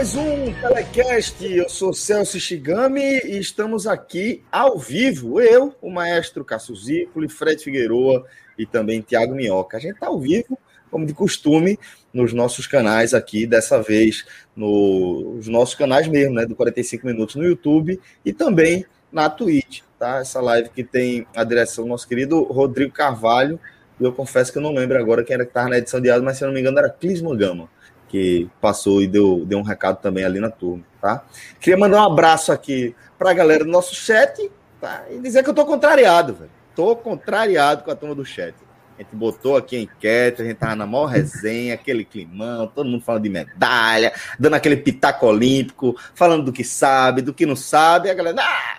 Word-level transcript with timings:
Mais 0.00 0.14
um 0.14 0.50
Telecast. 0.54 1.44
Eu 1.44 1.68
sou 1.68 1.92
Celso 1.92 2.40
Shigami 2.40 3.20
e 3.22 3.38
estamos 3.38 3.86
aqui 3.86 4.42
ao 4.50 4.78
vivo. 4.78 5.38
Eu, 5.42 5.74
o 5.78 5.90
maestro 5.90 6.42
Cássio 6.42 6.74
Zícoli, 6.74 7.28
Fred 7.28 7.62
Figueroa 7.62 8.24
e 8.56 8.64
também 8.64 9.02
Tiago 9.02 9.34
Minhoca. 9.34 9.76
A 9.76 9.80
gente 9.80 9.92
está 9.92 10.06
ao 10.06 10.18
vivo, 10.18 10.58
como 10.90 11.04
de 11.04 11.12
costume, 11.12 11.78
nos 12.14 12.32
nossos 12.32 12.66
canais 12.66 13.12
aqui, 13.12 13.46
dessa 13.46 13.82
vez 13.82 14.24
nos 14.56 15.46
nossos 15.48 15.74
canais 15.74 16.08
mesmo, 16.08 16.34
né? 16.36 16.46
Do 16.46 16.56
45 16.56 17.06
Minutos 17.06 17.34
no 17.34 17.44
YouTube 17.44 18.00
e 18.24 18.32
também 18.32 18.86
na 19.12 19.28
Twitch, 19.28 19.82
tá? 19.98 20.20
Essa 20.20 20.40
live 20.40 20.70
que 20.70 20.82
tem 20.82 21.26
a 21.36 21.44
direção 21.44 21.84
do 21.84 21.90
nosso 21.90 22.08
querido 22.08 22.42
Rodrigo 22.44 22.90
Carvalho. 22.90 23.60
E 24.00 24.04
eu 24.04 24.14
confesso 24.14 24.50
que 24.50 24.56
eu 24.56 24.62
não 24.62 24.72
lembro 24.72 24.98
agora 24.98 25.22
quem 25.22 25.34
era 25.34 25.44
que 25.44 25.50
estava 25.50 25.68
na 25.68 25.76
edição 25.76 26.00
de 26.00 26.08
áudio, 26.08 26.24
mas 26.24 26.38
se 26.38 26.44
eu 26.44 26.46
não 26.46 26.54
me 26.54 26.60
engano 26.60 26.78
era 26.78 26.88
Clis 26.88 27.20
Mangama 27.20 27.68
que 28.10 28.50
passou 28.60 29.00
e 29.00 29.06
deu, 29.06 29.44
deu 29.46 29.58
um 29.58 29.62
recado 29.62 30.00
também 30.00 30.24
ali 30.24 30.40
na 30.40 30.50
turma, 30.50 30.82
tá? 31.00 31.24
Queria 31.60 31.78
mandar 31.78 32.02
um 32.02 32.12
abraço 32.12 32.50
aqui 32.50 32.94
para 33.16 33.30
a 33.30 33.34
galera 33.34 33.64
do 33.64 33.70
nosso 33.70 33.94
chat, 33.94 34.50
tá? 34.80 35.04
E 35.08 35.18
dizer 35.20 35.44
que 35.44 35.50
eu 35.50 35.54
tô 35.54 35.64
contrariado, 35.64 36.34
velho. 36.34 36.50
Tô 36.74 36.96
contrariado 36.96 37.84
com 37.84 37.90
a 37.90 37.94
turma 37.94 38.14
do 38.14 38.24
chat. 38.24 38.54
A 38.98 39.02
gente 39.02 39.14
botou 39.14 39.56
aqui 39.56 39.76
a 39.76 39.80
enquete, 39.80 40.42
a 40.42 40.44
gente 40.44 40.56
tava 40.56 40.74
na 40.74 40.86
maior 40.86 41.06
resenha, 41.06 41.74
aquele 41.74 42.04
climão, 42.04 42.66
todo 42.66 42.88
mundo 42.88 43.02
falando 43.02 43.22
de 43.22 43.30
medalha, 43.30 44.12
dando 44.38 44.54
aquele 44.54 44.76
pitaco 44.76 45.26
olímpico, 45.26 45.96
falando 46.14 46.44
do 46.44 46.52
que 46.52 46.64
sabe, 46.64 47.22
do 47.22 47.32
que 47.32 47.46
não 47.46 47.56
sabe, 47.56 48.08
e 48.08 48.10
a 48.10 48.14
galera, 48.14 48.42
ah. 48.42 48.78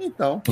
Então, 0.00 0.42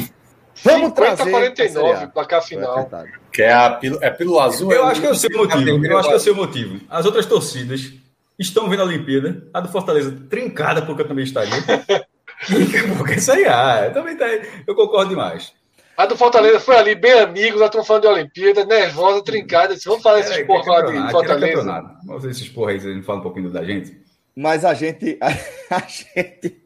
vamos 0.63 0.89
50, 0.91 0.93
trazer 0.93 1.31
49, 1.31 2.07
placar 2.09 2.43
final. 2.43 2.91
Que 3.33 3.43
é 3.43 3.53
a 3.53 3.71
pílula, 3.71 4.05
é 4.05 4.11
pílula 4.11 4.45
azul? 4.45 4.73
Eu 4.73 4.87
é 4.87 4.91
acho 4.91 5.01
que 5.01 5.07
é 5.07 5.11
o 5.11 5.15
seu 5.15 5.31
motivo. 5.37 5.87
Eu 5.87 5.99
acho 5.99 6.09
que 6.09 6.15
é 6.15 6.17
o 6.17 6.21
seu 6.21 6.35
motivo. 6.35 6.81
As 6.89 7.07
outras 7.07 7.27
torcidas 7.27 7.93
estão 8.39 8.69
vendo 8.69 8.83
a 8.83 8.87
Olimpíada. 8.87 9.49
A 9.53 9.61
do 9.61 9.69
Fortaleza 9.69 10.17
trincada, 10.31 10.83
porque 10.83 11.03
eu 11.03 11.09
também 11.09 11.25
estaria. 11.25 11.53
porque 12.99 13.15
isso 13.15 13.33
aí, 13.33 13.45
ah, 13.47 13.87
eu 13.87 13.93
também 13.93 14.17
tá, 14.17 14.27
eu 14.67 14.75
concordo 14.75 15.11
demais. 15.11 15.53
A 15.97 16.07
do 16.07 16.17
Fortaleza 16.17 16.59
foi 16.59 16.77
ali, 16.77 16.95
bem 16.97 17.21
amigos, 17.21 17.61
já 17.61 17.67
estão 17.67 17.85
falando 17.85 18.03
de 18.03 18.09
Olimpíada, 18.09 18.65
nervosa, 18.65 19.23
trincada. 19.23 19.77
Vamos 19.85 20.03
falar 20.03 20.21
esses 20.21 20.39
é, 20.39 20.45
porra 20.45 20.73
lá 20.73 20.81
de 20.83 21.11
Fortaleza. 21.13 21.97
Vamos 22.05 22.23
ver 22.23 22.31
esses 22.31 22.49
porra 22.49 22.73
aí, 22.73 22.81
vocês 22.81 23.07
falam 23.07 23.21
um 23.21 23.23
pouquinho 23.23 23.51
da 23.51 23.64
gente. 23.64 23.97
Mas 24.37 24.64
a 24.64 24.75
gente, 24.75 25.17
a, 25.20 25.29
a 25.77 25.81
gente 25.87 26.57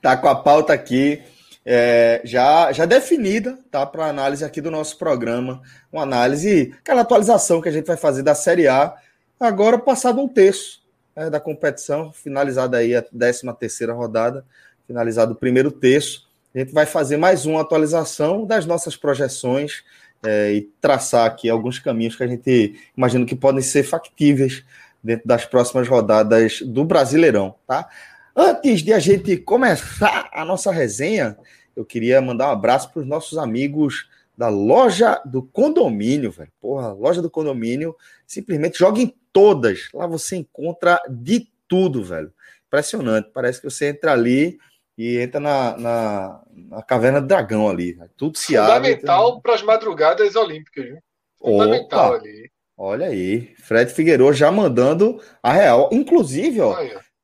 tá 0.00 0.16
com 0.16 0.28
a 0.28 0.34
pauta 0.34 0.72
aqui 0.72 1.22
é, 1.64 2.20
já, 2.24 2.72
já 2.72 2.84
definida 2.84 3.58
tá, 3.70 3.86
para 3.86 4.06
análise 4.06 4.44
aqui 4.44 4.60
do 4.60 4.70
nosso 4.70 4.98
programa. 4.98 5.62
Uma 5.92 6.02
análise, 6.02 6.74
aquela 6.80 7.02
atualização 7.02 7.60
que 7.60 7.68
a 7.68 7.72
gente 7.72 7.86
vai 7.86 7.96
fazer 7.96 8.22
da 8.22 8.34
Série 8.34 8.68
A, 8.68 8.94
agora 9.38 9.78
passado 9.78 10.20
um 10.20 10.28
terço 10.28 10.82
né, 11.14 11.30
da 11.30 11.40
competição, 11.40 12.12
finalizada 12.12 12.78
aí 12.78 12.94
a 12.94 13.02
13 13.02 13.42
terceira 13.58 13.92
rodada, 13.92 14.44
finalizado 14.86 15.32
o 15.32 15.36
primeiro 15.36 15.70
terço. 15.70 16.28
A 16.54 16.58
gente 16.58 16.72
vai 16.72 16.84
fazer 16.84 17.16
mais 17.16 17.46
uma 17.46 17.60
atualização 17.60 18.44
das 18.44 18.66
nossas 18.66 18.96
projeções 18.96 19.84
é, 20.24 20.52
e 20.52 20.62
traçar 20.80 21.26
aqui 21.26 21.48
alguns 21.48 21.78
caminhos 21.78 22.16
que 22.16 22.22
a 22.22 22.26
gente 22.26 22.78
imagina 22.96 23.24
que 23.24 23.34
podem 23.34 23.62
ser 23.62 23.82
factíveis 23.82 24.64
dentro 25.02 25.26
das 25.26 25.44
próximas 25.44 25.88
rodadas 25.88 26.60
do 26.60 26.84
Brasileirão, 26.84 27.54
tá? 27.66 27.88
Antes 28.34 28.82
de 28.82 28.92
a 28.92 28.98
gente 28.98 29.36
começar 29.36 30.30
a 30.32 30.44
nossa 30.44 30.72
resenha, 30.72 31.36
eu 31.76 31.84
queria 31.84 32.20
mandar 32.20 32.48
um 32.48 32.52
abraço 32.52 32.90
para 32.90 33.00
os 33.00 33.06
nossos 33.06 33.36
amigos 33.36 34.08
da 34.36 34.48
loja 34.48 35.20
do 35.24 35.42
condomínio, 35.42 36.30
velho. 36.30 36.50
Porra, 36.60 36.92
loja 36.92 37.20
do 37.20 37.30
condomínio, 37.30 37.94
simplesmente 38.26 38.78
joga 38.78 39.00
em 39.00 39.14
todas. 39.32 39.88
Lá 39.92 40.06
você 40.06 40.36
encontra 40.36 41.00
de 41.08 41.46
tudo, 41.68 42.02
velho. 42.02 42.32
Impressionante. 42.66 43.30
Parece 43.32 43.60
que 43.60 43.68
você 43.70 43.88
entra 43.88 44.12
ali 44.12 44.58
e 44.96 45.18
entra 45.18 45.38
na, 45.38 45.76
na, 45.76 46.40
na 46.50 46.82
caverna 46.82 47.20
do 47.20 47.26
dragão 47.26 47.68
ali. 47.68 47.98
Tudo 48.16 48.38
se 48.38 48.56
Fundamental 48.56 48.76
abre. 48.76 48.90
Fundamental 48.94 49.40
para 49.42 49.54
as 49.54 49.62
madrugadas 49.62 50.36
olímpicas, 50.36 50.84
viu? 50.86 50.98
Fundamental 51.38 52.14
Opa, 52.14 52.16
ali. 52.18 52.50
Olha 52.76 53.06
aí, 53.06 53.54
Fred 53.58 53.92
Figueiredo 53.92 54.32
já 54.32 54.50
mandando 54.50 55.20
a 55.42 55.52
real. 55.52 55.90
Inclusive, 55.92 56.60
ó, 56.60 56.76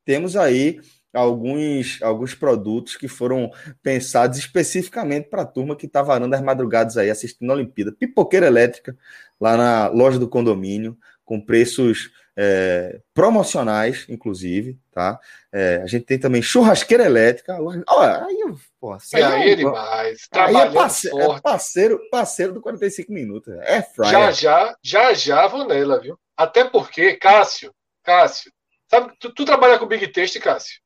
temos 0.04 0.36
aí 0.36 0.80
alguns, 1.18 2.00
alguns 2.02 2.34
produtos 2.34 2.96
que 2.96 3.08
foram 3.08 3.50
pensados 3.82 4.38
especificamente 4.38 5.28
para 5.28 5.42
a 5.42 5.46
turma 5.46 5.76
que 5.76 5.86
está 5.86 6.02
varando 6.02 6.34
as 6.34 6.42
madrugadas 6.42 6.96
aí 6.96 7.10
assistindo 7.10 7.50
a 7.50 7.54
Olimpíada. 7.54 7.92
Pipoqueira 7.92 8.46
elétrica, 8.46 8.96
lá 9.40 9.56
na 9.56 9.88
loja 9.88 10.18
do 10.18 10.28
condomínio, 10.28 10.96
com 11.24 11.40
preços 11.40 12.10
é, 12.36 13.00
promocionais, 13.12 14.06
inclusive, 14.08 14.78
tá? 14.92 15.18
É, 15.52 15.80
a 15.82 15.86
gente 15.86 16.04
tem 16.04 16.18
também 16.18 16.40
churrasqueira 16.40 17.04
elétrica. 17.04 17.58
Olha, 17.60 18.24
aí, 18.24 18.44
pô, 18.80 18.92
aí, 18.92 19.22
aí 19.22 19.50
é 19.50 19.56
demais. 19.56 20.28
Aí 20.30 20.56
é 20.56 20.70
parceiro, 20.70 21.20
é 21.20 21.40
parceiro, 21.40 22.00
parceiro 22.10 22.52
do 22.52 22.60
45 22.60 23.12
minutos. 23.12 23.52
É 23.62 23.82
fryer. 23.82 24.12
Já, 24.12 24.30
já, 24.30 24.76
já, 24.80 25.14
já 25.14 25.46
vou 25.48 25.66
nela, 25.66 26.00
viu? 26.00 26.18
Até 26.36 26.64
porque, 26.64 27.14
Cássio, 27.16 27.74
Cássio, 28.04 28.52
sabe, 28.88 29.12
tu, 29.18 29.34
tu 29.34 29.44
trabalha 29.44 29.76
com 29.76 29.86
Big 29.86 30.06
Taste, 30.06 30.38
Cássio? 30.38 30.80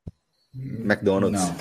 McDonald's. 0.54 1.40
Não. 1.40 1.56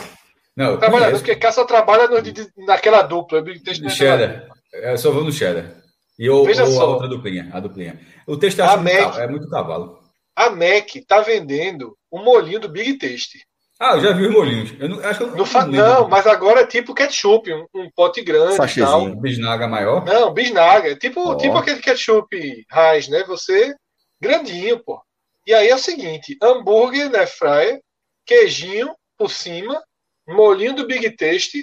Não, 0.55 0.77
trabalha, 0.77 1.11
porque 1.11 1.35
Cá 1.35 1.51
só 1.51 1.63
trabalha 1.63 2.07
no, 2.07 2.65
naquela 2.65 3.01
dupla. 3.03 3.41
No 3.41 3.89
cheddar. 3.89 4.47
Eu 4.73 4.97
só 4.97 5.11
vou 5.11 5.23
no 5.23 5.31
cheddar. 5.31 5.71
E 6.19 6.29
ou, 6.29 6.45
Veja 6.45 6.65
ou 6.65 6.71
só. 6.71 6.81
a 6.81 6.85
outra 6.85 7.07
duplinha, 7.07 7.49
a 7.53 7.59
duplinha. 7.59 7.99
O 8.27 8.37
texto 8.37 8.61
é, 8.61 8.77
Mac, 8.77 9.17
é 9.17 9.27
muito 9.27 9.49
cavalo. 9.49 9.99
A 10.35 10.49
Mac 10.49 10.87
tá 11.07 11.21
vendendo 11.21 11.97
um 12.11 12.23
molinho 12.23 12.59
do 12.59 12.69
Big 12.69 12.97
Taste. 12.97 13.39
Ah, 13.79 13.95
eu 13.95 14.01
já 14.01 14.11
vi 14.11 14.27
os 14.27 14.33
molinhos. 14.33 14.73
Eu 14.79 14.89
não, 14.89 14.99
acho 14.99 15.17
que 15.17 15.23
eu 15.23 15.29
não, 15.29 15.37
não, 15.37 15.45
fa... 15.45 15.65
não 15.65 16.07
mas 16.07 16.27
agora 16.27 16.61
é 16.61 16.67
tipo 16.67 16.93
ketchup, 16.93 17.51
um, 17.51 17.65
um 17.73 17.89
pote 17.95 18.21
grande. 18.21 18.55
Sachezinho. 18.55 19.15
Bisnaga 19.19 19.67
maior? 19.67 20.05
Não, 20.05 20.31
bisnaga. 20.31 20.95
Tipo, 20.95 21.31
oh. 21.31 21.37
tipo 21.37 21.57
aquele 21.57 21.79
ketchup 21.79 22.65
raiz, 22.69 23.07
né? 23.07 23.23
Você, 23.23 23.73
grandinho, 24.21 24.77
pô. 24.83 25.01
E 25.47 25.53
aí 25.53 25.69
é 25.69 25.75
o 25.75 25.79
seguinte: 25.79 26.37
hambúrguer, 26.39 27.09
né, 27.09 27.25
fryer, 27.25 27.81
queijinho 28.25 28.95
por 29.17 29.31
cima, 29.31 29.81
molinho 30.27 30.75
do 30.75 30.87
Big 30.87 31.15
Taste. 31.15 31.61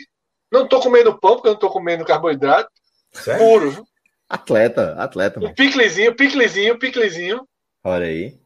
Não 0.50 0.66
tô 0.66 0.80
comendo 0.80 1.18
pão, 1.18 1.34
porque 1.34 1.48
eu 1.48 1.52
não 1.52 1.58
tô 1.58 1.70
comendo 1.70 2.04
carboidrato. 2.04 2.70
Sério? 3.12 3.38
Puro. 3.38 3.86
Atleta, 4.28 4.94
atleta. 4.94 5.40
Um 5.40 5.54
piclezinho, 5.54 6.14
piclezinho, 6.14 6.78
piclezinho. 6.78 7.48
Olha 7.82 8.06
aí. 8.06 8.38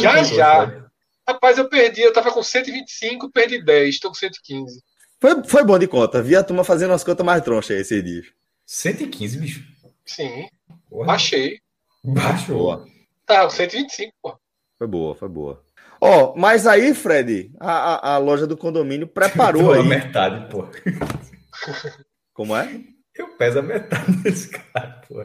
já, 0.00 0.22
já. 0.24 0.88
Rapaz, 1.26 1.58
eu 1.58 1.68
perdi, 1.68 2.00
eu 2.00 2.12
tava 2.12 2.32
com 2.32 2.42
125, 2.42 3.30
perdi 3.30 3.62
10, 3.62 4.00
tô 4.00 4.08
com 4.08 4.14
115. 4.14 4.82
Foi, 5.20 5.44
foi 5.44 5.64
bom 5.64 5.78
de 5.78 5.86
conta. 5.86 6.22
Vi 6.22 6.34
a 6.34 6.42
turma 6.42 6.64
fazendo 6.64 6.94
as 6.94 7.04
contas 7.04 7.24
mais 7.24 7.42
tronchas 7.42 7.76
aí 7.76 7.82
esse 7.82 8.02
dia. 8.02 8.22
115, 8.64 9.38
bicho? 9.38 9.64
Sim. 10.06 10.48
Porra. 10.88 11.06
Baixei. 11.06 11.60
Baixou. 12.02 12.86
Tá, 13.26 13.48
125, 13.48 14.12
pô. 14.22 14.38
Foi 14.78 14.86
boa, 14.86 15.14
foi 15.14 15.28
boa. 15.28 15.62
Ó, 16.00 16.32
oh, 16.32 16.38
mas 16.38 16.66
aí, 16.66 16.94
Fred, 16.94 17.50
a, 17.58 17.72
a, 17.72 18.14
a, 18.14 18.18
loja 18.18 18.46
do 18.46 18.56
condomínio 18.56 19.06
preparou 19.08 19.72
aí. 19.72 19.82
metade, 19.82 20.48
pô. 20.50 20.66
Como 22.32 22.56
é? 22.56 22.80
Eu 23.14 23.28
peso 23.36 23.58
a 23.58 23.62
metade 23.62 24.12
desse 24.22 24.48
cara, 24.48 25.02
pô. 25.08 25.24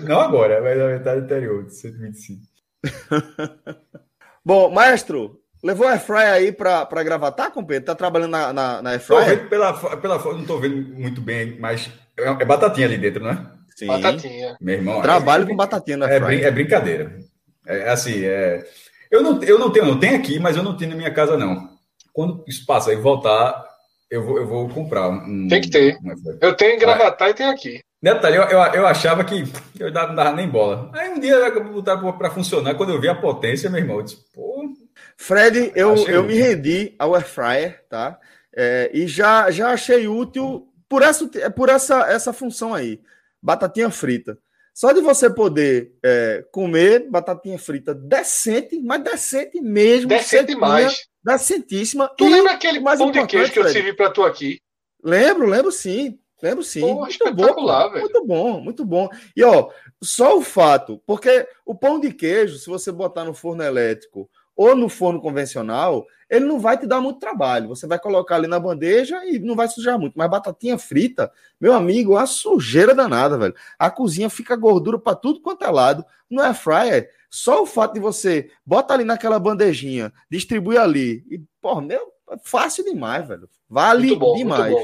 Não 0.00 0.20
agora, 0.20 0.60
mas 0.60 0.80
a 0.80 0.88
metade 0.88 1.20
anterior, 1.20 1.64
de 1.64 1.74
125. 1.74 2.42
Bom, 4.44 4.70
maestro, 4.70 5.42
Levou 5.62 5.86
a 5.86 5.92
Airfryer 5.92 6.32
aí 6.32 6.50
pra, 6.50 6.84
pra 6.84 7.04
gravatar, 7.04 7.52
companheiro? 7.52 7.84
Tá 7.84 7.94
trabalhando 7.94 8.32
na, 8.32 8.52
na, 8.52 8.82
na 8.82 8.90
Airfryer? 8.90 9.48
Pela, 9.48 9.72
pela 9.96 10.18
foto, 10.18 10.38
não 10.38 10.44
tô 10.44 10.58
vendo 10.58 10.76
muito 10.92 11.20
bem, 11.20 11.56
mas 11.60 11.88
é, 12.18 12.28
é 12.28 12.44
batatinha 12.44 12.88
ali 12.88 12.98
dentro, 12.98 13.22
né? 13.22 13.46
Sim. 13.76 13.86
Batatinha. 13.86 14.56
Meu 14.60 14.74
irmão. 14.74 15.00
Trabalho 15.00 15.44
é, 15.44 15.46
com 15.46 15.54
batatinha 15.54 15.96
na 15.98 16.10
é, 16.10 16.16
é 16.16 16.50
brincadeira. 16.50 17.16
É 17.64 17.90
assim, 17.90 18.24
é. 18.24 18.66
Eu 19.12 19.22
não, 19.22 19.42
eu 19.42 19.58
não 19.58 19.70
tenho, 19.70 19.84
não 19.84 20.00
tenho 20.00 20.16
aqui, 20.16 20.38
mas 20.38 20.56
eu 20.56 20.62
não 20.62 20.74
tenho 20.74 20.92
na 20.92 20.96
minha 20.96 21.12
casa, 21.12 21.36
não. 21.36 21.68
Quando 22.14 22.42
isso 22.48 22.64
passar 22.64 22.94
e 22.94 22.96
voltar, 22.96 23.62
eu 24.10 24.24
vou, 24.24 24.38
eu 24.38 24.46
vou 24.46 24.68
comprar 24.70 25.10
um. 25.10 25.48
Tem 25.48 25.60
que 25.60 25.68
ter. 25.68 25.98
Eu 26.40 26.54
tenho 26.56 26.76
em 26.76 26.78
Gravatar 26.78 27.28
ah, 27.28 27.30
e 27.30 27.34
tenho 27.34 27.50
aqui. 27.50 27.82
Detalhe, 28.02 28.36
eu, 28.36 28.44
eu, 28.44 28.58
eu, 28.58 28.86
achava 28.86 29.22
que 29.22 29.44
eu 29.78 29.92
não 29.92 30.14
dava 30.14 30.32
nem 30.32 30.48
bola. 30.48 30.90
Aí 30.94 31.10
um 31.10 31.20
dia 31.20 31.34
eu 31.34 31.72
botar 31.72 31.98
para 31.98 32.30
funcionar, 32.30 32.74
quando 32.74 32.90
eu 32.90 33.00
vi 33.00 33.08
a 33.08 33.14
potência, 33.14 33.68
meu 33.68 33.80
irmão, 33.80 33.98
eu 33.98 34.02
disse, 34.02 34.16
pô. 34.34 34.72
Fred, 35.16 35.72
eu, 35.76 35.94
eu 36.08 36.24
me 36.24 36.34
rendi 36.34 36.94
ao 36.98 37.14
Air 37.14 37.26
Fryer, 37.26 37.84
tá? 37.90 38.18
É, 38.56 38.90
e 38.94 39.06
já, 39.06 39.50
já 39.50 39.68
achei 39.68 40.08
útil 40.08 40.66
por 40.88 41.02
essa, 41.02 41.28
por 41.50 41.68
essa, 41.68 42.10
essa 42.10 42.32
função 42.32 42.74
aí. 42.74 43.00
Batatinha 43.42 43.90
frita. 43.90 44.38
Só 44.74 44.92
de 44.92 45.00
você 45.00 45.28
poder 45.28 45.94
é, 46.02 46.44
comer 46.50 47.10
batatinha 47.10 47.58
frita 47.58 47.94
decente, 47.94 48.80
mas 48.80 49.02
decente 49.02 49.60
mesmo. 49.60 50.08
Decente 50.08 50.54
mais. 50.54 51.06
Decentíssima. 51.22 52.08
Tu 52.16 52.26
e 52.26 52.30
lembra 52.30 52.52
aquele 52.52 52.80
pão 52.80 53.10
de 53.10 53.26
queijo 53.26 53.52
que 53.52 53.58
eu 53.58 53.68
servi 53.68 53.92
para 53.92 54.10
tu 54.10 54.22
aqui? 54.22 54.58
Lembro, 55.02 55.46
lembro 55.46 55.70
sim. 55.70 56.18
Lembro 56.42 56.64
sim. 56.64 56.80
Pô, 56.80 56.94
muito 56.94 57.34
bom, 57.34 57.90
velho. 57.90 58.00
Muito 58.00 58.26
bom, 58.26 58.60
muito 58.60 58.84
bom. 58.84 59.08
E 59.36 59.44
ó, 59.44 59.70
só 60.02 60.36
o 60.36 60.42
fato, 60.42 61.00
porque 61.06 61.46
o 61.64 61.74
pão 61.74 62.00
de 62.00 62.12
queijo, 62.12 62.58
se 62.58 62.68
você 62.68 62.90
botar 62.90 63.24
no 63.24 63.32
forno 63.32 63.62
elétrico 63.62 64.28
ou 64.56 64.74
no 64.74 64.88
forno 64.88 65.20
convencional, 65.20 66.04
ele 66.32 66.46
não 66.46 66.58
vai 66.58 66.78
te 66.78 66.86
dar 66.86 66.98
muito 66.98 67.20
trabalho. 67.20 67.68
Você 67.68 67.86
vai 67.86 67.98
colocar 67.98 68.36
ali 68.36 68.46
na 68.46 68.58
bandeja 68.58 69.22
e 69.26 69.38
não 69.38 69.54
vai 69.54 69.68
sujar 69.68 69.98
muito. 69.98 70.14
Mas 70.16 70.30
batatinha 70.30 70.78
frita, 70.78 71.30
meu 71.60 71.74
amigo, 71.74 72.16
é 72.16 72.22
a 72.22 72.26
sujeira 72.26 72.94
danada, 72.94 73.36
velho. 73.36 73.54
A 73.78 73.90
cozinha 73.90 74.30
fica 74.30 74.56
gordura 74.56 74.98
para 74.98 75.14
tudo 75.14 75.42
quanto 75.42 75.62
é 75.62 75.70
lado. 75.70 76.02
Não 76.30 76.42
é 76.42 76.54
fryer. 76.54 77.10
Só 77.28 77.62
o 77.62 77.66
fato 77.66 77.92
de 77.92 78.00
você 78.00 78.50
bota 78.64 78.94
ali 78.94 79.04
naquela 79.04 79.38
bandejinha, 79.38 80.10
distribui 80.30 80.78
ali 80.78 81.22
e, 81.30 81.38
pô, 81.60 81.82
meu, 81.82 82.10
é 82.30 82.36
fácil 82.42 82.82
demais, 82.82 83.28
velho. 83.28 83.46
Vale 83.68 84.16
bom, 84.16 84.34
demais. 84.34 84.74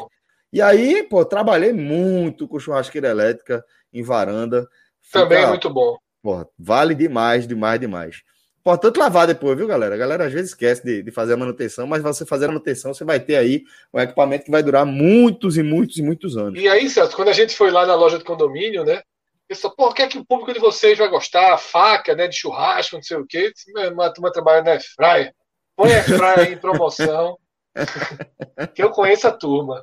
E 0.53 0.61
aí, 0.61 1.03
pô, 1.03 1.25
trabalhei 1.25 1.73
muito 1.73 2.47
com 2.47 2.59
churrasqueira 2.59 3.09
elétrica 3.09 3.65
em 3.91 4.03
varanda. 4.03 4.69
Fica, 5.01 5.21
Também 5.21 5.45
é 5.45 5.47
muito 5.47 5.71
bom. 5.71 5.97
Pô, 6.23 6.47
vale 6.59 6.95
demais, 6.95 7.49
demais, 7.49 7.81
demais. 7.81 8.23
Importante 8.69 8.99
lavar 8.99 9.27
depois, 9.27 9.57
viu, 9.57 9.67
galera? 9.67 9.95
A 9.95 9.99
galera 9.99 10.27
às 10.27 10.33
vezes 10.33 10.51
esquece 10.51 10.85
de, 10.85 11.03
de, 11.03 11.11
fazer 11.11 11.33
a 11.33 11.37
manutenção, 11.39 11.87
mas 11.87 12.03
você 12.03 12.27
fazer 12.27 12.45
a 12.45 12.49
manutenção, 12.49 12.93
você 12.93 13.03
vai 13.03 13.19
ter 13.19 13.37
aí 13.37 13.65
um 13.95 13.99
equipamento 13.99 14.45
que 14.45 14.51
vai 14.51 14.63
durar 14.63 14.85
muitos 14.85 15.57
e 15.57 15.63
muitos 15.63 15.97
e 15.97 16.03
muitos 16.03 16.37
anos. 16.37 16.61
E 16.61 16.69
aí, 16.69 16.91
Celso, 16.91 17.17
quando 17.17 17.29
a 17.29 17.33
gente 17.33 17.57
foi 17.57 17.71
lá 17.71 17.87
na 17.87 17.95
loja 17.95 18.19
de 18.19 18.25
condomínio, 18.25 18.85
né? 18.85 19.01
Pessoal, 19.49 19.75
pô, 19.75 19.89
o 19.89 19.95
que 19.95 20.03
é 20.03 20.07
que 20.07 20.19
o 20.19 20.25
público 20.25 20.53
de 20.53 20.61
vocês 20.61 20.99
vai 20.99 21.09
gostar? 21.09 21.57
Faca, 21.57 22.15
né? 22.15 22.29
De 22.29 22.37
churrasco, 22.37 22.97
não 22.97 23.03
sei 23.03 23.17
o 23.17 23.27
quê. 23.27 23.51
Uma 23.91 24.13
turma 24.13 24.31
trabalha 24.31 24.63
na 24.63 24.73
Airfryer. 24.73 25.33
Põe 25.75 25.91
a 25.95 26.35
aí 26.39 26.53
em 26.53 26.59
promoção. 26.59 27.39
que 28.75 28.83
eu 28.83 28.91
conheço 28.91 29.27
a 29.27 29.33
turma. 29.33 29.83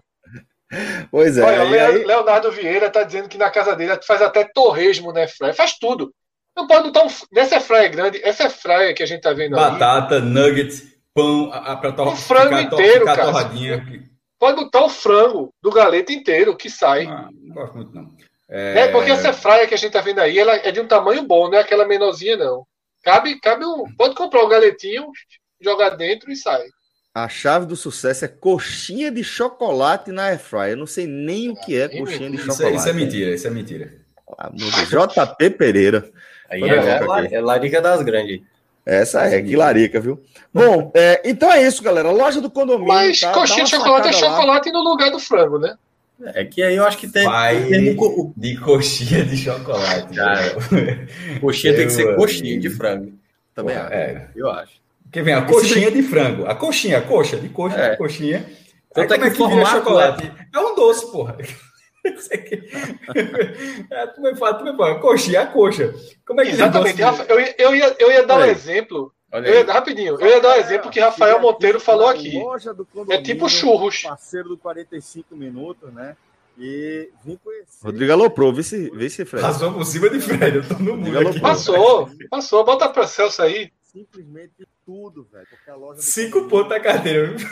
Pois 1.10 1.40
é. 1.40 1.44
Olha, 1.44 1.88
aí... 1.88 2.06
Leonardo 2.06 2.52
Vieira 2.52 2.86
está 2.86 3.02
dizendo 3.02 3.28
que 3.28 3.38
na 3.40 3.50
casa 3.50 3.76
dele 3.76 4.00
faz 4.06 4.22
até 4.22 4.44
torresmo 4.44 5.12
na 5.12 5.22
Airfryer. 5.22 5.56
Faz 5.56 5.76
tudo. 5.80 6.14
Não 6.56 6.68
pode 6.68 6.84
botar 6.84 7.06
um. 7.06 7.10
Nessa 7.32 7.60
fraia 7.60 7.90
grande, 7.90 8.22
essa 8.24 8.50
fraia 8.50 8.94
que 8.94 9.04
a 9.04 9.06
gente 9.06 9.22
tá 9.22 9.34
vendo 9.34 9.56
Batata, 9.56 10.16
ali, 10.16 10.26
nuggets, 10.26 10.84
pão, 11.14 11.50
para 11.50 11.92
torrar. 11.92 12.14
O 12.14 12.18
frango 12.18 12.58
ficar, 12.58 12.62
inteiro, 12.62 13.00
ficar 13.02 13.16
cara. 13.16 13.32
Torradinha. 13.32 14.06
Pode 14.40 14.64
botar 14.64 14.86
o 14.86 14.90
frango 14.90 15.54
do 15.62 15.72
galeto 15.72 16.12
inteiro 16.12 16.56
que 16.56 16.70
sai. 16.70 17.06
Ah, 17.08 17.30
não 17.32 17.56
gosto 17.56 17.76
muito, 17.76 17.94
não. 17.94 18.12
É... 18.50 18.82
é... 18.82 18.88
porque 18.90 19.12
essa 19.12 19.34
fraia 19.34 19.68
que 19.68 19.74
a 19.74 19.78
gente 19.78 19.92
tá 19.92 20.02
vendo 20.02 20.20
aí, 20.20 20.38
ela 20.38 20.56
é 20.56 20.72
de 20.72 20.80
um 20.80 20.88
tamanho 20.88 21.24
bom, 21.24 21.50
não 21.50 21.58
é 21.58 21.62
aquela 21.62 21.88
menorzinha, 21.88 22.38
não. 22.38 22.66
Cabe, 23.04 23.40
cabe 23.40 23.66
um. 23.66 23.84
Pode 23.98 24.16
comprar 24.16 24.44
o 24.44 24.46
um 24.46 24.50
galetinho, 24.50 25.12
jogar 25.62 25.92
dentro 25.92 26.32
e 26.32 26.36
sai. 26.36 26.64
A 27.14 27.30
chave 27.30 27.66
do 27.66 27.78
sucesso 27.78 28.26
é 28.26 28.28
coxinha 28.28 29.10
de 29.10 29.24
chocolate 29.24 30.12
na 30.12 30.26
airfryer. 30.26 30.72
Eu 30.72 30.78
não 30.78 30.88
sei 30.88 31.08
nem 31.08 31.50
o 31.50 31.56
que 31.56 31.80
é 31.80 31.88
coxinha 31.88 32.30
de 32.30 32.38
chocolate. 32.38 32.62
Isso 32.62 32.66
é, 32.66 32.76
isso 32.76 32.90
é 32.90 32.94
mentira, 32.94 33.36
isso 33.36 33.48
é 33.48 33.50
mentira. 33.50 33.94
JP 34.90 35.50
Pereira. 35.52 36.12
Aí 36.50 36.64
é, 36.64 36.68
é, 36.68 37.36
é 37.36 37.42
larica 37.42 37.82
das 37.82 38.02
grandes. 38.02 38.42
Essa 38.86 39.24
é, 39.24 39.42
que 39.42 39.56
larica, 39.56 40.00
viu? 40.00 40.22
Bom, 40.54 40.92
é, 40.94 41.22
então 41.26 41.52
é 41.52 41.66
isso, 41.66 41.82
galera. 41.82 42.12
Loja 42.12 42.40
do 42.40 42.52
condomínio. 42.52 42.88
Mas 42.88 43.20
tá? 43.20 43.32
coxinha 43.32 43.64
de 43.64 43.72
chocolate 43.72 44.10
é 44.10 44.14
chocolate 44.14 44.72
no 44.72 44.82
lugar 44.82 45.10
do 45.10 45.20
frango, 45.20 45.58
né? 45.58 45.76
É 46.34 46.46
que 46.46 46.62
aí 46.62 46.76
eu 46.76 46.86
acho 46.86 46.98
que 46.98 47.08
tem. 47.08 47.26
Vai 47.26 47.64
de 48.38 48.58
coxinha 48.58 49.26
de 49.26 49.36
chocolate. 49.36 50.16
Cara. 50.16 50.56
coxinha 51.42 51.74
eu, 51.74 51.78
tem 51.78 51.88
que 51.88 51.94
ser 51.94 52.16
coxinha 52.16 52.60
de 52.60 52.70
frango. 52.70 53.14
Também 53.54 53.76
acho. 53.76 53.94
É. 53.94 54.30
Eu 54.36 54.50
acho. 54.52 54.74
Porque 55.04 55.22
vem 55.22 55.34
a 55.34 55.42
coxinha 55.42 55.90
de 55.90 56.04
frango. 56.04 56.46
A 56.46 56.54
coxinha, 56.54 57.00
a 57.00 57.02
coxa, 57.02 57.38
de 57.38 57.50
coxa, 57.50 57.78
é. 57.78 57.90
de 57.92 57.98
coxinha. 57.98 58.46
Então 58.92 59.04
é 59.04 59.08
que, 59.08 59.32
que 59.32 59.48
vira 59.48 59.66
chocolate. 59.66 60.32
É 60.54 60.60
um 60.60 60.76
doce, 60.76 61.12
porra. 61.12 61.38
É, 63.92 64.08
tu 64.08 64.22
me 64.22 64.36
fala, 64.36 64.54
tu 64.56 64.64
me 64.64 64.76
fala, 64.76 65.00
coxinha, 65.00 65.42
a 65.42 65.48
coxa. 65.48 65.94
Como 66.26 66.42
é 66.42 66.46
que 66.46 66.52
Exatamente, 66.52 67.02
eu, 67.02 67.40
eu, 67.58 67.76
ia, 67.76 67.96
eu 68.00 68.12
ia 68.12 68.26
dar 68.26 68.40
um 68.40 68.46
exemplo. 68.46 69.14
Eu 69.32 69.44
ia, 69.44 69.66
rapidinho, 69.66 70.20
eu 70.20 70.28
ia 70.28 70.40
dar 70.40 70.56
um 70.56 70.60
exemplo 70.60 70.90
que 70.90 71.00
Rafael 71.00 71.40
Monteiro 71.42 71.80
falou 71.80 72.08
aqui. 72.08 72.34
É 73.10 73.22
tipo 73.22 73.50
churros. 73.50 74.04
Parceiro 74.04 74.50
do 74.50 74.58
45 74.58 75.36
minutos, 75.36 75.92
né? 75.94 76.16
E 76.58 77.10
vim 77.24 77.38
conhecer. 77.44 77.84
Rodrigo 77.84 78.14
aloprou, 78.14 78.54
vê 78.54 78.64
se, 78.64 78.90
vê 78.92 79.10
se 79.10 79.26
Fred. 79.26 79.46
Passou 79.46 79.74
por 79.74 79.86
cima 79.86 80.10
de 80.10 80.22
Fred, 80.22 80.58
eu 80.58 80.68
tô 80.68 80.76
no 80.76 80.96
mundo 80.96 81.20
aqui. 81.20 81.40
Passou, 81.42 82.10
passou, 82.30 82.64
bota 82.64 82.88
pra 82.88 83.08
Celso 83.08 83.42
aí. 83.42 83.72
Simplesmente 83.84 84.66
tudo, 84.86 85.28
velho. 85.32 85.48
Cinco 85.98 86.48
pontos 86.48 86.70
da 86.70 86.80
carteira, 86.80 87.32
viu? 87.34 87.48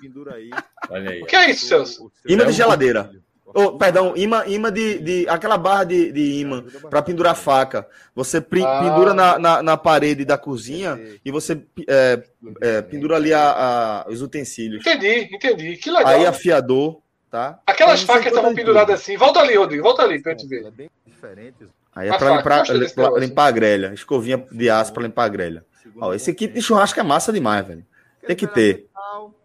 Pendura 0.00 0.34
aí. 0.34 0.50
Olha 0.90 1.10
aí. 1.10 1.22
O 1.22 1.26
que 1.26 1.36
é 1.36 1.50
isso, 1.50 1.66
Celso? 1.66 2.12
Imã 2.26 2.46
de 2.46 2.52
geladeira. 2.52 3.10
Oh, 3.56 3.78
perdão, 3.78 4.14
imã, 4.16 4.42
imã 4.46 4.72
de, 4.72 4.98
de. 4.98 5.28
aquela 5.28 5.56
barra 5.56 5.84
de, 5.84 6.10
de 6.10 6.40
imã 6.40 6.64
para 6.90 7.02
pendurar 7.02 7.36
faca. 7.36 7.86
Você 8.14 8.38
ah. 8.38 8.42
pendura 8.42 9.14
na, 9.14 9.38
na, 9.38 9.62
na, 9.62 9.76
parede 9.76 10.24
da 10.24 10.36
cozinha 10.36 10.98
e 11.24 11.30
você 11.30 11.62
é, 11.86 12.22
é, 12.60 12.82
pendura 12.82 13.14
ali 13.14 13.32
a, 13.32 14.04
a, 14.06 14.08
os 14.08 14.22
utensílios. 14.22 14.84
Entendi, 14.84 15.28
entendi. 15.32 15.76
Que 15.76 15.88
legal. 15.88 16.08
Aí 16.08 16.26
afiador, 16.26 17.00
tá? 17.30 17.60
Aquelas 17.64 18.02
facas 18.02 18.26
estavam 18.26 18.54
penduradas 18.54 19.00
assim. 19.00 19.16
Volta 19.16 19.38
ali, 19.38 19.54
Rodrigo, 19.56 19.84
volta 19.84 20.02
ali 20.02 20.20
pra 20.20 20.32
gente 20.32 20.48
ver. 20.48 20.72
Aí 21.94 22.08
é 22.08 22.18
pra 22.18 22.36
limpar, 22.36 22.64
limpar 23.20 23.46
a 23.46 23.50
grelha. 23.52 23.94
Escovinha 23.94 24.44
de 24.50 24.68
aço 24.68 24.92
para 24.92 25.04
limpar 25.04 25.24
a 25.24 25.28
grelha. 25.28 25.64
Ó, 26.00 26.12
esse 26.12 26.34
kit 26.34 26.52
de 26.52 26.60
churrasco 26.60 26.98
é 26.98 27.04
massa 27.04 27.32
demais, 27.32 27.64
velho. 27.64 27.86
Tem 28.26 28.36
que 28.36 28.46
ter. 28.46 28.88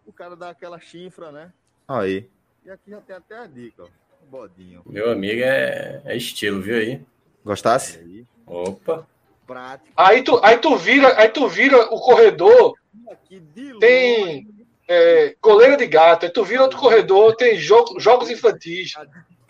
O 0.06 0.12
cara 0.12 0.36
dá 0.36 0.50
aquela 0.50 0.78
chifra, 0.78 1.30
né? 1.30 1.52
Aí. 1.86 2.28
E 2.64 2.70
aqui 2.70 2.90
já 2.90 3.00
tem 3.00 3.16
até 3.16 3.38
a 3.38 3.46
dica, 3.46 3.84
ó. 3.84 3.88
Bodinho. 4.30 4.82
Meu 4.86 5.10
amigo 5.10 5.42
é, 5.42 6.02
é 6.04 6.16
estilo, 6.16 6.60
viu 6.60 6.76
aí? 6.76 7.02
Gostasse? 7.44 7.98
Aí. 7.98 8.26
Opa. 8.46 9.06
Prático. 9.46 9.90
Aí 9.96 10.22
tu, 10.22 10.38
aí 10.44 10.58
tu 10.58 10.76
vira, 10.76 11.18
aí 11.20 11.28
tu 11.28 11.48
vira 11.48 11.78
o 11.92 11.98
corredor. 12.00 12.74
Tem 13.80 14.46
é, 14.86 15.34
coleira 15.40 15.76
de 15.76 15.86
gato, 15.86 16.26
aí 16.26 16.32
tu 16.32 16.44
vira 16.44 16.62
outro 16.62 16.78
corredor, 16.78 17.34
tem 17.34 17.56
jogo, 17.56 17.98
jogos 17.98 18.30
infantis. 18.30 18.92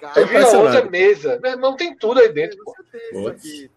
Cara, 0.01 0.25
vira 0.25 0.49
outra 0.59 0.85
mesa. 0.89 1.39
Meu 1.43 1.53
irmão, 1.53 1.77
tem 1.77 1.95
tudo 1.95 2.21
aí 2.21 2.33
dentro. 2.33 2.59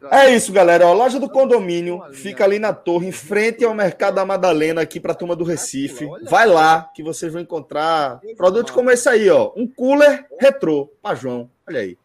É 0.10 0.34
isso, 0.34 0.54
galera. 0.54 0.86
A 0.86 0.94
loja 0.94 1.20
do 1.20 1.30
condomínio 1.30 2.02
fica 2.14 2.46
ali 2.46 2.60
na 2.60 2.72
torre, 2.74 3.08
em 3.08 3.12
frente 3.12 3.66
ao 3.66 3.74
Mercado 3.74 4.16
da 4.16 4.26
Madalena, 4.26 4.82
aqui 4.82 5.00
para 5.00 5.12
a 5.12 5.16
turma 5.16 5.36
do 5.36 5.44
Recife. 5.44 6.08
Vai 6.30 6.48
lá 6.48 6.90
que 6.96 7.04
vocês 7.04 7.32
vão 7.32 7.42
encontrar 7.42 8.22
produtos 8.38 8.72
como 8.72 8.90
esse 8.90 9.10
aí, 9.10 9.30
ó. 9.30 9.52
Um 9.56 9.68
cooler 9.68 10.26
retrô 10.40 10.90
para 11.02 11.16
João. 11.16 11.50
Olha 11.68 11.82
aí. 11.82 11.98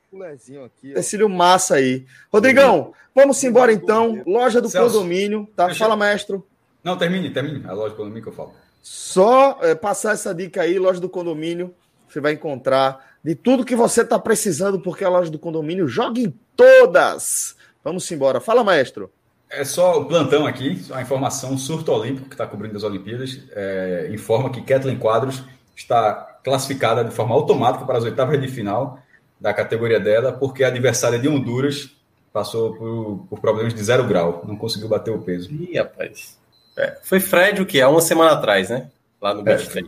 Tecílio 0.95 1.29
massa 1.29 1.77
aí. 1.77 2.05
Rodrigão, 2.33 2.93
vamos 3.15 3.43
embora 3.45 3.73
então. 3.73 4.23
Loja 4.27 4.61
do 4.61 4.69
Celso, 4.69 4.95
condomínio, 4.95 5.49
tá? 5.55 5.73
Fala, 5.75 5.97
mestre. 5.97 6.43
Não, 6.83 6.97
termine, 6.97 7.31
termine. 7.31 7.65
A 7.67 7.73
loja 7.73 7.91
do 7.91 7.97
condomínio 7.97 8.23
que 8.23 8.29
eu 8.31 8.33
falo. 8.33 8.53
Só 8.83 9.59
é, 9.61 9.75
passar 9.75 10.15
essa 10.15 10.35
dica 10.35 10.63
aí, 10.63 10.79
loja 10.79 10.99
do 10.99 11.09
condomínio. 11.09 11.75
Você 12.09 12.21
vai 12.21 12.33
encontrar 12.33 13.17
de 13.23 13.35
tudo 13.35 13.65
que 13.65 13.77
você 13.77 14.03
está 14.03 14.19
precisando, 14.19 14.81
porque 14.81 15.05
a 15.05 15.09
loja 15.09 15.31
do 15.31 15.38
condomínio 15.38 15.87
joga 15.87 16.21
em 16.21 16.35
todas. 16.57 17.57
Vamos 17.85 18.11
embora. 18.11 18.41
Fala, 18.41 18.65
maestro. 18.65 19.11
É 19.50 19.65
só 19.65 20.00
o 20.00 20.05
plantão 20.05 20.47
aqui, 20.47 20.85
a 20.93 21.00
informação, 21.00 21.55
o 21.55 21.59
surto 21.59 21.91
olímpico 21.91 22.29
que 22.29 22.35
está 22.35 22.47
cobrindo 22.47 22.77
as 22.77 22.83
Olimpíadas, 22.83 23.41
é, 23.53 24.09
informa 24.12 24.50
que 24.50 24.61
Kathleen 24.61 24.99
Quadros 24.99 25.43
está 25.75 26.41
classificada 26.45 27.03
de 27.03 27.15
forma 27.15 27.35
automática 27.35 27.85
para 27.85 27.97
as 27.97 28.05
oitavas 28.05 28.38
de 28.41 28.49
final 28.49 28.99
da 29.41 29.55
categoria 29.55 29.99
dela, 29.99 30.33
porque 30.33 30.65
a 30.65 30.69
adversária 30.69 31.19
de 31.19 31.29
Honduras 31.29 31.97
passou 32.33 32.75
por, 32.77 33.27
por 33.31 33.41
problemas 33.41 33.73
de 33.73 33.83
zero 33.83 34.07
grau, 34.07 34.45
não 34.47 34.57
conseguiu 34.57 34.88
bater 34.88 35.12
o 35.12 35.21
peso. 35.21 35.50
Ih, 35.50 35.79
rapaz. 35.79 36.38
É, 36.77 36.99
foi 37.03 37.19
Fred 37.19 37.62
o 37.62 37.67
que? 37.67 37.81
Há 37.81 37.88
uma 37.88 38.00
semana 38.00 38.33
atrás, 38.33 38.69
né? 38.69 38.91
Lá 39.21 39.35
no 39.35 39.43
Beach 39.43 39.67
é. 39.79 39.83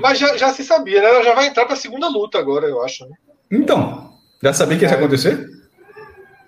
Mas 0.00 0.18
já, 0.18 0.36
já, 0.36 0.52
se 0.52 0.64
sabia, 0.64 1.00
né? 1.00 1.08
Ela 1.08 1.22
já 1.22 1.34
vai 1.34 1.46
entrar 1.46 1.64
para 1.64 1.74
a 1.74 1.78
segunda 1.78 2.08
luta 2.08 2.38
agora, 2.38 2.66
eu 2.66 2.82
acho. 2.82 3.06
Né? 3.06 3.16
Então, 3.50 4.12
já 4.42 4.52
sabia 4.52 4.78
que 4.78 4.84
ia 4.84 4.90
acontecer? 4.92 5.48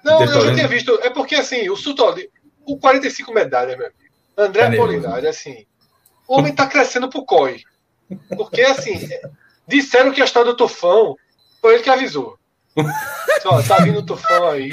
Não, 0.05 0.21
eu 0.23 0.41
já 0.47 0.55
tinha 0.55 0.69
visto. 0.69 0.99
É 1.02 1.11
porque, 1.11 1.37
assim, 1.37 1.69
o 1.71 1.76
Sutoli, 1.76 2.29
o 2.67 2.79
45 2.79 3.33
medalhas, 3.33 3.76
meu 3.76 3.87
amigo. 3.87 4.02
André 4.37 4.71
tá 4.71 4.76
Polinário, 4.76 5.29
assim, 5.29 5.67
o 6.26 6.38
homem 6.38 6.55
tá 6.55 6.67
crescendo 6.67 7.09
pro 7.09 7.25
COI. 7.25 7.62
Porque, 8.37 8.62
assim, 8.62 9.09
disseram 9.69 10.11
que 10.11 10.21
a 10.21 10.25
história 10.25 10.50
do 10.50 10.57
Tufão 10.57 11.17
foi 11.61 11.75
ele 11.75 11.83
que 11.83 11.91
avisou. 11.91 12.38
Só, 13.43 13.62
tá 13.62 13.79
vindo 13.85 13.99
o 13.99 14.07
Tufão 14.07 14.49
aí. 14.49 14.73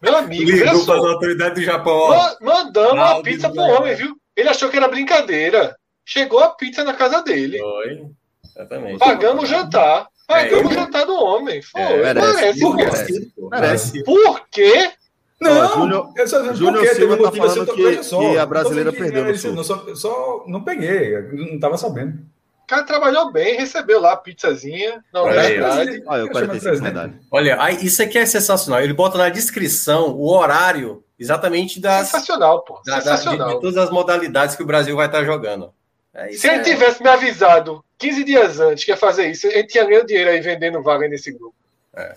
Meu 0.00 0.16
amigo, 0.16 0.50
Ligou 0.50 0.84
para 0.84 0.98
as 0.98 1.04
autoridades 1.04 1.54
do 1.54 1.64
Japão. 1.64 2.36
mandamos 2.40 2.92
uma 2.92 3.22
pizza 3.22 3.50
pro 3.50 3.62
homem, 3.62 3.94
viu? 3.96 4.16
Ele 4.38 4.48
achou 4.48 4.70
que 4.70 4.76
era 4.76 4.86
brincadeira. 4.86 5.76
Chegou 6.06 6.38
a 6.38 6.50
pizza 6.50 6.84
na 6.84 6.94
casa 6.94 7.20
dele. 7.22 7.58
Foi. 7.58 8.06
Exatamente. 8.54 8.98
Pagamos 9.00 9.42
o 9.42 9.46
jantar. 9.46 10.06
Pagamos 10.28 10.70
é, 10.70 10.74
o 10.74 10.78
jantar 10.78 11.04
do 11.04 11.14
homem. 11.14 11.60
Foi. 11.60 11.82
É, 11.82 12.14
merece. 12.14 12.64
Merece. 12.64 13.32
merece. 13.50 14.04
Por 14.04 14.46
quê? 14.48 14.92
Não, 15.40 15.74
Júnior, 15.74 16.12
Júnior 16.54 16.86
Silva 16.86 17.16
tá 17.16 17.32
falando 17.32 17.74
que, 17.74 18.02
só, 18.04 18.18
que, 18.18 18.38
a 18.38 18.46
brasileira 18.46 18.92
perdeu. 18.92 19.24
Não, 19.54 19.64
só, 19.64 19.94
só 19.94 20.44
não 20.46 20.62
peguei, 20.62 21.20
não 21.32 21.54
estava 21.54 21.76
sabendo. 21.76 22.18
O 22.62 22.66
cara 22.66 22.84
trabalhou 22.84 23.32
bem, 23.32 23.56
recebeu 23.56 24.00
lá 24.00 24.12
a 24.12 24.16
pizzazinha 24.16 25.02
na 25.12 25.22
universidade. 25.22 26.02
Olha, 26.06 26.20
eu 26.20 26.30
45 26.30 26.82
medalha. 26.82 27.14
Olha, 27.30 27.70
isso 27.72 28.02
aqui 28.02 28.18
é 28.18 28.26
sensacional. 28.26 28.80
Ele 28.82 28.92
bota 28.92 29.18
na 29.18 29.28
descrição 29.28 30.10
o 30.10 30.28
horário 30.28 31.02
exatamente 31.18 31.80
das. 31.80 32.08
Sensacional, 32.08 32.62
pô. 32.62 32.80
Da, 32.84 33.00
sensacional. 33.00 33.38
Da, 33.38 33.46
de, 33.46 33.54
de, 33.54 33.60
todas 33.60 33.76
as 33.76 33.90
modalidades 33.90 34.56
que 34.56 34.62
o 34.62 34.66
Brasil 34.66 34.96
vai 34.96 35.06
estar 35.06 35.24
jogando. 35.24 35.72
É, 36.14 36.32
Se 36.32 36.48
ele 36.48 36.58
é... 36.58 36.62
tivesse 36.62 37.02
me 37.02 37.08
avisado 37.08 37.84
15 37.98 38.24
dias 38.24 38.60
antes 38.60 38.84
que 38.84 38.90
ia 38.90 38.96
fazer 38.96 39.30
isso, 39.30 39.46
ele 39.46 39.66
tinha 39.66 39.84
ganho 39.84 40.06
dinheiro 40.06 40.30
aí 40.30 40.40
vendendo 40.40 40.82
vaga 40.82 41.08
nesse 41.08 41.32
grupo. 41.32 41.54
É. 41.94 42.14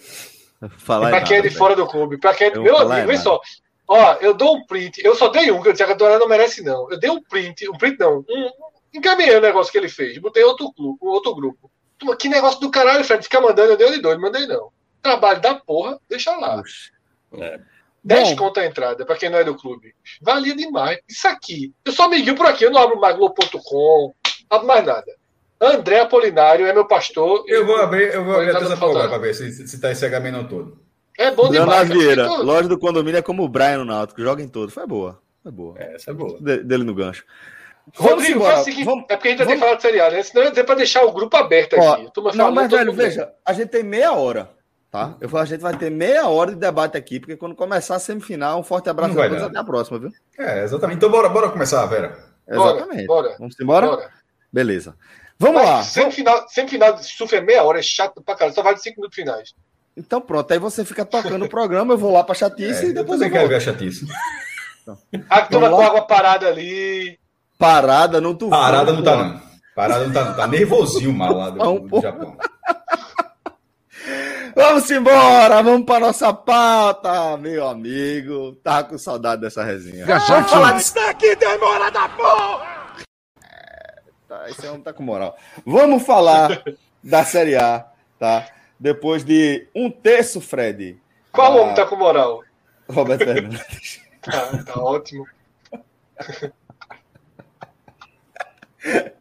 Falar 0.77 1.09
pra 1.09 1.21
quem 1.21 1.37
é 1.37 1.41
de 1.41 1.49
fora 1.49 1.75
do 1.75 1.87
clube. 1.87 2.17
Pra 2.17 2.33
quem 2.33 2.47
é... 2.47 2.57
Meu 2.57 2.77
amigo, 2.77 3.07
vê 3.07 3.17
só. 3.17 3.41
Ó, 3.87 4.13
eu 4.21 4.33
dou 4.33 4.57
um 4.57 4.65
print. 4.65 5.03
Eu 5.03 5.15
só 5.15 5.27
dei 5.27 5.51
um, 5.51 5.61
que 5.61 5.67
eu 5.67 5.73
disse 5.73 5.83
que 5.83 5.91
a 5.91 5.95
Dorada 5.95 6.19
não 6.19 6.27
merece, 6.27 6.63
não. 6.63 6.89
Eu 6.89 6.99
dei 6.99 7.09
um 7.09 7.21
print. 7.21 7.67
Um 7.67 7.77
print 7.77 7.99
não. 7.99 8.19
Um, 8.19 8.49
encaminhei 8.93 9.35
o 9.35 9.41
negócio 9.41 9.71
que 9.71 9.77
ele 9.77 9.89
fez. 9.89 10.17
Botei 10.19 10.43
outro, 10.43 10.71
clube, 10.71 10.97
outro 11.01 11.35
grupo. 11.35 11.69
Que 12.17 12.29
negócio 12.29 12.59
do 12.59 12.71
caralho, 12.71 13.03
Fred. 13.03 13.23
Ficar 13.23 13.41
mandando, 13.41 13.71
eu 13.71 13.77
dei 13.77 13.91
de 13.91 14.01
dois, 14.01 14.17
mandei 14.19 14.47
não. 14.47 14.71
Trabalho 15.01 15.41
da 15.41 15.55
porra, 15.55 15.99
deixa 16.07 16.35
lá. 16.37 16.61
É. 17.37 17.59
10 18.03 18.33
conta 18.35 18.61
a 18.61 18.65
entrada, 18.65 19.05
pra 19.05 19.15
quem 19.15 19.29
não 19.29 19.37
é 19.37 19.43
do 19.43 19.55
clube. 19.55 19.93
Valia 20.21 20.55
demais. 20.55 20.99
Isso 21.07 21.27
aqui. 21.27 21.73
Eu 21.85 21.91
só 21.91 22.09
me 22.09 22.21
guio 22.21 22.35
por 22.35 22.47
aqui, 22.47 22.65
eu 22.65 22.71
não 22.71 22.81
abro 22.81 22.99
mais 22.99 23.15
Globo.com, 23.15 24.13
abro 24.49 24.67
mais 24.67 24.85
nada. 24.85 25.21
André 25.61 25.99
Apolinário 25.99 26.65
é 26.65 26.73
meu 26.73 26.87
pastor. 26.87 27.43
Eu 27.47 27.65
vou 27.65 27.77
abrir, 27.77 28.13
eu 28.13 28.25
vou 28.25 28.35
abrir 28.35 28.49
essa 28.49 28.75
porra 28.75 29.07
para 29.07 29.17
ver 29.19 29.35
se, 29.35 29.67
se 29.67 29.79
tá 29.79 29.91
esse 29.91 30.03
H 30.03 30.43
todo. 30.45 30.79
É 31.17 31.29
bom 31.29 31.51
demais. 31.51 31.69
Leonardo 31.69 31.99
Vieira, 31.99 32.27
loja 32.27 32.67
do 32.67 32.79
condomínio 32.79 33.19
é 33.19 33.21
como 33.21 33.43
o 33.43 33.49
Brian 33.49 33.77
no 33.77 33.85
Náutico, 33.85 34.21
joga 34.21 34.41
em 34.41 34.47
todo. 34.47 34.71
Foi 34.71 34.87
boa. 34.87 35.21
Foi 35.43 35.51
boa. 35.51 35.75
É, 35.77 35.95
essa 35.95 36.09
é 36.09 36.13
boa. 36.13 36.39
De, 36.41 36.63
dele 36.63 36.83
no 36.83 36.95
gancho. 36.95 37.23
Rodrigo, 37.95 38.39
embora. 38.39 38.59
É, 38.59 38.63
seguinte, 38.63 38.85
vamos, 38.85 39.05
é 39.09 39.15
porque 39.15 39.27
a 39.27 39.31
gente 39.31 39.39
já 39.39 39.45
vamos... 39.45 39.59
tem 39.59 39.59
falado 39.59 39.77
de 39.77 39.81
seriado, 39.83 40.15
né? 40.15 40.23
Senão 40.23 40.41
eu 40.41 40.45
ia 40.45 40.51
dizer 40.51 40.63
para 40.63 40.75
deixar 40.75 41.03
o 41.03 41.11
grupo 41.11 41.37
aberto 41.37 41.75
Ó, 41.77 41.93
aqui. 41.93 42.11
Não, 42.35 42.51
mas, 42.51 42.71
velho, 42.71 42.93
veja, 42.93 43.31
a 43.45 43.53
gente 43.53 43.69
tem 43.69 43.83
meia 43.83 44.13
hora. 44.13 44.49
Tá? 44.91 45.15
Eu 45.21 45.29
falo, 45.29 45.43
a 45.43 45.45
gente 45.45 45.61
vai 45.61 45.73
ter 45.77 45.89
meia 45.89 46.27
hora 46.27 46.51
de 46.51 46.57
debate 46.57 46.97
aqui, 46.97 47.17
porque 47.17 47.37
quando 47.37 47.55
começar 47.55 47.95
a 47.95 47.99
semifinal, 47.99 48.59
um 48.59 48.63
forte 48.63 48.89
abraço 48.89 49.17
a 49.17 49.29
todos 49.29 49.43
até 49.43 49.57
a 49.57 49.63
próxima, 49.63 49.97
viu? 49.97 50.11
É, 50.37 50.65
exatamente. 50.65 50.97
Então 50.97 51.09
bora, 51.09 51.29
bora 51.29 51.49
começar, 51.49 51.85
Vera. 51.85 52.19
Exatamente. 52.45 53.07
Bora, 53.07 53.29
bora. 53.29 53.35
Vamos 53.39 53.55
embora? 53.59 53.87
Bora. 53.87 54.09
Beleza. 54.51 54.97
Vamos 55.39 55.61
Mas, 55.61 55.69
lá. 55.69 55.83
Semifinal, 55.83 56.45
semifinal 56.49 56.93
de 56.93 57.05
super 57.05 57.41
meia 57.41 57.63
hora 57.63 57.79
é 57.79 57.81
chato 57.81 58.21
pra 58.21 58.35
caralho, 58.35 58.53
só 58.53 58.61
vale 58.61 58.77
cinco 58.79 58.97
minutos 58.97 59.15
finais. 59.15 59.53
Então 59.95 60.19
pronto, 60.19 60.51
aí 60.51 60.59
você 60.59 60.83
fica 60.83 61.05
tocando 61.05 61.45
o 61.45 61.49
programa, 61.49 61.93
eu 61.93 61.97
vou 61.97 62.11
lá 62.11 62.23
pra 62.23 62.35
chatice 62.35 62.87
é, 62.87 62.89
e 62.89 62.93
depois 62.93 63.21
eu, 63.21 63.27
eu 63.27 63.31
quero 63.31 63.47
ver 63.47 63.55
a 63.55 63.59
chatice. 63.59 64.05
Então. 64.81 64.97
A 65.29 65.41
turma 65.43 65.69
com 65.69 65.81
água 65.81 66.01
parada 66.01 66.47
ali. 66.47 67.17
Parada 67.57 68.19
não 68.19 68.35
tu 68.35 68.49
Parada 68.49 68.91
não 68.91 69.03
tá 69.03 69.15
não. 69.15 69.41
Parada 69.75 70.05
não 70.05 70.13
tá 70.13 70.25
não. 70.25 70.35
Tá 70.35 70.47
nervosinho 70.47 71.13
mal 71.15 71.37
lá 71.37 71.49
do, 71.49 71.79
do 71.79 72.01
Japão. 72.01 72.37
Vamos 74.55 74.89
embora, 74.91 75.61
vamos 75.61 75.85
para 75.85 76.07
nossa 76.07 76.33
pauta, 76.33 77.37
meu 77.37 77.67
amigo. 77.67 78.53
Tava 78.63 78.89
com 78.89 78.97
saudade 78.97 79.41
dessa 79.41 79.63
resenha. 79.63 80.05
Já, 80.05 80.19
já, 80.19 80.35
vamos 80.35 80.51
falar 80.51 80.71
disso 80.73 80.95
daqui, 80.95 81.35
demora 81.35 81.89
da 81.91 82.09
porra! 82.09 82.81
Tá, 84.27 84.49
esse 84.49 84.67
homem 84.67 84.81
tá 84.81 84.93
com 84.93 85.03
moral. 85.03 85.37
Vamos 85.65 86.03
falar 86.03 86.63
da 87.03 87.23
Série 87.23 87.55
A, 87.55 87.85
tá? 88.19 88.47
Depois 88.79 89.23
de 89.23 89.67
um 89.75 89.89
terço, 89.91 90.41
Fred. 90.41 90.99
Qual 91.31 91.51
a... 91.51 91.61
homem 91.61 91.75
tá 91.75 91.85
com 91.85 91.95
moral? 91.95 92.41
Roberto 92.89 93.25
Fernandes. 93.25 94.01
tá, 94.21 94.63
tá 94.73 94.81
ótimo. 94.81 95.25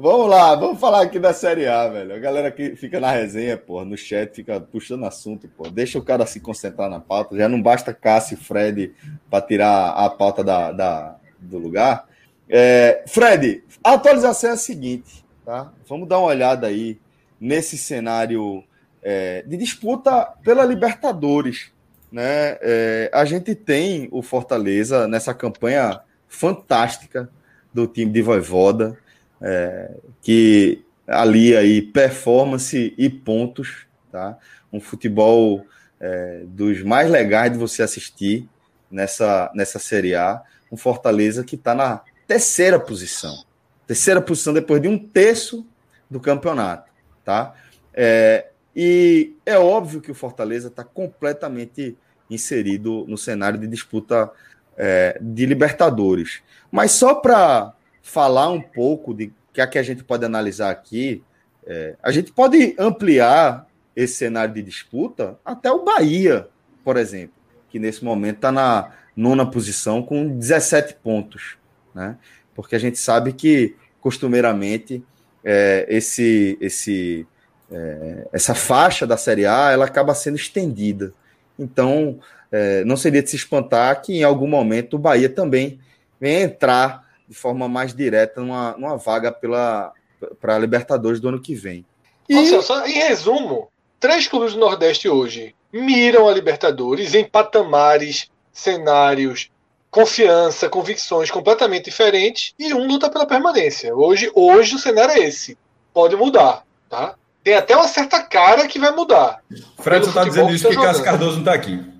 Vamos 0.00 0.28
lá, 0.28 0.54
vamos 0.54 0.78
falar 0.78 1.02
aqui 1.02 1.18
da 1.18 1.32
Série 1.32 1.66
A, 1.66 1.88
velho. 1.88 2.14
A 2.14 2.18
galera 2.20 2.52
que 2.52 2.76
fica 2.76 3.00
na 3.00 3.10
resenha, 3.10 3.56
pô, 3.56 3.84
no 3.84 3.96
chat, 3.96 4.32
fica 4.32 4.60
puxando 4.60 5.04
assunto, 5.04 5.48
pô. 5.48 5.68
Deixa 5.68 5.98
o 5.98 6.04
cara 6.04 6.24
se 6.24 6.38
concentrar 6.38 6.88
na 6.88 7.00
pauta. 7.00 7.36
Já 7.36 7.48
não 7.48 7.60
basta 7.60 7.92
Cássio 7.92 8.34
e 8.34 8.36
Fred 8.36 8.94
para 9.28 9.44
tirar 9.44 9.88
a 9.90 10.08
pauta 10.08 10.44
da, 10.44 10.70
da, 10.70 11.16
do 11.40 11.58
lugar. 11.58 12.06
É, 12.48 13.02
Fred, 13.08 13.64
a 13.82 13.94
atualização 13.94 14.50
é 14.50 14.52
a 14.52 14.56
seguinte, 14.56 15.24
tá? 15.44 15.72
Vamos 15.88 16.08
dar 16.08 16.18
uma 16.18 16.28
olhada 16.28 16.68
aí 16.68 17.00
nesse 17.40 17.76
cenário 17.76 18.62
é, 19.02 19.42
de 19.42 19.56
disputa 19.56 20.32
pela 20.44 20.64
Libertadores, 20.64 21.72
né? 22.12 22.56
É, 22.60 23.10
a 23.12 23.24
gente 23.24 23.52
tem 23.52 24.08
o 24.12 24.22
Fortaleza 24.22 25.08
nessa 25.08 25.34
campanha 25.34 26.00
fantástica 26.28 27.28
do 27.74 27.88
time 27.88 28.12
de 28.12 28.22
Voivoda, 28.22 28.96
é, 29.40 29.90
que 30.20 30.84
ali 31.06 31.56
aí 31.56 31.80
performance 31.80 32.94
e 32.96 33.08
pontos, 33.08 33.86
tá? 34.10 34.36
Um 34.72 34.80
futebol 34.80 35.64
é, 36.00 36.42
dos 36.46 36.82
mais 36.82 37.10
legais 37.10 37.52
de 37.52 37.58
você 37.58 37.82
assistir 37.82 38.48
nessa 38.90 39.50
nessa 39.54 39.78
Série 39.78 40.14
A, 40.14 40.42
um 40.70 40.76
Fortaleza 40.76 41.44
que 41.44 41.54
está 41.54 41.74
na 41.74 42.02
terceira 42.26 42.78
posição. 42.78 43.44
Terceira 43.86 44.20
posição 44.20 44.52
depois 44.52 44.82
de 44.82 44.88
um 44.88 44.98
terço 44.98 45.66
do 46.10 46.20
campeonato, 46.20 46.90
tá? 47.24 47.54
É, 47.94 48.48
e 48.76 49.34
é 49.44 49.58
óbvio 49.58 50.00
que 50.00 50.10
o 50.10 50.14
Fortaleza 50.14 50.68
está 50.68 50.84
completamente 50.84 51.96
inserido 52.30 53.04
no 53.08 53.16
cenário 53.16 53.58
de 53.58 53.66
disputa 53.66 54.30
é, 54.76 55.18
de 55.20 55.46
Libertadores. 55.46 56.40
Mas 56.70 56.92
só 56.92 57.14
para 57.14 57.74
falar 58.08 58.48
um 58.48 58.60
pouco 58.60 59.14
de 59.14 59.32
que 59.52 59.60
é 59.60 59.66
que 59.66 59.78
a 59.78 59.82
gente 59.82 60.04
pode 60.04 60.24
analisar 60.24 60.70
aqui, 60.70 61.22
é, 61.66 61.96
a 62.02 62.10
gente 62.10 62.32
pode 62.32 62.74
ampliar 62.78 63.66
esse 63.94 64.14
cenário 64.14 64.54
de 64.54 64.62
disputa 64.62 65.38
até 65.44 65.70
o 65.70 65.84
Bahia, 65.84 66.48
por 66.84 66.96
exemplo, 66.96 67.34
que 67.68 67.78
nesse 67.78 68.04
momento 68.04 68.36
está 68.36 68.52
na 68.52 68.92
nona 69.16 69.44
posição 69.44 70.02
com 70.02 70.38
17 70.38 70.94
pontos 71.02 71.58
né? 71.98 72.16
Porque 72.54 72.76
a 72.76 72.78
gente 72.78 72.98
sabe 72.98 73.32
que 73.32 73.74
costumeiramente 74.00 75.02
é, 75.44 75.86
esse, 75.88 76.56
esse, 76.60 77.26
é, 77.70 78.28
essa 78.32 78.54
faixa 78.54 79.06
da 79.06 79.16
Série 79.16 79.46
A 79.46 79.72
ela 79.72 79.84
acaba 79.84 80.14
sendo 80.14 80.36
estendida. 80.36 81.12
Então, 81.58 82.20
é, 82.50 82.84
não 82.84 82.96
seria 82.96 83.22
de 83.22 83.30
se 83.30 83.36
espantar 83.36 84.00
que 84.00 84.14
em 84.14 84.22
algum 84.22 84.46
momento 84.46 84.94
o 84.94 84.98
Bahia 84.98 85.28
também 85.28 85.80
venha 86.20 86.42
entrar 86.42 87.07
de 87.28 87.34
forma 87.34 87.68
mais 87.68 87.94
direta 87.94 88.40
numa, 88.40 88.76
numa 88.78 88.96
vaga 88.96 89.30
pela 89.30 89.92
para 90.40 90.56
a 90.56 90.58
Libertadores 90.58 91.20
do 91.20 91.28
ano 91.28 91.40
que 91.40 91.54
vem. 91.54 91.84
E... 92.28 92.34
Nossa, 92.34 92.62
só 92.62 92.86
em 92.86 92.98
resumo, 92.98 93.68
três 94.00 94.26
clubes 94.26 94.54
do 94.54 94.58
Nordeste 94.58 95.08
hoje 95.08 95.54
miram 95.72 96.28
a 96.28 96.32
Libertadores 96.32 97.14
em 97.14 97.24
patamares, 97.24 98.30
cenários, 98.52 99.50
confiança, 99.90 100.68
convicções 100.68 101.30
completamente 101.30 101.84
diferentes 101.84 102.54
e 102.58 102.72
um 102.74 102.86
luta 102.86 103.10
pela 103.10 103.26
permanência. 103.26 103.94
Hoje, 103.94 104.30
hoje 104.34 104.74
o 104.74 104.78
cenário 104.78 105.14
é 105.14 105.20
esse. 105.20 105.56
Pode 105.92 106.16
mudar, 106.16 106.64
tá? 106.88 107.14
Tem 107.42 107.54
até 107.54 107.76
uma 107.76 107.88
certa 107.88 108.22
cara 108.22 108.66
que 108.66 108.78
vai 108.78 108.90
mudar. 108.90 109.40
Fred 109.78 110.04
só 110.04 110.10
está 110.10 110.24
dizendo 110.24 110.50
isso 110.50 110.68
porque 110.68 110.82
Cássio 110.82 111.04
Cardoso 111.04 111.32
não 111.32 111.38
está 111.40 111.54
aqui. 111.54 111.97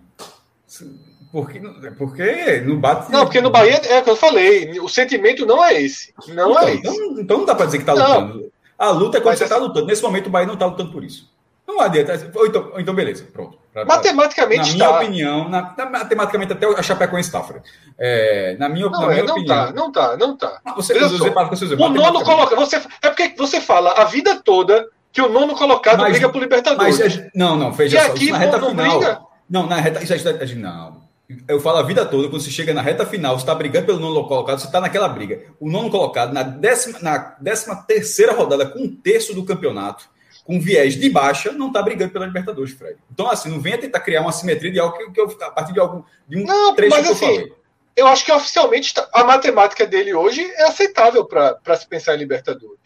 Porque, 1.30 1.60
porque 1.98 2.60
no 2.62 2.78
bate. 2.78 3.12
Não, 3.12 3.24
porque 3.24 3.40
no 3.40 3.50
Bahia 3.50 3.76
é 3.86 4.00
o 4.00 4.02
que 4.02 4.10
eu 4.10 4.16
falei. 4.16 4.80
O 4.80 4.88
sentimento 4.88 5.44
não 5.44 5.62
é 5.62 5.82
esse. 5.82 6.14
Não 6.28 6.50
então, 6.50 6.58
é 6.58 6.74
então, 6.74 6.92
esse. 6.92 7.02
Então, 7.02 7.20
então 7.20 7.38
não 7.38 7.44
dá 7.44 7.54
para 7.54 7.66
dizer 7.66 7.78
que 7.78 7.82
está 7.82 7.92
lutando. 7.92 8.52
A 8.78 8.90
luta 8.90 9.18
é 9.18 9.20
quando 9.20 9.32
Mas 9.32 9.38
você 9.38 9.44
está 9.44 9.56
lutando. 9.56 9.86
Nesse 9.86 10.02
momento 10.02 10.28
o 10.28 10.30
Bahia 10.30 10.46
não 10.46 10.54
está 10.54 10.66
lutando 10.66 10.90
por 10.90 11.04
isso. 11.04 11.30
Não 11.66 11.80
adianta. 11.80 12.14
Então, 12.46 12.72
então 12.78 12.94
beleza, 12.94 13.26
pronto. 13.30 13.58
Matematicamente 13.86 14.70
Na 14.70 14.74
minha 14.74 14.86
está. 14.86 14.96
opinião, 14.96 15.48
na, 15.48 15.74
na, 15.76 15.90
matematicamente 15.90 16.52
até 16.52 16.66
a 16.66 16.82
Chapecoense 16.82 17.28
está, 17.28 17.42
Fred. 17.42 17.62
É, 17.98 18.56
na 18.58 18.68
minha, 18.68 18.88
não, 18.88 19.00
na 19.00 19.06
minha 19.08 19.20
é, 19.20 19.22
não 19.22 19.34
opinião. 19.34 19.56
Tá, 19.56 19.72
não 19.72 19.92
tá, 19.92 20.16
não 20.16 20.36
tá. 20.36 20.60
Ah, 20.64 20.74
você, 20.74 20.94
você, 20.94 21.18
você, 21.18 21.66
você, 21.66 21.74
o 21.74 21.88
nono 21.88 22.24
coloca. 22.24 22.56
Você, 22.56 22.76
é 23.02 23.08
porque 23.10 23.34
você 23.36 23.60
fala 23.60 23.92
a 23.92 24.04
vida 24.04 24.40
toda 24.42 24.88
que 25.12 25.20
o 25.20 25.28
nono 25.28 25.54
colocado 25.54 26.00
mas, 26.00 26.12
briga 26.12 26.30
por 26.30 26.40
Libertadores. 26.40 26.98
Mas, 26.98 27.18
é, 27.18 27.30
não, 27.34 27.56
não, 27.56 27.70
veja 27.70 27.98
e 27.98 28.00
só. 28.00 28.12
Aqui, 28.12 28.32
na 28.32 28.38
reta 28.38 28.58
não, 28.58 28.70
final. 28.70 28.98
Briga? 28.98 29.20
Não, 29.48 29.66
na 29.66 29.76
reta. 29.76 30.02
Isso, 30.02 30.14
isso, 30.14 30.56
não. 30.56 30.97
Eu 31.46 31.60
falo 31.60 31.78
a 31.78 31.82
vida 31.82 32.06
toda, 32.06 32.28
quando 32.28 32.40
você 32.40 32.50
chega 32.50 32.72
na 32.72 32.80
reta 32.80 33.04
final, 33.04 33.36
você 33.36 33.42
está 33.42 33.54
brigando 33.54 33.84
pelo 33.84 34.00
nono 34.00 34.26
colocado, 34.26 34.60
você 34.60 34.66
está 34.66 34.80
naquela 34.80 35.08
briga. 35.08 35.42
O 35.60 35.70
nono 35.70 35.90
colocado, 35.90 36.32
na 36.32 36.42
décima, 36.42 36.98
na 37.00 37.36
décima 37.38 37.76
terceira 37.76 38.32
rodada, 38.32 38.64
com 38.64 38.78
um 38.78 38.96
terço 38.96 39.34
do 39.34 39.44
campeonato, 39.44 40.08
com 40.42 40.58
viés 40.58 40.94
de 40.94 41.10
baixa, 41.10 41.52
não 41.52 41.66
está 41.66 41.82
brigando 41.82 42.12
pela 42.12 42.24
Libertadores, 42.24 42.72
Fred. 42.72 42.96
Então, 43.12 43.30
assim, 43.30 43.50
não 43.50 43.60
venha 43.60 43.76
tentar 43.76 44.00
criar 44.00 44.22
uma 44.22 44.32
simetria 44.32 44.72
de 44.72 44.80
algo 44.80 44.96
que, 44.96 45.10
que 45.10 45.20
eu, 45.20 45.26
a 45.42 45.50
partir 45.50 45.74
de 45.74 45.80
algum 45.80 46.02
de 46.26 46.38
um 46.38 46.44
não, 46.46 46.74
trecho 46.74 46.96
mas, 46.96 47.02
que 47.04 47.08
eu 47.08 47.12
assim, 47.12 47.26
falei. 47.26 47.52
Eu 47.94 48.06
acho 48.06 48.24
que 48.24 48.32
oficialmente 48.32 48.94
tá, 48.94 49.06
a 49.12 49.24
matemática 49.24 49.86
dele 49.86 50.14
hoje 50.14 50.40
é 50.56 50.62
aceitável 50.62 51.26
para 51.26 51.76
se 51.76 51.86
pensar 51.86 52.14
em 52.14 52.18
Libertadores. 52.18 52.78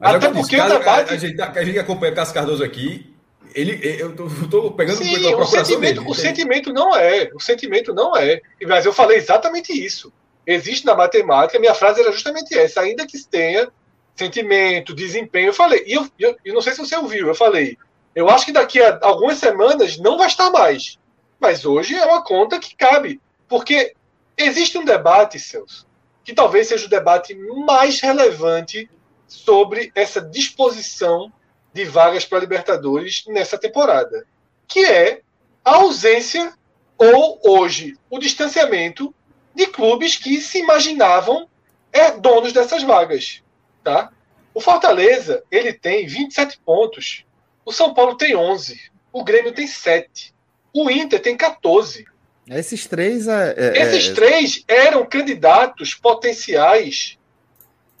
Mas 0.00 0.14
Até 0.14 0.28
porque 0.28 0.56
disse, 0.56 0.60
o 0.60 0.78
debate... 0.78 1.12
a, 1.12 1.16
gente, 1.18 1.42
a 1.42 1.64
gente 1.64 1.78
acompanha 1.78 2.12
o 2.12 2.16
Cássio 2.16 2.32
Cardoso 2.32 2.64
aqui, 2.64 3.11
ele, 3.54 3.80
eu 4.00 4.14
tô, 4.14 4.70
pegando 4.72 4.98
Sim, 4.98 5.16
o 5.34 5.44
sentimento, 5.46 6.00
dele. 6.00 6.10
O 6.10 6.14
sentimento 6.14 6.72
não 6.72 6.96
é, 6.96 7.30
o 7.34 7.40
sentimento 7.40 7.94
não 7.94 8.16
é. 8.16 8.40
Mas 8.66 8.84
eu 8.84 8.92
falei 8.92 9.18
exatamente 9.18 9.72
isso. 9.72 10.12
Existe 10.46 10.84
na 10.84 10.94
matemática, 10.94 11.58
minha 11.58 11.74
frase 11.74 12.00
era 12.00 12.12
justamente 12.12 12.56
essa, 12.56 12.80
ainda 12.80 13.06
que 13.06 13.22
tenha 13.24 13.70
sentimento, 14.14 14.94
desempenho. 14.94 15.48
Eu 15.48 15.54
falei, 15.54 15.84
e 15.86 15.92
eu, 15.92 16.08
eu, 16.18 16.36
eu, 16.44 16.54
não 16.54 16.60
sei 16.60 16.72
se 16.72 16.80
você 16.80 16.96
ouviu, 16.96 17.28
eu 17.28 17.34
falei, 17.34 17.78
eu 18.14 18.28
acho 18.28 18.46
que 18.46 18.52
daqui 18.52 18.80
a 18.80 18.98
algumas 19.02 19.38
semanas 19.38 19.98
não 19.98 20.18
vai 20.18 20.26
estar 20.26 20.50
mais. 20.50 20.98
Mas 21.40 21.64
hoje 21.64 21.94
é 21.94 22.04
uma 22.04 22.22
conta 22.22 22.58
que 22.58 22.76
cabe. 22.76 23.20
Porque 23.48 23.94
existe 24.36 24.78
um 24.78 24.84
debate, 24.84 25.38
Celso, 25.38 25.86
que 26.24 26.34
talvez 26.34 26.68
seja 26.68 26.86
o 26.86 26.90
debate 26.90 27.34
mais 27.66 28.00
relevante 28.00 28.88
sobre 29.26 29.90
essa 29.94 30.20
disposição 30.20 31.32
de 31.72 31.84
vagas 31.84 32.24
para 32.24 32.40
Libertadores 32.40 33.24
nessa 33.26 33.58
temporada, 33.58 34.26
que 34.68 34.84
é 34.84 35.20
a 35.64 35.76
ausência 35.76 36.52
ou 36.98 37.40
hoje 37.44 37.96
o 38.10 38.18
distanciamento 38.18 39.14
de 39.54 39.66
clubes 39.66 40.16
que 40.16 40.40
se 40.40 40.58
imaginavam 40.58 41.48
é, 41.92 42.10
donos 42.12 42.52
dessas 42.52 42.82
vagas. 42.82 43.42
Tá? 43.82 44.10
O 44.54 44.60
Fortaleza 44.60 45.42
ele 45.50 45.72
tem 45.72 46.06
27 46.06 46.60
pontos. 46.64 47.24
O 47.64 47.72
São 47.72 47.94
Paulo 47.94 48.16
tem 48.16 48.36
11. 48.36 48.80
O 49.12 49.24
Grêmio 49.24 49.52
tem 49.52 49.66
7. 49.66 50.32
O 50.74 50.90
Inter 50.90 51.20
tem 51.20 51.36
14. 51.36 52.04
Esses 52.48 52.86
três. 52.86 53.28
É, 53.28 53.54
é, 53.56 53.82
Esses 53.82 54.08
é, 54.08 54.14
três 54.14 54.64
eram 54.66 55.06
candidatos 55.06 55.94
potenciais 55.94 57.18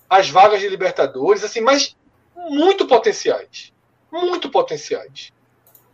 às 0.08 0.28
vagas 0.28 0.60
de 0.60 0.68
Libertadores, 0.68 1.44
assim, 1.44 1.60
mas 1.60 1.96
muito 2.50 2.86
potenciais. 2.86 3.72
Muito 4.10 4.50
potenciais. 4.50 5.32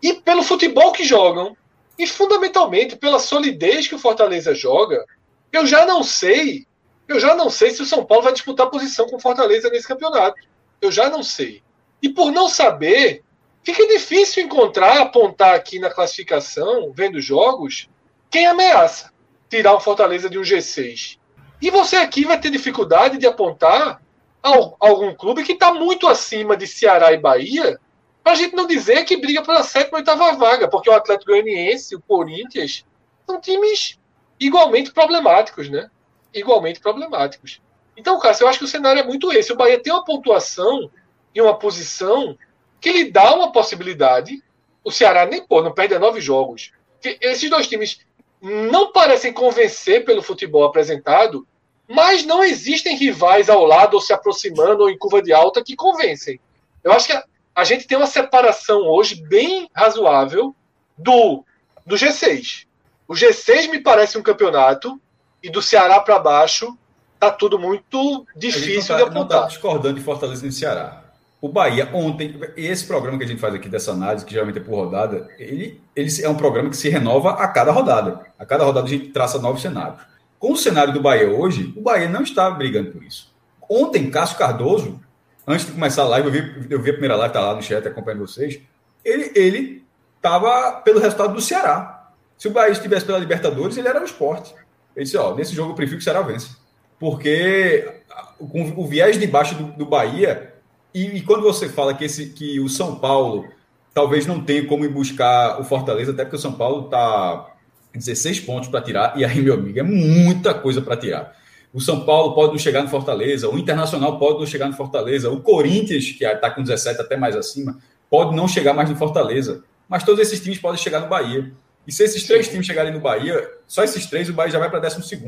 E 0.03 0.15
pelo 0.15 0.43
futebol 0.43 0.93
que 0.93 1.05
jogam, 1.05 1.57
e 1.99 2.07
fundamentalmente 2.07 2.97
pela 2.97 3.19
solidez 3.19 3.89
que 3.89 3.95
o 3.95 3.99
Fortaleza 3.99 4.55
joga, 4.55 5.05
eu 5.53 5.67
já 5.67 5.85
não 5.85 6.03
sei 6.03 6.69
eu 7.09 7.19
já 7.19 7.35
não 7.35 7.49
sei 7.49 7.71
se 7.71 7.81
o 7.81 7.87
São 7.87 8.05
Paulo 8.05 8.25
vai 8.25 8.35
disputar 8.35 8.69
posição 8.69 9.07
com 9.07 9.17
o 9.17 9.21
Fortaleza 9.21 9.71
nesse 9.71 9.89
campeonato. 9.89 10.39
Eu 10.79 10.93
já 10.93 11.09
não 11.09 11.23
sei. 11.23 11.63
E 12.03 12.09
por 12.11 12.31
não 12.31 12.49
saber, 12.49 13.25
fica 13.65 13.87
difícil 13.89 14.45
encontrar, 14.45 15.01
apontar 15.01 15.55
aqui 15.55 15.79
na 15.79 15.89
classificação, 15.89 16.93
vendo 16.95 17.19
jogos, 17.19 17.89
quem 18.31 18.47
ameaça 18.47 19.11
tirar 19.49 19.73
o 19.73 19.81
Fortaleza 19.81 20.29
de 20.29 20.39
um 20.39 20.43
G6. 20.43 21.19
E 21.63 21.71
você 21.71 21.97
aqui 21.97 22.27
vai 22.27 22.39
ter 22.39 22.51
dificuldade 22.51 23.17
de 23.17 23.27
apontar 23.27 24.03
algum 24.43 25.15
clube 25.15 25.45
que 25.45 25.53
está 25.53 25.73
muito 25.73 26.07
acima 26.07 26.57
de 26.57 26.67
Ceará 26.67 27.13
e 27.13 27.19
Bahia, 27.19 27.79
para 28.23 28.33
a 28.33 28.37
gente 28.37 28.55
não 28.55 28.67
dizer 28.67 29.05
que 29.05 29.17
briga 29.17 29.43
pela 29.43 29.63
sétima 29.63 29.99
ou 29.99 30.01
oitava 30.01 30.37
vaga, 30.37 30.69
porque 30.69 30.91
o 30.91 30.95
Atlético 30.95 31.33
Goianiense, 31.33 31.97
o 31.97 32.01
Corinthians, 32.01 32.85
são 33.27 33.41
times 33.41 33.99
igualmente 34.39 34.93
problemáticos, 34.93 35.69
né? 35.69 35.91
igualmente 36.33 36.81
problemáticos. 36.81 37.61
Então, 37.97 38.19
Cássio, 38.19 38.45
eu 38.45 38.49
acho 38.49 38.59
que 38.59 38.65
o 38.65 38.69
cenário 38.69 39.01
é 39.01 39.05
muito 39.05 39.33
esse. 39.33 39.53
O 39.53 39.57
Bahia 39.57 39.83
tem 39.83 39.93
uma 39.93 40.05
pontuação 40.05 40.91
e 41.35 41.41
uma 41.41 41.59
posição 41.59 42.37
que 42.81 42.93
lhe 42.93 43.11
dá 43.11 43.35
uma 43.35 43.51
possibilidade. 43.51 44.43
O 44.85 44.91
Ceará 44.91 45.27
nem 45.27 45.45
pô, 45.45 45.63
não 45.63 45.73
perde 45.73 45.95
a 45.95 45.99
nove 45.99 46.21
jogos. 46.21 46.73
Esses 47.03 47.51
dois 47.51 47.67
times 47.67 48.01
não 48.41 48.93
parecem 48.93 49.33
convencer 49.33 50.05
pelo 50.05 50.23
futebol 50.23 50.65
apresentado, 50.65 51.47
mas 51.89 52.25
não 52.25 52.45
existem 52.45 52.97
rivais 52.97 53.49
ao 53.49 53.65
lado 53.65 53.95
ou 53.95 54.01
se 54.01 54.13
aproximando 54.13 54.83
ou 54.83 54.91
em 54.91 54.99
curva 54.99 55.23
de 55.23 55.33
alta 55.33 55.65
que 55.65 55.75
convencem. 55.75 56.39
Eu 56.85 56.93
acho 56.93 57.07
que 57.07 57.13
a, 57.13 57.25
a 57.55 57.65
gente 57.65 57.87
tem 57.87 57.97
uma 57.97 58.07
separação 58.07 58.83
hoje 58.83 59.23
bem 59.23 59.69
razoável 59.75 60.55
do, 60.97 61.43
do 61.87 61.97
G6. 61.97 62.67
O 63.07 63.15
G6 63.15 63.71
me 63.71 63.81
parece 63.81 64.19
um 64.19 64.23
campeonato 64.23 65.01
e 65.43 65.49
do 65.49 65.63
Ceará 65.63 65.99
para 66.01 66.19
baixo 66.19 66.77
tá 67.19 67.31
tudo 67.31 67.59
muito 67.59 68.27
difícil 68.37 68.95
tá, 68.95 68.97
de 68.97 69.03
apontar. 69.03 69.21
Não 69.21 69.29
tá 69.29 69.47
discordando 69.49 69.99
de 69.99 70.05
Fortaleza 70.05 70.47
e 70.47 70.53
Ceará. 70.53 71.05
O 71.41 71.49
Bahia, 71.49 71.89
ontem, 71.95 72.39
esse 72.57 72.85
programa 72.85 73.17
que 73.17 73.25
a 73.25 73.27
gente 73.27 73.41
faz 73.41 73.55
aqui 73.55 73.69
dessa 73.69 73.93
análise, 73.93 74.25
que 74.25 74.33
geralmente 74.33 74.59
é 74.59 74.61
por 74.61 74.75
rodada, 74.75 75.29
ele, 75.39 75.81
ele 75.95 76.11
é 76.23 76.29
um 76.29 76.35
programa 76.35 76.69
que 76.69 76.77
se 76.77 76.89
renova 76.89 77.31
a 77.31 77.47
cada 77.47 77.71
rodada. 77.71 78.27
A 78.37 78.45
cada 78.45 78.65
rodada 78.65 78.87
a 78.87 78.91
gente 78.91 79.11
traça 79.11 79.39
novos 79.39 79.63
cenários. 79.63 80.01
Com 80.39 80.53
o 80.53 80.57
cenário 80.57 80.93
do 80.93 81.01
Bahia 81.01 81.29
hoje, 81.29 81.73
o 81.77 81.81
Bahia 81.81 82.09
não 82.09 82.23
está 82.23 82.51
brigando 82.51 82.93
por 82.93 83.03
isso. 83.03 83.35
Ontem, 83.69 84.11
Cássio 84.11 84.39
Cardoso, 84.39 85.01
antes 85.47 85.67
de 85.67 85.73
começar 85.73 86.03
a 86.03 86.09
live, 86.09 86.29
eu 86.29 86.33
vi, 86.33 86.67
eu 86.71 86.81
vi 86.81 86.91
a 86.91 86.93
primeira 86.93 87.17
live, 87.17 87.33
tá 87.33 87.41
lá 87.41 87.55
no 87.55 87.63
chat 87.63 87.87
acompanhando 87.87 88.27
vocês, 88.27 88.61
ele 89.05 89.33
ele 89.35 89.85
estava 90.17 90.81
pelo 90.83 91.01
resultado 91.01 91.35
do 91.35 91.41
Ceará. 91.41 92.13
Se 92.37 92.49
o 92.49 92.53
Bahia 92.53 92.73
estivesse 92.73 93.05
pela 93.05 93.19
Libertadores, 93.19 93.77
ele 93.77 93.89
era 93.89 94.01
o 94.01 94.05
esporte. 94.05 94.55
Ele 94.95 95.05
disse: 95.05 95.17
Ó, 95.17 95.35
nesse 95.35 95.55
jogo 95.55 95.73
eu 95.73 95.75
prefiro 95.75 95.99
que 95.99 96.03
o 96.03 96.05
Ceará 96.05 96.23
vença. 96.23 96.57
Porque 96.99 98.03
com 98.39 98.75
o 98.77 98.87
viés 98.87 99.19
de 99.19 99.27
baixo 99.27 99.55
do, 99.55 99.65
do 99.73 99.87
Bahia, 99.87 100.55
e, 100.95 101.19
e, 101.19 101.23
quando 101.23 101.43
você 101.43 101.69
fala 101.69 101.95
que, 101.95 102.05
esse, 102.05 102.31
que 102.31 102.61
o 102.61 102.69
São 102.69 102.97
Paulo 102.97 103.47
talvez 103.93 104.27
não 104.27 104.41
tenha 104.41 104.67
como 104.67 104.85
ir 104.85 104.89
buscar 104.89 105.61
o 105.61 105.65
Fortaleza, 105.65 106.13
até 106.13 106.25
porque 106.25 106.37
o 106.37 106.41
São 106.41 106.53
Paulo 106.53 106.87
está 106.87 107.48
16 107.95 108.41
pontos 108.41 108.69
para 108.69 108.81
tirar, 108.81 109.19
e 109.19 109.25
aí, 109.25 109.41
meu 109.41 109.55
amigo, 109.55 109.79
é 109.79 109.83
muita 109.83 110.55
coisa 110.55 110.81
para 110.81 110.97
tirar. 110.97 111.37
O 111.73 111.81
São 111.81 112.05
Paulo 112.05 112.35
pode 112.35 112.53
não 112.53 112.59
chegar 112.59 112.83
no 112.83 112.89
Fortaleza, 112.89 113.49
o 113.49 113.59
Internacional 113.59 114.19
pode 114.19 114.39
não 114.39 114.47
chegar 114.47 114.67
no 114.67 114.75
Fortaleza, 114.75 115.31
o 115.31 115.41
Corinthians, 115.41 116.11
que 116.11 116.25
está 116.25 116.51
com 116.51 116.63
17 116.63 117.01
até 117.01 117.17
mais 117.17 117.37
acima, 117.37 117.79
pode 118.11 118.35
não 118.35 118.49
chegar 118.49 118.73
mais 118.73 118.89
no 118.89 118.97
Fortaleza. 118.97 119.63
Mas 119.89 120.03
todos 120.03 120.21
esses 120.21 120.41
times 120.41 120.59
podem 120.59 120.81
chegar 120.81 121.01
no 121.01 121.09
Bahia. 121.09 121.53
E 121.87 121.93
se 121.93 122.03
esses 122.03 122.23
três 122.25 122.49
times 122.49 122.67
chegarem 122.67 122.93
no 122.93 123.01
Bahia, 123.01 123.51
só 123.67 123.83
esses 123.83 124.05
três, 124.07 124.29
o 124.29 124.35
Bahia 124.35 124.53
já 124.53 124.59
vai 124.59 124.71
para 124.71 124.81
12. 124.81 125.23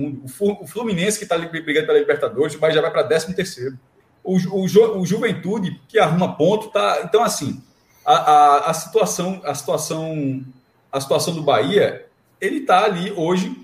O 0.61 0.67
Fluminense, 0.67 1.19
que 1.19 1.25
está 1.25 1.39
brigando 1.39 1.87
pela 1.87 1.99
Libertadores, 1.99 2.55
o 2.55 2.59
Bahia 2.59 2.75
já 2.75 2.83
vai 2.83 2.91
para 2.91 3.05
13. 3.05 3.79
O, 4.23 4.37
o, 4.37 4.65
o 5.01 5.07
Juventude, 5.07 5.81
que 5.89 5.99
arruma 5.99 6.37
ponto, 6.37 6.69
tá. 6.69 7.01
Então, 7.05 7.23
assim, 7.23 7.63
a, 8.05 8.13
a, 8.13 8.71
a, 8.71 8.75
situação, 8.75 9.41
a 9.45 9.55
situação, 9.55 10.45
a 10.93 11.01
situação 11.01 11.35
do 11.35 11.43
Bahia, 11.43 12.07
ele 12.41 12.59
está 12.59 12.85
ali 12.85 13.13
hoje, 13.17 13.55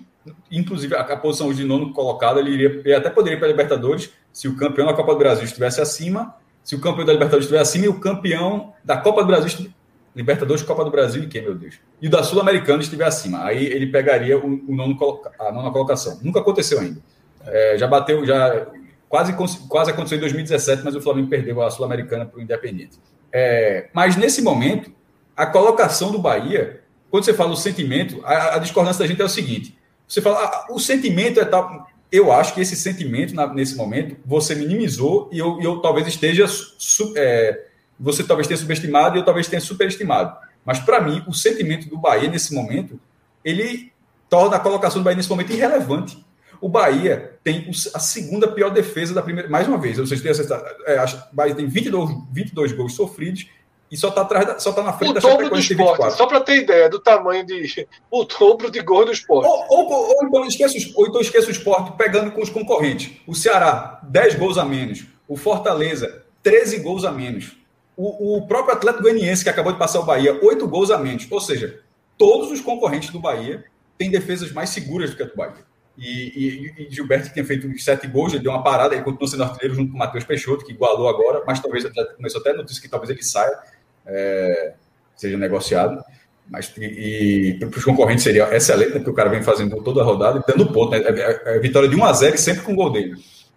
inclusive 0.50 0.94
a, 0.94 1.16
posição 1.16 1.52
de 1.52 1.64
nono 1.64 1.92
colocado, 1.92 2.38
ele, 2.38 2.50
iria, 2.50 2.82
ele 2.84 2.94
até 2.94 3.10
poderia 3.10 3.36
ir 3.36 3.38
para 3.38 3.48
a 3.48 3.50
Libertadores 3.50 4.10
se 4.32 4.48
o 4.48 4.56
campeão 4.56 4.86
da 4.86 4.94
Copa 4.94 5.12
do 5.12 5.18
Brasil 5.18 5.44
estivesse 5.44 5.80
acima, 5.80 6.34
se 6.62 6.74
o 6.74 6.80
campeão 6.80 7.06
da 7.06 7.12
Libertadores 7.12 7.44
estivesse 7.46 7.78
acima 7.78 7.86
e 7.86 7.88
o 7.88 8.00
campeão 8.00 8.72
da 8.84 8.96
Copa 8.96 9.22
do 9.22 9.26
Brasil 9.26 9.70
Libertadores, 10.16 10.62
Copa 10.62 10.82
do 10.82 10.90
Brasil 10.90 11.22
e 11.22 11.26
quem, 11.26 11.42
meu 11.42 11.54
Deus? 11.54 11.78
E 12.00 12.08
da 12.08 12.22
Sul-Americana 12.22 12.80
estiver 12.80 13.04
acima. 13.04 13.44
Aí 13.44 13.66
ele 13.66 13.88
pegaria 13.88 14.38
o, 14.38 14.46
o 14.46 14.74
nono, 14.74 14.96
a 15.38 15.52
nona 15.52 15.70
colocação. 15.70 16.18
Nunca 16.22 16.40
aconteceu 16.40 16.80
ainda. 16.80 17.02
É, 17.44 17.76
já 17.76 17.86
bateu, 17.86 18.24
já 18.24 18.66
quase, 19.10 19.34
quase 19.68 19.90
aconteceu 19.90 20.16
em 20.16 20.20
2017, 20.22 20.82
mas 20.82 20.96
o 20.96 21.02
Flamengo 21.02 21.28
perdeu 21.28 21.62
a 21.62 21.70
Sul-Americana 21.70 22.24
para 22.24 22.38
o 22.38 22.42
Independente. 22.42 22.98
É, 23.30 23.90
mas 23.92 24.16
nesse 24.16 24.40
momento, 24.40 24.90
a 25.36 25.44
colocação 25.44 26.10
do 26.10 26.18
Bahia, 26.18 26.80
quando 27.10 27.24
você 27.24 27.34
fala 27.34 27.52
o 27.52 27.56
sentimento, 27.56 28.20
a, 28.24 28.56
a 28.56 28.58
discordância 28.58 29.00
da 29.00 29.06
gente 29.06 29.20
é 29.20 29.24
o 29.24 29.28
seguinte: 29.28 29.76
você 30.06 30.20
fala, 30.20 30.38
ah, 30.44 30.66
o 30.70 30.78
sentimento 30.78 31.40
é 31.40 31.44
tal. 31.44 31.86
Eu 32.10 32.32
acho 32.32 32.54
que 32.54 32.60
esse 32.60 32.76
sentimento, 32.76 33.34
na, 33.34 33.52
nesse 33.52 33.76
momento, 33.76 34.16
você 34.24 34.54
minimizou 34.54 35.28
e 35.32 35.38
eu, 35.38 35.60
eu 35.60 35.80
talvez 35.80 36.06
esteja. 36.06 36.46
Su, 36.46 37.12
é, 37.16 37.66
você 37.98 38.22
talvez 38.22 38.46
tenha 38.46 38.58
subestimado 38.58 39.16
e 39.16 39.20
eu 39.20 39.24
talvez 39.24 39.48
tenha 39.48 39.60
superestimado. 39.60 40.36
Mas 40.64 40.78
para 40.78 41.00
mim, 41.00 41.24
o 41.26 41.32
sentimento 41.32 41.88
do 41.88 41.96
Bahia 41.96 42.28
nesse 42.28 42.54
momento, 42.54 43.00
ele 43.44 43.92
torna 44.28 44.56
a 44.56 44.60
colocação 44.60 45.00
do 45.00 45.04
Bahia 45.04 45.16
nesse 45.16 45.30
momento 45.30 45.52
irrelevante. 45.52 46.24
O 46.60 46.68
Bahia 46.68 47.38
tem 47.42 47.70
a 47.94 47.98
segunda 47.98 48.48
pior 48.48 48.70
defesa 48.70 49.14
da 49.14 49.22
primeira. 49.22 49.48
Mais 49.48 49.68
uma 49.68 49.78
vez, 49.78 49.98
vocês 49.98 50.20
têm 50.20 50.30
acertado, 50.30 50.64
é, 50.86 51.04
Bahia 51.32 51.54
tem 51.54 51.66
22, 51.66 52.10
22 52.32 52.72
gols 52.72 52.94
sofridos 52.94 53.46
e 53.90 53.96
só 53.96 54.08
está 54.08 54.22
atrás, 54.22 54.62
só 54.62 54.72
tá 54.72 54.82
na 54.82 54.92
frente 54.92 55.10
o 55.10 55.14
da 55.14 55.20
dobro 55.20 55.48
do 55.48 55.58
esporte, 55.58 56.16
só 56.16 56.26
para 56.26 56.40
ter 56.40 56.62
ideia 56.62 56.88
do 56.88 56.98
tamanho 56.98 57.46
de 57.46 57.86
o 58.10 58.24
dobro 58.24 58.70
de 58.70 58.80
gol 58.80 59.04
do 59.04 59.12
esporte. 59.12 59.48
Ou, 59.48 59.66
ou, 59.68 60.16
ou, 60.16 60.26
então 60.26 60.44
esqueça, 60.44 60.76
ou 60.94 61.06
então 61.06 61.20
esqueça 61.20 61.48
o 61.48 61.50
esporte 61.50 61.92
pegando 61.96 62.32
com 62.32 62.42
os 62.42 62.50
concorrentes. 62.50 63.12
O 63.26 63.34
Ceará, 63.34 64.00
10 64.02 64.34
gols 64.34 64.58
a 64.58 64.64
menos. 64.64 65.04
O 65.28 65.36
Fortaleza, 65.36 66.24
13 66.42 66.78
gols 66.78 67.04
a 67.04 67.12
menos. 67.12 67.56
O, 67.96 68.36
o 68.36 68.46
próprio 68.46 68.74
Atlético 68.74 69.04
Goianiense, 69.04 69.42
que 69.42 69.50
acabou 69.50 69.72
de 69.72 69.78
passar 69.78 70.00
o 70.00 70.04
Bahia, 70.04 70.38
8 70.42 70.66
gols 70.66 70.90
a 70.90 70.98
menos. 70.98 71.26
Ou 71.30 71.40
seja, 71.40 71.80
todos 72.18 72.50
os 72.50 72.60
concorrentes 72.60 73.10
do 73.10 73.20
Bahia 73.20 73.64
têm 73.96 74.10
defesas 74.10 74.52
mais 74.52 74.70
seguras 74.70 75.10
do 75.10 75.16
que 75.16 75.22
a 75.22 75.26
do 75.26 75.36
Bahia. 75.36 75.64
E, 75.98 76.74
e, 76.78 76.84
e 76.84 76.90
Gilberto, 76.90 77.28
que 77.28 77.32
tinha 77.32 77.44
feito 77.44 77.66
uns 77.66 77.82
sete 77.82 78.06
gols, 78.06 78.34
ele 78.34 78.42
deu 78.42 78.52
uma 78.52 78.62
parada, 78.62 78.94
ele 78.94 79.02
continuou 79.02 79.28
sendo 79.28 79.44
artilheiro 79.44 79.74
junto 79.74 79.90
com 79.90 79.96
o 79.96 79.98
Matheus 79.98 80.24
Peixoto, 80.24 80.64
que 80.64 80.72
igualou 80.72 81.08
agora, 81.08 81.42
mas 81.46 81.58
talvez 81.58 81.84
começou 82.16 82.40
até 82.40 82.50
a 82.50 82.56
notícia 82.56 82.82
que 82.82 82.88
talvez 82.88 83.08
ele 83.08 83.22
saia, 83.22 83.58
é, 84.06 84.74
seja 85.16 85.36
negociado. 85.36 86.02
Mas 86.48 86.72
e, 86.78 87.56
para 87.58 87.78
os 87.78 87.84
concorrentes 87.84 88.22
seria 88.22 88.54
excelente, 88.54 88.90
né, 88.90 88.98
porque 88.98 89.10
o 89.10 89.14
cara 89.14 89.28
vem 89.28 89.42
fazendo 89.42 89.82
toda 89.82 90.00
a 90.00 90.04
rodada 90.04 90.38
e 90.38 90.52
dando 90.52 90.72
ponto. 90.72 90.92
Né? 90.92 90.98
É, 90.98 91.52
é, 91.52 91.56
é 91.56 91.58
vitória 91.58 91.88
de 91.88 91.96
1 91.96 92.04
a 92.04 92.12
0 92.12 92.34
e 92.34 92.38
sempre 92.38 92.62
com 92.62 92.74
gol 92.74 92.92
dele. 92.92 93.14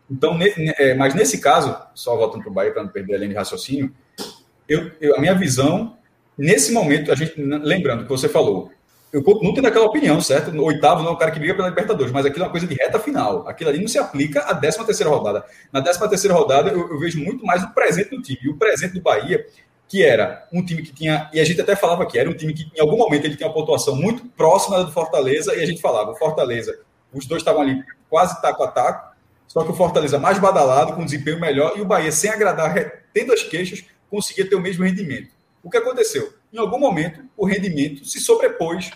Então, 0.09 0.35
ne, 0.35 0.51
é, 0.77 0.95
mas 0.95 1.13
nesse 1.13 1.39
caso, 1.39 1.75
só 1.93 2.15
voltando 2.15 2.41
para 2.41 2.49
o 2.49 2.53
Bahia 2.53 2.71
para 2.71 2.83
não 2.83 2.89
perder 2.89 3.15
a 3.15 3.17
linha 3.19 3.29
de 3.29 3.35
raciocínio, 3.35 3.93
eu, 4.67 4.91
eu, 4.99 5.15
a 5.15 5.19
minha 5.19 5.35
visão, 5.35 5.97
nesse 6.35 6.71
momento, 6.71 7.12
a 7.12 7.15
gente 7.15 7.33
lembrando 7.38 8.03
que 8.03 8.09
você 8.09 8.27
falou, 8.27 8.71
eu 9.12 9.23
continuo 9.23 9.53
tendo 9.53 9.67
aquela 9.67 9.85
opinião, 9.85 10.21
certo? 10.21 10.51
No 10.51 10.63
oitavo 10.63 11.01
não 11.01 11.09
é 11.09 11.13
o 11.13 11.17
cara 11.17 11.31
que 11.31 11.39
briga 11.39 11.55
pela 11.55 11.69
Libertadores, 11.69 12.12
mas 12.12 12.25
aquilo 12.25 12.43
é 12.43 12.47
uma 12.47 12.51
coisa 12.51 12.67
de 12.67 12.75
reta 12.75 12.99
final. 12.99 13.47
Aquilo 13.47 13.71
ali 13.71 13.79
não 13.79 13.88
se 13.88 13.97
aplica 13.97 14.41
à 14.41 14.53
13 14.53 14.85
terceira 14.85 15.09
rodada. 15.12 15.43
Na 15.73 15.81
13 15.81 16.07
terceira 16.07 16.35
rodada, 16.35 16.69
eu, 16.69 16.89
eu, 16.91 16.99
vejo 16.99 17.19
muito 17.19 17.43
mais 17.43 17.63
o 17.63 17.73
presente 17.73 18.12
do 18.12 18.21
time. 18.21 18.39
E 18.43 18.49
o 18.49 18.57
presente 18.57 18.93
do 18.93 19.01
Bahia, 19.01 19.43
que 19.89 20.04
era 20.04 20.47
um 20.54 20.63
time 20.63 20.84
que 20.84 20.93
tinha, 20.93 21.30
e 21.34 21.39
a 21.39 21.43
gente 21.43 21.60
até 21.60 21.75
falava 21.75 22.06
que 22.06 22.17
era 22.17 22.30
um 22.30 22.34
time 22.34 22.54
que 22.54 22.71
em 22.75 22.80
algum 22.80 22.95
momento 22.95 23.25
ele 23.25 23.36
tinha 23.36 23.49
uma 23.49 23.54
pontuação 23.54 23.95
muito 23.95 24.23
próxima 24.28 24.84
do 24.84 24.91
Fortaleza, 24.91 25.56
e 25.56 25.63
a 25.63 25.65
gente 25.65 25.82
falava, 25.82 26.12
o 26.12 26.15
Fortaleza, 26.15 26.80
os 27.12 27.25
dois 27.25 27.41
estavam 27.41 27.63
ali 27.63 27.84
quase 28.08 28.39
taco 28.39 28.63
a 28.63 28.67
taco, 28.67 29.15
só 29.47 29.63
que 29.63 29.71
o 29.71 29.73
Fortaleza 29.73 30.19
mais 30.19 30.38
badalado, 30.38 30.93
com 30.93 31.04
desempenho 31.04 31.39
melhor, 31.39 31.73
e 31.75 31.82
o 31.82 31.86
Bahia, 31.86 32.12
sem 32.12 32.30
agradar, 32.30 32.75
tendo 33.12 33.34
as 33.34 33.41
queixas, 33.41 33.84
conseguia 34.08 34.47
ter 34.47 34.56
o 34.56 34.62
mesmo 34.62 34.86
rendimento. 34.86 35.30
O 35.63 35.71
que 35.71 35.78
aconteceu? 35.78 36.32
Em 36.54 36.60
algum 36.60 36.80
momento, 36.80 37.21
o 37.36 37.45
rendimento 37.45 38.06
se 38.06 38.19
sobrepôs. 38.19 38.91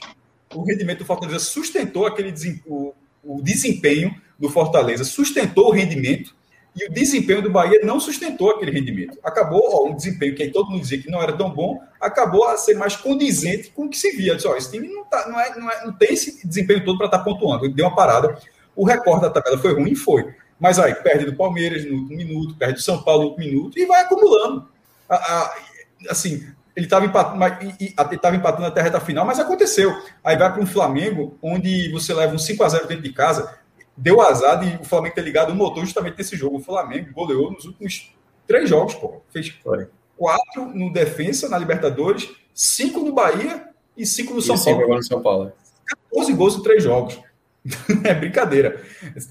O 0.54 0.64
rendimento 0.64 1.00
do 1.00 1.06
Fortaleza 1.06 1.40
sustentou 1.40 2.06
aquele 2.06 2.32
o, 2.68 2.94
o 3.24 3.42
desempenho 3.42 4.16
do 4.38 4.48
Fortaleza, 4.48 5.04
sustentou 5.04 5.70
o 5.70 5.72
rendimento, 5.72 6.36
e 6.76 6.86
o 6.86 6.92
desempenho 6.92 7.42
do 7.42 7.52
Bahia 7.52 7.82
não 7.84 8.00
sustentou 8.00 8.50
aquele 8.50 8.72
rendimento. 8.72 9.18
Acabou 9.24 9.62
ó, 9.64 9.88
um 9.88 9.96
desempenho 9.96 10.36
que 10.36 10.50
todo 10.50 10.72
mundo 10.72 10.82
dizia 10.82 11.02
que 11.02 11.10
não 11.10 11.22
era 11.22 11.34
tão 11.34 11.50
bom, 11.50 11.80
acabou 12.02 12.46
a 12.48 12.58
ser 12.58 12.74
mais 12.76 12.96
condizente 12.96 13.70
com 13.70 13.86
o 13.86 13.90
que 13.90 13.98
se 13.98 14.12
via. 14.16 14.36
Disse, 14.36 14.48
ó, 14.48 14.56
esse 14.56 14.72
time 14.72 14.88
não, 14.88 15.06
tá, 15.06 15.28
não, 15.30 15.40
é, 15.40 15.56
não, 15.56 15.72
é, 15.72 15.86
não 15.86 15.94
tem 15.94 16.14
esse 16.14 16.46
desempenho 16.48 16.84
todo 16.84 16.98
para 16.98 17.08
estar 17.08 17.20
tá 17.20 17.24
pontuando. 17.24 17.66
Ele 17.66 17.74
deu 17.74 17.86
uma 17.86 17.96
parada. 17.96 18.38
O 18.76 18.86
recorde 18.86 19.22
da 19.22 19.30
tabela 19.30 19.58
foi 19.60 19.74
ruim, 19.74 19.94
foi. 19.94 20.34
Mas 20.60 20.80
aí, 20.80 20.96
perde 20.96 21.26
do 21.26 21.36
Palmeiras 21.36 21.86
no 21.86 21.96
último 21.96 22.18
minuto, 22.18 22.56
perde 22.56 22.76
do 22.76 22.82
São 22.82 23.04
Paulo 23.04 23.24
no 23.24 23.30
último 23.30 23.46
minuto 23.46 23.78
e 23.78 23.86
vai 23.86 24.02
acumulando. 24.02 24.68
A, 25.08 25.16
a, 25.16 25.56
assim, 26.10 26.44
ele 26.76 26.88
estava 26.88 27.06
empatando, 27.06 27.44
estava 27.80 28.36
empatando 28.36 28.66
até 28.66 28.82
a 28.82 28.84
reta 28.84 29.00
final, 29.00 29.26
mas 29.26 29.40
aconteceu. 29.40 29.96
Aí 30.24 30.36
vai 30.36 30.52
para 30.52 30.62
um 30.62 30.66
Flamengo, 30.66 31.38
onde 31.42 31.92
você 31.92 32.14
leva 32.14 32.34
um 32.34 32.40
5 32.40 32.64
a 32.64 32.70
0 32.70 32.88
dentro 32.88 33.04
de 33.04 33.14
casa, 33.14 33.60
deu 33.96 34.22
azar 34.22 34.60
de 34.60 34.82
o 34.82 34.86
Flamengo 34.86 35.16
ter 35.16 35.22
ligado 35.22 35.52
o 35.52 35.56
motor 35.56 35.84
justamente 35.86 36.18
nesse 36.18 36.36
jogo. 36.36 36.58
O 36.58 36.62
Flamengo 36.62 37.12
goleou 37.14 37.52
nos 37.52 37.66
últimos 37.66 38.14
três 38.48 38.70
jogos, 38.70 38.96
pô. 38.96 39.22
Fez 39.32 39.50
Foi. 39.64 39.88
quatro 40.18 40.66
no 40.66 40.92
defensa, 40.92 41.50
na 41.50 41.58
Libertadores, 41.58 42.30
cinco 42.54 43.00
no 43.00 43.14
Bahia 43.14 43.70
e 43.96 44.06
cinco 44.06 44.34
no 44.34 44.42
São 44.42 44.58
Paulo. 44.58 44.82
Cinco 44.82 44.96
no 44.96 45.04
São 45.04 45.22
Paulo. 45.22 45.52
14 46.12 46.34
gols 46.34 46.56
em 46.56 46.64
três 46.64 46.84
jogos. 46.84 47.20
é 48.04 48.14
brincadeira. 48.14 48.82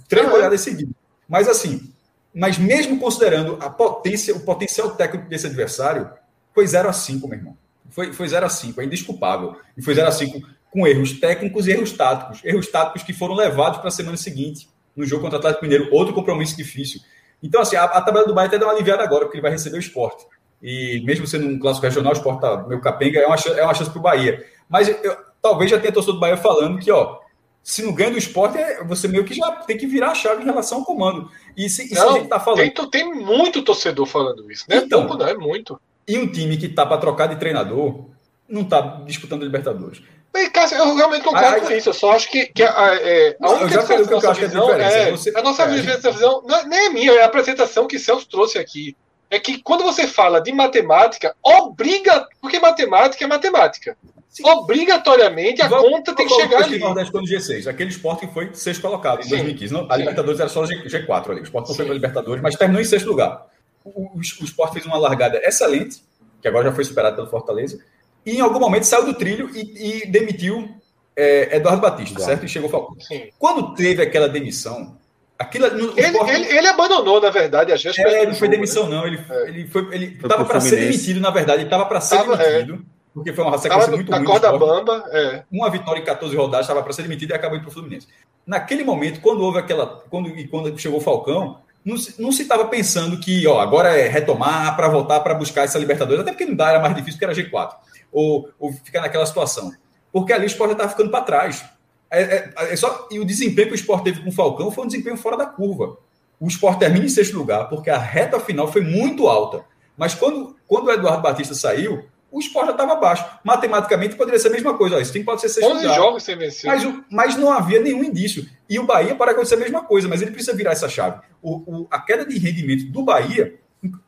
Três 0.08 0.28
goleadas 0.28 0.60
seguidas. 0.60 0.94
Mas 1.28 1.48
assim, 1.48 1.92
mas 2.34 2.58
mesmo 2.58 2.98
considerando 2.98 3.58
a 3.60 3.68
potência, 3.68 4.34
o 4.34 4.40
potencial 4.40 4.90
técnico 4.94 5.28
desse 5.28 5.46
adversário, 5.46 6.10
foi 6.54 6.66
0 6.66 6.88
a 6.88 6.92
5, 6.92 7.28
meu 7.28 7.38
irmão. 7.38 7.56
Foi, 7.90 8.12
foi 8.12 8.28
0 8.28 8.46
a 8.46 8.48
5, 8.48 8.80
é 8.80 8.84
indesculpável. 8.84 9.56
E 9.76 9.82
foi 9.82 9.94
0 9.94 10.08
a 10.08 10.12
5 10.12 10.40
com 10.72 10.86
erros 10.86 11.20
técnicos 11.20 11.66
e 11.66 11.72
erros 11.72 11.92
táticos. 11.92 12.40
Erros 12.42 12.66
táticos 12.66 13.02
que 13.02 13.12
foram 13.12 13.34
levados 13.34 13.78
para 13.78 13.88
a 13.88 13.92
semana 13.92 14.16
seguinte, 14.16 14.68
no 14.96 15.04
jogo 15.04 15.22
contra 15.22 15.36
o 15.36 15.38
Atlético 15.38 15.64
Mineiro, 15.64 15.88
outro 15.92 16.14
compromisso 16.14 16.56
difícil. 16.56 17.00
Então, 17.42 17.60
assim, 17.60 17.76
a, 17.76 17.84
a 17.84 18.00
tabela 18.00 18.26
do 18.26 18.34
Bahia 18.34 18.48
até 18.48 18.58
dá 18.58 18.66
uma 18.66 18.72
aliviada 18.72 19.02
agora, 19.02 19.24
porque 19.24 19.36
ele 19.36 19.42
vai 19.42 19.50
receber 19.50 19.76
o 19.76 19.80
esporte. 19.80 20.24
E 20.62 21.02
mesmo 21.04 21.26
sendo 21.26 21.46
um 21.46 21.58
clássico 21.58 21.84
regional, 21.84 22.12
o 22.12 22.16
esporte 22.16 22.40
tá 22.40 22.64
meio 22.66 22.80
capenga, 22.80 23.20
é 23.20 23.26
uma, 23.26 23.36
é 23.36 23.64
uma 23.64 23.74
chance 23.74 23.90
para 23.90 23.98
o 23.98 24.02
Bahia. 24.02 24.46
Mas 24.68 24.88
eu, 24.88 25.16
talvez 25.42 25.70
já 25.70 25.78
tenha 25.78 25.92
torcedor 25.92 26.14
do 26.14 26.20
Bahia 26.20 26.36
falando 26.36 26.78
que, 26.78 26.90
ó, 26.90 27.18
se 27.62 27.82
não 27.82 27.92
ganha 27.92 28.12
do 28.12 28.18
esporte, 28.18 28.58
é, 28.58 28.82
você 28.84 29.06
meio 29.08 29.24
que 29.24 29.34
já 29.34 29.50
tem 29.52 29.76
que 29.76 29.86
virar 29.86 30.12
a 30.12 30.14
chave 30.14 30.42
em 30.42 30.46
relação 30.46 30.78
ao 30.78 30.84
comando. 30.84 31.30
E 31.56 31.68
se, 31.68 31.92
não, 31.94 32.10
a 32.10 32.18
gente 32.18 32.28
tá 32.28 32.40
falando. 32.40 32.60
Tem, 32.60 32.90
tem 32.90 33.14
muito 33.14 33.62
torcedor 33.62 34.06
falando 34.06 34.50
isso, 34.50 34.64
né? 34.68 34.76
Então, 34.76 35.06
pouco, 35.06 35.22
não, 35.22 35.28
é 35.28 35.34
muito. 35.34 35.80
E 36.06 36.16
um 36.18 36.26
time 36.30 36.56
que 36.56 36.68
tá 36.68 36.86
para 36.86 36.98
trocar 36.98 37.26
de 37.26 37.36
treinador 37.36 38.06
não 38.48 38.64
tá 38.64 38.80
disputando 39.06 39.42
Libertadores. 39.42 40.02
Bem, 40.32 40.48
Cássio, 40.50 40.78
eu 40.78 40.94
realmente 40.94 41.22
concordo 41.22 41.66
com 41.66 41.72
isso. 41.72 41.90
Eu 41.90 41.92
só 41.92 42.12
acho 42.12 42.30
que, 42.30 42.46
que 42.46 42.62
a, 42.62 42.94
é, 42.94 43.36
a 43.38 43.50
única 43.50 43.80
diferença 43.80 44.10
da 44.10 44.16
nossa 44.16 44.34
visão 44.34 44.70
é, 44.72 45.10
você... 45.10 45.32
a 45.36 45.42
nossa 45.42 45.62
é, 45.64 45.68
visão 45.68 46.42
não, 46.46 46.56
é, 46.56 46.64
nem 46.64 46.86
é 46.86 46.88
minha, 46.88 47.12
é 47.12 47.22
a 47.22 47.26
apresentação 47.26 47.86
que 47.86 47.98
Celso 47.98 48.26
trouxe 48.28 48.58
aqui. 48.58 48.96
É 49.28 49.38
que 49.38 49.62
quando 49.62 49.84
você 49.84 50.06
fala 50.06 50.40
de 50.40 50.52
matemática, 50.52 51.34
obriga, 51.42 52.26
porque 52.40 52.58
matemática 52.58 53.24
é 53.24 53.26
matemática. 53.26 53.96
Sim. 54.28 54.46
Obrigatoriamente 54.46 55.60
a 55.60 55.68
Vamos, 55.68 55.90
conta 55.90 56.14
tem 56.14 56.26
que 56.26 56.34
chegar 56.34 56.62
ali. 56.62 56.78
Nordeste 56.78 57.12
quando 57.12 57.26
G6, 57.26 57.66
aquele 57.66 57.90
esporte 57.90 58.26
que 58.26 58.32
foi 58.32 58.50
sexto 58.54 58.80
colocado 58.80 59.20
em 59.20 59.24
Sim. 59.24 59.30
2015. 59.30 59.74
Não, 59.74 59.86
a 59.86 59.92
Sim. 59.92 60.00
Libertadores 60.00 60.40
era 60.40 60.48
só 60.48 60.62
G4 60.62 61.30
ali. 61.30 61.40
O 61.40 61.44
esporte 61.44 61.68
não 61.68 61.76
foi 61.76 61.84
para 61.84 61.94
Libertadores, 61.94 62.42
mas 62.42 62.56
terminou 62.56 62.80
em 62.80 62.84
sexto 62.86 63.06
lugar. 63.06 63.46
O, 63.84 63.90
o, 63.90 64.16
o 64.16 64.20
esporte 64.20 64.72
fez 64.72 64.86
uma 64.86 64.96
largada 64.96 65.38
excelente, 65.44 66.02
que 66.40 66.48
agora 66.48 66.70
já 66.70 66.74
foi 66.74 66.84
superado 66.84 67.16
pelo 67.16 67.28
Fortaleza, 67.28 67.78
e 68.24 68.36
em 68.36 68.40
algum 68.40 68.60
momento 68.60 68.84
saiu 68.84 69.04
do 69.04 69.14
trilho 69.14 69.50
e, 69.54 70.02
e 70.02 70.06
demitiu 70.06 70.68
é, 71.16 71.56
Eduardo 71.56 71.82
Batista, 71.82 72.14
Eduardo. 72.14 72.24
certo? 72.24 72.44
E 72.44 72.48
chegou 72.48 72.68
Falcão. 72.68 72.96
Quando 73.38 73.74
teve 73.74 74.02
aquela 74.02 74.28
demissão, 74.28 74.96
aquilo, 75.38 75.70
no, 75.70 75.92
ele, 75.98 76.06
esporte... 76.06 76.32
ele, 76.32 76.58
ele, 76.58 76.66
abandonou, 76.68 77.20
na 77.20 77.30
verdade, 77.30 77.72
a 77.72 77.76
gente. 77.76 78.00
É, 78.00 78.26
não 78.26 78.34
foi 78.34 78.48
demissão, 78.48 78.88
né? 78.88 78.96
não. 78.96 79.06
Ele, 79.06 79.20
é. 79.28 79.48
ele 79.48 79.66
foi. 79.66 79.94
Ele 79.94 80.18
estava 80.22 80.44
para 80.44 80.60
ser 80.60 80.76
demitido, 80.76 81.20
na 81.20 81.30
verdade, 81.30 81.58
ele 81.60 81.66
estava 81.66 81.84
para 81.86 82.00
ser 82.00 82.16
tava, 82.16 82.36
demitido. 82.36 82.74
É. 82.74 83.02
Porque 83.14 83.32
foi 83.32 83.44
uma 83.44 83.58
sequência 83.58 83.90
no, 83.90 83.96
muito 83.96 84.10
na 84.10 84.16
ruim. 84.16 84.26
corda 84.26 84.56
bamba, 84.56 85.04
é. 85.10 85.42
Uma 85.50 85.68
vitória 85.70 86.00
em 86.00 86.04
14 86.04 86.34
rodadas, 86.34 86.64
estava 86.64 86.82
para 86.82 86.92
ser 86.94 87.02
demitido 87.02 87.30
e 87.30 87.34
acabou 87.34 87.58
indo 87.58 87.64
para 87.64 87.70
o 87.70 87.74
Fluminense. 87.74 88.08
Naquele 88.46 88.84
momento, 88.84 89.20
quando 89.20 89.42
houve 89.42 89.58
aquela. 89.58 90.02
Quando, 90.08 90.32
quando 90.48 90.78
chegou 90.78 90.98
o 90.98 91.02
Falcão, 91.02 91.58
não, 91.84 91.96
não 92.18 92.32
se 92.32 92.42
estava 92.42 92.66
pensando 92.66 93.18
que 93.18 93.46
ó, 93.46 93.60
agora 93.60 93.96
é 93.98 94.08
retomar 94.08 94.74
para 94.76 94.88
voltar 94.88 95.20
para 95.20 95.34
buscar 95.34 95.64
essa 95.64 95.78
Libertadores, 95.78 96.22
até 96.22 96.30
porque 96.30 96.46
não 96.46 96.54
dá, 96.54 96.70
era 96.70 96.80
mais 96.80 96.94
difícil, 96.94 97.18
porque 97.18 97.40
era 97.40 97.50
G4, 97.50 97.74
ou, 98.12 98.50
ou 98.58 98.72
ficar 98.72 99.00
naquela 99.00 99.26
situação. 99.26 99.72
Porque 100.12 100.32
ali 100.32 100.44
o 100.44 100.46
esporte 100.46 100.72
estava 100.72 100.90
ficando 100.90 101.10
para 101.10 101.24
trás. 101.24 101.64
É, 102.10 102.22
é, 102.22 102.52
é, 102.56 102.76
só, 102.76 103.08
e 103.10 103.18
o 103.18 103.24
desempenho 103.24 103.68
que 103.68 103.74
o 103.74 103.74
esporte 103.74 104.04
teve 104.04 104.22
com 104.22 104.28
o 104.28 104.32
Falcão 104.32 104.70
foi 104.70 104.84
um 104.84 104.86
desempenho 104.86 105.16
fora 105.16 105.36
da 105.36 105.46
curva. 105.46 105.96
O 106.38 106.46
esporte 106.46 106.80
termina 106.80 107.06
em 107.06 107.08
sexto 107.08 107.38
lugar, 107.38 107.68
porque 107.68 107.88
a 107.88 107.96
reta 107.96 108.38
final 108.38 108.70
foi 108.70 108.82
muito 108.82 109.26
alta. 109.26 109.64
Mas 109.96 110.14
quando, 110.14 110.56
quando 110.66 110.88
o 110.88 110.90
Eduardo 110.90 111.22
Batista 111.22 111.54
saiu, 111.54 112.04
o 112.30 112.40
esporte 112.40 112.66
já 112.66 112.72
estava 112.72 112.92
abaixo. 112.92 113.24
Matematicamente 113.44 114.16
poderia 114.16 114.40
ser 114.40 114.48
a 114.48 114.52
mesma 114.52 114.76
coisa. 114.76 114.96
Ó, 114.96 114.98
esse 114.98 115.12
time 115.12 115.24
pode 115.24 115.40
ser 115.40 115.50
sexto 115.50 115.70
11 115.70 115.82
lugar. 115.82 115.96
jogos 115.96 116.22
sem 116.22 116.36
vencer. 116.36 116.66
Mas, 116.66 116.82
mas 117.10 117.36
não 117.36 117.52
havia 117.52 117.80
nenhum 117.80 118.02
indício. 118.02 118.46
E 118.68 118.78
o 118.78 118.86
Bahia 118.86 119.14
pode 119.14 119.30
acontecer 119.30 119.54
a 119.54 119.58
mesma 119.58 119.84
coisa, 119.84 120.08
mas 120.08 120.20
ele 120.20 120.30
precisa 120.30 120.56
virar 120.56 120.72
essa 120.72 120.88
chave. 120.88 121.20
O, 121.42 121.82
o 121.82 121.88
a 121.90 122.00
queda 122.00 122.26
de 122.26 122.38
rendimento 122.38 122.90
do 122.90 123.02
Bahia, 123.02 123.54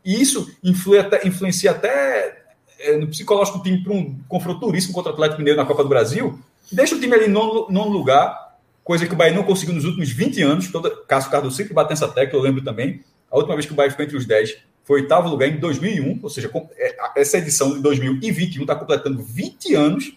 e 0.05 0.21
isso 0.21 0.55
influi 0.62 0.99
até, 0.99 1.27
influencia 1.27 1.71
até 1.71 2.43
é, 2.85 2.97
no 2.97 3.07
psicológico 3.09 3.59
do 3.59 3.64
time 3.64 3.83
para 3.83 3.92
um 3.92 4.18
confronto 4.29 4.61
duríssimo 4.61 4.92
contra 4.92 5.11
o 5.11 5.14
Atlético 5.14 5.38
Mineiro 5.38 5.59
na 5.59 5.66
Copa 5.66 5.83
do 5.83 5.88
Brasil, 5.88 6.38
deixa 6.70 6.94
o 6.94 7.01
time 7.01 7.14
ali 7.14 7.27
em 7.27 7.31
nono, 7.31 7.88
lugar, 7.88 8.59
coisa 8.83 9.07
que 9.07 9.14
o 9.14 9.16
Bahia 9.16 9.35
não 9.35 9.42
conseguiu 9.42 9.75
nos 9.75 9.85
últimos 9.85 10.11
20 10.11 10.42
anos. 10.42 10.70
Toda, 10.70 10.90
Cássio 11.07 11.31
Carlos 11.31 11.57
sempre 11.57 11.73
bate 11.73 11.90
nessa 11.90 12.09
tecla, 12.09 12.38
eu 12.38 12.42
lembro 12.42 12.62
também. 12.62 13.01
A 13.31 13.37
última 13.37 13.55
vez 13.55 13.66
que 13.66 13.73
o 13.73 13.75
Bahia 13.75 13.90
ficou 13.90 14.05
entre 14.05 14.16
os 14.16 14.27
10 14.27 14.59
foi 14.85 15.01
oitavo 15.01 15.29
lugar 15.29 15.49
em 15.49 15.57
2001, 15.57 16.20
ou 16.23 16.29
seja, 16.29 16.51
é, 16.77 16.97
essa 17.16 17.38
edição 17.38 17.73
de 17.73 17.81
2021 17.81 18.62
está 18.62 18.77
completando 18.77 19.23
20 19.23 19.75
anos 19.75 20.12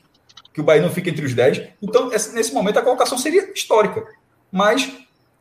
que 0.54 0.60
o 0.60 0.64
Bahia 0.64 0.82
não 0.82 0.90
fica 0.90 1.10
entre 1.10 1.26
os 1.26 1.34
10. 1.34 1.70
Então, 1.82 2.10
nesse 2.10 2.54
momento, 2.54 2.78
a 2.80 2.82
colocação 2.82 3.18
seria 3.18 3.52
histórica. 3.54 4.06
Mas 4.52 4.92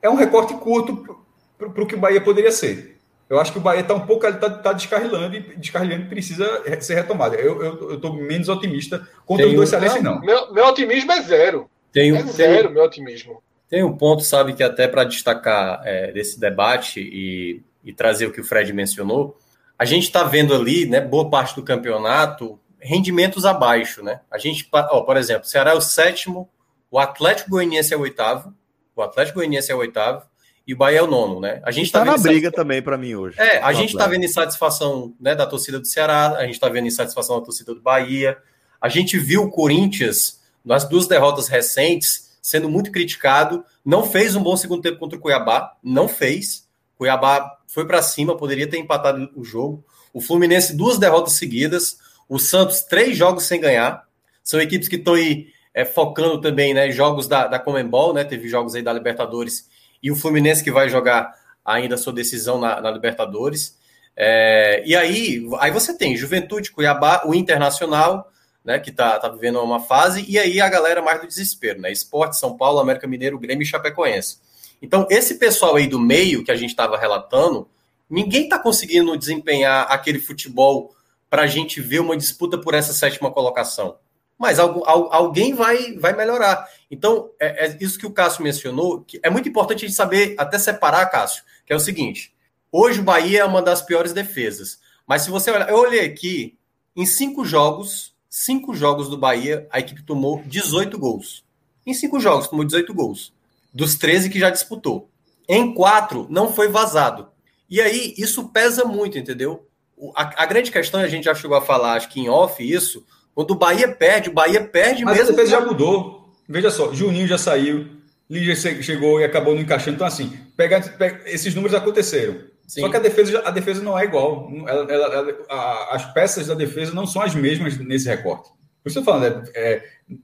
é 0.01 0.09
um 0.09 0.15
recorte 0.15 0.55
curto 0.55 1.19
para 1.59 1.83
o 1.83 1.87
que 1.87 1.95
o 1.95 1.99
Bahia 1.99 2.21
poderia 2.21 2.53
ser. 2.53 2.96
Eu 3.29 3.41
acho 3.41 3.53
que 3.53 3.59
o 3.59 3.61
Bahia 3.61 3.81
está 3.81 3.95
um 3.95 4.07
pouco 4.07 4.27
está 4.27 4.49
tá 4.49 4.73
descarrilando 4.73 5.35
e 5.35 5.41
descarrilhando 5.57 6.07
precisa 6.07 6.63
ser 6.81 6.95
retomado. 6.95 7.35
Eu 7.35 7.95
estou 7.95 8.15
menos 8.15 8.49
otimista 8.49 9.07
contra 9.25 9.47
tem 9.47 9.59
os 9.59 9.71
dois 9.71 9.97
um, 9.97 10.03
não. 10.03 10.21
Meu, 10.21 10.53
meu 10.53 10.67
otimismo 10.67 11.11
é 11.13 11.23
zero. 11.23 11.69
Tem 11.93 12.13
um, 12.13 12.17
é 12.17 12.23
zero, 12.25 12.65
tem, 12.69 12.75
meu 12.75 12.85
otimismo. 12.85 13.43
Tem 13.69 13.83
um 13.83 13.97
ponto, 13.97 14.23
sabe, 14.23 14.53
que 14.53 14.63
até 14.63 14.87
para 14.87 15.03
destacar 15.03 15.81
é, 15.85 16.13
desse 16.13 16.39
debate 16.39 17.01
e 17.01 17.63
e 17.87 17.93
trazer 17.93 18.27
o 18.27 18.33
que 18.33 18.41
o 18.41 18.45
Fred 18.45 18.73
mencionou, 18.73 19.39
a 19.79 19.85
gente 19.85 20.03
está 20.03 20.25
vendo 20.25 20.53
ali, 20.53 20.87
né, 20.87 21.01
boa 21.01 21.31
parte 21.31 21.55
do 21.55 21.63
campeonato, 21.63 22.59
rendimentos 22.81 23.45
abaixo, 23.45 24.03
né? 24.03 24.21
A 24.29 24.39
gente, 24.39 24.69
ó, 24.73 25.03
por 25.03 25.17
exemplo, 25.17 25.47
Ceará 25.47 25.71
é 25.71 25.75
o 25.75 25.81
sétimo, 25.81 26.51
o 26.91 26.99
Atlético 26.99 27.51
Goianiense 27.51 27.95
é 27.95 27.97
o 27.97 28.01
oitavo, 28.01 28.53
o 28.97 29.03
Atlético 29.03 29.39
Goianiense 29.39 29.71
é 29.71 29.75
o 29.75 29.79
oitavo 29.79 30.27
e 30.67 30.75
o 30.75 30.77
Bahia 30.77 30.99
é 30.99 31.03
o 31.03 31.07
nono, 31.07 31.41
né? 31.41 31.61
A 31.63 31.71
gente 31.71 31.87
está 31.87 32.01
tá 32.01 32.05
na 32.05 32.19
briga 32.19 32.51
também 32.51 32.83
para 32.83 32.99
mim 32.99 33.15
hoje. 33.15 33.41
É, 33.41 33.59
a 33.59 33.73
gente 33.73 33.91
está 33.91 34.07
vendo 34.07 34.25
insatisfação 34.25 35.15
né, 35.21 35.35
da 35.35 35.47
torcida 35.47 35.79
do 35.79 35.87
Ceará, 35.87 36.37
a 36.37 36.45
gente 36.45 36.55
está 36.55 36.69
vendo 36.69 36.89
insatisfação 36.89 37.39
da 37.39 37.45
torcida 37.45 37.73
do 37.73 37.81
Bahia. 37.81 38.37
A 38.81 38.89
gente 38.89 39.17
viu 39.17 39.45
o 39.45 39.51
Corinthians 39.51 40.41
nas 40.65 40.89
duas 40.89 41.07
derrotas 41.07 41.47
recentes 41.47 42.27
sendo 42.43 42.69
muito 42.69 42.93
criticado, 42.93 43.65
não 43.85 44.05
fez 44.05 44.37
um 44.37 44.43
bom 44.43 44.57
segundo 44.57 44.81
tempo 44.81 44.99
contra 44.99 45.19
o 45.19 45.21
Cuiabá, 45.21 45.77
não 45.83 46.07
fez. 46.07 46.69
Cuiabá 46.97 47.59
foi 47.67 47.85
para 47.87 48.01
cima, 48.03 48.37
poderia 48.37 48.69
ter 48.69 48.79
empatado 48.79 49.31
o 49.35 49.45
jogo. 49.45 49.85
O 50.13 50.21
Fluminense 50.21 50.77
duas 50.77 50.97
derrotas 50.99 51.35
seguidas, 51.35 51.99
o 52.29 52.39
Santos 52.39 52.83
três 52.83 53.17
jogos 53.17 53.45
sem 53.45 53.61
ganhar. 53.61 54.05
São 54.45 54.61
equipes 54.61 54.89
que 54.89 54.95
estão 54.97 55.15
aí 55.15 55.49
é, 55.75 55.85
focando 55.85 56.41
também, 56.41 56.73
né, 56.73 56.91
jogos 56.91 57.29
da, 57.29 57.47
da 57.47 57.59
Comembol, 57.59 58.15
né? 58.15 58.25
Teve 58.25 58.49
jogos 58.49 58.75
aí 58.75 58.83
da 58.83 58.93
Libertadores 58.93 59.69
e 60.03 60.11
o 60.11 60.17
Fluminense 60.17 60.63
que 60.63 60.71
vai 60.71 60.89
jogar 60.89 61.35
ainda 61.65 61.97
sua 61.97 62.13
decisão 62.13 62.59
na, 62.59 62.81
na 62.81 62.91
Libertadores. 62.91 63.77
É, 64.17 64.83
e 64.87 64.95
aí, 64.95 65.47
aí 65.59 65.71
você 65.71 65.97
tem 65.97 66.17
Juventude, 66.17 66.71
Cuiabá, 66.71 67.23
o 67.27 67.35
Internacional, 67.35 68.31
né, 68.65 68.79
que 68.79 68.91
está 68.91 69.19
tá 69.19 69.29
vivendo 69.29 69.61
uma 69.61 69.81
fase, 69.81 70.25
e 70.29 70.39
aí 70.39 70.61
a 70.61 70.69
galera 70.69 71.03
mais 71.03 71.21
do 71.21 71.27
desespero, 71.27 71.81
né? 71.81 71.93
Esporte, 71.93 72.39
São 72.39 72.57
Paulo, 72.57 72.81
América 72.81 73.07
Mineiro, 73.07 73.39
Grêmio 73.39 73.63
e 73.63 73.67
Chapecoense. 73.67 74.39
Então, 74.81 75.07
esse 75.11 75.37
pessoal 75.37 75.77
aí 75.77 75.87
do 75.87 76.01
meio 76.01 76.45
que 76.45 76.51
a 76.51 76.57
gente 76.57 76.71
estava 76.71 76.99
relatando, 76.99 77.69
ninguém 78.09 78.45
está 78.45 78.59
conseguindo 78.59 79.17
desempenhar 79.17 79.87
aquele 79.91 80.19
futebol 80.19 80.95
para 81.31 81.43
a 81.43 81.47
gente 81.47 81.81
ver 81.81 82.01
uma 82.01 82.17
disputa 82.17 82.59
por 82.59 82.75
essa 82.75 82.93
sétima 82.93 83.31
colocação. 83.31 83.97
Mas 84.39 84.59
alguém 84.59 85.55
vai, 85.55 85.95
vai 85.95 86.15
melhorar. 86.15 86.69
Então, 86.91 87.31
é, 87.41 87.67
é, 87.67 87.79
isso 87.81 87.99
que 87.99 88.07
o 88.07 88.13
Cássio 88.13 88.43
mencionou, 88.43 89.01
que 89.01 89.19
é 89.23 89.31
muito 89.31 89.49
importante 89.49 89.85
a 89.85 89.89
gente 89.89 89.97
saber 89.97 90.35
até 90.37 90.59
separar, 90.59 91.07
Cássio, 91.07 91.43
que 91.65 91.73
é 91.73 91.77
o 91.77 91.81
seguinte: 91.81 92.35
hoje 92.71 93.01
o 93.01 93.05
Bahia 93.05 93.41
é 93.41 93.45
uma 93.45 93.63
das 93.63 93.81
piores 93.81 94.13
defesas. 94.13 94.79
Mas 95.07 95.23
se 95.23 95.31
você 95.31 95.51
olhar, 95.51 95.69
eu 95.71 95.77
olhei 95.77 96.05
aqui, 96.05 96.59
em 96.95 97.07
cinco 97.07 97.45
jogos, 97.45 98.15
cinco 98.29 98.75
jogos 98.75 99.09
do 99.09 99.17
Bahia, 99.17 99.67
a 99.71 99.79
equipe 99.79 100.03
tomou 100.03 100.43
18 100.45 100.99
gols. 100.99 101.45
Em 101.87 101.95
cinco 101.95 102.19
jogos, 102.21 102.49
tomou 102.49 102.65
18 102.65 102.93
gols. 102.93 103.33
Dos 103.73 103.95
13 103.95 104.29
que 104.29 104.39
já 104.39 104.51
disputou. 104.51 105.09
Em 105.49 105.73
quatro, 105.73 106.27
não 106.29 106.53
foi 106.53 106.69
vazado. 106.69 107.29
E 107.71 107.81
aí, 107.81 108.15
isso 108.19 108.49
pesa 108.49 108.85
muito, 108.85 109.19
entendeu? 109.19 109.67
A, 110.15 110.43
a 110.43 110.47
grande 110.47 110.71
questão, 110.71 111.01
a 111.01 111.09
gente 111.09 111.25
já 111.25 111.35
chegou 111.35 111.57
a 111.57 111.63
falar, 111.63 111.95
acho 111.95 112.09
que 112.09 112.21
em 112.21 112.29
off, 112.29 112.63
isso. 112.63 113.07
Quando 113.37 113.51
o 113.51 113.55
Bahia 113.55 113.87
perde, 113.87 114.31
o 114.31 114.33
Bahia 114.33 114.63
perde 114.63 115.05
Mas 115.05 115.19
mesmo. 115.19 115.29
Mas 115.29 115.29
a 115.29 115.31
defesa 115.31 115.51
já 115.51 115.61
mudou. 115.61 116.33
Veja 116.49 116.71
só, 116.71 116.91
Juninho 116.95 117.27
já 117.27 117.37
saiu, 117.37 117.87
Lígia 118.31 118.57
chegou 118.83 119.21
e 119.21 119.25
acabou 119.25 119.55
não 119.55 119.61
encaixando. 119.61 119.97
Então, 119.97 120.07
assim, 120.07 120.33
pega, 120.57 120.81
pega 120.81 121.21
esses 121.27 121.55
números 121.55 121.77
aconteceram. 121.77 122.39
Sim. 122.67 122.81
Só 122.81 122.89
que 122.89 122.97
a 122.97 123.01
defesa, 123.01 123.43
a 123.45 123.51
defesa 123.51 123.83
não 123.83 123.99
é 123.99 124.05
igual. 124.05 124.51
Ela, 124.67 124.91
ela, 124.91 125.15
ela, 125.15 125.37
a, 125.51 125.97
as 125.97 126.15
peças 126.15 126.47
da 126.47 126.55
defesa 126.55 126.95
não 126.95 127.07
são 127.07 127.21
as 127.21 127.35
mesmas 127.35 127.77
nesse 127.77 128.09
recorte. 128.09 128.49
Por 128.83 128.89
isso 128.89 128.99
eu 128.99 129.03
estou 129.03 129.15
falando, 129.15 129.51
é, 129.55 129.83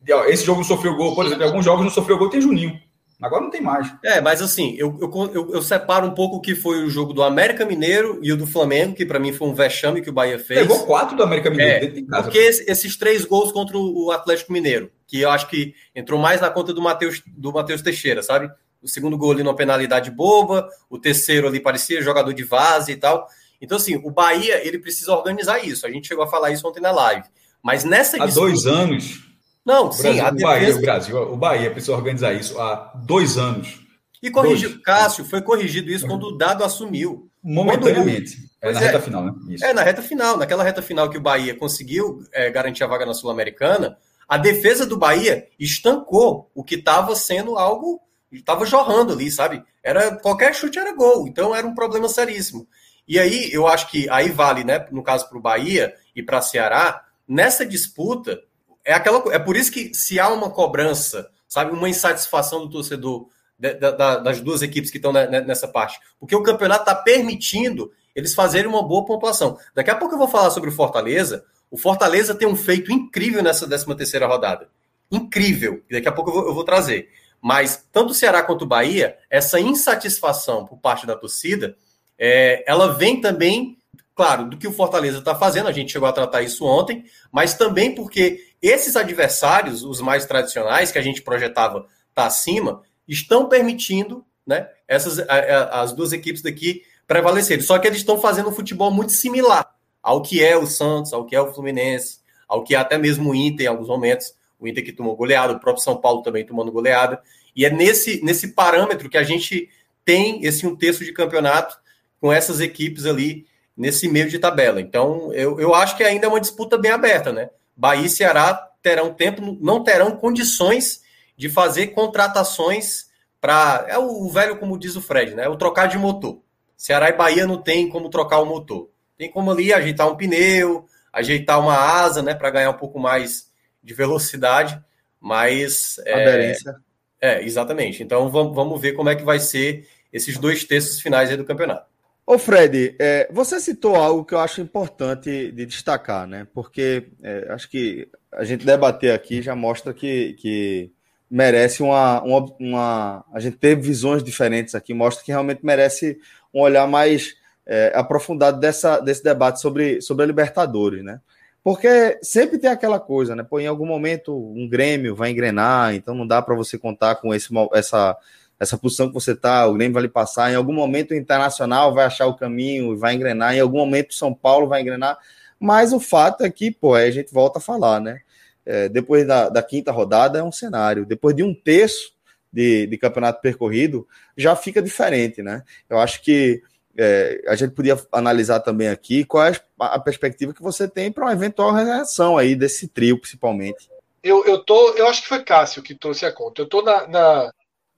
é, 0.09 0.31
esse 0.31 0.46
jogo 0.46 0.61
não 0.61 0.66
sofreu 0.66 0.96
gol, 0.96 1.14
por 1.14 1.27
exemplo, 1.27 1.44
alguns 1.44 1.64
jogos 1.66 1.85
não 1.85 1.90
sofreu 1.90 2.16
gol, 2.16 2.31
tem 2.31 2.40
Juninho. 2.40 2.81
Agora 3.23 3.43
não 3.43 3.51
tem 3.51 3.61
mais. 3.61 3.95
É, 4.05 4.21
mas 4.21 4.43
assim, 4.43 4.75
eu, 4.77 4.99
eu, 5.01 5.51
eu, 5.55 5.63
separo 5.63 6.07
um 6.07 6.15
pouco 6.15 6.37
o 6.37 6.41
que 6.41 6.57
foi 6.57 6.83
o 6.85 6.91
jogo 6.91 7.13
do 7.13 7.23
América 7.23 7.65
Mineiro 7.65 8.19
e 8.21 8.33
o 8.33 8.37
do 8.37 8.47
Flamengo, 8.47 8.97
que 8.97 9.07
para 9.07 9.21
mim 9.21 9.33
foi 9.33 9.47
um 9.47 9.55
vexame 9.55 10.03
que 10.03 10.11
o 10.11 10.13
Bahia 10.13 10.41
fez. 10.41 10.61
Pegou 10.61 10.85
quatro 10.85 11.17
do 11.17 11.23
América 11.23 11.49
Mineiro 11.49 11.73
é, 11.73 11.81
dentro 11.81 11.95
de 11.95 12.03
casa. 12.03 12.23
Porque 12.25 12.39
esse, 12.39 12.69
esses 12.69 12.97
três 12.97 13.25
gols 13.25 13.53
contra 13.53 13.79
o 13.79 14.11
Atlético 14.11 14.53
Mineiro, 14.53 14.91
que 15.07 15.21
eu 15.21 15.31
acho 15.31 15.49
que 15.49 15.73
entrou 15.95 16.19
mais 16.19 16.41
na 16.41 16.51
conta 16.51 16.75
do 16.75 16.83
Matheus 16.83 17.23
do 17.27 17.53
Mateus 17.53 17.81
Teixeira, 17.81 18.23
sabe? 18.23 18.51
O 18.83 18.89
segundo 18.89 19.17
gol 19.17 19.31
ali 19.31 19.45
numa 19.45 19.55
penalidade 19.55 20.11
boba, 20.11 20.69
o 20.91 20.99
terceiro 20.99 21.47
ali 21.47 21.61
parecia 21.61 22.03
jogador 22.03 22.33
de 22.33 22.45
base 22.45 22.93
e 22.93 22.97
tal. 22.97 23.29
Então, 23.61 23.77
assim, 23.77 24.01
o 24.03 24.11
Bahia, 24.11 24.67
ele 24.67 24.81
precisa 24.81 25.13
organizar 25.13 25.65
isso. 25.65 25.87
A 25.87 25.91
gente 25.91 26.09
chegou 26.09 26.25
a 26.25 26.27
falar 26.29 26.51
isso 26.51 26.67
ontem 26.67 26.81
na 26.81 26.91
live. 26.91 27.25
Mas 27.63 27.85
nessa 27.85 28.21
Há 28.21 28.27
disputa... 28.27 28.47
dois 28.49 28.67
anos. 28.67 29.32
Não, 29.64 29.88
o 29.88 29.92
sim, 29.92 30.03
Brasil, 30.03 30.25
a 30.25 30.31
defesa... 30.31 30.46
o, 30.46 30.51
Bahia, 30.51 30.77
o 30.77 30.81
Brasil, 30.81 31.16
o 31.16 31.37
Bahia 31.37 31.70
precisa 31.70 31.92
organizar 31.92 32.33
isso 32.33 32.61
há 32.61 32.92
dois 32.96 33.38
anos. 33.38 33.81
E 34.22 34.31
corrigiu, 34.31 34.81
Cássio, 34.83 35.25
foi 35.25 35.42
corrigido 35.42 35.90
isso 35.90 36.07
quando 36.07 36.29
o 36.29 36.37
Dado 36.37 36.62
assumiu. 36.62 37.29
Momentaneamente. 37.42 38.38
É 38.61 38.72
na 38.72 38.81
é, 38.81 38.85
reta 38.87 39.01
final, 39.01 39.25
né? 39.25 39.35
Isso. 39.48 39.64
É, 39.64 39.72
na 39.72 39.83
reta 39.83 40.01
final. 40.01 40.37
Naquela 40.37 40.62
reta 40.62 40.81
final 40.81 41.11
que 41.11 41.18
o 41.18 41.20
Bahia 41.20 41.57
conseguiu 41.57 42.22
é, 42.33 42.48
garantir 42.48 42.85
a 42.85 42.87
vaga 42.87 43.05
na 43.05 43.14
Sul-Americana, 43.14 43.98
a 44.29 44.38
defesa 44.38 44.87
do 44.87 44.96
Bahia 44.96 45.48
estancou 45.59 46.48
o 46.55 46.62
que 46.62 46.77
estava 46.77 47.16
sendo 47.16 47.59
algo. 47.59 48.01
Estava 48.31 48.64
jorrando 48.64 49.12
ali, 49.12 49.31
sabe? 49.31 49.62
Era 49.83 50.16
Qualquer 50.16 50.55
chute 50.55 50.79
era 50.79 50.94
gol. 50.94 51.27
Então 51.27 51.53
era 51.53 51.66
um 51.66 51.75
problema 51.75 52.09
seríssimo. 52.09 52.66
E 53.09 53.18
aí, 53.18 53.51
eu 53.53 53.66
acho 53.66 53.90
que 53.90 54.09
aí 54.09 54.31
vale, 54.31 54.62
né? 54.62 54.87
No 54.92 55.03
caso 55.03 55.29
para 55.29 55.37
o 55.37 55.42
Bahia 55.42 55.92
e 56.14 56.22
para 56.22 56.40
Ceará, 56.40 57.05
nessa 57.27 57.66
disputa, 57.66 58.40
é 58.85 58.92
aquela 58.92 59.23
é 59.33 59.38
por 59.38 59.57
isso 59.57 59.71
que 59.71 59.95
se 59.95 60.18
há 60.18 60.29
uma 60.29 60.51
cobrança, 60.51 61.29
sabe, 61.49 61.73
uma 61.73 61.88
insatisfação 61.88 62.61
do 62.61 62.71
torcedor 62.71 63.29
das 63.59 64.40
duas 64.40 64.61
equipes 64.61 64.90
que 64.90 64.97
estão 64.97 65.12
nessa 65.12 65.68
parte. 65.68 66.01
Porque 66.18 66.35
o 66.35 66.42
campeonato 66.42 66.83
está 66.83 66.95
permitindo 66.95 67.92
eles 68.14 68.35
fazerem 68.35 68.68
uma 68.68 68.83
boa 68.83 69.05
pontuação. 69.05 69.57
Daqui 69.75 69.90
a 69.90 69.95
pouco 69.95 70.14
eu 70.14 70.18
vou 70.18 70.29
falar 70.29 70.51
sobre 70.51 70.68
o 70.68 70.73
Fortaleza. 70.73 71.45
O 71.71 71.79
Fortaleza 71.79 72.35
tem 72.35 72.47
um 72.47 72.57
feito 72.57 72.92
incrível 72.92 73.42
nessa 73.42 73.66
13 73.66 73.95
terceira 73.97 74.27
rodada. 74.27 74.68
Incrível. 75.11 75.83
Daqui 75.90 76.09
a 76.09 76.12
pouco 76.12 76.31
eu 76.31 76.35
vou, 76.35 76.47
eu 76.49 76.55
vou 76.55 76.64
trazer. 76.64 77.09
Mas 77.40 77.85
tanto 77.90 78.11
o 78.11 78.14
Ceará 78.14 78.42
quanto 78.42 78.62
o 78.62 78.66
Bahia, 78.66 79.16
essa 79.31 79.59
insatisfação 79.59 80.64
por 80.64 80.79
parte 80.79 81.07
da 81.07 81.16
torcida, 81.16 81.77
é, 82.18 82.62
ela 82.66 82.92
vem 82.95 83.21
também, 83.21 83.79
claro, 84.14 84.49
do 84.49 84.57
que 84.57 84.68
o 84.68 84.73
Fortaleza 84.73 85.18
está 85.18 85.35
fazendo, 85.35 85.68
a 85.68 85.73
gente 85.73 85.90
chegou 85.90 86.09
a 86.09 86.12
tratar 86.12 86.42
isso 86.42 86.64
ontem, 86.64 87.05
mas 87.33 87.55
também 87.55 87.95
porque 87.95 88.52
esses 88.62 88.94
adversários, 88.94 89.83
os 89.83 90.01
mais 90.01 90.25
tradicionais, 90.25 90.92
que 90.92 90.98
a 90.98 91.03
gente 91.03 91.20
projetava 91.20 91.87
tá 92.14 92.27
acima, 92.27 92.83
estão 93.09 93.48
permitindo 93.48 94.25
né, 94.46 94.68
essas, 94.87 95.18
as 95.18 95.92
duas 95.92 96.12
equipes 96.12 96.42
daqui 96.42 96.83
prevalecerem. 97.07 97.64
Só 97.64 97.79
que 97.79 97.87
eles 97.87 97.98
estão 97.98 98.20
fazendo 98.20 98.48
um 98.51 98.53
futebol 98.53 98.90
muito 98.90 99.12
similar 99.12 99.75
ao 100.03 100.22
que 100.22 100.42
é 100.42 100.57
o 100.57 100.66
Santos, 100.66 101.12
ao 101.12 101.25
que 101.25 101.35
é 101.35 101.40
o 101.40 101.53
Fluminense, 101.53 102.20
ao 102.46 102.62
que 102.62 102.75
é 102.75 102.79
até 102.79 102.96
mesmo 102.98 103.31
o 103.31 103.35
Inter 103.35 103.66
em 103.66 103.68
alguns 103.68 103.88
momentos. 103.88 104.35
O 104.59 104.68
Inter 104.68 104.85
que 104.85 104.92
tomou 104.92 105.16
goleada, 105.16 105.53
o 105.53 105.61
próprio 105.61 105.83
São 105.83 105.96
Paulo 105.96 106.22
também 106.22 106.46
tomando 106.46 106.70
goleada. 106.70 107.20
E 107.55 107.64
é 107.64 107.70
nesse, 107.70 108.25
nesse 108.25 108.48
parâmetro 108.48 109.11
que 109.11 109.18
a 109.18 109.22
gente 109.22 109.68
tem 110.05 110.44
esse 110.44 110.66
um 110.66 110.77
terço 110.77 111.05
de 111.05 111.12
campeonato 111.12 111.77
com 112.20 112.33
essas 112.33 112.61
equipes 112.61 113.07
ali 113.07 113.46
nesse 113.77 114.09
meio 114.09 114.29
de 114.29 114.38
tabela. 114.38 114.81
Então, 114.81 115.33
eu, 115.33 115.59
eu 115.59 115.75
acho 115.75 115.96
que 115.96 116.05
ainda 116.05 116.27
é 116.27 116.29
uma 116.29 116.40
disputa 116.40 116.79
bem 116.79 116.90
aberta, 116.90 117.33
né? 117.33 117.51
Bahia 117.77 118.07
e 118.07 118.11
Ceará 118.11 118.71
terão 118.83 119.13
tempo, 119.15 119.59
não 119.61 119.83
terão 119.83 120.17
condições 120.17 121.03
de 121.37 121.49
fazer 121.49 121.89
contratações 121.89 123.07
para. 123.41 123.87
É 123.89 123.99
o 123.99 124.29
velho, 124.29 124.59
como 124.59 124.79
diz 124.79 124.97
o 124.97 125.03
Fred, 125.03 125.35
né? 125.35 125.49
O 125.49 125.57
trocar 125.57 125.87
de 125.87 125.99
motor. 125.99 126.41
Ceará 126.77 127.09
e 127.09 127.13
Bahia 127.13 127.47
não 127.47 127.61
tem 127.61 127.89
como 127.89 128.09
trocar 128.09 128.41
o 128.41 128.47
motor. 128.47 128.91
Tem 129.17 129.31
como 129.31 129.51
ali 129.51 129.73
ajeitar 129.73 130.09
um 130.09 130.17
pneu, 130.17 130.87
ajeitar 131.13 131.61
uma 131.61 131.77
asa, 131.77 132.23
né? 132.23 132.35
Para 132.35 132.51
ganhar 132.51 132.71
um 132.71 132.77
pouco 132.77 132.99
mais 132.99 133.51
de 133.83 133.95
velocidade, 133.95 134.83
mas. 135.21 135.99
É, 136.07 136.15
Aderência. 136.15 136.75
É, 137.21 137.35
é, 137.35 137.45
exatamente. 137.45 138.03
Então 138.03 138.29
vamos, 138.29 138.55
vamos 138.55 138.81
ver 138.81 138.93
como 138.93 139.09
é 139.09 139.15
que 139.15 139.25
vai 139.25 139.39
ser 139.39 139.89
esses 140.13 140.37
dois 140.39 140.65
terços 140.65 141.01
finais 141.01 141.31
aí 141.31 141.37
do 141.37 141.45
campeonato. 141.45 141.92
Ô 142.27 142.39
Fred, 142.39 142.95
é, 143.01 143.29
você 143.33 143.59
citou 143.61 143.97
algo 143.97 144.25
que 144.25 144.33
eu 144.33 144.39
acho 144.39 144.61
importante 144.61 145.51
de 145.51 145.67
destacar, 145.67 146.27
né? 146.27 146.47
Porque 146.55 147.09
é, 147.23 147.47
acho 147.51 147.69
que 147.69 148.09
a 148.31 148.45
gente 148.45 148.65
debater 148.65 149.13
aqui 149.13 149.43
já 149.43 149.57
mostra 149.57 149.93
que, 149.93 150.35
que 150.35 150.93
merece 151.29 151.83
uma, 151.83 152.23
uma, 152.23 152.55
uma, 152.61 153.25
A 153.33 153.41
gente 153.41 153.57
teve 153.57 153.81
visões 153.83 154.23
diferentes 154.23 154.75
aqui, 154.75 154.95
mostra 154.95 155.25
que 155.25 155.33
realmente 155.33 155.65
merece 155.65 156.19
um 156.55 156.61
olhar 156.61 156.87
mais 156.87 157.35
é, 157.67 157.93
aprofundado 157.95 158.61
dessa, 158.61 159.01
desse 159.01 159.25
debate 159.25 159.61
sobre, 159.61 160.01
sobre 160.01 160.25
a 160.25 160.27
Libertadores, 160.27 161.03
né? 161.03 161.21
Porque 161.65 162.19
sempre 162.23 162.59
tem 162.59 162.71
aquela 162.71 163.01
coisa, 163.01 163.35
né? 163.35 163.43
Pô, 163.43 163.59
em 163.59 163.67
algum 163.67 163.87
momento 163.87 164.37
um 164.37 164.69
Grêmio 164.69 165.15
vai 165.15 165.31
engrenar, 165.31 165.95
então 165.95 166.15
não 166.15 166.27
dá 166.27 166.43
para 166.43 166.55
você 166.55 166.77
contar 166.77 167.17
com 167.17 167.35
esse, 167.35 167.49
essa, 167.73 168.17
essa 168.62 168.79
posição 168.79 169.09
que 169.09 169.14
você 169.14 169.35
tá, 169.35 169.66
o 169.66 169.75
Grêmio 169.75 169.94
vai 169.94 170.03
lhe 170.03 170.09
passar. 170.09 170.53
Em 170.53 170.57
algum 170.57 170.72
momento 170.72 171.11
o 171.11 171.16
Internacional 171.16 171.92
vai 171.92 172.05
achar 172.05 172.27
o 172.27 172.37
caminho 172.37 172.92
e 172.92 172.96
vai 172.96 173.14
engrenar, 173.14 173.55
em 173.55 173.61
algum 173.61 173.79
momento 173.79 174.11
o 174.11 174.14
São 174.14 174.33
Paulo 174.33 174.68
vai 174.68 174.81
engrenar. 174.81 175.18
Mas 175.59 175.92
o 175.92 176.01
fato 176.01 176.44
é 176.44 176.51
que, 176.51 176.70
pô, 176.70 176.94
a 176.94 177.11
gente 177.11 177.33
volta 177.33 177.59
a 177.59 177.62
falar, 177.62 178.01
né? 178.01 178.20
é, 178.64 178.88
depois 178.88 179.27
da, 179.27 179.48
da, 179.48 179.62
quinta 179.62 179.90
rodada 179.92 180.38
é 180.38 180.42
um 180.42 180.53
cenário. 180.53 181.05
Depois 181.05 181.35
de 181.35 181.42
um 181.42 181.55
terço 181.55 182.12
de, 182.53 182.87
de 182.87 182.98
campeonato 182.98 183.40
percorrido, 183.40 184.07
já 184.37 184.55
fica 184.55 184.83
diferente, 184.83 185.42
né? 185.42 185.62
Eu 185.88 185.98
acho 185.98 186.22
que 186.22 186.62
é, 186.96 187.42
a 187.48 187.57
gente 187.57 187.75
podia 187.75 187.98
analisar 188.12 188.61
também 188.61 188.88
aqui 188.88 189.25
qual 189.25 189.46
é 189.46 189.53
a 189.79 189.98
perspectiva 189.98 190.53
que 190.53 190.62
você 190.62 190.87
tem 190.87 191.11
para 191.11 191.25
uma 191.25 191.33
eventual 191.33 191.72
reação 191.72 192.37
aí 192.37 192.55
desse 192.55 192.87
trio, 192.87 193.18
principalmente. 193.18 193.90
Eu, 194.22 194.44
eu, 194.44 194.59
tô, 194.59 194.92
eu 194.94 195.09
acho 195.09 195.22
que 195.22 195.29
foi 195.29 195.42
Cássio 195.42 195.83
que 195.83 195.94
trouxe 195.94 196.25
a 196.25 196.33
conta. 196.33 196.61
Eu 196.61 196.64
estou 196.64 196.85
na, 196.85 197.09
na, 197.09 197.53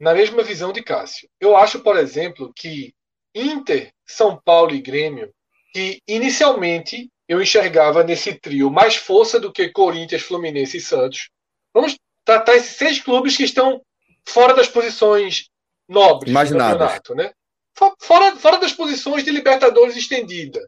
na 0.04 0.12
mesma 0.12 0.42
visão 0.42 0.70
de 0.70 0.82
Cássio. 0.82 1.26
Eu 1.40 1.56
acho, 1.56 1.80
por 1.80 1.96
exemplo, 1.96 2.52
que 2.54 2.94
Inter, 3.34 3.90
São 4.06 4.38
Paulo 4.44 4.74
e 4.74 4.82
Grêmio, 4.82 5.32
que 5.72 6.02
inicialmente 6.06 7.10
eu 7.26 7.40
enxergava 7.40 8.04
nesse 8.04 8.34
trio 8.34 8.70
mais 8.70 8.96
força 8.96 9.40
do 9.40 9.50
que 9.50 9.70
Corinthians, 9.70 10.20
Fluminense 10.20 10.76
e 10.76 10.80
Santos. 10.80 11.30
Vamos 11.72 11.98
tratar 12.22 12.54
esses 12.54 12.76
seis 12.76 13.00
clubes 13.00 13.34
que 13.34 13.44
estão 13.44 13.80
fora 14.28 14.52
das 14.52 14.68
posições 14.68 15.48
nobres 15.88 16.34
do 16.34 16.58
campeonato, 16.58 17.14
né? 17.14 17.32
Fora, 17.98 18.36
fora 18.36 18.58
das 18.58 18.74
posições 18.74 19.24
de 19.24 19.30
Libertadores 19.30 19.96
estendida. 19.96 20.60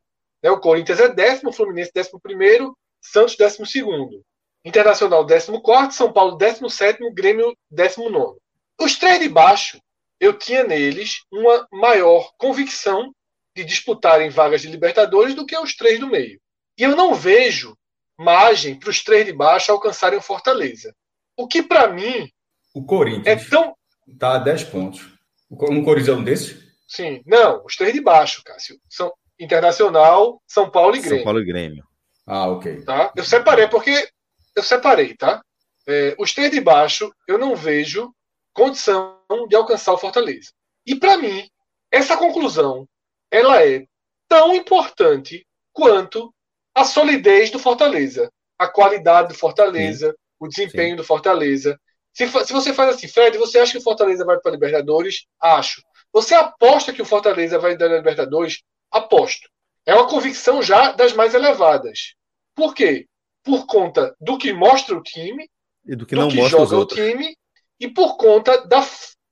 Né? 0.43 0.51
O 0.51 0.59
Corinthians 0.59 0.99
é 0.99 1.09
décimo, 1.11 1.53
Fluminense 1.53 1.91
décimo 1.95 2.19
primeiro, 2.19 2.75
Santos 3.03 3.37
décimo 3.37 3.67
segundo. 3.67 4.23
Internacional 4.65 5.27
décimo 5.27 5.61
quarto, 5.61 5.93
São 5.93 6.11
Paulo 6.11 6.37
décimo 6.37 6.71
sétimo, 6.71 7.13
Grêmio 7.13 7.55
décimo 7.71 8.09
nono. 8.09 8.39
Os 8.81 8.99
três 8.99 9.21
de 9.21 9.29
baixo, 9.29 9.81
eu 10.21 10.39
tinha 10.39 10.65
neles 10.65 11.23
uma 11.33 11.67
maior 11.73 12.33
convicção 12.39 13.13
de 13.55 13.65
disputarem 13.65 14.29
vagas 14.29 14.61
de 14.61 14.69
Libertadores 14.69 15.35
do 15.35 15.47
que 15.47 15.57
os 15.57 15.75
três 15.75 15.99
do 15.99 16.07
meio. 16.07 16.41
E 16.79 16.83
eu 16.83 16.95
não 16.95 17.15
vejo 17.15 17.77
margem 18.19 18.79
para 18.79 18.91
os 18.91 19.03
três 19.03 19.25
de 19.25 19.33
baixo 19.33 19.73
alcançarem 19.73 20.19
o 20.19 20.23
Fortaleza. 20.23 20.95
O 21.37 21.47
que 21.47 21.63
para 21.63 21.89
mim 21.89 22.31
o 22.75 22.85
Corinthians 22.85 23.27
é 23.27 23.49
tão 23.49 23.75
tá 24.19 24.37
a 24.37 24.39
10 24.39 24.65
pontos. 24.65 25.09
Um 25.51 25.85
Corinthians 25.85 26.09
é 26.09 26.13
um 26.13 26.25
desses? 26.25 26.67
Sim, 26.87 27.23
não, 27.27 27.65
os 27.65 27.77
três 27.77 27.93
de 27.93 28.01
baixo, 28.01 28.43
Cássio. 28.45 28.79
São 28.89 29.13
Internacional, 29.39 30.41
São 30.47 30.71
Paulo 30.71 30.97
e 30.97 31.01
Grêmio. 31.01 31.19
São 31.19 31.25
Paulo 31.25 31.41
e 31.41 31.45
Grêmio. 31.45 31.85
Ah, 32.27 32.49
ok. 32.49 32.83
Tá? 32.85 33.13
Eu 33.17 33.25
separei 33.25 33.69
porque 33.69 34.09
eu 34.55 34.63
separei, 34.63 35.15
tá? 35.15 35.43
É, 35.87 36.17
os 36.19 36.33
três 36.33 36.51
de 36.51 36.61
baixo 36.61 37.13
eu 37.29 37.39
não 37.39 37.55
vejo 37.55 38.13
condição 38.57 39.19
de 39.49 39.55
alcançar 39.55 39.93
o 39.93 39.99
Fortaleza. 39.99 40.51
E 40.87 40.95
para 40.95 41.19
mim, 41.19 41.49
essa 41.93 42.17
conclusão 42.17 42.89
ela 43.31 43.63
é 43.63 43.87
tão 44.27 44.55
importante 44.55 45.47
quanto 45.73 46.35
a 46.75 46.85
solidez 46.85 47.51
do 47.51 47.59
Fortaleza, 47.59 48.33
a 48.59 48.67
qualidade 48.67 49.29
do 49.29 49.35
Fortaleza, 49.35 50.09
Sim. 50.09 50.17
o 50.41 50.49
desempenho 50.49 50.91
Sim. 50.91 50.97
do 50.97 51.05
Fortaleza. 51.05 51.79
Se, 52.15 52.27
se 52.27 52.53
você 52.53 52.73
faz 52.73 52.95
assim, 52.95 53.09
Fred, 53.09 53.37
você 53.37 53.59
acha 53.59 53.73
que 53.73 53.79
o 53.79 53.83
Fortaleza 53.83 54.25
vai 54.25 54.39
para 54.39 54.51
a 54.51 54.55
Libertadores? 54.55 55.27
Acho. 55.39 55.83
Você 56.13 56.35
aposta 56.35 56.93
que 56.95 57.03
o 57.03 57.07
Fortaleza 57.07 57.59
vai 57.59 57.77
dar 57.77 57.93
a 57.93 57.97
Libertadores? 57.97 58.63
Aposto. 58.91 59.51
É 59.85 59.95
uma 59.95 60.09
convicção 60.09 60.63
já 60.63 60.93
das 60.93 61.13
mais 61.13 61.35
elevadas. 61.35 62.15
Por 62.55 62.75
quê? 62.75 63.07
Por 63.45 63.67
conta 63.67 64.17
do 64.19 64.39
que 64.39 64.53
mostra 64.53 64.97
o 64.97 65.03
time, 65.03 65.47
e 65.85 65.95
do 65.95 66.07
que 66.07 66.15
do 66.15 66.23
não 66.23 66.29
que 66.29 66.37
mostra 66.37 66.59
joga 66.59 66.79
o 66.79 66.87
time, 66.87 67.37
e 67.79 67.89
por 67.89 68.17
conta 68.17 68.67
da, 68.67 68.87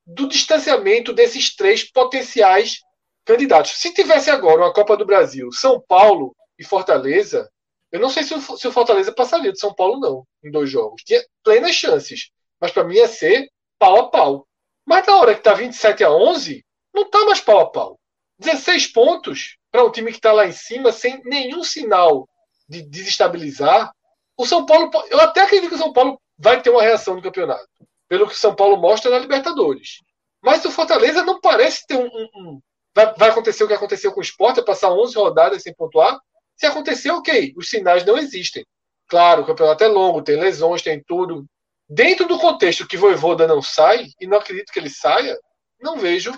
do 0.07 0.29
distanciamento 0.29 1.13
desses 1.13 1.55
três 1.55 1.91
potenciais 1.91 2.81
candidatos. 3.25 3.73
Se 3.73 3.93
tivesse 3.93 4.31
agora 4.31 4.61
uma 4.61 4.73
Copa 4.73 4.97
do 4.97 5.07
Brasil, 5.07 5.51
São 5.53 5.81
Paulo 5.81 6.35
e 6.59 6.65
Fortaleza, 6.65 7.51
eu 7.91 8.01
não 8.01 8.11
sei 8.11 8.25
se 8.25 8.35
o, 8.35 8.41
se 8.41 8.69
o 8.69 8.73
Fortaleza 8.73 9.13
passaria 9.13 9.53
de 9.53 9.59
São 9.59 9.73
Paulo, 9.73 10.01
não, 10.01 10.27
em 10.43 10.51
dois 10.51 10.69
jogos. 10.69 11.03
Tinha 11.05 11.25
plenas 11.43 11.75
chances. 11.75 12.31
Mas 12.61 12.73
para 12.73 12.85
mim 12.85 12.97
ia 12.97 13.09
ser 13.09 13.49
pau 13.79 13.99
a 13.99 14.11
pau. 14.11 14.47
Mas 14.85 15.07
na 15.07 15.17
hora 15.17 15.35
que 15.35 15.43
tá 15.43 15.55
27 15.55 16.05
a 16.05 16.11
11, 16.11 16.65
não 16.93 17.09
tá 17.09 17.25
mais 17.25 17.41
pau 17.41 17.61
a 17.61 17.71
pau. 17.71 17.99
16 18.39 18.89
pontos 18.89 19.57
para 19.71 19.85
um 19.85 19.91
time 19.91 20.11
que 20.11 20.19
está 20.19 20.33
lá 20.33 20.47
em 20.47 20.53
cima, 20.53 20.93
sem 20.93 21.23
nenhum 21.25 21.63
sinal 21.63 22.29
de 22.69 22.83
desestabilizar. 22.83 23.93
O 24.37 24.45
São 24.45 24.67
Paulo, 24.67 24.91
eu 25.09 25.21
até 25.21 25.43
acredito 25.43 25.69
que 25.69 25.77
o 25.77 25.79
São 25.79 25.93
Paulo 25.93 26.21
vai 26.37 26.61
ter 26.61 26.71
uma 26.71 26.83
reação 26.83 27.15
no 27.15 27.23
campeonato, 27.23 27.69
pelo 28.09 28.29
que 28.29 28.37
São 28.37 28.55
Paulo 28.55 28.77
mostra 28.77 29.11
na 29.11 29.19
Libertadores. 29.19 30.01
Mas 30.43 30.65
o 30.65 30.71
Fortaleza 30.71 31.25
não 31.25 31.41
parece 31.41 31.87
ter 31.87 31.97
um, 31.97 32.07
um, 32.07 32.29
um 32.37 32.61
Vai, 32.95 33.13
vai 33.15 33.31
acontecer 33.31 33.65
o 33.65 33.67
que 33.67 33.75
aconteceu 33.75 34.13
com 34.13 34.21
o 34.21 34.23
Sport, 34.23 34.59
é 34.59 34.63
passar 34.63 34.93
11 34.93 35.17
rodadas 35.17 35.63
sem 35.63 35.75
pontuar? 35.75 36.19
Se 36.57 36.65
acontecer, 36.65 37.11
ok. 37.11 37.53
Os 37.57 37.69
sinais 37.69 38.05
não 38.05 38.17
existem. 38.17 38.65
Claro, 39.09 39.43
o 39.43 39.47
campeonato 39.47 39.83
é 39.83 39.89
longo, 39.89 40.23
tem 40.23 40.37
lesões, 40.37 40.81
tem 40.81 41.03
tudo. 41.03 41.45
Dentro 41.89 42.27
do 42.27 42.39
contexto 42.39 42.87
que 42.87 42.97
Voivoda 42.97 43.47
não 43.47 43.61
sai, 43.61 44.07
e 44.21 44.27
não 44.27 44.39
acredito 44.39 44.73
que 44.73 44.79
ele 44.79 44.89
saia, 44.89 45.37
não 45.81 45.99
vejo 45.99 46.33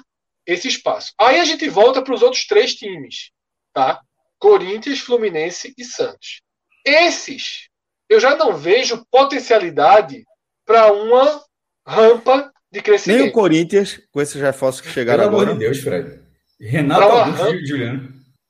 esse 0.46 0.66
espaço. 0.66 1.12
Aí 1.18 1.38
a 1.38 1.44
gente 1.44 1.68
volta 1.68 2.02
para 2.02 2.14
os 2.14 2.22
outros 2.22 2.46
três 2.46 2.74
times, 2.74 3.30
tá? 3.72 4.00
Corinthians, 4.38 5.00
Fluminense 5.00 5.74
e 5.76 5.84
Santos. 5.84 6.40
Esses, 6.84 7.68
eu 8.08 8.18
já 8.18 8.34
não 8.34 8.56
vejo 8.56 9.04
potencialidade 9.10 10.24
para 10.64 10.92
uma 10.92 11.44
rampa 11.86 12.52
de 12.70 12.82
crescimento. 12.82 13.20
Nem 13.20 13.28
o 13.28 13.32
Corinthians, 13.32 14.00
com 14.10 14.20
esses 14.20 14.40
reforços 14.40 14.80
que 14.80 14.88
chegaram 14.88 15.24
Pelo 15.24 15.36
agora. 15.36 15.46
Pelo 15.46 15.56
amor 15.56 15.60
de 15.60 15.66
Deus, 15.66 15.84
Fred. 15.84 16.20
Renato 16.60 17.02
Augusto 17.02 17.42
rampa, 17.42 17.66
Juliano. 17.66 18.08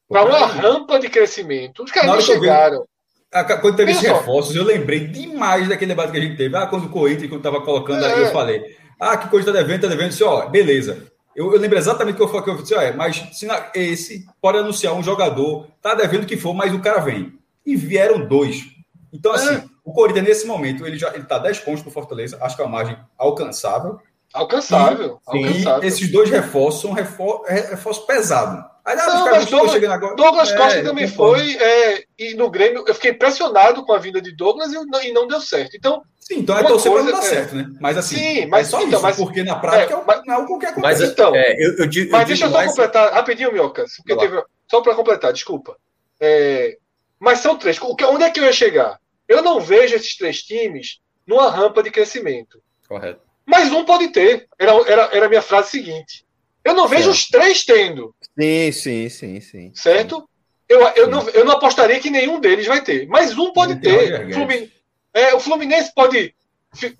Para 0.08 0.24
uma 0.24 0.46
rampa 0.46 0.98
de 0.98 1.08
crescimento. 1.08 1.82
Os 1.82 1.90
caras 1.90 2.10
não 2.10 2.20
chegaram. 2.20 2.84
quando 3.60 3.76
teve 3.76 3.90
esses 3.90 4.08
reforços, 4.08 4.54
eu 4.54 4.64
lembrei 4.64 5.06
demais 5.08 5.68
daquele 5.68 5.90
debate 5.90 6.12
que 6.12 6.18
a 6.18 6.20
gente 6.20 6.36
teve. 6.36 6.56
Ah, 6.56 6.66
quando 6.66 6.86
o 6.86 6.90
Corinthians, 6.90 7.28
quando 7.28 7.40
estava 7.40 7.60
colocando 7.60 8.04
é. 8.04 8.14
aí, 8.14 8.22
eu 8.22 8.32
falei. 8.32 8.76
Ah, 8.98 9.16
que 9.16 9.28
coisa 9.28 9.50
está 9.50 9.60
devendo, 9.60 9.76
está 9.76 9.88
devendo. 9.88 10.10
Disse, 10.10 10.24
ó, 10.24 10.48
beleza. 10.48 11.06
Eu, 11.34 11.52
eu, 11.52 11.60
lembro 11.60 11.76
exatamente 11.76 12.14
o 12.14 12.16
que 12.16 12.22
eu 12.22 12.28
falei. 12.28 12.44
Que 12.44 12.50
eu 12.50 12.62
disse, 12.62 12.74
ó, 12.74 12.80
é, 12.80 12.92
mas 12.92 13.16
se 13.32 13.44
na, 13.44 13.70
esse 13.74 14.24
pode 14.40 14.58
anunciar 14.58 14.94
um 14.94 15.02
jogador, 15.02 15.68
tá 15.82 15.94
devendo 15.94 16.22
o 16.22 16.26
que 16.26 16.36
for, 16.36 16.54
mas 16.54 16.72
o 16.72 16.80
cara 16.80 17.00
vem. 17.00 17.34
E 17.64 17.76
vieram 17.76 18.26
dois. 18.26 18.64
Então, 19.12 19.32
assim, 19.32 19.56
é. 19.56 19.64
O 19.86 19.92
Corinthians, 19.92 20.26
nesse 20.26 20.46
momento, 20.48 20.84
ele 20.84 20.98
já 20.98 21.14
ele 21.14 21.22
tá 21.22 21.38
10 21.38 21.60
pontos 21.60 21.80
para 21.80 21.92
Fortaleza. 21.92 22.36
Acho 22.40 22.56
que 22.56 22.60
é 22.60 22.64
uma 22.64 22.72
margem 22.72 22.98
alcançável. 23.16 24.00
Alcançável. 24.34 25.20
E, 25.32 25.38
alcançável. 25.38 25.84
e 25.84 25.86
esses 25.86 26.10
dois 26.10 26.28
reforços 26.28 26.82
são 26.82 26.92
reforços, 26.92 27.48
reforços 27.48 28.04
pesados. 28.04 28.64
Aí, 28.84 28.96
não, 28.96 29.24
mas 29.26 29.46
Douglas, 29.46 29.84
agora, 29.84 30.16
Douglas 30.16 30.50
é, 30.50 30.56
Costa 30.56 30.82
também 30.82 31.06
foi, 31.06 31.56
é, 31.56 32.04
e 32.18 32.34
no 32.34 32.50
Grêmio 32.50 32.84
eu 32.86 32.94
fiquei 32.94 33.12
impressionado 33.12 33.84
com 33.84 33.92
a 33.92 33.98
vinda 33.98 34.20
de 34.20 34.34
Douglas 34.34 34.72
e, 34.72 34.74
não, 34.74 35.02
e 35.02 35.12
não 35.12 35.28
deu 35.28 35.40
certo. 35.40 35.76
Então, 35.76 36.02
sim, 36.18 36.40
então 36.40 36.58
é 36.58 36.64
torcer 36.64 36.90
para 36.90 37.02
não 37.04 37.12
dar 37.12 37.18
é, 37.18 37.22
certo, 37.22 37.54
né? 37.54 37.68
Mas 37.80 37.96
assim, 37.96 38.16
sim, 38.16 38.46
mas, 38.46 38.66
é 38.66 38.70
só 38.70 38.78
então, 38.78 38.90
isso, 38.90 39.02
mas, 39.02 39.16
porque 39.16 39.44
na 39.44 39.56
prática 39.56 39.94
é, 39.94 40.04
mas, 40.04 40.22
não 40.26 40.34
é 40.34 40.46
que 40.46 40.66
acontece. 40.66 40.80
Mas, 40.80 41.00
então, 41.00 41.34
é, 41.34 41.54
eu, 41.64 41.78
eu, 41.78 41.86
digo, 41.86 42.10
mas 42.10 42.26
deixa 42.26 42.46
eu 42.46 42.50
só 42.50 42.56
mais... 42.56 42.70
completar 42.70 43.12
rapidinho, 43.12 43.52
Miocas, 43.52 43.92
teve, 44.04 44.42
só 44.68 44.80
para 44.80 44.94
completar, 44.96 45.32
desculpa. 45.32 45.76
É, 46.20 46.76
mas 47.18 47.38
são 47.38 47.56
três. 47.56 47.80
Onde 47.80 48.24
é 48.24 48.30
que 48.30 48.40
eu 48.40 48.44
ia 48.44 48.52
chegar? 48.52 48.98
Eu 49.28 49.42
não 49.42 49.60
vejo 49.60 49.94
esses 49.94 50.16
três 50.16 50.42
times 50.42 51.00
numa 51.26 51.50
rampa 51.50 51.82
de 51.82 51.90
crescimento. 51.90 52.62
Correto. 52.88 53.20
Mas 53.44 53.70
um 53.70 53.84
pode 53.84 54.08
ter. 54.08 54.48
Era, 54.58 54.72
era, 54.90 55.02
era 55.12 55.26
a 55.26 55.28
minha 55.28 55.42
frase 55.42 55.70
seguinte. 55.70 56.24
Eu 56.64 56.74
não 56.74 56.88
vejo 56.88 57.10
os 57.10 57.28
três 57.28 57.64
tendo. 57.64 58.14
Sim, 58.38 58.72
sim, 58.72 59.08
sim, 59.08 59.40
sim. 59.40 59.72
Certo? 59.74 60.28
Eu, 60.68 60.80
eu, 60.88 61.08
Não, 61.08 61.28
eu 61.30 61.44
não 61.44 61.54
apostaria 61.54 62.00
que 62.00 62.10
nenhum 62.10 62.40
deles 62.40 62.66
vai 62.66 62.82
ter. 62.82 63.06
Mas 63.06 63.38
um 63.38 63.52
pode 63.52 63.76
ter. 63.80 64.32
Fluminense, 64.32 64.72
é, 65.14 65.34
o 65.34 65.40
Fluminense 65.40 65.94
pode 65.94 66.34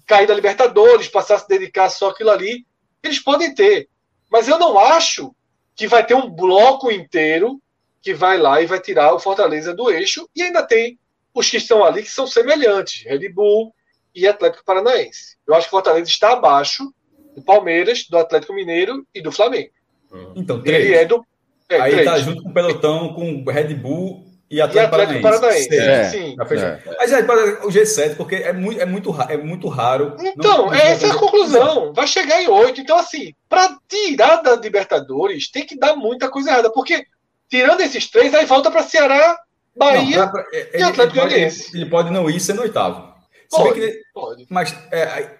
cair 0.06 0.26
da 0.26 0.34
Libertadores, 0.34 1.08
passar 1.08 1.34
a 1.34 1.38
se 1.38 1.48
dedicar 1.48 1.90
só 1.90 2.10
aquilo 2.10 2.30
ali. 2.30 2.64
Eles 3.02 3.18
podem 3.18 3.52
ter. 3.54 3.88
Mas 4.30 4.46
eu 4.46 4.58
não 4.58 4.78
acho 4.78 5.34
que 5.74 5.88
vai 5.88 6.06
ter 6.06 6.14
um 6.14 6.30
bloco 6.30 6.90
inteiro 6.90 7.60
que 8.00 8.14
vai 8.14 8.38
lá 8.38 8.62
e 8.62 8.66
vai 8.66 8.80
tirar 8.80 9.12
o 9.12 9.18
Fortaleza 9.18 9.74
do 9.74 9.90
eixo. 9.90 10.28
E 10.34 10.42
ainda 10.44 10.62
tem 10.62 10.96
os 11.36 11.50
que 11.50 11.58
estão 11.58 11.84
ali 11.84 12.02
que 12.02 12.10
são 12.10 12.26
semelhantes. 12.26 13.04
Red 13.04 13.28
Bull 13.28 13.74
e 14.14 14.26
Atlético 14.26 14.64
Paranaense. 14.64 15.36
Eu 15.46 15.54
acho 15.54 15.66
que 15.66 15.68
o 15.68 15.76
Fortaleza 15.76 16.08
está 16.08 16.32
abaixo 16.32 16.90
do 17.34 17.42
Palmeiras, 17.42 18.06
do 18.08 18.16
Atlético 18.16 18.54
Mineiro 18.54 19.06
e 19.14 19.20
do 19.20 19.30
Flamengo. 19.30 19.70
Uhum. 20.10 20.32
Então, 20.34 20.62
três. 20.62 20.86
Ele 20.86 20.94
é 20.94 21.04
do. 21.04 21.22
É, 21.68 21.78
Aí 21.78 21.92
três. 21.92 22.06
tá 22.06 22.18
junto 22.18 22.42
com 22.42 22.48
o 22.48 22.54
pelotão, 22.54 23.12
com 23.12 23.44
Red 23.50 23.74
Bull 23.74 24.24
e 24.50 24.62
Atlético, 24.62 24.96
e 24.96 25.02
Atlético 25.02 25.22
Paranaense. 25.22 25.68
Paranaense. 25.68 25.78
É, 25.78 26.04
sim. 26.04 26.36
É. 26.40 26.94
Mas 26.96 27.12
é 27.12 27.20
o 27.64 27.68
G7, 27.68 28.16
porque 28.16 28.36
é 28.36 28.52
muito, 28.54 28.80
é 28.80 28.86
muito, 28.86 29.22
é 29.28 29.36
muito 29.36 29.68
raro. 29.68 30.16
Então, 30.18 30.66
não, 30.66 30.74
essa 30.74 31.08
é 31.08 31.10
a 31.10 31.14
conclusão. 31.14 31.92
Vai 31.92 32.06
chegar 32.06 32.42
em 32.42 32.48
oito. 32.48 32.80
Então, 32.80 32.96
assim, 32.96 33.34
para 33.48 33.76
tirar 33.86 34.36
da 34.36 34.56
Libertadores, 34.56 35.50
tem 35.50 35.66
que 35.66 35.78
dar 35.78 35.94
muita 35.96 36.30
coisa 36.30 36.50
errada. 36.50 36.72
Porque, 36.72 37.04
tirando 37.50 37.82
esses 37.82 38.08
três, 38.08 38.32
aí 38.32 38.46
volta 38.46 38.70
para 38.70 38.82
Ceará, 38.82 39.36
Bahia 39.76 40.18
não, 40.18 40.30
pra, 40.30 40.42
pra, 40.42 40.78
e 40.78 40.82
Atlético 40.82 41.20
Goianiense. 41.20 41.70
Ele, 41.70 41.82
ele 41.82 41.90
pode 41.90 42.10
não 42.10 42.30
ir 42.30 42.40
sendo 42.40 42.62
oitavo. 42.62 43.14
Pode, 43.50 43.80
que, 43.80 44.02
pode. 44.12 44.46
Mas 44.50 44.76
é, 44.90 45.38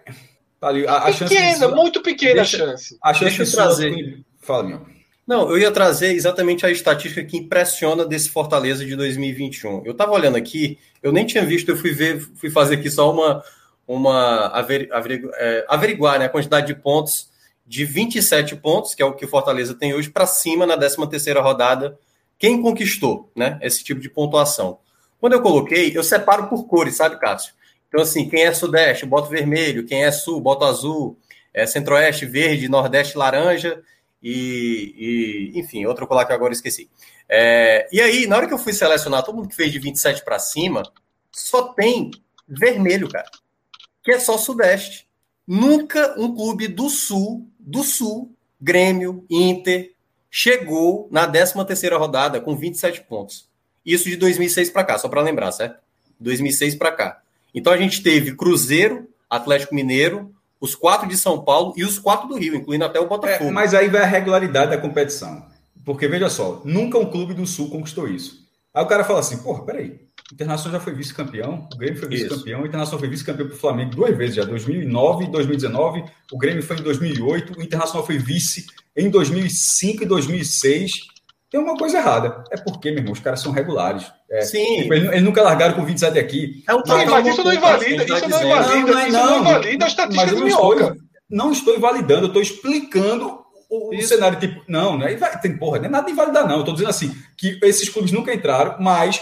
Tá 0.61 0.69
ali, 0.69 0.87
a, 0.87 0.97
a 0.97 1.13
pequena, 1.13 1.29
chance 1.29 1.67
muito 1.69 2.03
pequena 2.03 2.35
deixa, 2.37 2.57
a 2.57 2.67
chance. 2.67 2.99
A 3.03 3.15
chance 3.15 3.37
deixa 3.37 3.43
eu 3.43 3.53
trazer. 3.53 4.25
Fala, 4.41 4.63
meu. 4.65 4.87
Não, 5.27 5.51
eu 5.51 5.59
ia 5.59 5.73
trazer 5.73 6.13
exatamente 6.13 6.65
a 6.65 6.71
estatística 6.71 7.25
que 7.25 7.37
impressiona 7.37 8.07
desse 8.07 8.31
Fortaleza 8.31 8.85
de 8.85 8.95
2021. 8.95 9.85
Eu 9.85 9.93
estava 9.93 10.13
olhando 10.13 10.37
aqui, 10.37 10.79
eu 11.03 11.13
nem 11.13 11.27
tinha 11.27 11.45
visto, 11.45 11.69
eu 11.69 11.77
fui 11.77 11.93
ver, 11.93 12.21
fui 12.37 12.49
fazer 12.49 12.77
aqui 12.77 12.89
só 12.89 13.13
uma, 13.13 13.43
uma 13.87 14.47
aver, 14.47 14.89
aver, 14.93 15.29
é, 15.35 15.67
averiguar 15.69 16.19
né, 16.19 16.27
a 16.27 16.29
quantidade 16.29 16.69
de 16.69 16.75
pontos 16.75 17.29
de 17.67 17.85
27 17.85 18.55
pontos, 18.57 18.95
que 18.95 19.03
é 19.03 19.05
o 19.05 19.15
que 19.15 19.25
o 19.25 19.29
Fortaleza 19.29 19.75
tem 19.75 19.93
hoje, 19.93 20.09
para 20.09 20.27
cima 20.27 20.65
na 20.65 20.77
13 20.77 21.09
terceira 21.09 21.41
rodada. 21.41 21.99
Quem 22.39 22.61
conquistou 22.61 23.31
né, 23.35 23.59
esse 23.63 23.83
tipo 23.83 24.01
de 24.01 24.11
pontuação? 24.11 24.79
Quando 25.19 25.33
eu 25.33 25.43
coloquei, 25.43 25.97
eu 25.97 26.05
separo 26.05 26.49
por 26.49 26.67
cores, 26.67 26.97
sabe, 26.97 27.19
Cássio? 27.19 27.55
Então, 27.89 28.03
assim, 28.03 28.29
quem 28.29 28.43
é 28.43 28.53
Sudeste, 28.53 29.07
boto 29.07 29.31
vermelho, 29.31 29.87
quem 29.87 30.05
é 30.05 30.11
Sul, 30.11 30.41
boto 30.41 30.65
azul, 30.65 31.19
é 31.55 31.67
Centro-Oeste, 31.67 32.27
verde, 32.27 32.69
Nordeste, 32.69 33.17
laranja, 33.17 33.83
e, 34.23 35.53
e, 35.55 35.59
enfim, 35.59 35.87
outro 35.87 36.07
colar 36.07 36.25
que 36.27 36.33
agora 36.33 36.53
esqueci. 36.53 36.91
É, 37.29 37.89
e 37.93 38.01
aí, 38.01 38.27
na 38.27 38.37
hora 38.37 38.47
que 38.47 38.55
eu 38.55 38.59
fui 38.59 38.73
selecionar 38.73 39.23
todo 39.23 39.37
mundo 39.37 39.49
que 39.49 39.57
fez 39.57 39.73
de 39.73 39.79
27 39.79 40.25
para 40.25 40.39
cima, 40.39 40.83
só 41.33 41.73
tem 41.73 42.11
vermelho, 42.47 43.09
cara, 43.09 43.31
que 44.03 44.13
é 44.13 44.19
só 44.19 44.37
Sudeste. 44.37 45.09
Nunca 45.47 46.15
um 46.19 46.35
clube 46.35 46.69
do 46.69 46.91
Sul, 46.91 47.49
do 47.59 47.83
Sul, 47.83 48.35
Grêmio, 48.61 49.25
Inter, 49.31 49.93
chegou 50.39 51.09
na 51.11 51.27
13 51.27 51.65
terceira 51.65 51.97
rodada 51.97 52.39
com 52.43 52.55
27 52.55 53.01
pontos. 53.09 53.49
Isso 53.83 54.07
de 54.07 54.17
2006 54.17 54.69
para 54.69 54.85
cá, 54.85 54.99
só 54.99 55.09
para 55.09 55.23
lembrar, 55.23 55.51
certo? 55.51 55.79
2006 56.21 56.75
para 56.75 56.93
cá. 56.93 57.23
Então 57.55 57.73
a 57.73 57.77
gente 57.79 58.03
teve 58.03 58.37
Cruzeiro, 58.37 59.09
Atlético 59.31 59.75
Mineiro, 59.75 60.31
os 60.61 60.75
quatro 60.75 61.09
de 61.09 61.17
São 61.17 61.43
Paulo 61.43 61.73
e 61.75 61.85
os 61.85 61.99
quatro 61.99 62.29
do 62.29 62.37
Rio, 62.37 62.55
incluindo 62.55 62.85
até 62.85 63.01
o 63.01 63.09
Botafogo. 63.09 63.49
É, 63.49 63.51
mas 63.51 63.73
aí 63.73 63.89
vai 63.89 64.03
a 64.03 64.07
regularidade 64.07 64.73
da 64.73 64.77
competição. 64.77 65.43
Porque, 65.87 66.07
veja 66.07 66.29
só, 66.29 66.61
nunca 66.67 66.99
um 66.99 67.11
clube 67.11 67.33
do 67.33 67.47
Sul 67.47 67.71
conquistou 67.71 68.07
isso. 68.07 68.47
Aí 68.75 68.85
o 68.85 68.89
cara 68.89 69.05
fala 69.05 69.21
assim, 69.21 69.39
porra, 69.39 69.65
peraí, 69.65 69.99
o 70.31 70.35
Internacional 70.35 70.79
já 70.79 70.85
foi 70.85 70.93
vice-campeão, 70.93 71.69
o 71.73 71.77
Grêmio 71.77 72.01
foi 72.01 72.09
vice-campeão, 72.09 72.63
o 72.63 72.67
Internacional 72.67 72.99
foi 72.99 73.09
vice-campeão 73.09 73.47
para 73.47 73.57
o 73.57 73.59
Flamengo 73.59 73.91
duas 73.95 74.17
vezes 74.17 74.35
já, 74.35 74.45
2009 74.45 75.25
e 75.25 75.31
2019, 75.31 76.05
o 76.33 76.39
Grêmio 76.39 76.63
foi 76.63 76.77
em 76.77 76.83
2008, 76.83 77.59
o 77.59 77.63
Internacional 77.63 78.05
foi 78.05 78.19
vice 78.19 78.67
em 78.97 79.09
2005 79.09 80.03
e 80.03 80.07
2006, 80.07 80.93
tem 81.49 81.61
uma 81.61 81.77
coisa 81.77 81.99
errada. 81.99 82.43
É 82.51 82.57
porque, 82.57 82.91
meu 82.91 82.99
irmão, 82.99 83.13
os 83.13 83.21
caras 83.21 83.41
são 83.41 83.53
regulares. 83.53 84.11
É, 84.29 84.41
Sim. 84.43 84.83
Tipo, 84.83 84.95
eles, 84.95 85.09
eles, 85.11 85.23
nunca 85.23 85.43
largaram 85.43 85.75
com 85.75 85.85
27 85.85 86.19
aqui. 86.19 86.65
É 86.69 86.75
um 86.75 86.83
mas, 86.85 87.09
mas 87.09 87.27
isso 87.29 87.45
não 87.45 87.53
invalida, 87.53 88.05
isso 88.05 88.29
não 88.29 88.43
invalida, 88.43 88.93
não, 88.93 89.07
isso 89.07 89.13
não 89.13 89.41
invalida 89.41 89.85
a 89.85 89.89
estatística 89.89 90.35
do 90.35 90.45
Minhoca. 90.45 90.97
Não 91.31 91.53
estou 91.53 91.77
invalidando, 91.77 92.23
eu 92.23 92.29
estou 92.29 92.43
explicando 92.43 93.47
o, 93.71 93.97
o 93.97 94.03
cenário, 94.03 94.39
tipo, 94.41 94.63
não, 94.67 94.99
né? 94.99 95.15
Tem, 95.41 95.57
porra, 95.57 95.79
não 95.79 95.87
é 95.87 95.89
nada 95.89 96.07
de 96.07 96.13
invalidar, 96.13 96.47
não. 96.47 96.57
Eu 96.57 96.61
estou 96.61 96.75
dizendo 96.75 96.91
assim, 96.91 97.17
que 97.37 97.59
esses 97.63 97.89
clubes 97.89 98.13
nunca 98.13 98.35
entraram, 98.35 98.77
mas 98.81 99.21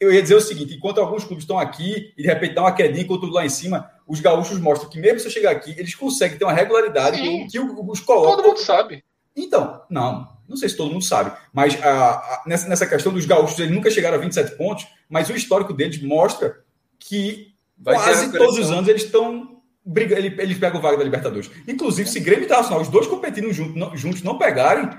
eu 0.00 0.12
ia 0.12 0.22
dizer 0.22 0.34
o 0.34 0.40
seguinte: 0.40 0.74
enquanto 0.74 1.00
alguns 1.00 1.24
clubes 1.24 1.44
estão 1.44 1.58
aqui 1.58 2.12
e 2.16 2.22
de 2.22 2.28
repente 2.28 2.54
dá 2.54 2.62
uma 2.62 2.72
quedinha 2.72 3.04
enquanto 3.04 3.26
lá 3.26 3.44
em 3.44 3.50
cima, 3.50 3.90
os 4.06 4.20
gaúchos 4.20 4.58
mostram 4.58 4.88
que 4.88 4.98
mesmo 4.98 5.20
se 5.20 5.26
eu 5.26 5.30
chegar 5.30 5.50
aqui, 5.50 5.74
eles 5.76 5.94
conseguem 5.94 6.38
ter 6.38 6.44
uma 6.44 6.52
regularidade 6.52 7.16
Sim. 7.16 7.46
que, 7.46 7.50
que 7.50 7.58
os 7.60 8.00
colocam. 8.00 8.36
Todo 8.36 8.46
mundo 8.48 8.60
sabe. 8.60 9.04
Então, 9.36 9.82
não, 9.88 10.28
não 10.48 10.56
sei 10.56 10.68
se 10.68 10.76
todo 10.76 10.92
mundo 10.92 11.04
sabe, 11.04 11.36
mas 11.52 11.80
a, 11.82 12.10
a, 12.10 12.42
nessa, 12.46 12.68
nessa 12.68 12.86
questão 12.86 13.12
dos 13.12 13.24
gaúchos, 13.24 13.58
eles 13.58 13.72
nunca 13.72 13.90
chegaram 13.90 14.16
a 14.16 14.20
27 14.20 14.56
pontos, 14.56 14.86
mas 15.08 15.28
o 15.28 15.36
histórico 15.36 15.72
deles 15.72 16.02
mostra 16.02 16.64
que 16.98 17.50
Vai 17.80 17.94
quase 17.94 18.30
todos 18.32 18.58
os 18.58 18.70
anos 18.70 18.88
eles 18.88 19.04
estão. 19.04 19.62
Eles, 19.96 20.38
eles 20.38 20.58
pegam 20.58 20.78
o 20.78 20.82
vaga 20.82 20.98
da 20.98 21.04
Libertadores. 21.04 21.50
Inclusive, 21.66 22.08
se 22.08 22.20
Grêmio 22.20 22.42
e 22.42 22.44
Internacional, 22.44 22.82
os 22.82 22.88
dois 22.88 23.06
competindo 23.06 23.50
junto, 23.52 23.78
não, 23.78 23.96
juntos, 23.96 24.22
não 24.22 24.36
pegarem, 24.36 24.90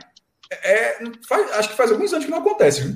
é, 0.52 0.98
faz, 1.28 1.52
acho 1.52 1.70
que 1.70 1.78
faz 1.78 1.92
alguns 1.92 2.12
anos 2.12 2.26
que 2.26 2.32
não 2.32 2.40
acontece, 2.40 2.82
viu? 2.82 2.96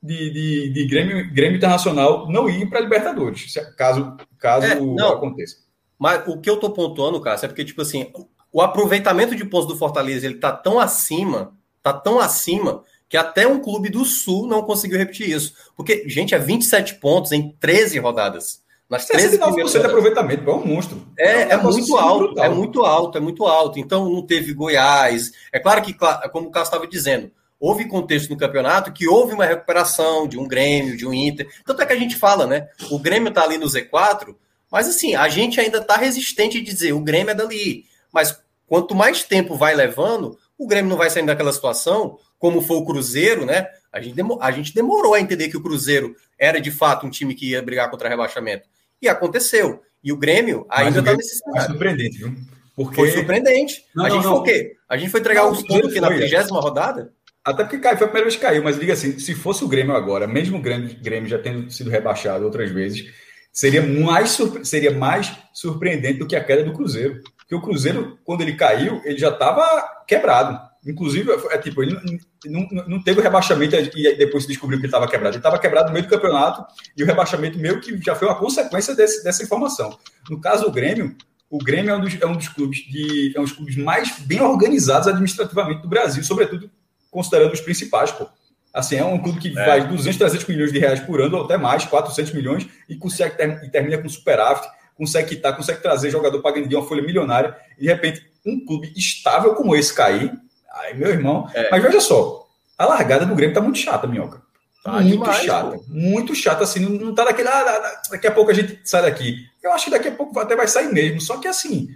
De, 0.00 0.30
de, 0.30 0.72
de 0.72 0.86
Grêmio, 0.86 1.32
Grêmio 1.34 1.56
Internacional 1.56 2.30
não 2.30 2.48
ir 2.48 2.68
para 2.68 2.78
a 2.78 2.82
Libertadores, 2.82 3.52
caso, 3.76 4.16
caso 4.38 4.66
é, 4.66 4.78
não, 4.78 5.14
aconteça. 5.14 5.56
Mas 5.98 6.22
o 6.28 6.40
que 6.40 6.48
eu 6.48 6.56
tô 6.56 6.70
pontuando, 6.70 7.20
Cássio, 7.20 7.46
é 7.46 7.48
porque, 7.48 7.64
tipo 7.64 7.82
assim, 7.82 8.12
o 8.52 8.62
aproveitamento 8.62 9.34
de 9.34 9.44
pontos 9.44 9.66
do 9.66 9.76
Fortaleza 9.76 10.24
ele 10.24 10.36
tá 10.36 10.52
tão 10.52 10.78
acima 10.78 11.58
Tá 11.82 11.92
tão 11.92 12.18
acima 12.18 12.84
que 13.08 13.16
até 13.16 13.46
um 13.46 13.60
clube 13.60 13.88
do 13.88 14.04
Sul 14.04 14.46
não 14.46 14.62
conseguiu 14.62 14.98
repetir 14.98 15.30
isso. 15.30 15.54
Porque, 15.74 16.04
gente, 16.06 16.34
é 16.34 16.38
27 16.38 16.96
pontos 16.96 17.32
em 17.32 17.50
13 17.58 17.98
rodadas. 17.98 18.62
Nas 18.90 19.06
13 19.06 19.38
de 19.38 19.78
aproveitamento, 19.86 20.48
é 20.48 20.54
um 20.54 20.66
monstro. 20.66 21.06
É, 21.18 21.30
é, 21.30 21.52
é 21.52 21.56
muito 21.56 21.96
alto, 21.96 22.26
brutal. 22.26 22.44
é 22.44 22.48
muito 22.48 22.84
alto, 22.84 23.18
é 23.18 23.20
muito 23.20 23.46
alto. 23.46 23.78
Então 23.78 24.10
não 24.10 24.26
teve 24.26 24.52
Goiás. 24.52 25.32
É 25.52 25.58
claro 25.58 25.82
que, 25.82 25.94
como 25.94 26.48
o 26.48 26.50
Carlos 26.50 26.68
estava 26.68 26.86
dizendo, 26.86 27.30
houve 27.60 27.88
contexto 27.88 28.30
no 28.30 28.36
campeonato 28.36 28.92
que 28.92 29.08
houve 29.08 29.34
uma 29.34 29.44
recuperação 29.44 30.28
de 30.28 30.38
um 30.38 30.46
Grêmio, 30.46 30.96
de 30.96 31.06
um 31.06 31.12
Inter. 31.12 31.48
Tanto 31.64 31.82
é 31.82 31.86
que 31.86 31.92
a 31.92 31.98
gente 31.98 32.16
fala, 32.16 32.46
né? 32.46 32.68
O 32.90 32.98
Grêmio 32.98 33.32
tá 33.32 33.42
ali 33.42 33.58
no 33.58 33.66
Z4, 33.66 34.34
mas 34.70 34.88
assim, 34.88 35.14
a 35.14 35.28
gente 35.28 35.60
ainda 35.60 35.80
tá 35.80 35.96
resistente 35.96 36.60
de 36.60 36.64
dizer 36.64 36.92
o 36.92 37.00
Grêmio 37.00 37.30
é 37.30 37.34
dali. 37.34 37.84
Mas 38.12 38.38
quanto 38.66 38.94
mais 38.94 39.22
tempo 39.22 39.56
vai 39.56 39.74
levando, 39.74 40.38
o 40.56 40.66
Grêmio 40.66 40.90
não 40.90 40.96
vai 40.96 41.10
sair 41.10 41.26
daquela 41.26 41.52
situação, 41.52 42.18
como 42.38 42.62
foi 42.62 42.76
o 42.76 42.84
Cruzeiro, 42.84 43.44
né? 43.44 43.66
A 43.92 44.00
gente, 44.00 44.20
a 44.40 44.50
gente 44.50 44.74
demorou 44.74 45.14
a 45.14 45.20
entender 45.20 45.48
que 45.48 45.56
o 45.56 45.62
Cruzeiro 45.62 46.14
era 46.38 46.60
de 46.60 46.70
fato 46.70 47.06
um 47.06 47.10
time 47.10 47.34
que 47.34 47.50
ia 47.50 47.62
brigar 47.62 47.90
contra 47.90 48.08
rebaixamento. 48.08 48.68
E 49.00 49.08
aconteceu. 49.08 49.82
E 50.02 50.12
o 50.12 50.16
Grêmio 50.16 50.66
ainda 50.68 51.00
está 51.00 51.14
nesse 51.14 51.38
cenário. 51.38 51.62
Foi 51.62 51.72
surpreendente, 51.72 52.18
viu? 52.18 52.36
Porque... 52.76 52.94
Foi 52.94 53.10
surpreendente. 53.10 53.84
Não, 53.94 54.04
a 54.04 54.10
gente 54.10 54.24
não, 54.24 54.30
foi 54.30 54.40
o 54.40 54.42
quê? 54.42 54.76
A 54.88 54.96
gente 54.96 55.10
foi 55.10 55.20
entregar 55.20 55.50
os 55.50 55.62
pontos 55.62 55.90
aqui 55.90 56.00
na 56.00 56.08
trigésima 56.08 56.60
rodada? 56.60 57.12
Até 57.48 57.64
porque 57.64 57.78
caiu, 57.78 57.96
foi 57.96 58.06
a 58.06 58.10
primeira 58.10 58.26
vez 58.26 58.36
que 58.36 58.42
caiu, 58.42 58.62
mas 58.62 58.78
diga 58.78 58.92
assim, 58.92 59.18
se 59.18 59.34
fosse 59.34 59.64
o 59.64 59.68
Grêmio 59.68 59.96
agora, 59.96 60.26
mesmo 60.26 60.58
o 60.58 60.60
Grêmio, 60.60 61.26
já 61.26 61.38
tendo 61.38 61.70
sido 61.70 61.88
rebaixado 61.88 62.44
outras 62.44 62.70
vezes, 62.70 63.10
seria 63.50 63.80
mais, 63.80 64.36
seria 64.64 64.90
mais 64.90 65.34
surpreendente 65.54 66.18
do 66.18 66.26
que 66.26 66.36
a 66.36 66.44
queda 66.44 66.62
do 66.62 66.74
Cruzeiro. 66.74 67.22
Porque 67.38 67.54
o 67.54 67.62
Cruzeiro, 67.62 68.18
quando 68.22 68.42
ele 68.42 68.52
caiu, 68.52 69.00
ele 69.02 69.16
já 69.16 69.30
estava 69.30 69.64
quebrado. 70.06 70.60
Inclusive, 70.86 71.30
é 71.50 71.56
tipo, 71.56 71.82
ele 71.82 71.98
não, 72.44 72.68
não, 72.70 72.86
não 72.86 73.02
teve 73.02 73.18
o 73.18 73.22
rebaixamento 73.22 73.74
e 73.76 74.16
depois 74.18 74.42
se 74.42 74.48
descobriu 74.50 74.78
que 74.78 74.84
ele 74.84 74.88
estava 74.88 75.08
quebrado. 75.08 75.34
Ele 75.34 75.38
estava 75.38 75.58
quebrado 75.58 75.86
no 75.86 75.94
meio 75.94 76.04
do 76.04 76.10
campeonato 76.10 76.66
e 76.94 77.02
o 77.02 77.06
rebaixamento 77.06 77.58
meio 77.58 77.80
que 77.80 77.96
já 78.02 78.14
foi 78.14 78.28
uma 78.28 78.38
consequência 78.38 78.94
desse, 78.94 79.24
dessa 79.24 79.42
informação. 79.42 79.98
No 80.28 80.38
caso 80.38 80.66
do 80.66 80.70
Grêmio, 80.70 81.16
o 81.48 81.56
Grêmio 81.56 81.92
é 81.92 81.96
um 81.96 82.00
dos, 82.00 82.20
é 82.20 82.26
um 82.26 82.36
dos 82.36 82.48
clubes 82.48 82.80
de 82.80 83.32
é 83.34 83.40
um 83.40 83.44
dos 83.44 83.52
clubes 83.52 83.74
mais 83.76 84.18
bem 84.18 84.42
organizados 84.42 85.08
administrativamente 85.08 85.80
do 85.80 85.88
Brasil, 85.88 86.22
sobretudo 86.22 86.70
considerando 87.10 87.52
os 87.52 87.60
principais, 87.60 88.10
pô. 88.10 88.26
Assim, 88.72 88.96
é 88.96 89.04
um 89.04 89.18
clube 89.18 89.40
que 89.40 89.58
é. 89.58 89.64
faz 89.64 89.88
200, 89.88 90.18
300 90.18 90.46
milhões 90.46 90.72
de 90.72 90.78
reais 90.78 91.00
por 91.00 91.20
ano, 91.20 91.38
ou 91.38 91.44
até 91.44 91.56
mais, 91.56 91.84
400 91.84 92.32
milhões, 92.32 92.66
e 92.88 92.96
consegue 92.96 93.36
ter, 93.36 93.64
e 93.64 93.70
termina 93.70 93.98
com 93.98 94.08
superávit 94.08 94.68
consegue 94.98 95.28
quitar, 95.28 95.56
consegue 95.56 95.80
trazer 95.80 96.10
jogador 96.10 96.42
para 96.42 96.56
ganhar 96.56 96.80
uma 96.80 96.86
folha 96.86 97.00
milionária, 97.00 97.56
e 97.78 97.82
de 97.82 97.86
repente 97.86 98.26
um 98.44 98.64
clube 98.66 98.92
estável 98.96 99.54
como 99.54 99.76
esse 99.76 99.94
cair, 99.94 100.32
aí 100.72 100.94
meu 100.94 101.08
irmão. 101.08 101.48
É. 101.54 101.70
Mas 101.70 101.82
veja 101.82 102.00
só, 102.00 102.46
a 102.76 102.84
largada 102.84 103.24
do 103.24 103.34
Grêmio 103.34 103.54
tá 103.54 103.60
muito 103.60 103.78
chata, 103.78 104.06
minhoca. 104.06 104.42
Tá 104.82 104.92
muito 104.92 105.10
demais, 105.10 105.44
chata, 105.44 105.76
pô. 105.76 105.84
muito 105.88 106.34
chata, 106.34 106.64
assim, 106.64 106.80
não, 106.80 106.90
não 106.90 107.14
tá 107.14 107.24
daquele. 107.24 107.48
Ah, 107.48 108.00
daqui 108.10 108.26
a 108.26 108.32
pouco 108.32 108.50
a 108.50 108.54
gente 108.54 108.80
sai 108.84 109.02
daqui. 109.02 109.46
Eu 109.62 109.72
acho 109.72 109.84
que 109.84 109.90
daqui 109.90 110.08
a 110.08 110.12
pouco 110.12 110.38
até 110.40 110.56
vai 110.56 110.66
sair 110.66 110.92
mesmo, 110.92 111.20
só 111.20 111.38
que 111.38 111.46
assim, 111.46 111.88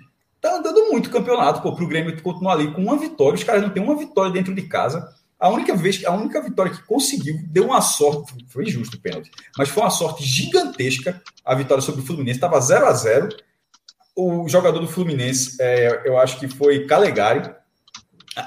tá 0.42 0.56
andando 0.56 0.90
muito 0.90 1.06
o 1.06 1.10
campeonato, 1.10 1.62
pô, 1.62 1.72
pro 1.72 1.86
Grêmio 1.86 2.20
continuar 2.20 2.54
ali 2.54 2.74
com 2.74 2.82
uma 2.82 2.98
vitória, 2.98 3.34
os 3.34 3.44
caras 3.44 3.62
não 3.62 3.70
tem 3.70 3.82
uma 3.82 3.96
vitória 3.96 4.32
dentro 4.32 4.52
de 4.52 4.62
casa. 4.62 5.14
A 5.38 5.48
única 5.48 5.74
vez, 5.74 6.04
a 6.04 6.12
única 6.12 6.42
vitória 6.42 6.72
que 6.72 6.82
conseguiu, 6.82 7.40
deu 7.46 7.64
uma 7.66 7.80
sorte, 7.80 8.34
foi 8.48 8.66
justo 8.66 8.96
o 8.96 9.00
pênalti, 9.00 9.30
mas 9.56 9.68
foi 9.68 9.82
uma 9.82 9.90
sorte 9.90 10.24
gigantesca 10.24 11.22
a 11.44 11.54
vitória 11.54 11.80
sobre 11.80 12.02
o 12.02 12.04
Fluminense, 12.04 12.38
estava 12.38 12.60
0 12.60 12.86
a 12.86 12.92
0 12.92 13.28
O 14.16 14.48
jogador 14.48 14.80
do 14.80 14.88
Fluminense, 14.88 15.56
é, 15.60 16.02
eu 16.04 16.18
acho 16.18 16.38
que 16.38 16.48
foi 16.48 16.86
Calegari, 16.86 17.48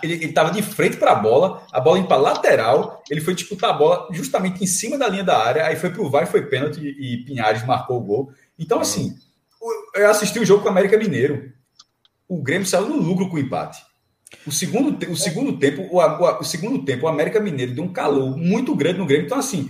ele 0.01 0.25
estava 0.25 0.51
de 0.51 0.61
frente 0.61 0.97
para 0.97 1.11
a 1.11 1.15
bola, 1.15 1.65
a 1.71 1.79
bola 1.79 1.99
indo 1.99 2.07
para 2.07 2.17
lateral, 2.17 3.03
ele 3.09 3.21
foi 3.21 3.35
disputar 3.35 3.69
a 3.69 3.73
bola 3.73 4.07
justamente 4.11 4.63
em 4.63 4.67
cima 4.67 4.97
da 4.97 5.07
linha 5.07 5.23
da 5.23 5.37
área, 5.37 5.65
aí 5.65 5.75
foi 5.75 5.91
para 5.91 6.01
o 6.01 6.09
VAR, 6.09 6.27
foi 6.27 6.45
pênalti 6.45 6.79
e 6.79 7.23
Pinhares 7.23 7.65
marcou 7.65 7.97
o 7.97 8.03
gol. 8.03 8.31
Então, 8.57 8.79
assim, 8.79 9.15
eu 9.93 10.09
assisti 10.09 10.39
o 10.39 10.45
jogo 10.45 10.63
com 10.63 10.69
o 10.69 10.71
América 10.71 10.97
Mineiro. 10.97 11.53
O 12.27 12.41
Grêmio 12.41 12.67
saiu 12.67 12.87
no 12.87 12.97
lucro 12.97 13.29
com 13.29 13.35
o 13.35 13.39
empate. 13.39 13.81
O 14.45 14.51
segundo, 14.51 15.11
o 15.11 15.15
segundo 15.15 15.57
tempo, 15.57 15.83
o, 15.91 15.99
o, 15.99 16.39
o, 16.39 16.43
segundo 16.43 16.83
tempo, 16.83 17.05
o 17.05 17.09
América 17.09 17.39
Mineiro 17.39 17.73
deu 17.73 17.83
um 17.83 17.93
calor 17.93 18.35
muito 18.35 18.75
grande 18.75 18.99
no 18.99 19.05
Grêmio. 19.05 19.25
Então, 19.25 19.37
assim, 19.37 19.69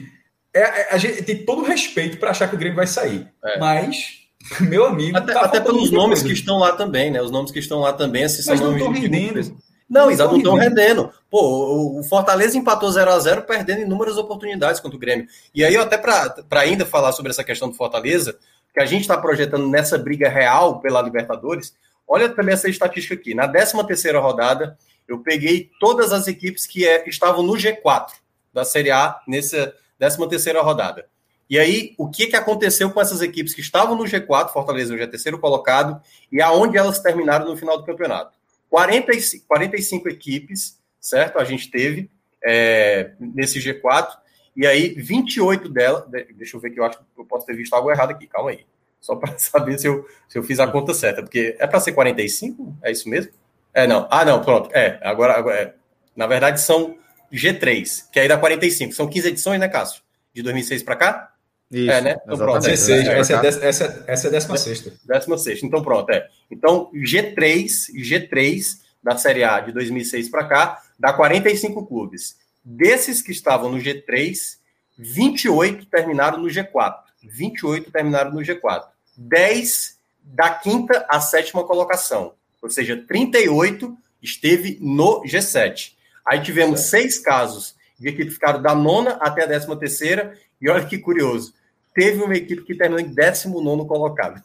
é, 0.53 0.62
é 0.62 0.93
a 0.93 0.97
gente 0.97 1.24
tem 1.24 1.45
todo 1.45 1.62
o 1.62 1.66
respeito 1.66 2.18
para 2.18 2.32
achar 2.32 2.47
que 2.47 2.56
o 2.56 2.58
Grêmio 2.58 2.78
vai 2.78 2.88
sair. 2.88 3.28
É. 3.43 3.60
Mas, 3.60 4.20
meu 4.62 4.86
amigo. 4.86 5.18
Até, 5.18 5.34
tá 5.34 5.41
até 5.41 5.60
pelos 5.60 5.91
nomes 5.91 6.20
coisa. 6.20 6.34
que 6.34 6.39
estão 6.39 6.58
lá 6.58 6.72
também, 6.74 7.12
né? 7.12 7.22
Os 7.22 7.32
nomes 7.32 7.51
que 7.51 7.60
estão 7.60 7.80
lá 7.80 7.93
também, 7.93 8.24
assim, 8.24 8.43
Mas 8.47 8.60
não 8.60 8.76
estão 8.76 8.91
rendendo. 8.91 9.56
Não, 9.88 10.10
exato, 10.10 10.32
não 10.32 10.38
estão 10.38 10.56
rendendo. 10.56 11.12
Pô, 11.30 11.99
o 11.99 12.03
Fortaleza 12.03 12.58
empatou 12.58 12.91
0 12.91 13.12
a 13.12 13.20
0 13.20 13.43
perdendo 13.43 13.82
inúmeras 13.82 14.18
oportunidades 14.18 14.80
contra 14.80 14.97
o 14.97 14.99
Grêmio. 14.99 15.28
E 15.53 15.64
aí, 15.64 15.78
até 15.78 15.97
para 15.97 16.43
ainda 16.62 16.86
falar 16.86 17.12
sobre 17.12 17.32
essa 17.32 17.43
questão 17.43 17.70
do 17.70 17.76
Fortaleza, 17.76 18.36
que 18.74 18.80
a 18.80 18.86
gente 18.86 19.01
está 19.01 19.16
projetando 19.16 19.68
nessa 19.68 19.97
briga 19.97 20.28
real 20.28 20.80
pela 20.80 21.01
Libertadores, 21.01 21.74
Olha 22.08 22.30
também 22.30 22.53
essa 22.53 22.70
estatística 22.70 23.16
aqui. 23.16 23.34
Na 23.34 23.47
13 23.47 23.86
terceira 23.86 24.20
rodada, 24.20 24.78
eu 25.08 25.20
peguei 25.20 25.72
todas 25.80 26.12
as 26.12 26.28
equipes 26.28 26.66
que 26.66 26.88
é, 26.88 27.08
estavam 27.08 27.43
no 27.43 27.53
G4 27.53 28.12
da 28.53 28.64
Série 28.64 28.91
A 28.91 29.20
nessa 29.28 29.76
13 29.99 30.28
terceira 30.30 30.62
rodada. 30.62 31.08
E 31.49 31.60
aí, 31.60 31.93
o 31.97 32.10
que, 32.10 32.28
que 32.28 32.36
aconteceu 32.36 32.89
com 32.89 32.99
essas 32.99 33.22
equipes 33.22 33.53
que 33.53 33.62
estavam 33.62 33.95
no 33.95 34.03
G4, 34.03 34.49
Fortaleza 34.49 34.93
hoje 34.93 35.03
é 35.03 35.08
terceiro 35.08 35.38
colocado, 35.38 36.01
e 36.32 36.41
aonde 36.41 36.76
elas 36.76 36.99
terminaram 36.99 37.45
no 37.45 37.56
final 37.56 37.78
do 37.78 37.86
campeonato? 37.86 38.36
45, 38.70 39.45
45 39.47 40.10
equipes, 40.10 40.80
certo? 40.99 41.38
A 41.38 41.43
gente 41.43 41.70
teve 41.70 42.10
é, 42.43 43.12
nesse 43.20 43.60
G4, 43.60 44.18
e 44.56 44.66
aí 44.66 44.95
28 44.95 45.70
delas. 45.70 46.06
Deixa 46.36 46.58
eu 46.58 46.62
ver 46.62 46.72
que 46.72 46.80
eu 46.80 46.86
acho 46.86 46.97
que 46.97 47.03
eu 47.16 47.26
posso 47.26 47.45
ter 47.45 47.56
visto 47.56 47.74
algo 47.74 47.91
errado 47.91 48.12
aqui, 48.12 48.26
calma 48.26 48.49
aí. 48.49 48.66
Só 49.06 49.16
para 49.16 49.38
saber 49.38 49.78
se 49.78 49.88
eu, 49.88 50.03
se 50.28 50.38
eu 50.38 50.43
fiz 50.43 50.60
a 50.60 50.66
conta 50.66 50.91
certa, 50.93 51.22
porque 51.22 51.56
é 51.60 51.68
para 51.68 51.80
ser 51.80 51.91
45? 51.91 52.76
É 52.82 52.91
isso 52.91 53.08
mesmo? 53.08 53.32
É, 53.72 53.86
não. 53.86 54.08
Ah, 54.10 54.26
não, 54.26 54.43
pronto. 54.43 54.70
É, 54.74 54.99
agora, 55.03 55.34
agora 55.34 55.56
é. 55.56 55.74
Na 56.16 56.26
verdade, 56.26 56.60
são 56.60 56.97
G3, 57.32 58.10
que 58.12 58.20
aí 58.20 58.28
dá 58.28 58.38
45. 58.38 58.93
São 58.93 59.08
15 59.08 59.28
edições, 59.28 59.60
né, 59.60 59.68
Cássio? 59.68 60.01
De 60.34 60.41
2006 60.41 60.82
para 60.82 60.95
cá? 60.95 61.32
Isso, 61.70 61.91
é, 61.91 62.01
né? 62.01 62.16
Então, 62.24 62.38
pronto. 62.38 62.62
16, 62.62 63.08
é, 63.08 63.20
essa, 63.20 63.34
é, 63.34 63.47
essa, 63.68 64.03
essa 64.08 64.28
é 64.28 64.30
a 64.30 64.32
16. 64.32 64.99
16. 65.06 65.64
Então, 65.64 65.84
pronto, 65.84 66.10
é. 66.10 66.28
Então, 66.49 66.89
G3, 66.93 67.66
G3 67.95 68.80
da 69.03 69.18
Série 69.18 69.43
A 69.43 69.60
de 69.60 69.72
2006 69.72 70.30
para 70.30 70.45
cá, 70.45 70.82
dá 70.97 71.14
45 71.14 71.86
clubes. 71.86 72.38
Desses 72.64 73.22
que 73.22 73.32
estavam 73.32 73.72
no 73.72 73.78
G3, 73.78 74.58
28 74.97 75.86
terminaram 75.86 76.39
no 76.39 76.47
G4. 76.47 76.95
28 77.24 77.91
terminaram 77.91 78.32
no 78.32 78.41
G4. 78.41 78.94
10 79.18 79.95
da 80.24 80.49
quinta 80.49 81.05
à 81.09 81.20
sétima 81.22 81.63
colocação. 81.63 82.34
Ou 82.61 82.70
seja, 82.70 83.03
38 83.07 83.95
esteve 84.22 84.78
no 84.82 85.22
G7. 85.24 85.93
Aí 86.26 86.41
tivemos 86.41 86.82
certo. 86.82 86.91
seis 86.91 87.20
casos 87.20 87.76
de 87.99 88.09
equipe 88.09 88.26
que 88.26 88.34
ficaram 88.34 88.61
da 88.61 88.74
nona 88.74 89.11
até 89.22 89.43
a 89.43 89.47
décima 89.47 89.78
terceira. 89.78 90.38
E 90.59 90.70
olha 90.70 90.86
que 90.86 90.97
curioso, 90.97 91.53
teve 91.93 92.24
uma 92.24 92.36
equipe 92.36 92.63
que 92.63 92.76
terminou 92.76 92.99
em 92.99 93.13
19 93.13 93.88
colocado. 93.88 94.41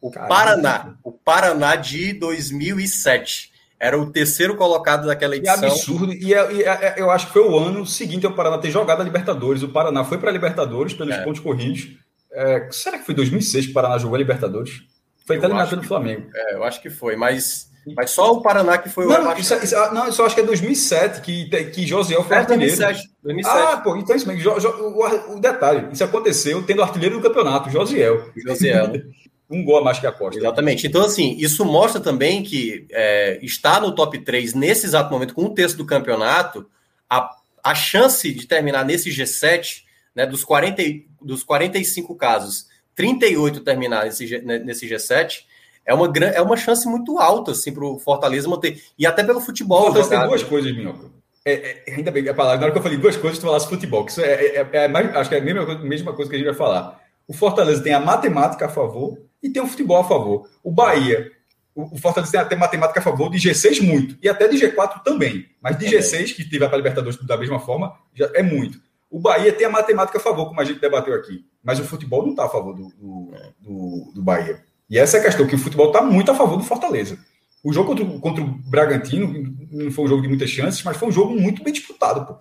o 0.00 0.10
Caramba. 0.10 0.34
Paraná, 0.34 0.94
o 1.02 1.12
Paraná 1.12 1.76
de 1.76 2.14
2007. 2.14 3.52
Era 3.78 4.00
o 4.00 4.10
terceiro 4.10 4.56
colocado 4.56 5.06
daquela 5.06 5.36
edição. 5.36 5.58
Que 5.58 5.66
absurdo. 5.66 6.12
E, 6.14 6.32
é, 6.32 6.52
e 6.52 6.62
é, 6.62 6.68
é, 6.68 6.94
eu 6.96 7.10
acho 7.10 7.26
que 7.26 7.32
foi 7.34 7.42
o 7.42 7.58
ano 7.58 7.84
seguinte 7.84 8.24
ao 8.24 8.32
Paraná 8.32 8.56
ter 8.56 8.70
jogado 8.70 9.02
a 9.02 9.04
Libertadores. 9.04 9.62
O 9.62 9.68
Paraná 9.68 10.04
foi 10.04 10.16
para 10.16 10.30
a 10.30 10.32
Libertadores 10.32 10.94
pelos 10.94 11.14
é. 11.14 11.22
pontos 11.22 11.40
corridos. 11.40 11.90
É, 12.34 12.68
será 12.70 12.98
que 12.98 13.06
foi 13.06 13.14
2006 13.14 13.66
que 13.66 13.70
o 13.70 13.74
Paraná 13.74 13.96
jogou 13.96 14.16
a 14.16 14.18
Libertadores? 14.18 14.82
Foi 15.26 15.36
até 15.36 15.46
eliminado 15.46 15.70
pelo 15.70 15.84
Flamengo. 15.84 16.28
É, 16.34 16.54
eu 16.54 16.64
acho 16.64 16.82
que 16.82 16.90
foi, 16.90 17.16
mas, 17.16 17.70
mas 17.96 18.10
só 18.10 18.32
o 18.32 18.42
Paraná 18.42 18.76
que 18.76 18.88
foi 18.88 19.06
o. 19.06 19.08
Não, 19.08 19.36
isso, 19.36 19.54
isso, 19.54 19.74
não, 19.92 20.06
eu 20.06 20.12
só 20.12 20.26
acho 20.26 20.34
que 20.34 20.40
é 20.40 20.44
2007 20.44 21.20
que, 21.22 21.46
que 21.66 21.86
Josiel 21.86 22.24
foi 22.24 22.36
é, 22.36 22.40
artilheiro. 22.40 22.76
2007, 22.76 23.10
2007. 23.22 23.58
Ah, 23.58 23.76
pô, 23.78 23.96
então 23.96 24.14
isso 24.14 24.28
mesmo. 24.28 24.50
O, 24.50 25.36
o, 25.36 25.40
detalhe, 25.40 25.88
isso 25.92 26.04
aconteceu 26.04 26.62
tendo 26.62 26.82
artilheiro 26.82 27.16
do 27.16 27.22
campeonato, 27.22 27.70
Josiel. 27.70 28.30
Josiel. 28.36 28.92
Um 29.50 29.62
gol 29.62 29.78
a 29.78 29.84
mais 29.84 29.98
que 29.98 30.06
a 30.06 30.10
Costa. 30.10 30.40
Exatamente. 30.40 30.86
Então, 30.86 31.04
assim, 31.04 31.36
isso 31.38 31.64
mostra 31.66 32.00
também 32.00 32.42
que 32.42 32.86
é, 32.90 33.38
está 33.42 33.78
no 33.78 33.94
top 33.94 34.18
3 34.18 34.54
nesse 34.54 34.86
exato 34.86 35.12
momento, 35.12 35.34
com 35.34 35.44
um 35.44 35.54
terço 35.54 35.76
do 35.76 35.84
campeonato, 35.84 36.66
a, 37.08 37.30
a 37.62 37.74
chance 37.74 38.32
de 38.32 38.46
terminar 38.46 38.86
nesse 38.86 39.10
G7, 39.10 39.82
né, 40.14 40.24
dos, 40.26 40.44
40, 40.44 40.82
dos 41.24 41.42
45 41.42 42.14
casos, 42.14 42.66
38 42.94 43.60
terminar 43.60 44.04
nesse, 44.04 44.38
nesse 44.38 44.88
G7, 44.88 45.44
é 45.86 45.92
uma, 45.92 46.06
é 46.06 46.40
uma 46.40 46.56
chance 46.56 46.88
muito 46.88 47.18
alta 47.18 47.50
assim, 47.50 47.72
para 47.72 47.84
o 47.84 47.98
Fortaleza 47.98 48.48
manter. 48.48 48.82
E 48.98 49.06
até 49.06 49.22
pelo 49.22 49.40
futebol. 49.40 49.82
Fortaleza 49.86 50.10
tem 50.10 50.26
duas 50.26 50.42
coisas, 50.42 50.74
Minhoca. 50.74 51.10
É, 51.46 51.52
é, 51.52 51.94
ainda 51.94 52.10
bem, 52.10 52.26
a 52.26 52.32
palavra, 52.32 52.58
na 52.58 52.64
hora 52.64 52.72
que 52.72 52.78
eu 52.78 52.82
falei 52.82 52.96
duas 52.96 53.16
coisas, 53.18 53.38
tu 53.38 53.44
falasse 53.44 53.68
futebol, 53.68 54.02
que 54.06 54.12
isso 54.12 54.22
é, 54.22 54.32
é, 54.32 54.68
é, 54.72 54.88
mais, 54.88 55.14
acho 55.14 55.28
que 55.28 55.36
é 55.36 55.40
a 55.40 55.44
mesma, 55.44 55.78
mesma 55.80 56.12
coisa 56.14 56.30
que 56.30 56.36
a 56.36 56.38
gente 56.38 56.48
vai 56.48 56.56
falar. 56.56 56.98
O 57.28 57.34
Fortaleza 57.34 57.82
tem 57.82 57.92
a 57.92 58.00
matemática 58.00 58.64
a 58.64 58.68
favor 58.68 59.18
e 59.42 59.50
tem 59.50 59.62
o 59.62 59.66
futebol 59.66 59.98
a 59.98 60.04
favor. 60.04 60.48
O 60.62 60.70
Bahia, 60.72 61.30
o, 61.74 61.96
o 61.96 61.98
Fortaleza 61.98 62.32
tem 62.32 62.40
até 62.40 62.56
matemática 62.56 63.00
a 63.00 63.02
favor 63.02 63.30
de 63.30 63.36
G6 63.36 63.82
muito, 63.82 64.16
e 64.22 64.28
até 64.28 64.48
de 64.48 64.56
G4 64.56 65.02
também. 65.02 65.44
Mas 65.60 65.76
de 65.76 65.84
G6, 65.84 66.34
que 66.34 66.48
tiver 66.48 66.66
para 66.66 66.76
a 66.76 66.78
Libertadores 66.78 67.22
da 67.26 67.36
mesma 67.36 67.60
forma, 67.60 67.94
já 68.14 68.30
é 68.32 68.42
muito. 68.42 68.80
O 69.14 69.20
Bahia 69.20 69.52
tem 69.52 69.64
a 69.64 69.70
matemática 69.70 70.18
a 70.18 70.20
favor, 70.20 70.48
como 70.48 70.60
a 70.60 70.64
gente 70.64 70.80
debateu 70.80 71.14
aqui. 71.14 71.46
Mas 71.62 71.78
o 71.78 71.84
futebol 71.84 72.22
não 72.22 72.30
está 72.30 72.46
a 72.46 72.48
favor 72.48 72.74
do, 72.74 72.88
do, 72.88 73.30
do, 73.60 74.12
do, 74.12 74.22
Bahia. 74.24 74.64
E 74.90 74.98
essa 74.98 75.16
é 75.16 75.20
a 75.20 75.22
questão, 75.22 75.46
que 75.46 75.54
o 75.54 75.58
futebol 75.58 75.86
está 75.86 76.02
muito 76.02 76.32
a 76.32 76.34
favor 76.34 76.56
do 76.56 76.64
Fortaleza. 76.64 77.16
O 77.62 77.72
jogo 77.72 77.90
contra, 77.94 78.18
contra 78.18 78.42
o 78.42 78.46
Bragantino 78.68 79.56
não 79.70 79.88
foi 79.92 80.06
um 80.06 80.08
jogo 80.08 80.22
de 80.22 80.26
muitas 80.26 80.50
chances, 80.50 80.82
mas 80.82 80.96
foi 80.96 81.06
um 81.06 81.12
jogo 81.12 81.32
muito 81.40 81.62
bem 81.62 81.72
disputado. 81.72 82.26
Pô. 82.26 82.34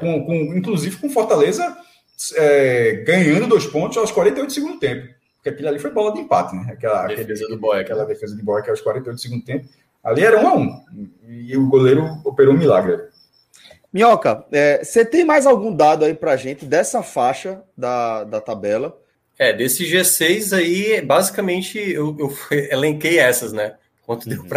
Com, 0.00 0.24
com, 0.24 0.34
inclusive 0.56 0.96
com 0.96 1.10
Fortaleza 1.10 1.76
é, 2.34 3.04
ganhando 3.06 3.46
dois 3.46 3.66
pontos 3.66 3.98
aos 3.98 4.10
48 4.10 4.46
do 4.46 4.52
segundo 4.54 4.78
tempo. 4.78 5.12
Porque 5.34 5.50
aquilo 5.50 5.68
ali 5.68 5.78
foi 5.78 5.90
bola 5.90 6.14
de 6.14 6.20
empate, 6.20 6.56
né? 6.56 6.72
Aquela 6.72 7.08
defesa 7.08 7.44
aquele, 7.44 7.48
do 7.48 7.60
Boy, 7.60 7.78
aquela 7.78 8.06
defesa 8.06 8.34
de 8.34 8.42
que 8.42 8.70
aos 8.70 8.80
48 8.80 9.14
do 9.14 9.20
segundo 9.20 9.44
tempo. 9.44 9.68
Ali 10.02 10.24
era 10.24 10.40
um 10.42 10.48
a 10.48 10.54
um. 10.54 10.82
E 11.28 11.54
o 11.58 11.68
goleiro 11.68 12.06
operou 12.24 12.54
um 12.54 12.58
milagre. 12.58 13.02
Minhoca, 13.96 14.44
é, 14.52 14.84
você 14.84 15.06
tem 15.06 15.24
mais 15.24 15.46
algum 15.46 15.74
dado 15.74 16.04
aí 16.04 16.12
pra 16.12 16.36
gente 16.36 16.66
dessa 16.66 17.02
faixa 17.02 17.62
da, 17.74 18.24
da 18.24 18.42
tabela? 18.42 18.94
É, 19.38 19.54
desse 19.54 19.90
G6 19.90 20.54
aí, 20.54 21.00
basicamente, 21.00 21.78
eu, 21.78 22.14
eu 22.18 22.36
elenquei 22.70 23.18
essas, 23.18 23.54
né? 23.54 23.76
Quanto 24.04 24.28
deu 24.28 24.42
uhum. 24.42 24.48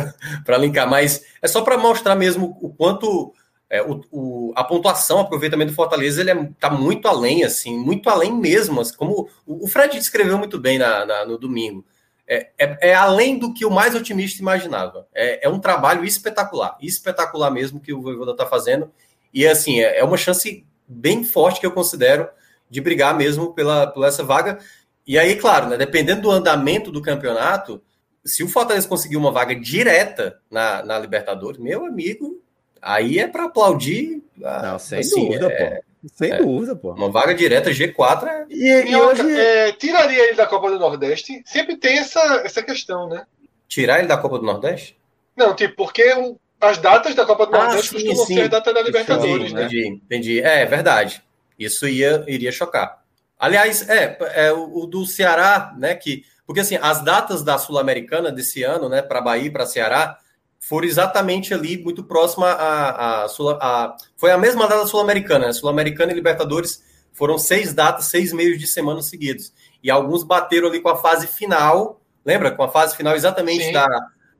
para 0.43 0.57
linkar, 0.57 0.89
mas 0.89 1.23
é 1.41 1.47
só 1.47 1.61
para 1.61 1.77
mostrar 1.77 2.17
mesmo 2.17 2.57
o 2.61 2.67
quanto 2.67 3.33
é, 3.69 3.81
o, 3.81 4.03
o, 4.11 4.53
a 4.57 4.63
pontuação, 4.65 5.19
o 5.19 5.21
aproveitamento 5.21 5.71
do 5.71 5.75
Fortaleza, 5.75 6.19
ele 6.19 6.31
é, 6.31 6.49
tá 6.59 6.69
muito 6.69 7.07
além, 7.07 7.45
assim, 7.45 7.77
muito 7.77 8.09
além 8.09 8.33
mesmo, 8.33 8.81
assim, 8.81 8.97
como 8.97 9.29
o, 9.47 9.63
o 9.63 9.67
Fred 9.69 9.97
descreveu 9.97 10.37
muito 10.37 10.59
bem 10.59 10.77
na, 10.77 11.05
na 11.05 11.25
no 11.25 11.37
domingo. 11.37 11.85
É, 12.27 12.49
é, 12.59 12.89
é, 12.89 12.93
além 12.93 13.39
do 13.39 13.53
que 13.53 13.65
o 13.65 13.71
mais 13.71 13.95
otimista 13.95 14.41
imaginava. 14.41 15.07
É, 15.15 15.47
é 15.47 15.49
um 15.49 15.59
trabalho 15.59 16.03
espetacular, 16.03 16.77
espetacular 16.81 17.49
mesmo 17.49 17.79
que 17.79 17.93
o 17.93 18.01
Voivoda 18.01 18.33
está 18.33 18.45
fazendo. 18.45 18.91
E 19.33 19.47
assim, 19.47 19.79
é, 19.79 19.99
é 19.99 20.03
uma 20.03 20.17
chance 20.17 20.65
bem 20.87 21.23
forte 21.23 21.59
que 21.59 21.65
eu 21.65 21.71
considero 21.71 22.27
de 22.69 22.81
brigar 22.81 23.15
mesmo 23.15 23.53
pela, 23.53 23.87
pela 23.87 24.07
essa 24.07 24.23
vaga. 24.23 24.59
E 25.05 25.17
aí, 25.17 25.35
claro, 25.35 25.67
né, 25.67 25.77
dependendo 25.77 26.21
do 26.21 26.31
andamento 26.31 26.91
do 26.91 27.01
campeonato, 27.01 27.81
se 28.23 28.43
o 28.43 28.47
Fortaleza 28.47 28.87
conseguir 28.87 29.17
uma 29.17 29.31
vaga 29.31 29.55
direta 29.55 30.39
na, 30.49 30.83
na 30.83 30.99
Libertadores, 30.99 31.59
meu 31.59 31.85
amigo, 31.85 32.41
aí 32.81 33.19
é 33.19 33.27
para 33.27 33.45
aplaudir. 33.45 34.23
Ah, 34.43 34.71
Não, 34.71 34.79
sem 34.79 34.99
assim, 34.99 35.25
dúvida, 35.25 35.47
é, 35.47 35.75
pô. 35.75 35.83
Sem 36.13 36.31
é, 36.31 36.37
dúvida, 36.37 36.75
pô. 36.75 36.91
Uma 36.93 37.09
vaga 37.09 37.33
direta 37.33 37.71
G4 37.71 38.27
é. 38.27 38.45
E, 38.49 38.91
e 38.91 38.95
hoje. 38.95 39.35
É, 39.35 39.71
tiraria 39.73 40.23
ele 40.27 40.35
da 40.35 40.45
Copa 40.45 40.69
do 40.69 40.79
Nordeste? 40.79 41.41
Sempre 41.45 41.77
tem 41.77 41.97
essa, 41.97 42.19
essa 42.45 42.61
questão, 42.61 43.09
né? 43.09 43.25
Tirar 43.67 43.99
ele 43.99 44.07
da 44.07 44.17
Copa 44.17 44.39
do 44.39 44.45
Nordeste? 44.45 44.97
Não, 45.35 45.55
tipo, 45.55 45.75
porque 45.75 46.13
o, 46.13 46.37
as 46.59 46.77
datas 46.77 47.15
da 47.15 47.25
Copa 47.25 47.45
do 47.45 47.55
ah, 47.55 47.65
Nordeste 47.65 47.89
sim, 47.89 48.05
costumam 48.05 48.25
sim. 48.25 48.35
ser 48.35 48.43
a 48.43 48.47
data 48.47 48.73
da 48.73 48.81
Libertadores, 48.81 49.53
né? 49.53 49.63
Entendi, 49.63 49.87
entendi. 49.87 50.41
É, 50.41 50.61
é, 50.61 50.65
verdade. 50.65 51.23
Isso 51.57 51.87
ia, 51.87 52.23
iria 52.27 52.51
chocar. 52.51 53.03
Aliás, 53.37 53.87
é, 53.87 54.17
é 54.33 54.51
o, 54.51 54.83
o 54.83 54.85
do 54.85 55.05
Ceará, 55.05 55.73
né? 55.77 55.95
Que, 55.95 56.23
porque 56.45 56.61
assim, 56.61 56.77
as 56.81 57.03
datas 57.03 57.43
da 57.43 57.57
Sul-Americana 57.57 58.31
desse 58.31 58.63
ano, 58.63 58.89
né, 58.89 59.01
para 59.01 59.21
Bahia 59.21 59.47
e 59.47 59.51
para 59.51 59.65
Ceará, 59.65 60.17
foram 60.59 60.87
exatamente 60.87 61.53
ali, 61.53 61.81
muito 61.81 62.03
próxima 62.03 62.47
a, 62.47 63.23
a, 63.23 63.25
a, 63.25 63.97
Foi 64.17 64.31
a 64.31 64.37
mesma 64.37 64.67
data 64.67 64.85
sul-americana, 64.85 65.47
né? 65.47 65.53
Sul-Americana 65.53 66.11
e 66.11 66.15
Libertadores 66.15 66.83
foram 67.13 67.37
seis 67.37 67.73
datas, 67.73 68.05
seis 68.05 68.33
meios 68.33 68.59
de 68.59 68.67
semana 68.67 69.01
seguidos. 69.01 69.53
E 69.81 69.89
alguns 69.89 70.23
bateram 70.23 70.67
ali 70.67 70.81
com 70.81 70.89
a 70.89 70.97
fase 70.97 71.27
final, 71.27 72.01
lembra? 72.25 72.51
Com 72.51 72.63
a 72.63 72.69
fase 72.69 72.95
final 72.95 73.15
exatamente 73.15 73.71
da, 73.71 73.87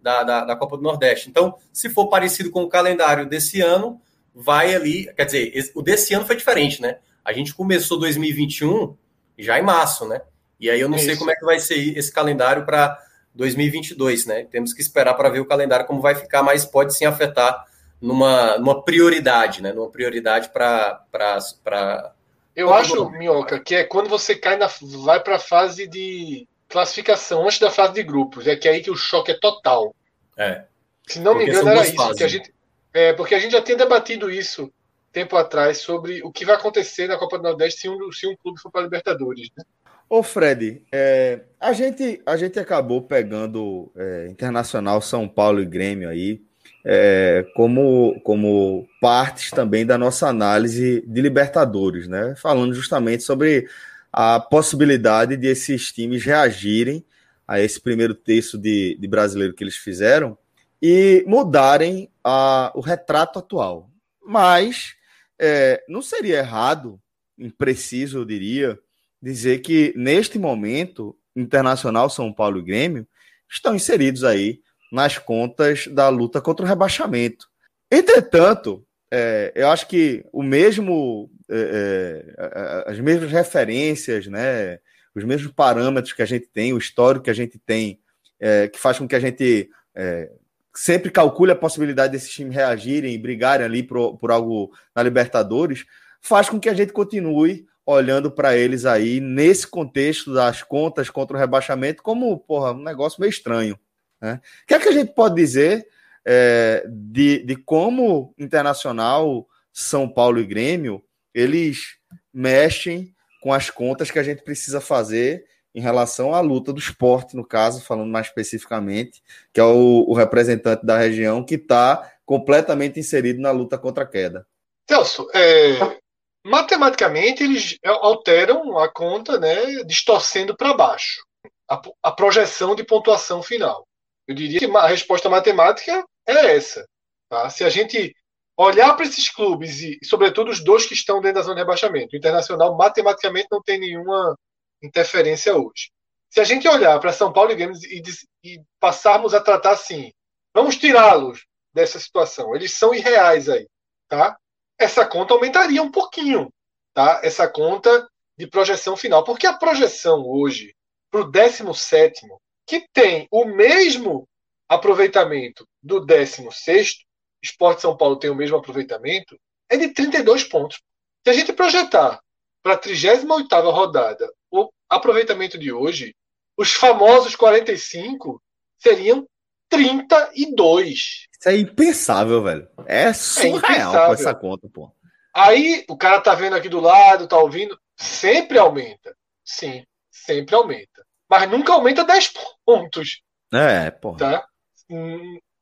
da, 0.02 0.24
da, 0.24 0.46
da, 0.46 0.56
Copa 0.56 0.78
do 0.78 0.84
Nordeste. 0.84 1.30
Então, 1.30 1.56
se 1.72 1.90
for 1.90 2.08
parecido 2.08 2.52
com 2.52 2.64
o 2.64 2.70
calendário 2.70 3.28
desse 3.28 3.62
ano, 3.62 4.02
vai 4.34 4.74
ali. 4.74 5.14
Quer 5.16 5.26
dizer, 5.26 5.72
o 5.76 5.82
desse 5.82 6.14
ano 6.14 6.26
foi 6.26 6.36
diferente, 6.36 6.82
né? 6.82 6.98
A 7.24 7.34
gente 7.34 7.54
começou 7.54 8.00
2021 8.00 8.96
já 9.38 9.60
em 9.60 9.64
março, 9.64 10.08
né? 10.08 10.22
E 10.60 10.70
aí 10.70 10.80
eu 10.80 10.90
não 10.90 10.98
sei 10.98 11.16
como 11.16 11.32
é 11.32 11.36
que 11.36 11.46
vai 11.46 11.60
ser 11.60 11.98
esse 11.98 12.12
calendário 12.12 12.66
para 12.66 13.00
2022, 13.34 14.26
né? 14.26 14.44
Temos 14.46 14.74
que 14.74 14.82
esperar 14.82 15.14
para 15.14 15.30
ver 15.30 15.40
o 15.40 15.46
calendário 15.46 15.86
como 15.86 16.02
vai 16.02 16.16
ficar, 16.16 16.44
mas 16.44 16.66
pode 16.66 16.94
sim 16.94 17.06
afetar 17.06 17.66
numa, 18.02 18.58
numa 18.58 18.84
prioridade, 18.84 19.62
né? 19.62 19.72
Numa 19.72 19.90
prioridade 19.90 20.50
para. 20.50 22.14
Eu 22.56 22.74
acho, 22.74 23.10
Minhoca, 23.12 23.60
que 23.60 23.76
é 23.76 23.84
quando 23.86 24.10
você 24.10 24.36
cai 24.36 24.58
na, 24.58 24.70
vai 25.04 25.22
para 25.22 25.38
a 25.38 25.40
fase 25.40 25.88
de 25.88 26.46
classificação 26.70 27.46
antes 27.46 27.60
da 27.60 27.72
fase 27.72 27.94
de 27.94 28.04
grupos. 28.04 28.48
É 28.48 28.56
que 28.56 28.68
é 28.68 28.72
aí 28.72 28.82
que 28.82 28.92
o 28.92 28.96
choque 28.96 29.32
é 29.32 29.38
total. 29.40 29.94
É. 30.38 30.64
Se 31.08 31.20
não 31.20 31.36
me 31.36 31.46
engano, 31.46 31.70
era 31.70 31.82
isso. 31.82 32.16
Que 32.16 32.24
a 32.24 32.28
gente, 32.28 32.54
é, 32.94 33.14
porque 33.14 33.36
a 33.36 33.40
gente 33.40 33.52
já 33.52 33.62
tinha 33.62 33.78
debatido 33.78 34.30
isso 34.30 34.72
tempo 35.12 35.36
atrás 35.36 35.80
sobre 35.80 36.22
o 36.24 36.32
que 36.32 36.46
vai 36.46 36.56
acontecer 36.56 37.08
na 37.08 37.18
Copa 37.18 37.38
do 37.38 37.44
Nordeste 37.44 37.82
se 37.82 37.90
um, 37.90 38.12
se 38.12 38.28
um 38.28 38.36
clube 38.38 38.60
for 38.60 38.72
para 38.72 38.82
a 38.82 38.84
Libertadores. 38.84 39.50
Né? 39.58 39.64
Ô 40.08 40.22
Fred, 40.22 40.84
é, 40.92 41.42
a, 41.60 41.74
gente, 41.74 42.22
a 42.26 42.38
gente 42.38 42.60
acabou 42.60 43.02
pegando 43.02 43.92
é, 43.96 44.28
Internacional, 44.30 45.02
São 45.02 45.28
Paulo 45.28 45.62
e 45.62 45.66
Grêmio 45.66 46.10
aí 46.10 46.42
é, 46.86 47.46
como, 47.56 48.20
como 48.24 48.88
partes 49.02 49.52
também 49.52 49.86
da 49.86 49.98
nossa 49.98 50.28
análise 50.28 51.04
de 51.06 51.22
Libertadores, 51.22 52.08
né? 52.08 52.34
Falando 52.38 52.74
justamente 52.74 53.24
sobre 53.24 53.68
a 54.12 54.40
possibilidade 54.40 55.38
de 55.38 55.48
esses 55.48 55.92
times 55.92 56.24
reagirem 56.24 57.06
a 57.48 57.60
esse 57.60 57.80
primeiro 57.80 58.14
terço 58.14 58.58
de, 58.58 58.98
de 59.00 59.08
brasileiro 59.08 59.54
que 59.54 59.64
eles 59.64 59.76
fizeram 59.76 60.38
e 60.82 61.24
mudarem 61.28 62.10
a, 62.24 62.72
o 62.76 62.80
retrato 62.80 63.40
atual. 63.40 63.90
Mas 64.24 64.96
é, 65.40 65.84
não 65.88 66.02
seria 66.02 66.38
errado, 66.38 67.00
impreciso, 67.38 68.20
eu 68.20 68.26
diria, 68.26 68.80
dizer 69.22 69.60
que 69.60 69.94
neste 69.96 70.38
momento, 70.38 71.16
Internacional, 71.36 72.10
São 72.10 72.34
Paulo 72.34 72.60
e 72.60 72.64
Grêmio 72.64 73.08
estão 73.50 73.76
inseridos 73.76 74.24
aí 74.24 74.62
nas 74.92 75.18
contas 75.18 75.88
da 75.88 76.10
luta 76.10 76.42
contra 76.42 76.66
o 76.66 76.68
rebaixamento. 76.68 77.48
Entretanto, 77.92 78.86
é, 79.12 79.52
eu 79.56 79.70
acho 79.70 79.88
que 79.88 80.24
o 80.32 80.44
mesmo, 80.44 81.32
é, 81.50 82.26
é 82.38 82.92
as 82.92 83.00
mesmas 83.00 83.32
referências, 83.32 84.28
né, 84.28 84.80
os 85.16 85.24
mesmos 85.24 85.52
parâmetros 85.52 86.14
que 86.14 86.22
a 86.22 86.26
gente 86.26 86.48
tem, 86.48 86.74
o 86.74 86.78
histórico 86.78 87.26
que 87.26 87.32
a 87.32 87.36
gente 87.36 87.58
tem, 87.60 88.00
é, 88.40 88.68
que 88.68 88.80
faz 88.80 88.98
com 88.98 89.08
que 89.08 89.16
a 89.16 89.20
gente 89.20 89.70
é, 89.96 90.32
sempre 90.74 91.12
calcule 91.12 91.52
a 91.52 91.56
possibilidade 91.56 92.14
desses 92.14 92.32
times 92.32 92.56
reagirem 92.56 93.14
e 93.14 93.18
brigarem 93.18 93.66
ali 93.66 93.84
por, 93.84 94.18
por 94.18 94.32
algo 94.32 94.72
na 94.96 95.04
Libertadores, 95.04 95.86
faz 96.22 96.50
com 96.50 96.60
que 96.60 96.70
a 96.70 96.74
gente 96.74 96.94
continue 96.94 97.68
olhando 97.86 98.30
para 98.30 98.56
eles 98.56 98.86
aí 98.86 99.20
nesse 99.20 99.68
contexto 99.68 100.34
das 100.34 100.62
contas 100.62 101.10
contra 101.10 101.36
o 101.36 101.40
rebaixamento 101.40 102.04
como 102.04 102.38
porra, 102.38 102.72
um 102.72 102.84
negócio 102.84 103.20
meio 103.20 103.32
estranho. 103.32 103.80
Né? 104.22 104.40
O 104.64 104.68
que 104.68 104.74
é 104.76 104.80
que 104.80 104.90
a 104.90 104.92
gente 104.92 105.12
pode 105.14 105.36
dizer 105.36 105.88
é, 106.26 106.86
de, 106.88 107.44
de 107.44 107.56
como 107.56 108.34
Internacional, 108.38 109.48
São 109.74 110.08
Paulo 110.08 110.40
e 110.40 110.46
Grêmio 110.46 111.04
eles 111.34 111.98
mexem 112.34 113.14
com 113.42 113.54
as 113.54 113.70
contas 113.70 114.12
que 114.12 114.20
a 114.20 114.24
gente 114.24 114.44
precisa 114.44 114.82
fazer 114.82 115.46
em 115.74 115.82
relação 115.82 116.34
à 116.34 116.40
luta 116.40 116.74
do 116.74 116.80
esporte, 116.80 117.36
no 117.36 117.46
caso, 117.46 117.82
falando 117.82 118.10
mais 118.10 118.28
especificamente, 118.28 119.22
que 119.54 119.60
é 119.60 119.64
o, 119.64 120.06
o 120.08 120.14
representante 120.14 120.86
da 120.86 120.98
região 120.98 121.44
que 121.44 121.56
está 121.56 122.12
completamente 122.26 123.00
inserido 123.00 123.40
na 123.40 123.52
luta 123.52 123.78
contra 123.78 124.04
a 124.04 124.08
queda. 124.08 124.46
Celso, 124.90 125.30
é, 125.34 126.00
matematicamente 126.46 127.44
eles 127.44 127.78
alteram 127.84 128.78
a 128.80 128.92
conta, 128.92 129.40
né, 129.40 129.84
distorcendo 129.84 130.56
para 130.56 130.74
baixo 130.74 131.22
a, 131.70 131.82
a, 132.04 132.12
projeção 132.12 132.76
de 132.76 132.84
pontuação 132.84 133.44
final. 133.44 133.88
Eu 134.28 134.36
diria 134.36 134.60
que 134.60 134.78
a 134.78 134.88
resposta 134.88 135.30
matemática 135.30 136.04
é 136.28 136.56
essa. 136.56 136.86
Tá? 137.30 137.50
Se 137.50 137.64
a 137.64 137.70
gente 137.70 138.16
olhar 138.64 138.94
para 138.94 139.06
esses 139.06 139.30
clubes 139.30 139.82
e, 139.82 139.98
sobretudo, 140.04 140.52
os 140.52 140.62
dois 140.62 140.86
que 140.86 140.94
estão 140.94 141.22
dentro 141.22 141.36
da 141.36 141.42
zona 141.42 141.56
de 141.56 141.62
rebaixamento, 141.62 142.14
o 142.14 142.18
Internacional 142.18 142.76
matematicamente 142.76 143.48
não 143.50 143.62
tem 143.62 143.80
nenhuma 143.80 144.38
interferência 144.84 145.56
hoje. 145.56 145.92
Se 146.30 146.42
a 146.42 146.44
gente 146.44 146.68
olhar 146.68 147.00
para 147.00 147.14
São 147.14 147.32
Paulo 147.32 147.52
e 147.52 147.56
Grêmio 147.56 147.76
e, 147.86 148.04
e 148.44 148.62
passarmos 148.80 149.34
a 149.34 149.40
tratar 149.40 149.72
assim, 149.72 150.12
vamos 150.54 150.76
tirá-los 150.76 151.46
dessa 151.74 152.00
situação, 152.00 152.54
eles 152.54 152.74
são 152.74 152.94
irreais 152.94 153.48
aí, 153.48 153.66
tá? 154.10 154.38
Essa 154.78 155.06
conta 155.06 155.34
aumentaria 155.34 155.82
um 155.82 155.92
pouquinho, 155.92 156.52
tá? 156.94 157.22
Essa 157.24 157.48
conta 157.48 158.08
de 158.38 158.46
projeção 158.46 158.98
final, 158.98 159.24
porque 159.24 159.48
a 159.48 159.58
projeção 159.58 160.24
hoje 160.26 160.76
para 161.10 161.22
o 161.22 161.32
17 161.32 162.28
que 162.68 162.86
tem 162.94 163.28
o 163.32 163.46
mesmo 163.46 164.28
aproveitamento 164.68 165.66
do 165.82 166.06
16 166.06 167.09
Esporte 167.42 167.82
São 167.82 167.96
Paulo 167.96 168.18
tem 168.18 168.30
o 168.30 168.36
mesmo 168.36 168.58
aproveitamento, 168.58 169.40
é 169.70 169.78
de 169.78 169.90
32 169.90 170.44
pontos. 170.44 170.82
Se 171.24 171.30
a 171.30 171.34
gente 171.34 171.54
projetar 171.54 172.20
para 172.62 172.74
a 172.74 172.78
38 172.78 173.70
rodada 173.70 174.32
o 174.52 174.70
aproveitamento 174.90 175.58
de 175.58 175.72
hoje, 175.72 176.16
os 176.58 176.74
famosos 176.74 177.36
45 177.36 178.42
seriam 178.78 179.28
32. 179.70 181.28
Isso 181.40 181.50
é 181.50 181.58
impensável, 181.58 182.44
velho. 182.44 182.68
É 182.86 183.14
surreal 183.14 183.96
é 183.96 184.08
com 184.08 184.14
essa 184.14 184.34
conta, 184.34 184.68
pô. 184.74 184.92
Aí 185.34 185.86
o 185.88 185.96
cara 185.96 186.20
tá 186.20 186.34
vendo 186.36 186.56
aqui 186.56 186.68
do 186.68 186.80
lado, 186.80 187.28
tá 187.28 187.38
ouvindo, 187.38 187.80
sempre 187.96 188.58
aumenta. 188.58 189.16
Sim, 189.46 189.86
sempre 190.12 190.56
aumenta. 190.56 191.06
Mas 191.30 191.50
nunca 191.50 191.74
aumenta 191.74 192.04
10 192.04 192.34
pontos. 192.66 193.22
É, 193.54 193.92
pô. 193.92 194.16
Tá? 194.16 194.46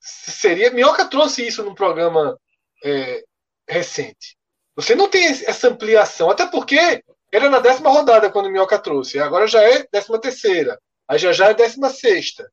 Seria. 0.08 0.72
Minhoca 0.72 1.06
trouxe 1.06 1.46
isso 1.46 1.64
num 1.64 1.76
programa 1.76 2.40
é, 2.84 3.24
recente. 3.68 4.38
Você 4.76 4.96
não 4.96 5.10
tem 5.10 5.26
essa 5.26 5.68
ampliação, 5.68 6.30
até 6.30 6.46
porque 6.46 7.04
era 7.32 7.50
na 7.50 7.60
décima 7.60 7.90
rodada 7.90 8.32
quando 8.32 8.46
o 8.46 8.50
Minhoca 8.50 8.80
trouxe. 8.80 9.20
Agora 9.20 9.48
já 9.48 9.62
é 9.62 9.86
décima 9.92 10.20
terceira. 10.20 10.80
Aí 11.08 11.20
já 11.20 11.32
já 11.32 11.50
é 11.50 11.54
décima 11.54 11.90
sexta. 11.90 12.50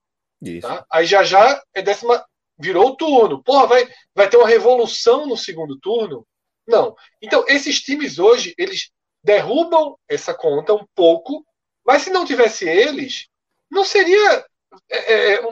Tá? 0.60 0.84
Aí 0.90 1.06
já 1.06 1.22
já 1.22 1.62
é 1.72 1.82
décima. 1.82 2.24
Virou 2.58 2.88
o 2.88 2.96
turno. 2.96 3.42
Porra, 3.42 3.66
vai, 3.66 3.88
vai 4.14 4.28
ter 4.28 4.36
uma 4.36 4.48
revolução 4.48 5.26
no 5.26 5.36
segundo 5.36 5.78
turno? 5.78 6.26
Não. 6.66 6.94
Então, 7.20 7.44
esses 7.48 7.80
times 7.80 8.18
hoje, 8.18 8.54
eles 8.56 8.90
derrubam 9.22 9.96
essa 10.08 10.32
conta 10.34 10.72
um 10.72 10.86
pouco, 10.94 11.44
mas 11.84 12.02
se 12.02 12.10
não 12.10 12.24
tivesse 12.24 12.68
eles, 12.68 13.26
não 13.70 13.84
seria. 13.84 14.44
É, 14.90 15.34
é, 15.34 15.42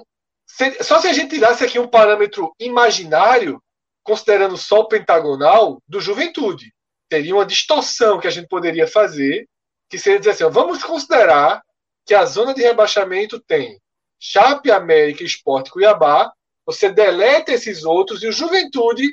só 0.82 1.00
se 1.00 1.08
a 1.08 1.12
gente 1.12 1.30
tirasse 1.30 1.64
aqui 1.64 1.78
um 1.78 1.88
parâmetro 1.88 2.54
imaginário, 2.58 3.62
considerando 4.02 4.56
só 4.56 4.80
o 4.80 4.88
pentagonal, 4.88 5.82
do 5.88 6.00
juventude. 6.00 6.72
Teria 7.08 7.34
uma 7.34 7.46
distorção 7.46 8.20
que 8.20 8.26
a 8.26 8.30
gente 8.30 8.48
poderia 8.48 8.86
fazer, 8.86 9.48
que 9.88 9.98
seria 9.98 10.18
dizer 10.18 10.32
assim: 10.32 10.44
ó, 10.44 10.50
vamos 10.50 10.82
considerar 10.82 11.62
que 12.04 12.14
a 12.14 12.24
zona 12.24 12.52
de 12.52 12.62
rebaixamento 12.62 13.40
tem 13.40 13.80
Chape, 14.18 14.70
América, 14.70 15.24
Esporte 15.24 15.70
Cuiabá, 15.70 16.32
você 16.64 16.90
deleta 16.90 17.52
esses 17.52 17.84
outros 17.84 18.22
e 18.22 18.28
o 18.28 18.32
Juventude 18.32 19.08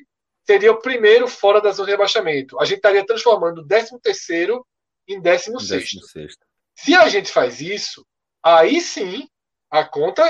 seria 0.46 0.72
o 0.72 0.82
primeiro 0.82 1.28
fora 1.28 1.62
da 1.62 1.72
zona 1.72 1.88
de 1.88 1.92
rebaixamento. 1.92 2.60
A 2.60 2.66
gente 2.66 2.78
estaria 2.78 3.06
transformando 3.06 3.62
o 3.62 3.68
13 3.68 4.00
terceiro 4.02 4.66
em 5.08 5.20
16 5.20 5.92
Se 6.76 6.96
a 6.96 7.08
gente 7.10 7.32
faz 7.32 7.60
isso, 7.60 8.06
aí 8.44 8.82
sim 8.82 9.28
a 9.70 9.84
conta 9.84 10.30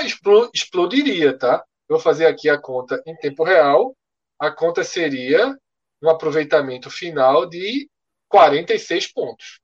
explodiria, 0.52 1.36
tá? 1.36 1.64
Eu 1.88 1.96
vou 1.96 2.00
fazer 2.00 2.26
aqui 2.26 2.48
a 2.48 2.58
conta 2.58 3.02
em 3.06 3.16
tempo 3.16 3.42
real. 3.42 3.96
A 4.38 4.50
conta 4.50 4.84
seria 4.84 5.56
um 6.02 6.08
aproveitamento 6.08 6.90
final 6.90 7.46
de 7.46 7.88
46 8.28 9.12
pontos. 9.12 9.60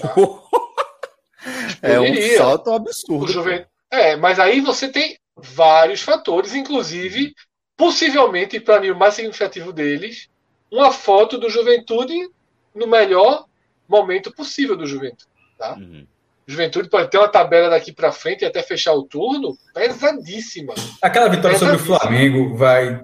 Tá? 0.00 0.14
é 1.82 2.00
um 2.00 2.36
salto 2.36 2.70
absurdo. 2.70 3.32
Juven... 3.32 3.66
É, 3.90 4.16
mas 4.16 4.38
aí 4.38 4.60
você 4.60 4.88
tem 4.88 5.18
vários 5.36 6.02
fatores, 6.02 6.54
inclusive, 6.54 7.34
possivelmente, 7.76 8.60
para 8.60 8.80
mim, 8.80 8.90
o 8.90 8.96
mais 8.96 9.14
significativo 9.14 9.72
deles, 9.72 10.28
uma 10.70 10.92
foto 10.92 11.38
do 11.38 11.50
Juventude 11.50 12.28
no 12.74 12.86
melhor 12.86 13.46
momento 13.88 14.32
possível 14.32 14.76
do 14.76 14.86
Juventude. 14.86 15.30
Tá? 15.58 15.74
Uhum. 15.74 16.06
Juventude 16.46 16.88
pode 16.88 17.10
ter 17.10 17.18
uma 17.18 17.28
tabela 17.28 17.70
daqui 17.70 17.92
para 17.92 18.12
frente 18.12 18.42
e 18.42 18.46
até 18.46 18.62
fechar 18.62 18.92
o 18.92 19.04
turno 19.04 19.56
pesadíssima. 19.74 20.74
Aquela 21.00 21.28
vitória 21.28 21.58
pesadíssima. 21.58 21.78
sobre 21.78 21.96
o 21.96 22.00
Flamengo 22.00 22.56
vai 22.56 23.00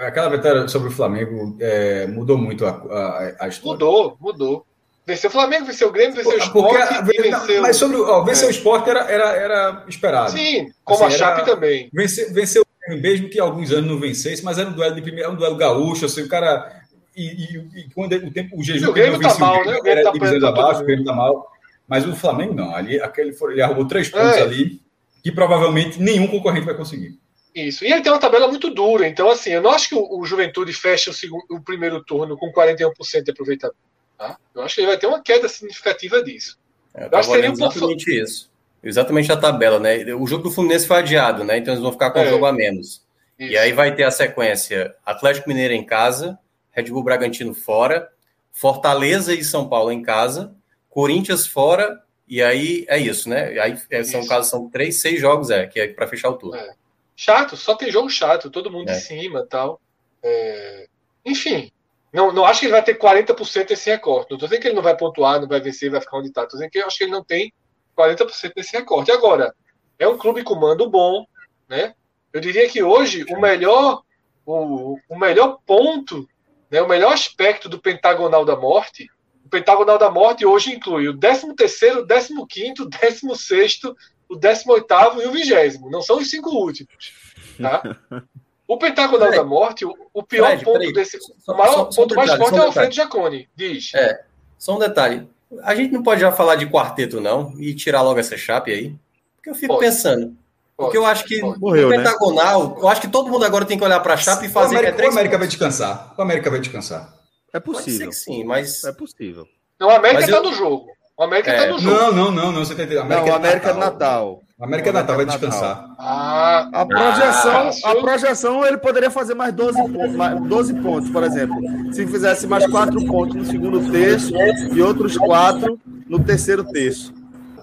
aquela 0.00 0.28
vitória 0.28 0.66
sobre 0.68 0.88
o 0.88 0.90
Flamengo 0.90 1.56
é, 1.60 2.06
mudou 2.06 2.36
muito 2.36 2.66
a, 2.66 2.70
a, 2.70 3.44
a, 3.44 3.48
história. 3.48 3.72
Mudou, 3.72 4.16
mudou. 4.20 4.66
Venceu 5.06 5.28
o 5.28 5.32
Flamengo, 5.32 5.66
venceu 5.66 5.88
o 5.88 5.92
Grêmio, 5.92 6.16
venceu 6.16 6.32
o 6.32 6.38
Sport. 6.38 7.04
venceu... 7.04 7.62
Mas 7.62 7.76
sobre 7.76 7.98
ó, 7.98 8.22
vencer 8.22 8.44
é. 8.44 8.48
o 8.48 8.50
Sport 8.50 8.88
era, 8.88 9.00
era, 9.00 9.36
era 9.36 9.84
esperado. 9.86 10.30
Sim, 10.30 10.72
como 10.82 11.04
assim, 11.04 11.14
a 11.14 11.18
Chape 11.18 11.44
também. 11.44 11.90
Venceu, 11.92 12.32
venceu 12.32 12.62
o 12.62 12.66
Grêmio, 12.80 13.02
mesmo 13.02 13.28
que 13.28 13.38
alguns 13.38 13.70
anos 13.70 13.90
não 13.90 14.00
vencesse, 14.00 14.42
mas 14.42 14.58
era 14.58 14.68
um 14.68 14.72
duelo 14.72 14.94
de 14.94 15.02
primeiro, 15.02 15.30
um 15.30 15.36
duelo 15.36 15.56
gaúcho, 15.56 16.06
assim, 16.06 16.22
o 16.22 16.28
cara. 16.28 16.82
E, 17.14 17.22
e, 17.22 17.80
e 17.80 17.90
quando 17.94 18.14
o 18.14 18.30
tempo, 18.32 18.58
o 18.58 18.62
jejum. 18.62 18.90
o 18.90 18.92
Grêmio 18.92 19.20
tá 19.20 19.38
mal, 19.38 19.64
né? 19.64 19.76
O 19.76 19.82
Grêmio 19.82 20.40
tá 20.40 20.48
abaixo, 20.48 20.80
o 20.80 20.84
Grêmio 20.86 21.04
tá 21.04 21.12
mal. 21.12 21.53
Mas 21.86 22.06
o 22.06 22.14
Flamengo 22.14 22.54
não. 22.54 22.74
Ali, 22.74 23.00
aquele, 23.00 23.36
ele 23.50 23.62
arrumou 23.62 23.86
três 23.86 24.08
pontos 24.08 24.36
é. 24.36 24.42
ali 24.42 24.80
que 25.22 25.32
provavelmente 25.32 26.00
nenhum 26.00 26.26
concorrente 26.26 26.66
vai 26.66 26.76
conseguir. 26.76 27.18
Isso. 27.54 27.84
E 27.84 27.92
ele 27.92 28.02
tem 28.02 28.12
uma 28.12 28.18
tabela 28.18 28.48
muito 28.48 28.68
dura. 28.70 29.06
Então, 29.06 29.30
assim, 29.30 29.50
eu 29.50 29.62
não 29.62 29.70
acho 29.70 29.88
que 29.88 29.94
o, 29.94 30.18
o 30.18 30.26
Juventude 30.26 30.72
feche 30.72 31.08
o, 31.08 31.12
segundo, 31.12 31.44
o 31.50 31.60
primeiro 31.60 32.02
turno 32.02 32.36
com 32.36 32.52
41% 32.52 33.22
de 33.22 33.30
aproveitamento. 33.30 33.78
Tá? 34.18 34.36
Eu 34.54 34.62
acho 34.62 34.74
que 34.74 34.80
ele 34.80 34.88
vai 34.88 34.98
ter 34.98 35.06
uma 35.06 35.22
queda 35.22 35.48
significativa 35.48 36.22
disso. 36.22 36.58
É, 36.94 37.06
eu 37.06 37.18
acho 37.18 37.28
que 37.28 37.34
seria 37.34 37.50
um 37.50 37.54
exatamente 37.54 38.04
pouco... 38.04 38.20
isso. 38.22 38.50
Exatamente 38.82 39.32
a 39.32 39.36
tabela, 39.36 39.80
né? 39.80 40.14
O 40.14 40.26
jogo 40.26 40.42
do 40.42 40.50
Fluminense 40.50 40.86
foi 40.86 40.98
adiado, 40.98 41.42
né? 41.42 41.56
Então 41.56 41.72
eles 41.72 41.82
vão 41.82 41.92
ficar 41.92 42.10
com 42.10 42.18
é. 42.18 42.26
um 42.26 42.30
jogo 42.30 42.44
a 42.44 42.52
menos. 42.52 43.02
Isso. 43.38 43.52
E 43.52 43.56
aí 43.56 43.72
vai 43.72 43.94
ter 43.94 44.04
a 44.04 44.10
sequência 44.10 44.94
Atlético 45.04 45.48
Mineiro 45.48 45.72
em 45.72 45.84
casa, 45.84 46.38
Red 46.70 46.84
Bull 46.84 47.02
Bragantino 47.02 47.54
fora, 47.54 48.10
Fortaleza 48.52 49.32
e 49.34 49.42
São 49.42 49.68
Paulo 49.68 49.90
em 49.90 50.02
casa, 50.02 50.54
Corinthians 50.94 51.46
fora, 51.46 52.00
e 52.26 52.40
aí 52.40 52.86
é 52.88 52.98
isso, 52.98 53.28
né? 53.28 53.58
Aí 53.58 53.76
é, 53.90 54.04
são 54.04 54.24
casos 54.26 54.48
são 54.48 54.70
três, 54.70 55.00
seis 55.00 55.20
jogos, 55.20 55.50
é, 55.50 55.66
que 55.66 55.80
é 55.80 55.88
para 55.88 56.06
fechar 56.06 56.30
o 56.30 56.38
turno. 56.38 56.56
É 56.56 56.74
chato, 57.16 57.56
só 57.56 57.74
tem 57.74 57.90
jogo 57.90 58.10
chato, 58.10 58.50
todo 58.50 58.70
mundo 58.70 58.90
é. 58.90 58.96
em 58.96 59.00
cima 59.00 59.46
tal. 59.46 59.80
É... 60.22 60.88
Enfim, 61.24 61.70
não, 62.12 62.32
não 62.32 62.44
acho 62.44 62.60
que 62.60 62.66
ele 62.66 62.72
vai 62.72 62.82
ter 62.82 62.98
40% 62.98 63.68
desse 63.68 63.90
recorte. 63.90 64.30
Não 64.30 64.36
estou 64.36 64.48
dizendo 64.48 64.60
que 64.60 64.68
ele 64.68 64.76
não 64.76 64.82
vai 64.82 64.96
pontuar, 64.96 65.40
não 65.40 65.48
vai 65.48 65.60
vencer, 65.60 65.90
vai 65.90 66.00
ficar 66.00 66.18
onde 66.18 66.28
está. 66.28 66.42
Estou 66.42 66.58
dizendo 66.58 66.70
que 66.70 66.78
eu 66.78 66.86
acho 66.86 66.98
que 66.98 67.04
ele 67.04 67.12
não 67.12 67.24
tem 67.24 67.52
40% 67.96 68.52
desse 68.54 68.76
recorte. 68.76 69.10
Agora, 69.10 69.54
é 69.98 70.08
um 70.08 70.18
clube 70.18 70.42
com 70.42 70.54
mando 70.54 70.88
bom, 70.88 71.26
né? 71.68 71.94
Eu 72.32 72.40
diria 72.40 72.68
que 72.68 72.82
hoje 72.82 73.24
o 73.30 73.40
melhor, 73.40 74.02
o, 74.44 74.98
o 75.08 75.18
melhor 75.18 75.58
ponto, 75.64 76.28
né, 76.70 76.82
o 76.82 76.88
melhor 76.88 77.12
aspecto 77.12 77.68
do 77.68 77.78
Pentagonal 77.78 78.44
da 78.44 78.56
Morte, 78.56 79.08
o 79.44 79.48
Pentagonal 79.48 79.98
da 79.98 80.10
Morte 80.10 80.46
hoje 80.46 80.72
inclui 80.74 81.08
o 81.08 81.16
13 81.18 81.54
terceiro, 81.54 82.00
o 82.02 82.06
15 82.06 82.46
quinto, 82.48 82.82
o 82.84 82.88
16 82.88 83.80
o 84.28 84.36
18 84.36 84.86
e 85.22 85.26
o 85.26 85.32
20 85.32 85.80
Não 85.90 86.00
são 86.00 86.18
os 86.18 86.30
cinco 86.30 86.50
últimos. 86.50 87.12
Tá? 87.60 87.82
O 88.66 88.78
Pentagonal 88.78 89.30
da 89.30 89.44
Morte, 89.44 89.84
o, 89.84 89.94
o 90.14 90.22
pior 90.22 90.46
Fred, 90.46 90.64
ponto 90.64 90.78
peraí. 90.78 90.92
desse. 90.94 91.18
Só- 91.20 91.52
o 91.52 91.58
maior 91.58 91.72
só- 91.74 91.90
só 91.90 92.00
um 92.00 92.04
ponto 92.04 92.14
mais 92.14 92.30
detalhe, 92.30 92.42
forte 92.42 92.50
só 92.50 92.56
é 92.56 92.60
um 92.60 92.64
o 92.64 92.66
Alfredo 92.68 92.94
Jaconi. 92.94 93.48
Diz. 93.54 93.92
É, 93.94 94.24
só 94.58 94.74
um 94.74 94.78
detalhe. 94.78 95.28
A 95.62 95.74
gente 95.74 95.92
não 95.92 96.02
pode 96.02 96.22
já 96.22 96.32
falar 96.32 96.56
de 96.56 96.66
quarteto, 96.66 97.20
não, 97.20 97.52
e 97.60 97.74
tirar 97.74 98.00
logo 98.00 98.18
essa 98.18 98.38
chape 98.38 98.72
aí? 98.72 98.96
Porque 99.36 99.50
eu 99.50 99.54
fico 99.54 99.74
Pode. 99.74 99.84
pensando. 99.84 100.34
Porque 100.78 100.96
eu 100.96 101.04
acho 101.04 101.24
que. 101.26 101.42
Morreu, 101.42 101.88
o 101.88 101.90
né? 101.90 101.98
Pentagonal, 101.98 102.78
eu 102.80 102.88
acho 102.88 103.02
que 103.02 103.08
todo 103.08 103.30
mundo 103.30 103.44
agora 103.44 103.66
tem 103.66 103.76
que 103.76 103.84
olhar 103.84 104.00
para 104.00 104.14
a 104.14 104.16
chape 104.16 104.46
e 104.46 104.48
O 104.48 104.50
fazer. 104.50 104.76
América, 104.76 104.92
é 104.94 104.96
três 104.96 105.10
o 105.10 105.12
América 105.12 105.38
vai 105.38 105.46
descansar. 105.46 106.14
O 106.16 106.22
América 106.22 106.50
vai 106.50 106.58
descansar. 106.58 107.12
É 107.54 107.60
Pode 107.60 107.78
ser 107.78 107.84
possível. 107.84 108.08
que 108.10 108.16
sim, 108.16 108.44
mas. 108.44 108.84
É 108.84 108.92
possível. 108.92 109.46
Não, 109.80 109.88
o 109.88 109.90
América 109.90 110.20
Mas 110.20 110.24
está 110.28 110.36
eu- 110.38 110.42
no 110.42 110.52
jogo. 110.54 110.86
O 111.16 111.22
América 111.22 111.50
É. 111.52 111.54
está 111.56 111.66
no 111.72 111.78
jogo. 111.78 111.96
Não, 111.96 112.12
não, 112.12 112.30
não, 112.32 112.52
não. 112.52 112.64
Você 112.64 112.74
tá 112.74 112.82
entendendo? 112.82 113.08
não, 113.08 113.24
o 113.26 113.32
América 113.34 113.70
é 113.70 113.74
Natal. 113.74 114.40
O 114.58 114.64
América 114.64 114.88
é 114.88 114.92
Natal, 114.92 115.16
vai 115.16 115.24
Natal. 115.24 115.40
descansar. 115.40 115.86
Ah, 115.98 116.68
A 116.72 116.86
projeção, 116.86 117.70
Ah, 117.84 117.90
a 117.92 117.96
projeção 118.00 118.66
ele 118.66 118.76
poderia 118.78 119.10
fazer 119.10 119.34
mais 119.34 119.52
12 119.54 119.80
pontos, 119.92 120.14
mais 120.16 120.40
12 120.42 120.74
pontos, 120.74 121.10
por 121.10 121.22
exemplo. 121.22 121.56
Se 121.92 122.06
fizesse 122.06 122.46
mais 122.46 122.66
4 122.68 123.04
pontos 123.06 123.34
no 123.36 123.44
segundo 123.46 123.90
terço 123.90 124.32
e 124.72 124.82
outros 124.82 125.16
4 125.16 125.78
no 126.08 126.18
terceiro 126.24 126.64
terço. 126.64 127.12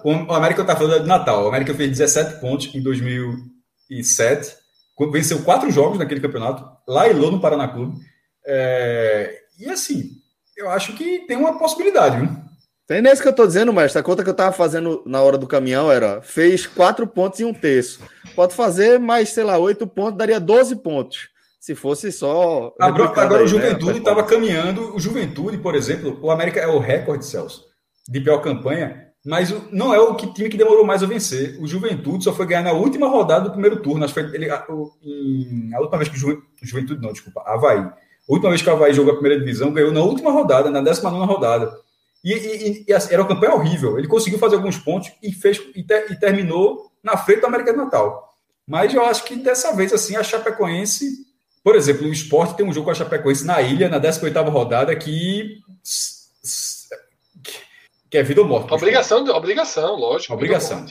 O 0.04 0.32
América 0.34 0.64
tá 0.64 0.74
falando 0.74 1.02
de 1.02 1.08
Natal. 1.08 1.44
O 1.44 1.48
América 1.48 1.74
fez 1.74 1.90
17 1.90 2.40
pontos 2.40 2.74
em 2.74 2.82
2007. 2.82 4.56
quando 4.94 5.12
Venceu 5.12 5.42
quatro 5.42 5.70
jogos 5.70 5.98
naquele 5.98 6.20
campeonato. 6.20 6.64
Lá 6.86 7.08
e 7.08 7.12
Lô 7.12 7.30
no 7.30 7.40
Paraná 7.40 7.68
Clube. 7.68 7.96
É, 8.46 9.41
E 9.58 9.68
assim, 9.68 10.10
eu 10.56 10.68
acho 10.70 10.94
que 10.94 11.20
tem 11.26 11.36
uma 11.36 11.58
possibilidade, 11.58 12.18
viu? 12.18 12.28
Tem 12.86 13.00
nesse 13.00 13.22
que 13.22 13.28
eu 13.28 13.32
tô 13.34 13.46
dizendo, 13.46 13.72
mestre. 13.72 14.00
A 14.00 14.02
conta 14.02 14.24
que 14.24 14.28
eu 14.30 14.34
tava 14.34 14.52
fazendo 14.52 15.02
na 15.06 15.22
hora 15.22 15.38
do 15.38 15.46
caminhão 15.46 15.90
era: 15.90 16.20
fez 16.20 16.66
4 16.66 17.06
pontos 17.06 17.40
em 17.40 17.44
um 17.44 17.54
terço. 17.54 18.00
Pode 18.34 18.54
fazer 18.54 18.98
mais, 18.98 19.30
sei 19.30 19.44
lá, 19.44 19.56
8 19.56 19.86
pontos, 19.86 20.18
daria 20.18 20.40
12 20.40 20.76
pontos. 20.76 21.28
Se 21.60 21.76
fosse 21.76 22.10
só. 22.10 22.74
Agora, 22.80 23.04
agora 23.20 23.34
o 23.42 23.44
né, 23.44 23.46
Juventude 23.46 23.98
estava 23.98 24.24
caminhando. 24.24 24.94
O 24.96 24.98
Juventude, 24.98 25.58
por 25.58 25.76
exemplo, 25.76 26.18
o 26.20 26.30
América 26.30 26.58
é 26.58 26.66
o 26.66 26.80
recorde, 26.80 27.24
Celso, 27.24 27.64
de 28.08 28.20
pior 28.20 28.38
campanha, 28.38 29.06
mas 29.24 29.54
não 29.70 29.94
é 29.94 30.00
o 30.00 30.16
que, 30.16 30.26
time 30.34 30.48
que 30.48 30.56
demorou 30.56 30.84
mais 30.84 31.04
a 31.04 31.06
vencer. 31.06 31.56
O 31.62 31.66
Juventude 31.68 32.24
só 32.24 32.32
foi 32.32 32.46
ganhar 32.46 32.64
na 32.64 32.72
última 32.72 33.06
rodada 33.06 33.44
do 33.44 33.52
primeiro 33.52 33.80
turno. 33.80 34.04
Acho 34.04 34.12
que 34.12 34.20
foi 34.20 34.34
ele, 34.34 34.50
a, 34.50 34.56
a 34.56 34.72
última 35.80 35.98
vez 35.98 36.08
que 36.08 36.16
o 36.16 36.18
Juve- 36.18 36.42
Juventude, 36.60 37.00
não, 37.00 37.12
desculpa, 37.12 37.42
Havaí. 37.46 37.88
Última 38.32 38.50
vez 38.50 38.62
que 38.62 38.68
o 38.68 38.72
Havaí 38.72 38.92
jogou 38.94 39.12
a 39.12 39.16
primeira 39.16 39.38
divisão, 39.38 39.72
ganhou 39.72 39.92
na 39.92 40.00
última 40.02 40.30
rodada, 40.30 40.70
na 40.70 40.80
19 40.80 41.26
rodada. 41.26 41.72
E, 42.24 42.32
e- 42.32 42.84
e, 42.88 42.92
assim, 42.92 43.12
era 43.12 43.22
uma 43.22 43.28
campanha 43.28 43.54
horrível. 43.54 43.98
Ele 43.98 44.06
conseguiu 44.08 44.38
fazer 44.38 44.56
alguns 44.56 44.78
pontos 44.78 45.10
e 45.22 45.32
fez 45.32 45.60
e, 45.74 45.82
te- 45.82 46.06
e 46.12 46.16
terminou 46.16 46.90
na 47.02 47.16
frente 47.16 47.40
do 47.40 47.46
América 47.46 47.72
de 47.72 47.78
Natal. 47.78 48.32
Mas 48.66 48.94
eu 48.94 49.04
acho 49.04 49.24
que 49.24 49.34
dessa 49.34 49.74
vez, 49.74 49.92
assim, 49.92 50.14
a 50.16 50.22
Chapecoense, 50.22 51.26
por 51.64 51.74
exemplo, 51.74 52.06
o 52.06 52.12
esporte 52.12 52.54
tem 52.56 52.64
um 52.64 52.72
jogo 52.72 52.84
com 52.86 52.90
a 52.92 52.94
Chapecoense 52.94 53.44
na 53.44 53.60
ilha, 53.60 53.88
na 53.88 53.98
18 53.98 54.40
rodada, 54.50 54.94
que, 54.94 55.58
que 58.10 58.18
é 58.18 58.22
vida 58.22 58.40
ou 58.40 58.46
morte. 58.46 58.72
obrigação, 58.72 59.24
obrigação, 59.26 59.96
lógico. 59.96 60.32
Obrigação. 60.34 60.86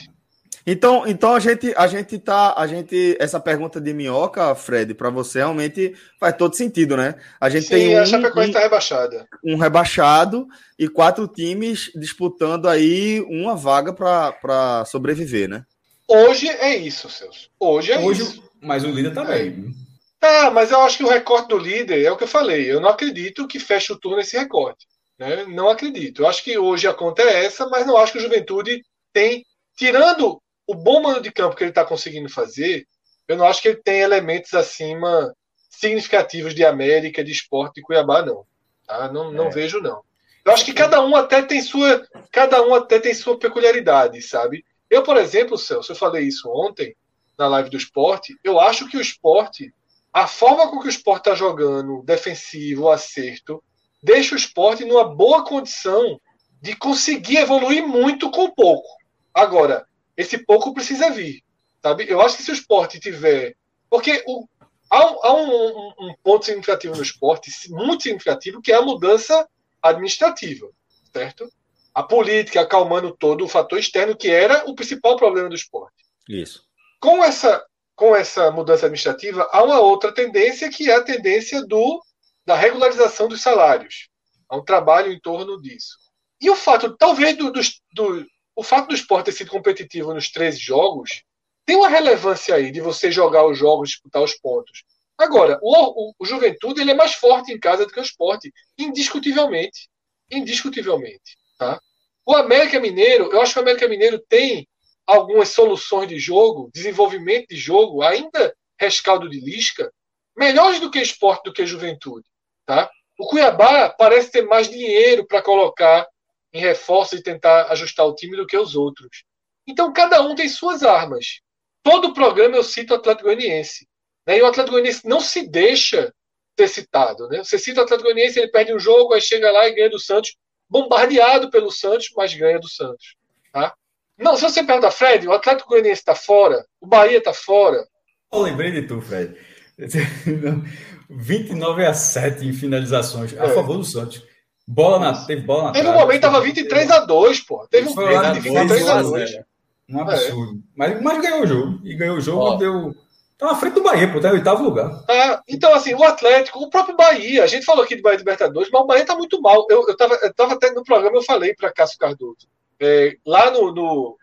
Então, 0.66 1.04
então 1.06 1.34
a 1.34 1.40
gente, 1.40 1.72
a 1.76 1.86
gente 1.86 2.18
tá, 2.18 2.54
a 2.56 2.66
gente, 2.66 3.16
essa 3.18 3.40
pergunta 3.40 3.80
de 3.80 3.92
minhoca, 3.92 4.54
Fred, 4.54 4.94
para 4.94 5.10
você 5.10 5.38
realmente 5.38 5.94
faz 6.20 6.36
todo 6.36 6.54
sentido, 6.54 6.96
né? 6.96 7.16
A 7.40 7.48
gente 7.50 7.64
Sim, 7.66 7.74
tem 7.74 7.98
a 7.98 8.02
um, 8.02 8.06
Chapecoense 8.06 8.50
está 8.50 8.60
rebaixada. 8.60 9.26
um, 9.44 9.56
rebaixado 9.56 10.46
e 10.78 10.88
quatro 10.88 11.26
times 11.26 11.90
disputando 11.94 12.68
aí 12.68 13.20
uma 13.28 13.56
vaga 13.56 13.92
para 13.92 14.84
sobreviver, 14.84 15.48
né? 15.48 15.64
Hoje 16.08 16.48
é 16.48 16.76
isso, 16.76 17.08
Celso. 17.08 17.48
Hoje 17.58 17.92
é 17.92 17.98
Hoje, 17.98 18.22
isso. 18.22 18.42
mas 18.60 18.84
o 18.84 18.90
líder 18.90 19.14
tá 19.14 19.24
bem. 19.24 19.74
Ah, 20.20 20.50
mas 20.50 20.70
eu 20.70 20.80
acho 20.82 20.98
que 20.98 21.04
o 21.04 21.08
recorte 21.08 21.48
do 21.48 21.58
líder 21.58 22.04
é 22.04 22.12
o 22.12 22.16
que 22.16 22.24
eu 22.24 22.28
falei. 22.28 22.70
Eu 22.70 22.80
não 22.80 22.88
acredito 22.88 23.48
que 23.48 23.58
feche 23.58 23.92
o 23.92 23.98
turno 23.98 24.20
esse 24.20 24.36
recorte. 24.38 24.86
Né? 25.18 25.44
Não 25.46 25.68
acredito. 25.68 26.22
Eu 26.22 26.28
acho 26.28 26.42
que 26.44 26.56
hoje 26.58 26.86
a 26.86 26.94
conta 26.94 27.22
é 27.22 27.44
essa, 27.44 27.66
mas 27.68 27.86
não 27.86 27.96
acho 27.96 28.12
que 28.12 28.18
o 28.18 28.22
Juventude 28.22 28.82
tem, 29.12 29.44
tirando 29.76 30.41
o 30.72 30.74
bom 30.74 31.02
mano 31.02 31.20
de 31.20 31.30
campo 31.30 31.54
que 31.54 31.62
ele 31.62 31.70
está 31.70 31.84
conseguindo 31.84 32.28
fazer, 32.28 32.86
eu 33.28 33.36
não 33.36 33.46
acho 33.46 33.60
que 33.60 33.68
ele 33.68 33.82
tem 33.82 34.00
elementos 34.00 34.54
acima 34.54 35.34
significativos 35.68 36.54
de 36.54 36.64
América, 36.64 37.22
de 37.22 37.30
esporte 37.30 37.74
de 37.76 37.82
Cuiabá, 37.82 38.22
não. 38.22 38.46
Tá? 38.86 39.10
Não, 39.12 39.30
não 39.30 39.46
É. 39.46 39.50
vejo, 39.50 39.80
não. 39.80 40.02
Eu 40.44 40.52
acho 40.52 40.64
que 40.64 40.72
cada 40.72 41.00
um 41.04 41.14
até 41.14 41.42
tem 41.42 41.60
sua, 41.60 42.02
cada 42.32 42.62
um 42.62 42.74
até 42.74 42.98
tem 42.98 43.14
sua 43.14 43.38
peculiaridade, 43.38 44.20
sabe? 44.22 44.64
Eu, 44.90 45.02
por 45.02 45.16
exemplo, 45.16 45.56
Celso, 45.58 45.92
eu 45.92 45.96
falei 45.96 46.24
isso 46.26 46.50
ontem 46.50 46.96
na 47.38 47.46
live 47.48 47.70
do 47.70 47.76
esporte, 47.76 48.34
eu 48.42 48.58
acho 48.58 48.88
que 48.88 48.96
o 48.96 49.00
esporte, 49.00 49.72
a 50.12 50.26
forma 50.26 50.68
com 50.68 50.80
que 50.80 50.86
o 50.86 50.90
esporte 50.90 51.28
está 51.28 51.34
jogando, 51.34 52.02
defensivo, 52.02 52.90
acerto, 52.90 53.62
deixa 54.02 54.34
o 54.34 54.38
esporte 54.38 54.84
numa 54.84 55.04
boa 55.04 55.44
condição 55.44 56.20
de 56.60 56.76
conseguir 56.76 57.38
evoluir 57.38 57.86
muito 57.86 58.30
com 58.30 58.50
pouco. 58.50 58.88
Agora, 59.32 59.86
esse 60.16 60.38
pouco 60.38 60.74
precisa 60.74 61.10
vir, 61.10 61.42
sabe? 61.82 62.06
Eu 62.08 62.20
acho 62.20 62.36
que 62.36 62.42
se 62.42 62.50
o 62.50 62.54
esporte 62.54 63.00
tiver. 63.00 63.54
Porque 63.90 64.22
o, 64.26 64.46
há, 64.90 65.06
um, 65.10 65.24
há 65.24 65.34
um- 65.34 65.66
um- 65.78 65.94
um 66.08 66.14
ponto 66.22 66.44
significativo 66.44 66.96
no 66.96 67.02
esporte, 67.02 67.50
muito 67.70 68.02
significativo, 68.04 68.60
que 68.62 68.72
é 68.72 68.76
a 68.76 68.82
mudança 68.82 69.46
administrativa, 69.82 70.68
certo? 71.12 71.50
A 71.94 72.02
política 72.02 72.60
acalmando 72.60 73.14
todo 73.16 73.44
o 73.44 73.48
fator 73.48 73.78
externo, 73.78 74.16
que 74.16 74.30
era 74.30 74.64
o 74.68 74.74
principal 74.74 75.16
problema 75.16 75.48
do 75.48 75.54
esporte 75.54 76.04
Isso. 76.28 76.64
com 77.00 77.22
essa, 77.22 77.62
com 77.94 78.16
essa 78.16 78.50
mudança 78.50 78.86
administrativa, 78.86 79.46
há 79.52 79.62
uma 79.62 79.80
outra 79.80 80.12
tendência 80.12 80.70
que 80.70 80.90
é 80.90 80.94
a 80.94 81.02
tendência 81.02 81.64
do, 81.66 82.02
da 82.46 82.56
regularização 82.56 83.28
dos 83.28 83.42
salários. 83.42 84.08
Há 84.48 84.56
um 84.56 84.64
trabalho 84.64 85.12
em 85.12 85.20
torno 85.20 85.60
disso. 85.60 85.96
E 86.40 86.48
o 86.50 86.56
fato, 86.56 86.96
talvez, 86.96 87.36
do, 87.36 87.52
do, 87.52 88.26
o 88.54 88.62
fato 88.62 88.88
do 88.88 88.94
esporte 88.94 89.26
ter 89.26 89.32
sido 89.32 89.50
competitivo 89.50 90.12
nos 90.12 90.30
13 90.30 90.58
jogos 90.58 91.22
tem 91.64 91.76
uma 91.76 91.88
relevância 91.88 92.54
aí 92.54 92.70
de 92.70 92.80
você 92.80 93.10
jogar 93.10 93.46
os 93.46 93.56
jogos, 93.56 93.90
disputar 93.90 94.22
os 94.22 94.34
pontos. 94.34 94.84
Agora, 95.16 95.58
o, 95.62 96.10
o, 96.10 96.14
o 96.18 96.26
Juventude 96.26 96.80
ele 96.80 96.90
é 96.90 96.94
mais 96.94 97.14
forte 97.14 97.52
em 97.52 97.58
casa 97.58 97.86
do 97.86 97.92
que 97.92 98.00
o 98.00 98.02
esporte, 98.02 98.52
indiscutivelmente. 98.76 99.88
Indiscutivelmente. 100.30 101.36
Tá? 101.58 101.80
O 102.26 102.34
América 102.34 102.80
Mineiro, 102.80 103.30
eu 103.32 103.40
acho 103.40 103.52
que 103.52 103.58
o 103.58 103.62
América 103.62 103.88
Mineiro 103.88 104.18
tem 104.28 104.66
algumas 105.06 105.50
soluções 105.50 106.08
de 106.08 106.18
jogo, 106.18 106.70
desenvolvimento 106.72 107.48
de 107.48 107.56
jogo, 107.56 108.02
ainda 108.02 108.54
rescaldo 108.78 109.28
de 109.28 109.38
lisca, 109.40 109.92
melhores 110.36 110.80
do 110.80 110.90
que 110.90 111.00
esporte, 111.00 111.44
do 111.44 111.52
que 111.52 111.66
juventude. 111.66 112.26
Tá? 112.66 112.90
O 113.18 113.26
Cuiabá 113.26 113.90
parece 113.90 114.30
ter 114.30 114.42
mais 114.42 114.68
dinheiro 114.68 115.26
para 115.26 115.42
colocar 115.42 116.06
em 116.52 116.60
reforço 116.60 117.16
e 117.16 117.22
tentar 117.22 117.66
ajustar 117.72 118.06
o 118.06 118.14
time 118.14 118.36
do 118.36 118.46
que 118.46 118.56
os 118.56 118.74
outros. 118.76 119.24
Então, 119.66 119.92
cada 119.92 120.20
um 120.22 120.34
tem 120.34 120.48
suas 120.48 120.82
armas. 120.82 121.40
Todo 121.82 122.12
programa 122.12 122.56
eu 122.56 122.62
cito 122.62 122.92
o 122.92 122.96
Atlético 122.96 123.24
Goianiense. 123.28 123.86
Né? 124.26 124.38
E 124.38 124.42
o 124.42 124.46
Atlético 124.46 124.72
Goianiense 124.72 125.06
não 125.08 125.20
se 125.20 125.48
deixa 125.48 126.12
ser 126.58 126.68
citado. 126.68 127.28
Né? 127.28 127.38
Você 127.38 127.58
cita 127.58 127.80
o 127.80 127.84
Atlético 127.84 128.10
Goianiense, 128.10 128.38
ele 128.38 128.50
perde 128.50 128.74
um 128.74 128.78
jogo, 128.78 129.14
aí 129.14 129.20
chega 129.20 129.50
lá 129.50 129.66
e 129.66 129.74
ganha 129.74 129.90
do 129.90 129.98
Santos, 129.98 130.36
bombardeado 130.68 131.50
pelo 131.50 131.70
Santos, 131.70 132.08
mas 132.16 132.34
ganha 132.34 132.58
do 132.58 132.68
Santos. 132.68 133.14
Tá? 133.52 133.74
Não, 134.18 134.36
se 134.36 134.42
você 134.42 134.62
pergunta, 134.62 134.90
Fred, 134.90 135.26
o 135.26 135.32
Atlético 135.32 135.70
Goianiense 135.70 136.00
está 136.00 136.14
fora, 136.14 136.64
o 136.80 136.86
Bahia 136.86 137.18
está 137.18 137.32
fora. 137.32 137.86
Eu 138.32 138.40
lembrei 138.40 138.70
de 138.70 138.82
tu, 138.86 139.00
Fred. 139.00 139.36
29 141.10 141.84
a 141.84 141.92
7 141.94 142.46
em 142.46 142.52
finalizações 142.52 143.36
a 143.38 143.44
É. 143.46 143.54
favor 143.54 143.76
do 143.76 143.84
Santos. 143.84 144.22
Bola 144.66 144.98
na, 144.98 145.24
teve 145.26 145.42
bola 145.42 145.64
na 145.64 145.72
Teve 145.72 145.88
um 145.88 145.92
momento 145.92 146.16
estava 146.16 146.40
23 146.40 146.90
a 146.90 147.00
2, 147.00 147.40
pô. 147.40 147.66
Teve 147.68 147.88
um 147.88 147.94
momento 147.94 148.40
de 148.40 148.50
na 148.50 148.60
23 148.60 148.88
a 148.88 149.02
2, 149.02 149.10
2. 149.10 149.32
né? 149.32 149.44
Um 149.90 150.00
absurdo. 150.00 150.62
Mas, 150.74 151.02
mas 151.02 151.20
ganhou 151.22 151.42
o 151.42 151.46
jogo. 151.46 151.80
E 151.84 151.94
ganhou 151.94 152.16
o 152.16 152.20
jogo 152.20 152.42
Ó. 152.42 152.56
deu. 152.56 152.94
Tá 153.36 153.46
na 153.46 153.56
frente 153.56 153.74
do 153.74 153.82
Bahia, 153.82 154.10
pô, 154.10 154.20
tá 154.20 154.28
em 154.28 154.32
oitavo 154.34 154.62
lugar. 154.62 155.04
Tá? 155.04 155.42
Então, 155.48 155.74
assim, 155.74 155.92
o 155.94 156.04
Atlético, 156.04 156.60
o 156.60 156.70
próprio 156.70 156.96
Bahia, 156.96 157.42
a 157.42 157.46
gente 157.48 157.66
falou 157.66 157.82
aqui 157.82 157.96
de 157.96 158.02
Bahia 158.02 158.18
Libertadores, 158.18 158.70
mas 158.72 158.82
o 158.82 158.86
Bahia 158.86 159.04
tá 159.04 159.16
muito 159.16 159.40
mal. 159.42 159.66
Eu, 159.68 159.84
eu, 159.88 159.96
tava, 159.96 160.14
eu 160.22 160.32
tava 160.32 160.54
até 160.54 160.70
no 160.70 160.84
programa, 160.84 161.16
eu 161.16 161.22
falei 161.24 161.52
para 161.52 161.72
Cássio 161.72 161.98
Cardoso. 161.98 162.46
É, 162.78 163.16
lá 163.26 163.50
no, 163.50 163.74
no, 163.74 164.18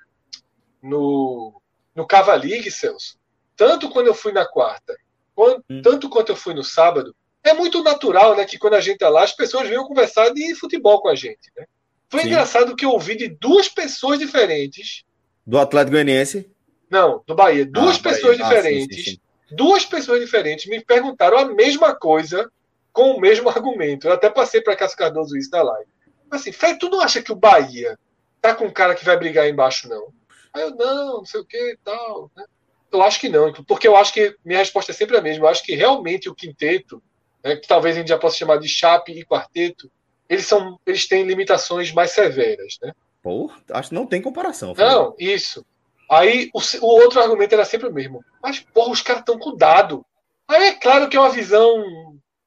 no, 0.81 1.61
no 1.93 2.07
Cava 2.07 2.33
League, 2.35 2.71
Celso, 2.71 3.17
tanto 3.57 3.89
quando 3.89 4.07
eu 4.07 4.13
fui 4.13 4.31
na 4.31 4.45
quarta, 4.45 4.95
quanto, 5.35 5.63
Hum. 5.69 5.81
tanto 5.81 6.09
quanto 6.09 6.31
eu 6.31 6.35
fui 6.35 6.53
no 6.53 6.63
sábado, 6.63 7.13
é 7.43 7.53
muito 7.53 7.81
natural, 7.83 8.35
né, 8.35 8.45
que 8.45 8.57
quando 8.57 8.75
a 8.75 8.81
gente 8.81 8.97
tá 8.99 9.09
lá, 9.09 9.23
as 9.23 9.31
pessoas 9.35 9.67
venham 9.67 9.85
conversar 9.87 10.29
de 10.33 10.53
futebol 10.55 11.01
com 11.01 11.07
a 11.09 11.15
gente, 11.15 11.51
né? 11.57 11.65
Foi 12.09 12.21
Sim. 12.21 12.27
engraçado 12.27 12.75
que 12.75 12.85
eu 12.85 12.91
ouvi 12.91 13.15
de 13.15 13.27
duas 13.29 13.69
pessoas 13.69 14.17
diferentes 14.19 15.03
Do 15.45 15.59
Atlético 15.59 15.91
Goianiense. 15.91 16.51
não, 16.89 17.23
do 17.25 17.35
Bahia. 17.35 17.65
Duas 17.65 17.97
Ah, 17.97 18.01
Bahia. 18.01 18.15
pessoas 18.15 18.39
Ah, 18.41 18.43
sim, 18.43 18.49
diferentes 18.49 19.03
sim, 19.05 19.11
sim. 19.11 19.19
duas 19.51 19.85
pessoas 19.85 20.19
diferentes 20.19 20.65
me 20.67 20.83
perguntaram 20.83 21.37
a 21.37 21.45
mesma 21.45 21.95
coisa 21.95 22.51
com 22.91 23.11
o 23.11 23.19
mesmo 23.21 23.47
argumento. 23.49 24.07
Eu 24.07 24.13
até 24.13 24.29
passei 24.29 24.61
para 24.61 24.75
Cássio 24.75 24.97
Cardoso 24.97 25.37
isso 25.37 25.49
na 25.51 25.61
live. 25.61 25.89
Assim, 26.31 26.51
Fred, 26.51 26.77
tu 26.79 26.89
não 26.89 26.99
acha 27.01 27.21
que 27.21 27.31
o 27.31 27.35
Bahia 27.35 27.97
tá 28.41 28.53
com 28.55 28.65
um 28.65 28.71
cara 28.73 28.95
que 28.95 29.05
vai 29.05 29.17
brigar 29.17 29.47
embaixo, 29.47 29.87
não? 29.87 30.11
Aí 30.53 30.61
eu, 30.63 30.71
não, 30.75 31.17
não 31.17 31.25
sei 31.25 31.41
o 31.41 31.45
que 31.45 31.57
e 31.57 31.77
tal. 31.83 32.31
Né? 32.35 32.43
Eu 32.91 33.01
acho 33.03 33.19
que 33.19 33.29
não, 33.29 33.53
porque 33.53 33.87
eu 33.87 33.95
acho 33.95 34.11
que 34.13 34.35
minha 34.43 34.59
resposta 34.59 34.91
é 34.91 34.95
sempre 34.95 35.15
a 35.17 35.21
mesma. 35.21 35.45
Eu 35.45 35.49
acho 35.49 35.63
que 35.63 35.75
realmente 35.75 36.27
o 36.29 36.33
quinteto, 36.35 37.01
né, 37.43 37.55
que 37.55 37.67
talvez 37.67 37.95
a 37.95 37.99
gente 37.99 38.09
já 38.09 38.17
possa 38.17 38.37
chamar 38.37 38.57
de 38.57 38.67
chape 38.67 39.11
e 39.11 39.25
quarteto, 39.25 39.91
eles 40.27 40.45
são, 40.45 40.79
eles 40.85 41.07
têm 41.07 41.23
limitações 41.23 41.91
mais 41.91 42.11
severas, 42.11 42.77
né? 42.81 42.93
Pô, 43.21 43.51
acho 43.71 43.89
que 43.89 43.95
não 43.95 44.05
tem 44.05 44.21
comparação. 44.21 44.73
Não, 44.77 45.15
isso. 45.19 45.65
Aí 46.09 46.49
o, 46.53 46.59
o, 46.59 46.87
outro 46.87 47.19
argumento 47.19 47.53
era 47.53 47.65
sempre 47.65 47.87
o 47.87 47.93
mesmo. 47.93 48.23
Mas, 48.41 48.59
porra, 48.59 48.91
os 48.91 49.01
caras 49.01 49.21
estão 49.21 49.37
com 49.37 49.55
dado. 49.55 50.05
Aí 50.47 50.69
é 50.69 50.73
claro 50.73 51.09
que 51.09 51.17
é 51.17 51.19
uma 51.19 51.29
visão 51.29 51.83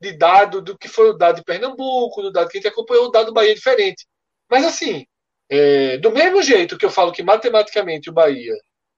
de 0.00 0.12
dado 0.12 0.60
do 0.60 0.76
que 0.76 0.88
foi 0.88 1.10
o 1.10 1.12
dado 1.12 1.36
de 1.36 1.44
Pernambuco, 1.44 2.22
do 2.22 2.32
dado 2.32 2.48
que 2.48 2.58
a 2.58 2.60
gente 2.60 2.72
acompanhou, 2.72 3.06
o 3.06 3.10
dado 3.10 3.26
do 3.26 3.32
Bahia 3.32 3.52
é 3.52 3.54
diferente. 3.54 4.06
Mas 4.50 4.64
assim, 4.64 5.06
é, 5.48 5.98
do 5.98 6.10
mesmo 6.10 6.42
jeito 6.42 6.76
que 6.76 6.84
eu 6.84 6.90
falo 6.90 7.12
que 7.12 7.22
matematicamente 7.22 8.10
o 8.10 8.12
Bahia 8.12 8.54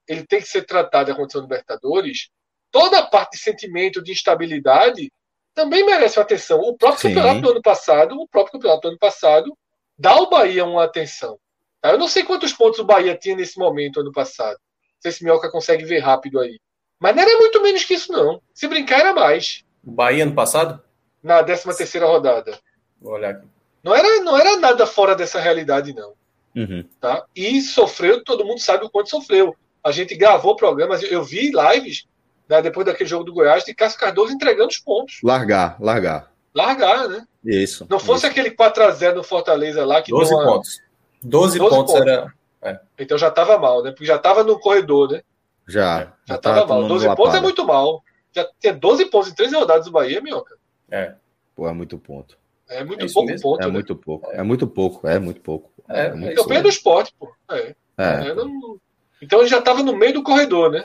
ele 0.08 0.26
tem 0.26 0.40
que 0.40 0.48
ser 0.48 0.64
tratado 0.64 1.10
a 1.10 1.14
condição 1.14 1.42
Libertadores, 1.42 2.28
toda 2.70 2.98
a 2.98 3.06
parte 3.06 3.32
de 3.32 3.38
sentimento 3.38 4.02
de 4.02 4.12
instabilidade 4.12 5.10
também 5.54 5.86
merece 5.86 6.18
uma 6.18 6.24
atenção. 6.24 6.60
O 6.60 6.76
próprio 6.76 7.00
Sim. 7.00 7.14
campeonato 7.14 7.40
do 7.40 7.50
ano 7.50 7.62
passado, 7.62 8.20
o 8.20 8.28
próprio 8.28 8.52
campeonato 8.54 8.82
do 8.82 8.88
ano 8.88 8.98
passado, 8.98 9.56
dá 9.98 10.10
ao 10.10 10.28
Bahia 10.28 10.64
uma 10.64 10.84
atenção. 10.84 11.38
Tá? 11.80 11.90
Eu 11.90 11.98
não 11.98 12.08
sei 12.08 12.24
quantos 12.24 12.52
pontos 12.52 12.80
o 12.80 12.84
Bahia 12.84 13.16
tinha 13.16 13.36
nesse 13.36 13.58
momento 13.58 14.00
ano 14.00 14.12
passado. 14.12 14.56
Não 14.56 15.00
sei 15.00 15.12
se 15.12 15.24
Minhoca 15.24 15.50
consegue 15.50 15.84
ver 15.84 16.00
rápido 16.00 16.40
aí. 16.40 16.58
Mas 16.98 17.14
não 17.14 17.22
era 17.22 17.38
muito 17.38 17.62
menos 17.62 17.84
que 17.84 17.94
isso, 17.94 18.12
não. 18.12 18.40
Se 18.52 18.66
brincar, 18.66 19.00
era 19.00 19.12
mais. 19.12 19.62
O 19.86 19.92
Bahia 19.92 20.24
ano 20.24 20.34
passado? 20.34 20.82
Na 21.22 21.42
13 21.42 21.76
terceira 21.76 22.06
rodada. 22.06 22.58
Vou 23.00 23.12
olhar 23.12 23.30
aqui. 23.30 23.46
Não 23.82 23.94
era, 23.94 24.20
não 24.20 24.36
era 24.36 24.56
nada 24.56 24.86
fora 24.86 25.14
dessa 25.14 25.38
realidade, 25.38 25.94
não. 25.94 26.14
Uhum. 26.56 26.84
Tá? 27.00 27.24
E 27.34 27.60
sofreu, 27.60 28.24
todo 28.24 28.44
mundo 28.44 28.60
sabe 28.60 28.84
o 28.84 28.90
quanto 28.90 29.10
sofreu. 29.10 29.54
A 29.82 29.92
gente 29.92 30.16
gravou 30.16 30.56
programas, 30.56 31.02
eu 31.02 31.22
vi 31.22 31.50
lives 31.50 32.06
né, 32.48 32.62
depois 32.62 32.86
daquele 32.86 33.08
jogo 33.08 33.24
do 33.24 33.32
Goiás, 33.32 33.64
de 33.64 33.74
Cássio 33.74 33.98
Cardoso 33.98 34.32
entregando 34.32 34.68
os 34.68 34.78
pontos. 34.78 35.18
Largar, 35.22 35.76
largar. 35.80 36.32
Largar, 36.54 37.08
né? 37.08 37.26
Isso. 37.44 37.86
Não 37.90 37.98
fosse 37.98 38.26
isso. 38.26 38.26
aquele 38.26 38.50
4x0 38.50 39.14
no 39.14 39.24
Fortaleza 39.24 39.84
lá 39.84 40.00
que 40.02 40.10
12 40.10 40.30
deu 40.30 40.38
uma... 40.38 40.46
pontos. 40.46 40.80
12, 41.22 41.58
12 41.58 41.74
pontos, 41.74 41.94
pontos, 41.94 42.08
era. 42.08 42.32
É. 42.62 42.80
Então 42.98 43.18
já 43.18 43.28
estava 43.28 43.58
mal, 43.58 43.82
né? 43.82 43.90
Porque 43.90 44.06
já 44.06 44.16
estava 44.16 44.44
no 44.44 44.58
corredor, 44.58 45.10
né? 45.10 45.22
Já. 45.66 46.12
Já 46.26 46.36
estava 46.36 46.66
mal. 46.66 46.86
12 46.86 47.06
pontos 47.06 47.18
lapada. 47.18 47.38
é 47.38 47.40
muito 47.40 47.66
mal. 47.66 48.02
Já 48.32 48.48
tinha 48.60 48.72
12 48.72 49.06
pontos 49.06 49.30
em 49.30 49.34
13 49.34 49.54
rodadas 49.56 49.86
do 49.86 49.92
Bahia, 49.92 50.20
minhoca. 50.20 50.56
É. 50.90 51.14
Pô, 51.54 51.68
é 51.68 51.72
muito 51.72 51.98
ponto. 51.98 52.36
É 52.68 52.82
muito 52.82 53.04
é 53.04 53.12
pouco 53.12 53.30
mesmo? 53.30 53.42
ponto. 53.42 53.62
É 53.62 53.66
né? 53.66 53.72
muito 53.72 53.96
pouco. 53.96 54.30
É 54.30 54.42
muito 54.42 54.66
pouco. 54.66 55.06
É 55.06 55.18
muito 55.18 55.40
pouco. 55.40 55.70
É, 55.88 56.06
é 56.06 56.14
muito 56.14 56.42
campeão 56.42 56.62
do 56.62 56.68
esporte, 56.68 57.14
pô. 57.18 57.32
É. 57.50 57.74
é. 57.98 58.34
Não... 58.34 58.78
Então 59.20 59.40
ele 59.40 59.48
já 59.48 59.58
estava 59.58 59.82
no 59.82 59.96
meio 59.96 60.14
do 60.14 60.22
corredor, 60.22 60.70
né? 60.70 60.84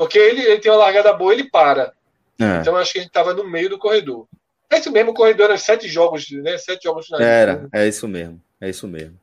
Porque 0.00 0.18
ele, 0.18 0.40
ele 0.40 0.58
tem 0.60 0.72
uma 0.72 0.78
largada 0.78 1.12
boa, 1.12 1.30
ele 1.30 1.50
para. 1.50 1.92
É. 2.40 2.60
Então 2.62 2.74
acho 2.74 2.90
que 2.90 3.00
a 3.00 3.02
gente 3.02 3.10
estava 3.10 3.34
no 3.34 3.46
meio 3.46 3.68
do 3.68 3.78
corredor. 3.78 4.26
É 4.70 4.78
isso 4.78 4.90
mesmo, 4.90 5.10
o 5.10 5.14
corredor 5.14 5.44
era 5.44 5.58
sete 5.58 5.86
jogos, 5.88 6.26
né? 6.30 6.56
Sete 6.56 6.84
jogos. 6.84 7.12
Era, 7.12 7.68
é 7.70 7.86
isso 7.86 8.08
mesmo. 8.08 8.40
É 8.58 8.70
isso 8.70 8.88
mesmo. 8.88 9.20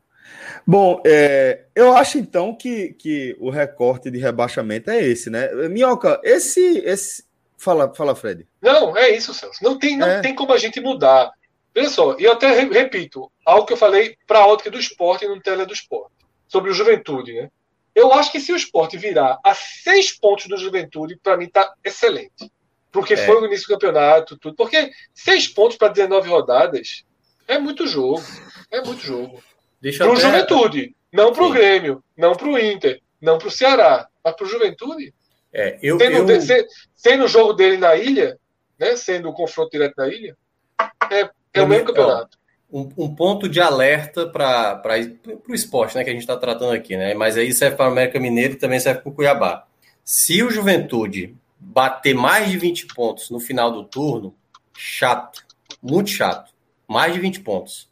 Bom, 0.67 1.01
é, 1.03 1.63
eu 1.73 1.97
acho 1.97 2.19
então 2.19 2.53
que, 2.53 2.93
que 2.93 3.35
o 3.39 3.49
recorte 3.49 4.11
de 4.11 4.19
rebaixamento 4.19 4.91
é 4.91 5.03
esse, 5.03 5.31
né? 5.31 5.51
Minhoca, 5.67 6.21
esse. 6.23 6.77
esse... 6.85 7.25
Fala, 7.57 7.91
fala, 7.95 8.13
Fred. 8.13 8.45
Não, 8.61 8.95
é 8.95 9.09
isso, 9.09 9.33
Celso. 9.33 9.63
Não 9.63 9.79
tem, 9.79 9.97
não 9.97 10.07
é. 10.07 10.21
tem 10.21 10.35
como 10.35 10.53
a 10.53 10.59
gente 10.59 10.79
mudar. 10.79 11.31
Veja 11.73 11.89
só, 11.89 12.15
e 12.19 12.23
eu 12.25 12.33
até 12.33 12.51
repito, 12.51 13.31
algo 13.43 13.65
que 13.65 13.73
eu 13.73 13.77
falei 13.77 14.15
para 14.27 14.39
a 14.39 14.47
ótica 14.47 14.69
do 14.69 14.77
esporte 14.77 15.25
e 15.25 15.27
no 15.27 15.41
tele 15.41 15.65
do 15.65 15.73
esporte, 15.73 16.13
sobre 16.47 16.69
o 16.69 16.73
juventude, 16.75 17.33
né? 17.33 17.49
Eu 17.97 18.13
acho 18.13 18.31
que 18.31 18.39
se 18.39 18.53
o 18.53 18.55
esporte 18.55 18.95
virar 18.95 19.39
a 19.43 19.55
seis 19.55 20.11
pontos 20.11 20.45
do 20.45 20.55
juventude, 20.55 21.17
para 21.17 21.35
mim 21.35 21.49
tá 21.49 21.73
excelente. 21.83 22.51
Porque 22.91 23.15
é. 23.15 23.17
foi 23.17 23.41
o 23.41 23.45
início 23.47 23.67
do 23.67 23.73
campeonato, 23.73 24.37
tudo. 24.37 24.55
Porque 24.55 24.91
seis 25.15 25.47
pontos 25.47 25.77
para 25.77 25.87
19 25.87 26.29
rodadas 26.29 27.03
é 27.47 27.57
muito 27.57 27.87
jogo. 27.87 28.21
É 28.69 28.83
muito 28.83 29.01
jogo. 29.01 29.41
Para 29.97 30.11
o. 30.11 30.15
Juventude, 30.15 30.95
não 31.11 31.33
para 31.33 31.43
o 31.43 31.49
Grêmio, 31.49 32.03
não 32.15 32.35
para 32.35 32.47
o 32.47 32.59
Inter, 32.59 33.01
não 33.19 33.39
para 33.39 33.47
o 33.47 33.51
Ceará, 33.51 34.07
mas 34.23 34.35
para 34.35 34.45
o 34.45 34.49
Juventude. 34.49 35.11
É, 35.51 35.79
eu, 35.81 35.97
sendo, 35.97 36.31
eu... 36.31 36.67
sendo 36.95 37.23
o 37.25 37.27
jogo 37.27 37.53
dele 37.53 37.77
na 37.77 37.95
ilha, 37.95 38.37
né, 38.77 38.95
sendo 38.95 39.27
o 39.27 39.33
confronto 39.33 39.71
direto 39.71 39.95
na 39.97 40.07
ilha, 40.07 40.37
é, 41.09 41.27
é 41.51 41.61
o 41.63 41.67
mesmo 41.67 41.87
campeonato. 41.87 42.37
Um, 42.71 42.89
um, 42.97 43.15
ponto 43.15 43.47
de 43.47 43.61
alerta 43.61 44.27
para 44.27 44.81
o 45.47 45.53
esporte, 45.53 45.95
né, 45.95 46.03
que 46.03 46.09
a 46.09 46.13
gente 46.13 46.23
está 46.23 46.35
tratando 46.35 46.73
aqui, 46.73 46.97
né? 46.97 47.13
Mas 47.13 47.37
aí 47.37 47.53
serve 47.53 47.77
para 47.77 47.87
o 47.87 47.91
América 47.91 48.19
Mineiro 48.19 48.53
e 48.53 48.57
também 48.57 48.79
serve 48.79 49.01
para 49.01 49.09
o 49.09 49.13
Cuiabá. 49.13 49.65
Se 50.03 50.43
o 50.43 50.51
Juventude 50.51 51.35
bater 51.57 52.13
mais 52.13 52.51
de 52.51 52.57
20 52.57 52.87
pontos 52.87 53.29
no 53.29 53.39
final 53.39 53.71
do 53.71 53.83
turno, 53.85 54.35
chato, 54.77 55.45
muito 55.81 56.09
chato. 56.09 56.53
Mais 56.87 57.13
de 57.13 57.19
20 57.19 57.39
pontos. 57.41 57.89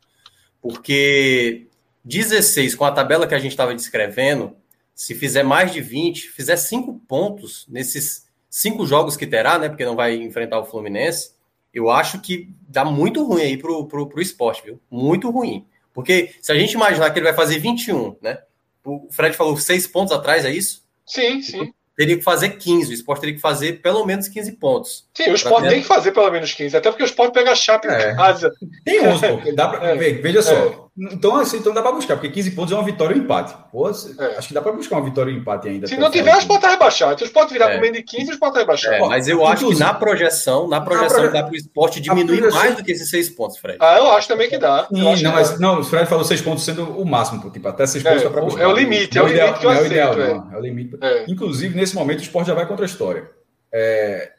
Porque 0.61 1.67
16, 2.03 2.75
com 2.75 2.85
a 2.85 2.91
tabela 2.91 3.27
que 3.27 3.35
a 3.35 3.39
gente 3.39 3.51
estava 3.51 3.73
descrevendo, 3.73 4.55
se 4.93 5.15
fizer 5.15 5.43
mais 5.43 5.71
de 5.71 5.81
20, 5.81 6.29
fizer 6.29 6.55
5 6.55 7.01
pontos 7.07 7.65
nesses 7.67 8.25
cinco 8.55 8.85
jogos 8.85 9.17
que 9.17 9.27
terá, 9.27 9.59
né? 9.59 9.67
Porque 9.67 9.83
não 9.83 9.97
vai 9.97 10.15
enfrentar 10.15 10.59
o 10.59 10.65
Fluminense, 10.65 11.34
eu 11.75 11.91
acho 11.91 12.19
que 12.21 12.49
dá 12.67 12.83
muito 12.83 13.23
ruim 13.23 13.41
aí 13.41 13.57
pro, 13.57 13.85
pro, 13.85 14.07
pro 14.07 14.21
esporte, 14.21 14.63
viu? 14.63 14.81
Muito 14.89 15.29
ruim. 15.29 15.65
Porque 15.93 16.33
se 16.41 16.51
a 16.51 16.55
gente 16.55 16.73
imaginar 16.73 17.11
que 17.11 17.19
ele 17.19 17.25
vai 17.25 17.35
fazer 17.35 17.59
21, 17.59 18.15
né? 18.21 18.39
O 18.83 19.07
Fred 19.11 19.35
falou 19.35 19.57
seis 19.57 19.85
pontos 19.85 20.13
atrás, 20.13 20.45
é 20.45 20.51
isso? 20.51 20.83
Sim, 21.05 21.41
sim 21.41 21.73
teria 21.95 22.17
que 22.17 22.23
fazer 22.23 22.49
15. 22.49 22.91
O 22.91 22.93
esporte 22.93 23.21
teria 23.21 23.35
que 23.35 23.41
fazer 23.41 23.81
pelo 23.81 24.05
menos 24.05 24.27
15 24.27 24.51
pontos. 24.53 25.07
Sim, 25.13 25.31
o 25.31 25.35
esporte 25.35 25.69
tem 25.69 25.81
que 25.81 25.87
fazer 25.87 26.11
pelo 26.11 26.29
menos 26.29 26.53
15, 26.53 26.75
até 26.75 26.89
porque 26.89 27.03
o 27.03 27.05
esporte 27.05 27.33
pega 27.33 27.51
a 27.51 27.55
chapa 27.55 27.87
é. 27.87 28.11
em 28.11 28.15
casa. 28.15 28.51
Tem 28.83 29.07
11, 29.07 29.27
pô. 29.27 29.51
Dá 29.53 29.67
pra, 29.69 29.89
é. 29.95 29.95
Veja 29.95 30.41
só. 30.41 30.53
É. 30.53 30.84
Então, 30.97 31.35
assim, 31.35 31.57
então 31.57 31.73
dá 31.73 31.81
para 31.81 31.91
buscar, 31.91 32.15
porque 32.15 32.29
15 32.29 32.51
pontos 32.51 32.71
é 32.71 32.75
uma 32.75 32.83
vitória 32.85 33.13
ou 33.13 33.21
um 33.21 33.25
empate. 33.25 33.53
Pô, 33.69 33.89
é. 33.89 33.91
Acho 34.37 34.47
que 34.47 34.53
dá 34.53 34.61
para 34.61 34.71
buscar 34.71 34.95
uma 34.95 35.03
vitória 35.03 35.29
ou 35.29 35.37
um 35.37 35.41
empate 35.41 35.67
ainda. 35.67 35.87
Se 35.87 35.97
não 35.97 36.09
tiver, 36.09 36.33
o 36.33 36.39
esporte 36.39 36.61
vai 36.61 36.71
rebaixar. 36.71 37.11
Então, 37.11 37.25
o 37.25 37.27
esporte 37.27 37.51
virar 37.51 37.71
é. 37.71 37.75
com 37.75 37.81
menos 37.81 37.97
de 37.97 38.03
15, 38.03 38.31
o 38.31 38.33
esporte 38.33 38.53
vai 38.53 38.61
rebaixar. 38.61 38.93
É, 38.93 38.99
mas 38.99 39.27
eu 39.27 39.45
acho 39.45 39.67
que 39.67 39.77
na 39.77 39.93
projeção, 39.93 40.69
na 40.69 40.79
projeção, 40.79 41.17
proje... 41.17 41.33
dá 41.33 41.43
para 41.43 41.51
o 41.51 41.55
esporte 41.55 41.99
diminuir 41.99 42.37
projeção... 42.37 42.59
mais 42.59 42.75
do 42.77 42.83
que 42.83 42.93
esses 42.93 43.09
6 43.09 43.29
pontos, 43.31 43.57
Fred. 43.57 43.77
Ah, 43.81 43.97
eu 43.97 44.09
acho 44.11 44.25
também 44.29 44.49
que 44.49 44.57
dá. 44.57 44.87
Sim, 44.87 45.23
não, 45.23 45.31
mas 45.33 45.59
não, 45.59 45.79
o 45.81 45.83
Fred 45.83 46.07
falou 46.07 46.23
6 46.23 46.41
pontos 46.41 46.63
sendo 46.63 46.83
o 46.83 47.05
máximo, 47.05 47.49
tipo, 47.51 47.67
até 47.67 47.85
6 47.85 48.01
pontos 48.01 48.21
é, 48.21 48.23
dá 48.23 48.29
para 48.29 48.41
buscar. 48.41 48.63
É 48.63 48.67
o 48.67 48.71
limite, 48.71 49.17
é 49.17 49.21
o 49.21 49.27
limite 49.27 49.59
que 49.59 49.65
eu 49.65 49.69
aceito. 49.71 49.93
É 49.93 50.57
o 50.57 50.61
limite. 50.61 50.97
Inclusive, 51.27 51.75
nesse 51.75 51.93
momento, 51.93 52.19
o 52.19 52.23
esporte 52.23 52.47
já 52.47 52.53
vai 52.53 52.65
contra 52.65 52.85
a 52.85 52.87
história. 52.87 53.29
É, 53.69 54.31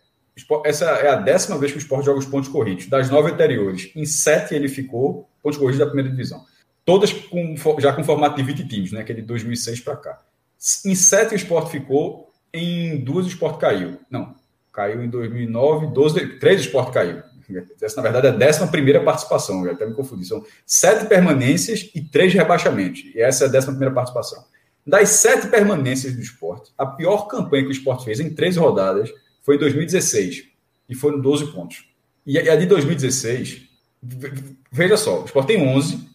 essa 0.64 0.84
é 0.84 1.08
a 1.08 1.16
décima 1.16 1.58
vez 1.58 1.72
que 1.72 1.78
o 1.78 1.80
esporte 1.80 2.06
joga 2.06 2.18
os 2.18 2.26
pontos 2.26 2.48
corridos. 2.48 2.86
Das 2.86 3.10
nove 3.10 3.30
anteriores, 3.30 3.90
em 3.94 4.06
sete 4.06 4.54
ele 4.54 4.68
ficou 4.68 5.28
pontos 5.46 5.58
corridos 5.58 5.78
da 5.78 5.86
primeira 5.86 6.10
divisão 6.10 6.44
todas 6.86 7.12
com, 7.12 7.56
já 7.78 7.92
com 7.92 8.04
formato 8.04 8.36
de 8.36 8.42
20 8.44 8.68
times, 8.68 8.92
né? 8.92 9.02
Que 9.02 9.12
é 9.12 9.14
de 9.16 9.22
2006 9.22 9.80
para 9.80 9.96
cá. 9.96 10.22
Em 10.86 10.94
sete 10.94 11.34
o 11.34 11.36
esporte 11.36 11.72
ficou, 11.72 12.30
em 12.54 12.96
duas 13.04 13.26
o 13.26 13.28
esporte 13.28 13.58
caiu. 13.58 13.98
Não, 14.08 14.34
caiu 14.72 15.02
em 15.02 15.10
2009, 15.10 15.88
12, 15.88 16.38
três 16.38 16.60
o 16.60 16.64
esporte 16.64 16.92
caiu. 16.92 17.22
Essa, 17.80 17.96
na 17.96 18.02
verdade, 18.02 18.26
é 18.28 18.30
a 18.30 18.32
décima 18.32 18.66
primeira 18.66 19.02
participação, 19.02 19.64
eu 19.64 19.72
até 19.72 19.84
me 19.84 19.94
confundi. 19.94 20.24
São 20.24 20.44
sete 20.64 21.06
permanências 21.06 21.90
e 21.94 22.00
três 22.00 22.32
rebaixamentos. 22.32 23.04
E 23.14 23.20
essa 23.20 23.44
é 23.44 23.48
a 23.48 23.50
décima 23.50 23.72
primeira 23.72 23.94
participação. 23.94 24.44
Das 24.84 25.10
sete 25.10 25.48
permanências 25.48 26.14
do 26.14 26.20
esporte, 26.20 26.72
a 26.78 26.86
pior 26.86 27.26
campanha 27.26 27.64
que 27.64 27.68
o 27.68 27.72
esporte 27.72 28.04
fez 28.04 28.20
em 28.20 28.32
três 28.34 28.56
rodadas 28.56 29.12
foi 29.42 29.56
em 29.56 29.58
2016. 29.58 30.44
E 30.88 30.94
foram 30.94 31.20
12 31.20 31.52
pontos. 31.52 31.88
E 32.24 32.38
a 32.38 32.56
de 32.56 32.66
2016, 32.66 33.65
veja 34.70 34.96
só, 34.96 35.22
o 35.22 35.24
esporte 35.24 35.48
tem 35.48 35.66
11, 35.66 36.06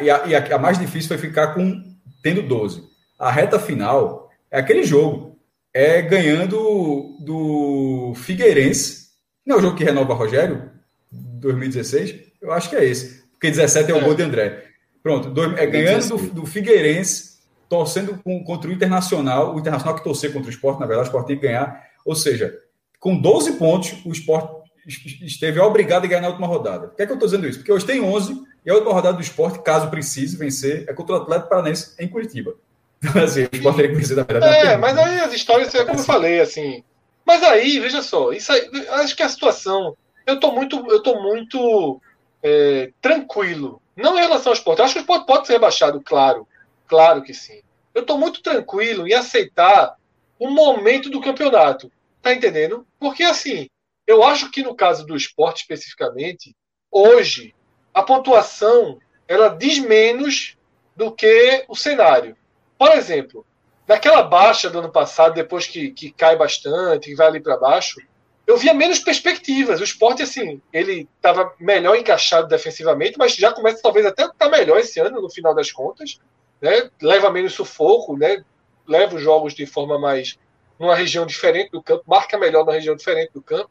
e 0.00 0.10
a, 0.10 0.26
e 0.26 0.34
a, 0.34 0.58
mais 0.58 0.78
difícil 0.78 1.08
foi 1.08 1.18
ficar 1.18 1.48
com 1.48 1.82
tendo 2.22 2.42
12. 2.42 2.82
A 3.18 3.30
reta 3.30 3.58
final 3.58 4.30
é 4.50 4.58
aquele 4.58 4.82
jogo. 4.82 5.38
É 5.72 6.00
ganhando 6.02 7.16
do 7.20 8.12
Figueirense. 8.16 9.08
Não 9.44 9.56
é 9.56 9.58
o 9.58 9.62
jogo 9.62 9.76
que 9.76 9.84
renova 9.84 10.14
Rogério? 10.14 10.70
2016? 11.10 12.14
Eu 12.40 12.52
acho 12.52 12.70
que 12.70 12.76
é 12.76 12.84
esse. 12.84 13.24
Porque 13.32 13.50
17 13.50 13.90
é 13.90 13.94
o 13.94 13.98
é. 13.98 14.00
gol 14.00 14.14
de 14.14 14.22
André. 14.22 14.64
Pronto, 15.02 15.34
é 15.58 15.66
ganhando 15.66 16.16
do, 16.16 16.30
do 16.30 16.46
Figueirense, 16.46 17.40
torcendo 17.68 18.18
com, 18.22 18.42
contra 18.44 18.70
o 18.70 18.72
Internacional. 18.72 19.54
O 19.54 19.58
Internacional 19.58 19.96
que 19.96 20.04
torcer 20.04 20.32
contra 20.32 20.48
o 20.48 20.52
esporte, 20.52 20.80
na 20.80 20.86
verdade, 20.86 21.08
o 21.08 21.10
esporte 21.10 21.26
tem 21.26 21.36
que 21.36 21.46
ganhar. 21.46 21.84
Ou 22.04 22.14
seja, 22.14 22.56
com 22.98 23.16
12 23.16 23.52
pontos, 23.54 23.94
o 24.06 24.12
esporte 24.12 24.63
esteve 24.86 25.60
obrigado 25.60 26.04
a 26.04 26.06
ganhar 26.06 26.20
na 26.20 26.28
última 26.28 26.46
rodada. 26.46 26.88
Por 26.88 26.96
que, 26.96 27.02
é 27.02 27.06
que 27.06 27.12
eu 27.12 27.16
estou 27.16 27.28
dizendo 27.28 27.48
isso? 27.48 27.58
Porque 27.58 27.72
hoje 27.72 27.86
tem 27.86 28.00
11 28.00 28.42
e 28.64 28.70
a 28.70 28.74
última 28.74 28.92
rodada 28.92 29.16
do 29.16 29.22
esporte, 29.22 29.62
caso 29.62 29.90
precise 29.90 30.36
vencer, 30.36 30.84
é 30.88 30.92
contra 30.92 31.14
o 31.14 31.18
Atlético 31.18 31.48
Paranaense 31.48 31.94
em 31.98 32.08
Curitiba. 32.08 32.54
Então, 33.06 33.22
assim, 33.22 33.42
o 33.42 33.48
esporte 33.52 33.86
vencer, 33.86 34.16
na 34.16 34.22
verdade. 34.22 34.66
É, 34.66 34.76
mas 34.78 34.96
aí 34.96 35.20
as 35.20 35.34
histórias, 35.34 35.74
é 35.74 35.84
como 35.84 35.98
eu 35.98 36.04
falei, 36.04 36.40
assim, 36.40 36.82
Mas 37.22 37.42
aí, 37.42 37.78
veja 37.78 38.00
só, 38.00 38.32
isso 38.32 38.50
aí, 38.50 38.66
acho 38.92 39.14
que 39.14 39.22
a 39.22 39.28
situação. 39.28 39.94
Eu 40.26 40.40
tô 40.40 40.50
muito, 40.52 40.82
eu 40.90 41.02
tô 41.02 41.20
muito 41.20 42.00
é, 42.42 42.90
tranquilo. 43.02 43.82
Não 43.94 44.16
em 44.16 44.22
relação 44.22 44.52
ao 44.52 44.56
esporte. 44.56 44.78
Eu 44.78 44.86
acho 44.86 44.94
que 44.94 45.00
o 45.00 45.02
esporte 45.02 45.26
pode 45.26 45.46
ser 45.46 45.54
rebaixado, 45.54 46.00
claro. 46.00 46.48
Claro 46.88 47.22
que 47.22 47.34
sim. 47.34 47.60
Eu 47.94 48.02
estou 48.02 48.18
muito 48.18 48.42
tranquilo 48.42 49.06
em 49.06 49.12
aceitar 49.12 49.96
o 50.38 50.50
momento 50.50 51.10
do 51.10 51.20
campeonato. 51.20 51.92
Tá 52.20 52.32
entendendo? 52.32 52.86
Porque 52.98 53.22
assim, 53.22 53.68
eu 54.06 54.22
acho 54.22 54.50
que 54.50 54.62
no 54.62 54.74
caso 54.74 55.06
do 55.06 55.16
esporte 55.16 55.62
especificamente, 55.62 56.54
hoje, 56.90 57.54
a 57.92 58.02
pontuação 58.02 58.98
ela 59.26 59.48
diz 59.48 59.78
menos 59.78 60.56
do 60.94 61.10
que 61.10 61.64
o 61.68 61.74
cenário. 61.74 62.36
Por 62.78 62.90
exemplo, 62.92 63.46
naquela 63.86 64.22
baixa 64.22 64.68
do 64.68 64.78
ano 64.78 64.90
passado, 64.90 65.34
depois 65.34 65.66
que, 65.66 65.90
que 65.90 66.10
cai 66.10 66.36
bastante, 66.36 67.10
que 67.10 67.16
vai 67.16 67.26
ali 67.26 67.40
para 67.40 67.56
baixo, 67.56 68.00
eu 68.46 68.58
via 68.58 68.74
menos 68.74 68.98
perspectivas. 68.98 69.80
O 69.80 69.84
esporte, 69.84 70.22
assim, 70.22 70.60
ele 70.72 71.08
estava 71.16 71.54
melhor 71.58 71.96
encaixado 71.96 72.46
defensivamente, 72.46 73.16
mas 73.18 73.34
já 73.34 73.52
começa 73.52 73.82
talvez 73.82 74.04
até 74.04 74.24
estar 74.24 74.34
tá 74.34 74.48
melhor 74.50 74.78
esse 74.78 75.00
ano, 75.00 75.20
no 75.20 75.30
final 75.30 75.54
das 75.54 75.72
contas. 75.72 76.20
Né? 76.60 76.90
Leva 77.00 77.30
menos 77.30 77.54
sufoco, 77.54 78.16
né? 78.16 78.44
leva 78.86 79.16
os 79.16 79.22
jogos 79.22 79.54
de 79.54 79.66
forma 79.66 79.98
mais. 79.98 80.38
numa 80.78 80.94
região 80.94 81.24
diferente 81.24 81.70
do 81.70 81.82
campo, 81.82 82.04
marca 82.06 82.36
melhor 82.36 82.64
numa 82.64 82.74
região 82.74 82.94
diferente 82.94 83.32
do 83.32 83.42
campo. 83.42 83.70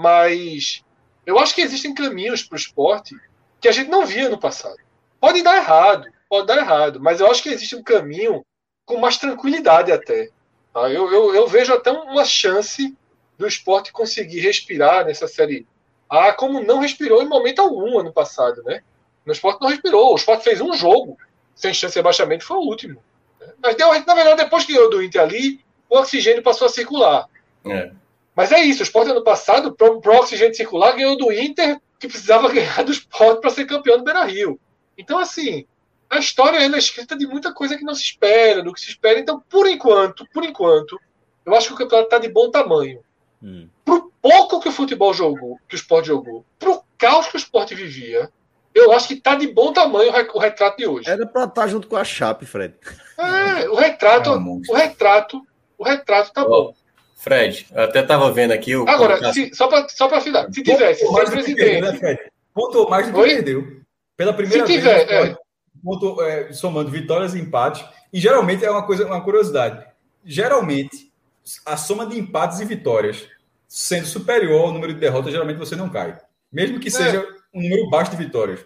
Mas 0.00 0.82
eu 1.26 1.38
acho 1.38 1.54
que 1.54 1.60
existem 1.60 1.92
caminhos 1.92 2.42
para 2.42 2.56
o 2.56 2.58
esporte 2.58 3.14
que 3.60 3.68
a 3.68 3.72
gente 3.72 3.90
não 3.90 4.06
via 4.06 4.30
no 4.30 4.40
passado. 4.40 4.78
Pode 5.20 5.42
dar 5.42 5.58
errado, 5.58 6.08
pode 6.26 6.46
dar 6.46 6.56
errado, 6.56 6.98
mas 6.98 7.20
eu 7.20 7.30
acho 7.30 7.42
que 7.42 7.50
existe 7.50 7.76
um 7.76 7.82
caminho 7.82 8.42
com 8.86 8.96
mais 8.96 9.18
tranquilidade 9.18 9.92
até. 9.92 10.30
Tá? 10.72 10.88
Eu, 10.88 11.12
eu, 11.12 11.34
eu 11.34 11.46
vejo 11.46 11.74
até 11.74 11.90
uma 11.90 12.24
chance 12.24 12.96
do 13.36 13.46
esporte 13.46 13.92
conseguir 13.92 14.40
respirar 14.40 15.04
nessa 15.04 15.28
série 15.28 15.66
A, 16.08 16.32
como 16.32 16.62
não 16.62 16.78
respirou 16.78 17.22
em 17.22 17.28
momento 17.28 17.60
algum 17.60 17.98
ano 17.98 18.10
passado, 18.10 18.62
né? 18.62 18.82
O 19.26 19.30
esporte 19.30 19.60
não 19.60 19.68
respirou. 19.68 20.12
O 20.12 20.16
esporte 20.16 20.44
fez 20.44 20.62
um 20.62 20.72
jogo 20.72 21.18
sem 21.54 21.74
chance 21.74 21.92
de 21.92 21.98
rebaixamento, 21.98 22.46
foi 22.46 22.56
o 22.56 22.62
último. 22.62 23.02
Mas 23.62 23.76
deu, 23.76 23.88
na 23.88 24.14
verdade, 24.14 24.44
depois 24.44 24.64
que 24.64 24.72
ganhou 24.72 24.88
do 24.88 25.02
Inter 25.02 25.20
ali, 25.20 25.60
o 25.90 25.98
oxigênio 25.98 26.42
passou 26.42 26.66
a 26.66 26.70
circular. 26.70 27.28
É. 27.66 27.92
Mas 28.34 28.52
é 28.52 28.60
isso, 28.60 28.80
o 28.80 28.82
esporte 28.84 29.10
ano 29.10 29.24
passado, 29.24 29.74
para 29.74 29.90
o 29.90 30.18
oxigênio 30.18 30.54
circular, 30.54 30.92
ganhou 30.92 31.16
do 31.16 31.32
Inter, 31.32 31.80
que 31.98 32.08
precisava 32.08 32.48
ganhar 32.52 32.82
do 32.84 32.92
esporte 32.92 33.40
para 33.40 33.50
ser 33.50 33.66
campeão 33.66 33.98
do 33.98 34.04
Beira 34.04 34.24
Rio. 34.24 34.58
Então, 34.96 35.18
assim, 35.18 35.66
a 36.08 36.18
história 36.18 36.58
é 36.58 36.78
escrita 36.78 37.16
de 37.16 37.26
muita 37.26 37.52
coisa 37.52 37.76
que 37.76 37.84
não 37.84 37.94
se 37.94 38.02
espera, 38.02 38.62
do 38.62 38.72
que 38.72 38.80
se 38.80 38.90
espera. 38.90 39.18
Então, 39.18 39.42
por 39.48 39.66
enquanto, 39.68 40.26
por 40.32 40.44
enquanto, 40.44 40.98
eu 41.44 41.54
acho 41.54 41.68
que 41.68 41.74
o 41.74 41.76
campeonato 41.76 42.06
está 42.06 42.18
de 42.18 42.28
bom 42.28 42.50
tamanho. 42.50 43.00
Hum. 43.42 43.68
Pro 43.84 44.12
pouco 44.20 44.60
que 44.60 44.68
o 44.68 44.72
futebol 44.72 45.14
jogou, 45.14 45.58
que 45.68 45.74
o 45.74 45.76
esporte 45.76 46.08
jogou, 46.08 46.44
pro 46.58 46.82
caos 46.98 47.28
que 47.28 47.36
o 47.36 47.38
esporte 47.38 47.74
vivia, 47.74 48.30
eu 48.74 48.92
acho 48.92 49.08
que 49.08 49.16
tá 49.16 49.34
de 49.34 49.46
bom 49.48 49.72
tamanho 49.72 50.12
o 50.34 50.38
retrato 50.38 50.76
de 50.76 50.86
hoje. 50.86 51.08
Era 51.08 51.26
para 51.26 51.44
estar 51.44 51.62
tá 51.62 51.66
junto 51.66 51.88
com 51.88 51.96
a 51.96 52.04
Chape, 52.04 52.46
Fred. 52.46 52.74
É, 53.18 53.68
o 53.68 53.74
retrato, 53.74 54.30
é 54.30 54.36
o 54.36 54.74
retrato, 54.74 55.42
o 55.78 55.84
retrato 55.84 56.32
tá 56.32 56.44
oh, 56.44 56.48
bom. 56.48 56.74
Fred, 57.20 57.66
eu 57.70 57.82
até 57.82 58.02
tava 58.02 58.32
vendo 58.32 58.52
aqui 58.52 58.74
o. 58.74 58.88
Agora, 58.88 59.30
se, 59.30 59.54
só 59.54 59.68
para 59.68 59.86
só 59.90 60.08
para 60.08 60.22
final, 60.22 60.50
se 60.50 60.62
tivesse 60.62 61.06
sem 61.06 61.12
presidente. 61.12 61.54
Perdeu, 61.54 61.92
né, 61.92 61.98
Fred? 61.98 62.20
Pontuou 62.54 62.88
mais 62.88 63.06
do 63.06 63.12
que 63.12 63.18
Oi? 63.18 63.28
perdeu. 63.28 63.80
Pela 64.16 64.32
primeira 64.32 64.66
se 64.66 64.78
vez. 64.78 64.82
Tiver, 64.82 65.28
é. 65.28 65.36
ponto, 65.84 66.22
é, 66.22 66.50
somando 66.54 66.90
vitórias 66.90 67.34
e 67.34 67.38
empates. 67.38 67.84
E 68.10 68.18
geralmente 68.18 68.64
é 68.64 68.70
uma 68.70 68.86
coisa, 68.86 69.06
uma 69.06 69.22
curiosidade. 69.22 69.86
Geralmente, 70.24 71.12
a 71.66 71.76
soma 71.76 72.06
de 72.06 72.18
empates 72.18 72.58
e 72.58 72.64
vitórias 72.64 73.28
sendo 73.68 74.06
superior 74.06 74.62
ao 74.62 74.72
número 74.72 74.94
de 74.94 75.00
derrotas, 75.00 75.30
geralmente 75.30 75.58
você 75.58 75.76
não 75.76 75.90
cai. 75.90 76.18
Mesmo 76.50 76.80
que 76.80 76.88
é. 76.88 76.90
seja 76.90 77.28
um 77.52 77.60
número 77.60 77.90
baixo 77.90 78.12
de 78.12 78.16
vitórias. 78.16 78.64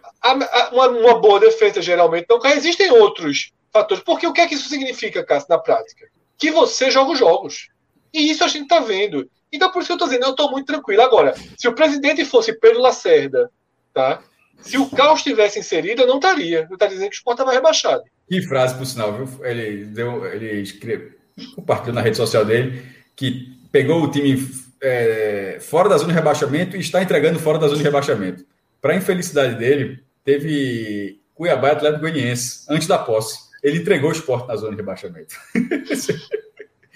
Uma, 0.73 0.89
uma, 0.89 1.21
boa 1.21 1.41
defesa 1.41 1.83
geralmente 1.83 2.27
não 2.31 2.39
cai. 2.39 2.57
Existem 2.57 2.93
outros 2.93 3.51
fatores. 3.73 4.05
Porque 4.05 4.29
o 4.29 4.33
que 4.33 4.41
é 4.41 4.47
que 4.47 4.55
isso 4.55 4.69
significa, 4.69 5.25
Cássio, 5.25 5.49
na 5.51 5.59
prática? 5.59 6.07
Que 6.39 6.53
você 6.53 6.89
joga 6.89 7.11
os 7.11 7.19
jogos. 7.19 7.74
E 8.15 8.31
isso 8.31 8.45
a 8.45 8.49
gente 8.49 8.63
está 8.63 8.79
vendo. 8.79 9.29
Então, 9.53 9.73
por 9.73 9.81
isso 9.81 9.89
que 9.89 9.93
eu 9.93 9.97
estou 9.97 10.09
dizendo, 10.09 10.27
eu 10.27 10.31
estou 10.31 10.51
muito 10.51 10.67
tranquilo. 10.67 11.03
Agora, 11.03 11.35
se 11.59 11.67
o 11.67 11.75
presidente 11.75 12.25
fosse 12.25 12.53
Pedro 12.53 12.81
Lacerda, 12.81 13.51
tá? 13.93 14.23
Se 14.63 14.79
o 14.79 14.89
caos 14.89 15.23
tivesse 15.23 15.59
inserido, 15.59 16.03
eu 16.03 16.07
não 16.07 16.17
estaria. 16.17 16.67
Eu 16.71 16.75
estaria 16.75 16.95
dizendo 16.95 17.11
que 17.11 17.17
o 17.17 17.19
Sport 17.19 17.39
estava 17.39 17.53
rebaixado. 17.53 18.05
Que 18.29 18.41
frase, 18.41 18.77
por 18.77 18.87
sinal, 18.87 19.13
viu? 19.13 19.45
Ele, 19.45 19.85
deu, 19.87 20.25
ele 20.27 20.63
escreveu, 20.63 21.11
compartilhou 21.57 21.95
na 21.95 22.01
rede 22.01 22.17
social 22.17 22.45
dele 22.45 22.83
que 23.17 23.59
pegou 23.71 24.03
o 24.03 24.11
time 24.11 24.49
é, 24.81 25.59
fora 25.61 25.89
da 25.89 25.99
zona 25.99 26.13
de 26.13 26.19
rebaixamento 26.19 26.77
e 26.77 26.81
está 26.81 27.03
entregando 27.03 27.39
fora 27.39 27.59
da 27.59 27.67
zona 27.67 27.79
de 27.79 27.85
rebaixamento. 27.85 28.45
Para 28.81 28.95
infelicidade 28.95 29.57
dele, 29.57 30.03
teve 30.25 31.21
Cuiabá 31.35 31.69
e 31.69 31.73
Atlético 31.73 32.03
Goianiense 32.03 32.65
antes 32.69 32.87
da 32.87 32.99
posse. 32.99 33.39
Ele 33.63 33.79
entregou 33.79 34.11
o 34.11 34.13
esporte 34.13 34.47
na 34.47 34.57
zona 34.57 34.71
de 34.71 34.77
rebaixamento. 34.77 35.35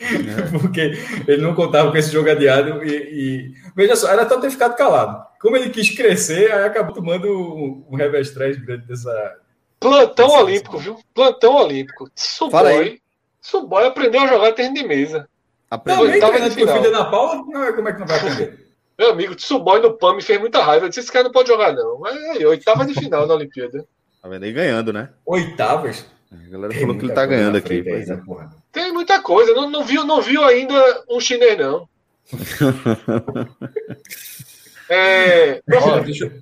É. 0.00 0.50
Porque 0.58 0.92
ele 1.26 1.42
não 1.42 1.54
contava 1.54 1.90
com 1.90 1.96
esse 1.96 2.12
jogo 2.12 2.30
adiado 2.30 2.84
e, 2.84 2.90
e... 2.90 3.54
Veja 3.74 3.96
só, 3.96 4.08
era 4.08 4.28
só 4.28 4.40
ter 4.40 4.50
ficado 4.50 4.76
calado. 4.76 5.26
Como 5.40 5.56
ele 5.56 5.70
quis 5.70 5.90
crescer, 5.90 6.52
aí 6.52 6.64
acabou 6.64 6.94
tomando 6.94 7.28
um, 7.28 7.84
um 7.90 7.96
revés 7.96 8.30
grande 8.30 8.86
dessa. 8.86 9.38
Plantão 9.80 10.28
dessa 10.28 10.40
olímpico, 10.40 10.78
viu? 10.78 10.98
Plantão 11.14 11.54
olímpico. 11.56 12.10
Suboy. 12.14 13.00
Suboy 13.40 13.86
aprendeu 13.86 14.22
a 14.22 14.26
jogar 14.26 14.52
terreno 14.52 14.74
de 14.74 14.86
mesa. 14.86 15.28
Aprendeu. 15.70 16.08
Não, 16.08 16.20
tava 16.20 16.40
de 16.40 16.50
filho 16.50 16.90
na 16.90 17.04
Paula, 17.04 17.44
como 17.44 17.58
é 17.88 17.92
que 17.92 18.00
não 18.00 18.06
vai 18.06 18.18
aprender? 18.18 18.68
Meu 18.98 19.12
amigo, 19.12 19.36
Tsuboy 19.36 19.80
no 19.80 19.96
PAN 19.96 20.16
me 20.16 20.22
fez 20.22 20.40
muita 20.40 20.60
raiva. 20.60 20.86
Eu 20.86 20.88
disse: 20.88 21.00
esse 21.00 21.12
cara 21.12 21.24
não 21.24 21.30
pode 21.30 21.48
jogar, 21.48 21.72
não. 21.72 22.00
Mas 22.00 22.16
é, 22.16 22.44
oitava 22.44 22.84
de 22.84 22.94
final 22.94 23.28
na 23.28 23.34
Olimpíada. 23.34 23.86
Tá 24.20 24.28
vendo 24.28 24.42
aí 24.42 24.52
ganhando, 24.52 24.92
né? 24.92 25.10
Oitavas? 25.24 26.04
A 26.32 26.50
galera 26.50 26.72
Tem 26.72 26.80
falou 26.80 26.98
que 26.98 27.04
ele 27.04 27.12
tá 27.12 27.24
ganhando 27.24 27.56
aqui. 27.56 27.74
Aí, 27.74 28.02
é. 28.02 28.20
Tem 28.72 28.92
muita 28.92 29.20
coisa. 29.20 29.54
Não, 29.54 29.70
não, 29.70 29.84
viu, 29.84 30.04
não 30.04 30.20
viu 30.20 30.44
ainda 30.44 31.04
um 31.08 31.20
chinês, 31.20 31.58
não. 31.58 31.88
é... 34.88 35.62
Deixa, 35.66 36.32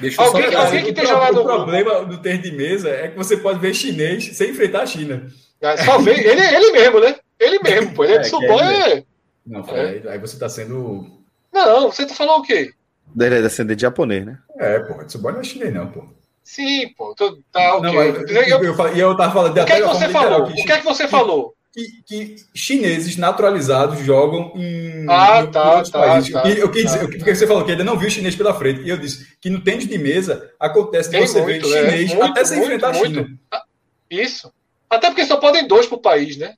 deixa 0.00 0.22
alguém, 0.22 0.54
alguém 0.54 0.84
que 0.84 0.90
esteja 0.90 1.18
lá 1.18 1.32
no. 1.32 1.40
O 1.40 1.44
problema 1.44 2.04
do 2.04 2.22
ter 2.22 2.38
de 2.38 2.52
mesa 2.52 2.88
é 2.90 3.08
que 3.08 3.16
você 3.16 3.36
pode 3.36 3.58
ver 3.58 3.74
chinês 3.74 4.36
sem 4.36 4.50
enfrentar 4.50 4.82
a 4.82 4.86
China. 4.86 5.26
É, 5.60 5.76
só 5.78 5.98
vê, 5.98 6.12
ele, 6.12 6.40
ele 6.40 6.72
mesmo, 6.72 7.00
né? 7.00 7.16
Ele 7.38 7.58
mesmo, 7.58 7.94
pô. 7.94 8.04
Ele 8.04 8.14
é, 8.14 8.18
de 8.18 8.28
Tsuboy. 8.28 8.62
É... 8.62 9.04
Não, 9.46 9.60
é. 9.70 10.02
aí 10.08 10.18
você 10.18 10.38
tá 10.38 10.48
sendo 10.48 11.24
não, 11.54 11.92
você 11.92 12.04
tá 12.04 12.14
falando 12.14 12.40
o 12.40 12.42
quê? 12.42 12.72
Dele 13.14 13.36
é 13.36 13.42
descendente 13.42 13.76
de 13.76 13.82
japonês, 13.82 14.26
né? 14.26 14.38
É, 14.58 14.80
pô. 14.80 15.04
Tsuboi 15.04 15.32
não 15.32 15.40
é 15.40 15.44
chinês, 15.44 15.72
não, 15.72 15.86
pô. 15.86 16.04
Sim, 16.42 16.92
pô. 16.98 17.14
Tô, 17.14 17.38
tá, 17.52 17.76
ok. 17.76 17.92
Não, 17.92 18.02
eu, 18.02 18.26
eu, 18.26 18.74
eu, 18.74 18.96
eu 18.96 19.16
tava 19.16 19.32
falando... 19.32 19.52
O 19.52 19.64
que 19.64 19.72
é 19.72 19.80
que 19.80 19.86
você 19.86 20.08
falou? 20.08 20.46
Que, 20.46 20.52
o 20.52 20.66
que 20.66 20.72
é 20.72 20.78
que 20.78 20.84
você 20.84 21.06
falou? 21.06 21.53
Que, 21.74 22.02
que, 22.06 22.36
chineses 22.54 23.16
naturalizados 23.16 23.98
jogam 23.98 24.52
em, 24.54 25.06
ah, 25.08 25.42
em, 25.42 25.50
tá, 25.50 25.70
outros 25.72 25.90
tá, 25.90 25.98
países. 25.98 26.30
Tá, 26.32 26.48
eu, 26.48 26.70
quis 26.70 26.84
tá. 26.84 26.98
dizer, 26.98 27.18
porque 27.18 27.34
você 27.34 27.48
falou 27.48 27.64
que 27.64 27.72
ainda 27.72 27.82
não 27.82 27.98
viu 27.98 28.08
chinês 28.08 28.36
pela 28.36 28.54
frente. 28.54 28.82
E 28.82 28.88
eu 28.88 28.96
disse 28.96 29.26
que 29.40 29.50
no 29.50 29.60
tênis 29.60 29.88
de 29.88 29.98
mesa 29.98 30.52
acontece 30.60 31.10
de 31.10 31.18
você 31.18 31.42
muito, 31.42 31.68
ver 31.68 31.80
chinês 31.80 32.12
é, 32.12 32.14
muito, 32.14 32.30
até 32.30 32.44
sem 32.44 32.62
enfrentar 32.62 32.90
a 32.90 32.94
China. 32.94 33.28
Ah, 33.50 33.64
isso. 34.08 34.52
Até 34.88 35.08
porque 35.08 35.26
só 35.26 35.38
podem 35.38 35.66
dois 35.66 35.86
pro 35.88 36.00
país, 36.00 36.36
né? 36.36 36.54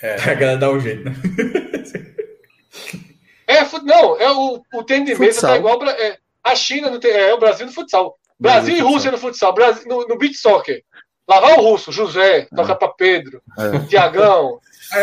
É, 0.00 0.14
a 0.14 0.34
galera 0.34 0.56
dá 0.56 0.70
um 0.70 0.78
jeito, 0.78 1.02
né? 1.04 1.16
É, 3.50 3.66
não, 3.82 4.16
é 4.16 4.30
o, 4.30 4.62
o 4.72 4.84
tênis 4.84 5.08
de 5.08 5.18
mesa 5.18 5.40
tá 5.40 5.56
igual 5.56 5.82
é, 5.88 6.18
a 6.44 6.54
China, 6.54 6.88
no, 6.88 7.00
é 7.04 7.34
o 7.34 7.38
Brasil 7.38 7.66
no 7.66 7.72
futsal. 7.72 8.16
Brasil, 8.38 8.74
Brasil 8.74 8.76
e 8.76 8.92
Rússia 8.92 9.10
no 9.10 9.18
futsal, 9.18 9.52
Brasil, 9.52 9.88
no, 9.88 10.06
no 10.06 10.16
beat 10.16 10.34
soccer. 10.34 10.84
Lá 11.30 11.38
vai 11.38 11.52
o 11.56 11.60
russo, 11.60 11.92
José, 11.92 12.48
toca 12.56 12.72
é. 12.72 12.74
para 12.74 12.88
Pedro, 12.88 13.40
é. 13.56 13.78
Tiagão. 13.86 14.58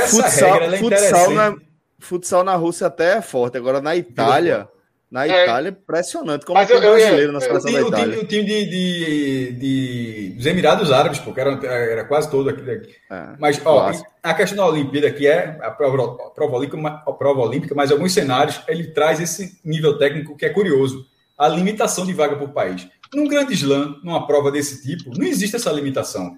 Futsal, 0.09 0.61
é 0.61 0.77
futsal, 0.77 1.31
na, 1.31 1.55
futsal 1.97 2.43
na 2.43 2.55
Rússia 2.55 2.87
até 2.87 3.13
é 3.13 3.21
forte, 3.21 3.55
agora 3.55 3.79
na 3.79 3.95
Itália. 3.95 4.67
Na 5.09 5.25
é. 5.25 5.43
Itália, 5.43 5.69
impressionante 5.69 6.45
como 6.45 6.59
Mas 6.59 6.69
é 6.69 6.77
brasileiro 6.77 7.31
na 7.31 7.39
seleção 7.39 7.71
da 7.71 7.81
Itália. 7.81 8.19
O 8.19 8.25
time, 8.25 8.43
de, 8.43 8.65
de, 8.65 9.51
de, 9.53 10.33
dos 10.35 10.45
Emirados 10.45 10.91
Árabes, 10.91 11.19
porque 11.19 11.39
era, 11.39 11.65
era 11.65 12.03
quase 12.03 12.29
todo 12.29 12.49
aqui. 12.49 12.61
É, 13.09 13.27
mas 13.39 13.61
ó, 13.65 13.89
a 14.21 14.33
questão 14.33 14.57
da 14.57 14.65
Olimpíada, 14.65 15.09
que 15.09 15.25
é 15.25 15.57
a 15.61 15.71
prova, 15.71 16.17
a 16.25 16.29
prova, 16.31 16.57
olímpica, 16.57 17.03
a 17.07 17.13
prova 17.13 17.39
olímpica, 17.39 17.73
mas 17.73 17.89
em 17.89 17.93
alguns 17.93 18.13
cenários 18.13 18.61
ele 18.67 18.87
traz 18.87 19.21
esse 19.21 19.57
nível 19.63 19.97
técnico 19.97 20.35
que 20.35 20.45
é 20.45 20.49
curioso. 20.49 21.05
A 21.37 21.47
limitação 21.47 22.05
de 22.05 22.13
vaga 22.13 22.35
por 22.35 22.49
país. 22.49 22.87
Num 23.13 23.27
grande 23.27 23.53
slam, 23.53 23.99
numa 24.03 24.25
prova 24.25 24.51
desse 24.51 24.81
tipo, 24.81 25.17
não 25.17 25.25
existe 25.25 25.55
essa 25.55 25.71
limitação. 25.71 26.35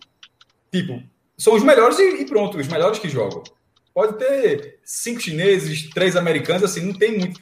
Tipo, 0.71 1.01
são 1.37 1.55
os 1.55 1.63
melhores 1.63 1.97
e, 1.99 2.25
pronto, 2.25 2.57
os 2.57 2.67
melhores 2.67 2.99
que 2.99 3.09
jogam. 3.09 3.41
Pode 3.93 4.17
ter 4.17 4.79
cinco 4.83 5.21
chineses, 5.21 5.89
três 5.89 6.15
americanos, 6.15 6.63
assim, 6.63 6.81
não 6.81 6.93
tem 6.93 7.17
muito 7.17 7.39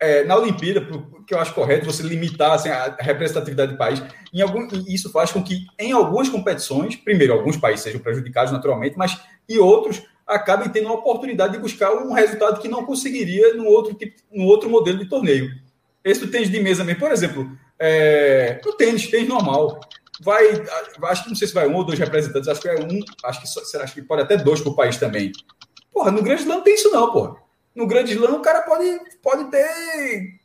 é, 0.00 0.24
na 0.24 0.36
Olimpíada, 0.36 0.86
que 1.26 1.34
eu 1.34 1.40
acho 1.40 1.54
correto 1.54 1.84
você 1.84 2.02
limitar 2.02 2.52
assim, 2.52 2.68
a 2.68 2.96
representatividade 3.00 3.72
do 3.72 3.78
país, 3.78 4.02
em 4.32 4.40
algum, 4.40 4.66
isso 4.86 5.10
faz 5.10 5.32
com 5.32 5.42
que 5.42 5.66
em 5.78 5.92
algumas 5.92 6.28
competições, 6.28 6.96
primeiro, 6.96 7.32
alguns 7.32 7.56
países 7.56 7.82
sejam 7.82 8.00
prejudicados 8.00 8.52
naturalmente, 8.52 8.96
mas 8.96 9.18
e 9.48 9.58
outros 9.58 10.02
acabem 10.26 10.68
tendo 10.68 10.88
a 10.88 10.92
oportunidade 10.92 11.54
de 11.54 11.58
buscar 11.58 11.92
um 11.94 12.12
resultado 12.12 12.60
que 12.60 12.68
não 12.68 12.84
conseguiria 12.84 13.54
no 13.54 13.64
outro, 13.64 13.94
tipo, 13.94 14.14
no 14.32 14.44
outro 14.44 14.68
modelo 14.68 14.98
de 14.98 15.06
torneio. 15.06 15.50
Esse 16.04 16.20
do 16.20 16.30
tênis 16.30 16.50
de 16.50 16.60
mesa 16.60 16.84
mesmo, 16.84 17.00
por 17.00 17.10
exemplo, 17.10 17.50
é, 17.78 18.60
o 18.64 18.72
tênis, 18.72 19.08
tênis 19.08 19.28
normal, 19.28 19.80
vai, 20.20 20.44
acho 21.04 21.24
que 21.24 21.28
não 21.28 21.36
sei 21.36 21.48
se 21.48 21.54
vai 21.54 21.66
um 21.66 21.74
ou 21.74 21.84
dois 21.84 21.98
representantes, 21.98 22.48
acho 22.48 22.60
que 22.60 22.68
é 22.68 22.74
um, 22.74 23.00
acho 23.24 23.40
que, 23.40 23.48
será, 23.48 23.84
acho 23.84 23.94
que 23.94 24.02
pode 24.02 24.22
até 24.22 24.36
dois 24.36 24.60
para 24.60 24.70
o 24.70 24.76
país 24.76 24.96
também. 24.96 25.32
Porra, 25.92 26.10
no 26.10 26.22
Grande 26.22 26.42
Slam 26.42 26.56
não 26.56 26.64
tem 26.64 26.74
isso 26.74 26.90
não, 26.90 27.12
porra. 27.12 27.36
No 27.74 27.86
Grande 27.86 28.12
Slam 28.12 28.34
o 28.34 28.42
cara 28.42 28.62
pode, 28.62 28.98
pode 29.22 29.50
ter 29.50 30.38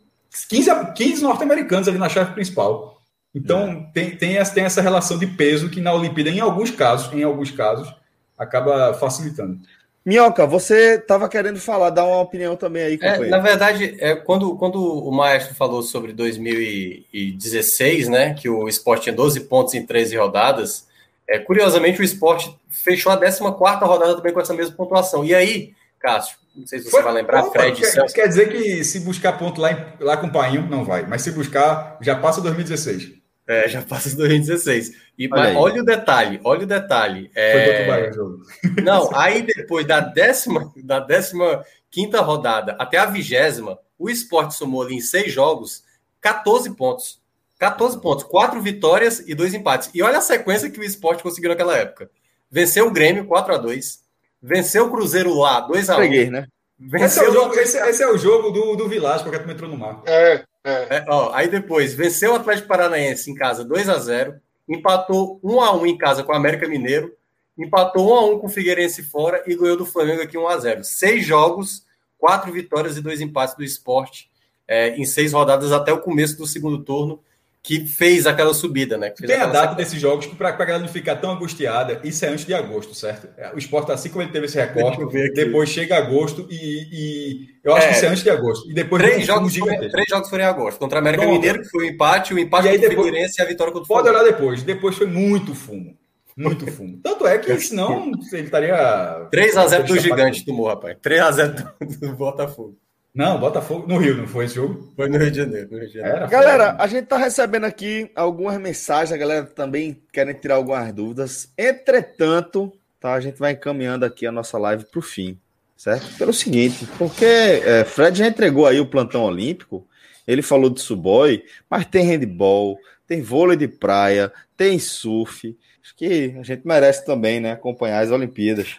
15, 0.49 0.93
15 0.95 1.23
norte-americanos 1.23 1.87
ali 1.87 1.97
na 1.97 2.09
chave 2.09 2.33
principal. 2.33 3.01
Então 3.33 3.69
é. 3.69 3.91
tem, 3.93 4.15
tem, 4.15 4.37
essa, 4.37 4.53
tem 4.53 4.63
essa 4.63 4.81
relação 4.81 5.17
de 5.17 5.27
peso 5.27 5.69
que 5.69 5.81
na 5.81 5.93
Olimpíada, 5.93 6.29
em 6.29 6.39
alguns 6.39 6.69
casos, 6.69 7.11
em 7.13 7.23
alguns 7.23 7.51
casos, 7.51 7.93
acaba 8.37 8.93
facilitando. 8.93 9.59
Minhoca, 10.05 10.45
você 10.45 10.95
estava 10.95 11.29
querendo 11.29 11.59
falar, 11.59 11.89
dar 11.89 12.05
uma 12.05 12.19
opinião 12.19 12.57
também 12.57 12.83
aí, 12.83 12.99
É, 13.01 13.17
na 13.29 13.39
verdade, 13.39 13.95
é, 13.99 14.15
quando, 14.15 14.57
quando 14.57 14.75
o 14.75 15.11
Maestro 15.11 15.55
falou 15.55 15.81
sobre 15.81 16.11
2016, 16.11 18.09
né, 18.09 18.33
que 18.33 18.49
o 18.49 18.67
esporte 18.67 19.03
tinha 19.03 19.15
12 19.15 19.39
pontos 19.41 19.73
em 19.73 19.85
13 19.85 20.17
rodadas, 20.17 20.87
é, 21.27 21.39
curiosamente 21.39 22.01
o 22.01 22.03
esporte 22.03 22.53
fechou 22.69 23.13
a 23.13 23.17
14 23.17 23.41
rodada 23.85 24.15
também 24.15 24.33
com 24.33 24.41
essa 24.41 24.53
mesma 24.53 24.75
pontuação. 24.75 25.23
E 25.23 25.33
aí, 25.33 25.73
Cássio, 25.99 26.35
não 26.53 26.67
sei 26.67 26.79
se 26.79 26.85
você 26.85 26.91
Foi, 26.91 27.01
vai 27.01 27.13
lembrar, 27.13 27.45
opa, 27.45 27.61
Fred. 27.61 27.79
Quer, 27.79 28.05
quer, 28.11 28.27
dizer 28.27 28.51
que 28.51 28.83
se 28.83 28.99
buscar 28.99 29.37
ponto 29.39 29.61
lá, 29.61 29.71
em, 29.71 30.03
lá 30.03 30.17
com 30.17 30.27
o 30.27 30.31
Painho, 30.31 30.67
não 30.69 30.83
vai, 30.83 31.07
mas 31.07 31.21
se 31.21 31.31
buscar, 31.31 31.97
já 32.01 32.13
passa 32.13 32.41
2016. 32.41 33.22
É, 33.47 33.67
já 33.67 33.81
passa 33.81 34.15
2016. 34.15 34.93
E 35.17 35.29
olha, 35.31 35.57
olha 35.57 35.81
o 35.81 35.85
detalhe, 35.85 36.39
olha 36.43 36.63
o 36.63 36.67
detalhe. 36.67 37.29
É... 37.35 37.51
Foi 37.51 37.65
contra 37.65 37.83
o 37.83 37.87
Bahia, 37.87 38.13
jogo. 38.13 38.43
Não, 38.83 39.15
aí 39.15 39.41
depois 39.41 39.85
da 39.85 39.99
décima, 39.99 40.71
da 40.77 40.99
décima 40.99 41.63
quinta 41.91 42.21
rodada 42.21 42.75
até 42.79 42.97
a 42.97 43.05
vigésima, 43.05 43.77
o 43.99 44.09
esporte 44.09 44.55
somou 44.55 44.81
ali 44.81 44.95
em 44.95 45.01
seis 45.01 45.31
jogos 45.31 45.83
14 46.21 46.73
pontos. 46.75 47.21
14 47.59 48.01
pontos, 48.01 48.23
quatro 48.25 48.61
vitórias 48.61 49.23
e 49.25 49.33
dois 49.33 49.53
empates. 49.53 49.89
E 49.93 50.01
olha 50.01 50.17
a 50.17 50.21
sequência 50.21 50.69
que 50.69 50.79
o 50.79 50.83
esporte 50.83 51.23
conseguiu 51.23 51.49
naquela 51.49 51.77
época. 51.77 52.09
Venceu 52.51 52.87
o 52.87 52.91
Grêmio 52.91 53.25
4 53.25 53.55
a 53.55 53.57
2 53.57 54.03
venceu 54.43 54.87
o 54.87 54.91
Cruzeiro 54.91 55.33
lá 55.33 55.61
2 55.61 55.89
a 55.89 55.95
1 55.95 55.99
Peguei, 55.99 56.29
né? 56.29 56.47
Venceu 56.77 57.05
esse, 57.05 57.19
é 57.19 57.29
o 57.29 57.33
jogo, 57.33 57.53
esse, 57.53 57.77
esse, 57.77 58.03
é 58.03 58.11
o 58.11 58.17
jogo 58.17 58.51
do, 58.51 58.75
do 58.75 58.89
Vilagem, 58.89 59.23
porque 59.23 59.39
tu 59.39 59.49
entrou 59.49 59.69
no 59.69 59.77
mar. 59.77 60.01
É, 60.05 60.43
é. 60.63 60.97
é 60.97 61.05
ó, 61.07 61.33
aí 61.33 61.47
depois, 61.47 61.93
venceu 61.93 62.33
o 62.33 62.35
Atlético 62.35 62.67
Paranaense 62.67 63.29
em 63.29 63.35
casa 63.35 63.63
2 63.63 63.89
a 63.89 63.97
0 63.99 64.35
empatou 64.67 65.39
1 65.43 65.61
a 65.61 65.75
1 65.75 65.85
em 65.87 65.97
casa 65.97 66.23
com 66.23 66.31
o 66.31 66.35
América 66.35 66.67
Mineiro, 66.67 67.13
empatou 67.57 68.11
1 68.11 68.13
a 68.13 68.25
1 68.35 68.39
com 68.39 68.47
o 68.47 68.49
Figueirense 68.49 69.03
fora 69.03 69.43
e 69.45 69.55
ganhou 69.55 69.77
do 69.77 69.85
Flamengo 69.85 70.21
aqui 70.21 70.37
1 70.37 70.47
a 70.47 70.57
0 70.57 70.83
Seis 70.83 71.25
jogos, 71.25 71.85
quatro 72.17 72.51
vitórias 72.51 72.95
e 72.97 73.01
dois 73.01 73.19
empates 73.19 73.55
do 73.55 73.63
esporte 73.63 74.31
é, 74.67 74.95
em 74.95 75.05
seis 75.05 75.33
rodadas 75.33 75.71
até 75.71 75.91
o 75.91 75.99
começo 75.99 76.37
do 76.37 76.47
segundo 76.47 76.83
turno 76.83 77.21
que 77.63 77.87
fez 77.87 78.27
aquela 78.27 78.53
subida, 78.53 78.97
né? 78.97 79.09
Tem 79.09 79.37
a 79.37 79.45
data 79.45 79.73
desses 79.73 79.99
jogos 79.99 80.25
para 80.27 80.49
a 80.49 80.51
galera 80.51 80.79
não 80.79 80.87
ficar 80.89 81.15
tão 81.15 81.31
angustiada. 81.31 82.01
Isso 82.03 82.25
é 82.25 82.27
antes 82.27 82.45
de 82.45 82.53
agosto, 82.53 82.93
certo? 82.93 83.29
É, 83.37 83.53
o 83.55 83.57
esporte, 83.57 83.89
assim 83.89 84.09
como 84.09 84.21
ele 84.21 84.33
teve 84.33 84.47
esse 84.47 84.59
recorte, 84.59 84.99
depois 85.33 85.69
chega 85.69 85.97
agosto 85.97 86.45
e, 86.49 86.89
e 86.91 87.47
eu 87.63 87.73
acho 87.73 87.85
é, 87.85 87.89
que 87.89 87.95
isso 87.95 88.05
é 88.05 88.07
antes 88.09 88.23
de 88.23 88.29
agosto. 88.29 88.69
E 88.69 88.73
depois 88.73 89.01
três, 89.01 89.25
jogos, 89.25 89.55
foi, 89.55 89.89
três 89.89 90.09
jogos 90.09 90.29
foram 90.29 90.43
em 90.43 90.47
agosto. 90.47 90.77
Contra 90.77 90.99
a 90.99 91.01
América 91.01 91.23
Pronto. 91.23 91.35
Mineiro, 91.35 91.61
que 91.61 91.69
foi 91.69 91.85
o 91.85 91.87
um 91.87 91.89
empate, 91.89 92.33
o 92.33 92.39
empate 92.39 92.67
contra 92.67 92.87
o 92.87 92.91
Figueirense 92.91 93.35
e 93.39 93.41
a 93.41 93.47
vitória 93.47 93.71
contra 93.71 93.85
o 93.85 93.87
Pode 93.87 94.09
olhar 94.09 94.23
depois. 94.23 94.61
Depois 94.61 94.97
foi 94.97 95.07
muito 95.07 95.55
fumo. 95.55 95.97
Muito 96.35 96.69
fumo. 96.69 96.99
Tanto 97.01 97.25
é 97.25 97.37
que 97.37 97.57
senão 97.59 98.11
ele 98.33 98.41
estaria. 98.41 99.29
3x0 99.31 99.83
do 99.83 99.97
Gigante 99.97 100.43
tomou, 100.43 100.67
rapaz. 100.67 100.97
3x0 101.01 101.65
do, 101.79 102.07
do 102.07 102.13
Botafogo. 102.13 102.77
Não, 103.13 103.39
Botafogo 103.39 103.87
no 103.87 103.97
Rio, 103.97 104.17
não 104.17 104.27
foi 104.27 104.45
esse 104.45 104.55
jogo? 104.55 104.91
Foi 104.95 105.07
no 105.07 105.19
Rio 105.19 105.29
de 105.29 105.37
Janeiro. 105.37 105.69
Rio 105.69 105.87
de 105.87 105.93
Janeiro. 105.93 106.17
Era, 106.17 106.27
galera, 106.27 106.75
a 106.79 106.87
gente 106.87 107.05
tá 107.05 107.15
recebendo 107.15 107.65
aqui 107.65 108.09
algumas 108.15 108.59
mensagens, 108.59 109.11
a 109.11 109.17
galera 109.17 109.45
também 109.45 110.01
querem 110.11 110.33
tirar 110.33 110.55
algumas 110.55 110.91
dúvidas. 110.91 111.53
Entretanto, 111.55 112.73
tá, 112.99 113.13
a 113.13 113.19
gente 113.19 113.37
vai 113.37 113.51
encaminhando 113.51 114.03
aqui 114.03 114.25
a 114.25 114.31
nossa 114.31 114.57
live 114.57 114.85
para 114.85 114.97
o 114.97 115.01
fim, 115.03 115.37
certo? 115.77 116.17
Pelo 116.17 116.33
seguinte, 116.33 116.87
porque 116.97 117.23
é, 117.23 117.83
Fred 117.83 118.17
já 118.17 118.25
entregou 118.27 118.65
aí 118.65 118.79
o 118.79 118.89
plantão 118.89 119.23
olímpico, 119.23 119.87
ele 120.27 120.41
falou 120.41 120.71
de 120.71 120.81
subói, 120.81 121.43
mas 121.69 121.85
tem 121.85 122.03
handball, 122.03 122.79
tem 123.05 123.21
vôlei 123.21 123.55
de 123.55 123.67
praia, 123.67 124.33
tem 124.57 124.79
surf. 124.79 125.55
Acho 125.83 125.95
que 125.95 126.35
a 126.39 126.43
gente 126.43 126.65
merece 126.65 127.05
também, 127.05 127.39
né, 127.39 127.51
acompanhar 127.51 128.01
as 128.01 128.09
Olimpíadas. 128.09 128.77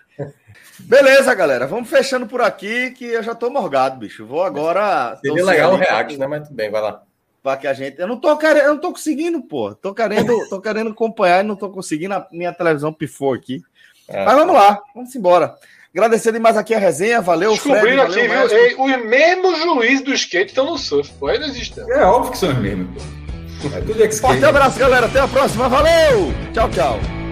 Beleza, 0.80 1.34
galera. 1.34 1.66
Vamos 1.66 1.88
fechando 1.88 2.26
por 2.26 2.40
aqui, 2.40 2.90
que 2.92 3.04
eu 3.04 3.22
já 3.22 3.34
tô 3.34 3.50
morgado, 3.50 3.98
bicho. 3.98 4.26
Vou 4.26 4.42
agora. 4.42 5.16
Seria 5.24 5.44
legal 5.44 5.74
o 5.74 5.76
React, 5.76 6.18
né? 6.18 6.26
Mas 6.26 6.48
tudo 6.48 6.56
bem, 6.56 6.70
vai 6.70 6.82
lá. 6.82 7.02
Para 7.42 7.56
que 7.58 7.66
a 7.66 7.74
gente. 7.74 8.00
Eu 8.00 8.06
não 8.06 8.18
tô 8.18 8.36
querendo, 8.36 8.64
eu 8.64 8.74
não 8.74 8.80
tô 8.80 8.90
conseguindo, 8.90 9.42
pô. 9.42 9.74
Tô 9.74 9.94
querendo, 9.94 10.32
tô 10.48 10.60
querendo 10.60 10.90
acompanhar 10.90 11.44
e 11.44 11.46
não 11.46 11.56
tô 11.56 11.70
conseguindo. 11.70 12.14
A 12.14 12.26
minha 12.32 12.52
televisão 12.52 12.92
pifou 12.92 13.34
aqui. 13.34 13.62
É, 14.08 14.24
Mas 14.24 14.34
vamos 14.34 14.54
lá, 14.54 14.80
vamos 14.94 15.14
embora. 15.14 15.54
Agradecer 15.94 16.32
demais 16.32 16.56
aqui 16.56 16.74
a 16.74 16.78
resenha, 16.78 17.20
valeu, 17.20 17.52
Descobrindo 17.52 18.02
Fred, 18.10 18.20
aqui, 18.20 18.28
valeu, 18.28 18.48
viu? 18.48 18.82
Os 18.82 19.06
mesmos 19.06 19.58
juízes 19.62 20.02
do 20.02 20.12
skate 20.12 20.48
estão 20.48 20.66
no 20.66 20.76
surf, 20.76 21.12
pô. 21.20 21.28
Aí 21.28 21.38
não 21.38 21.46
existe. 21.46 21.80
É 21.80 22.02
óbvio 22.04 22.32
que 22.32 22.38
são 22.38 22.48
os 22.48 22.58
mesmos, 22.58 22.88
pô. 22.94 23.24
É 23.72 23.80
tudo 23.80 24.12
Forte 24.12 24.44
abraço, 24.44 24.78
galera. 24.78 25.06
Até 25.06 25.20
a 25.20 25.28
próxima. 25.28 25.68
Valeu! 25.68 26.32
Tchau, 26.52 26.68
tchau. 26.70 27.23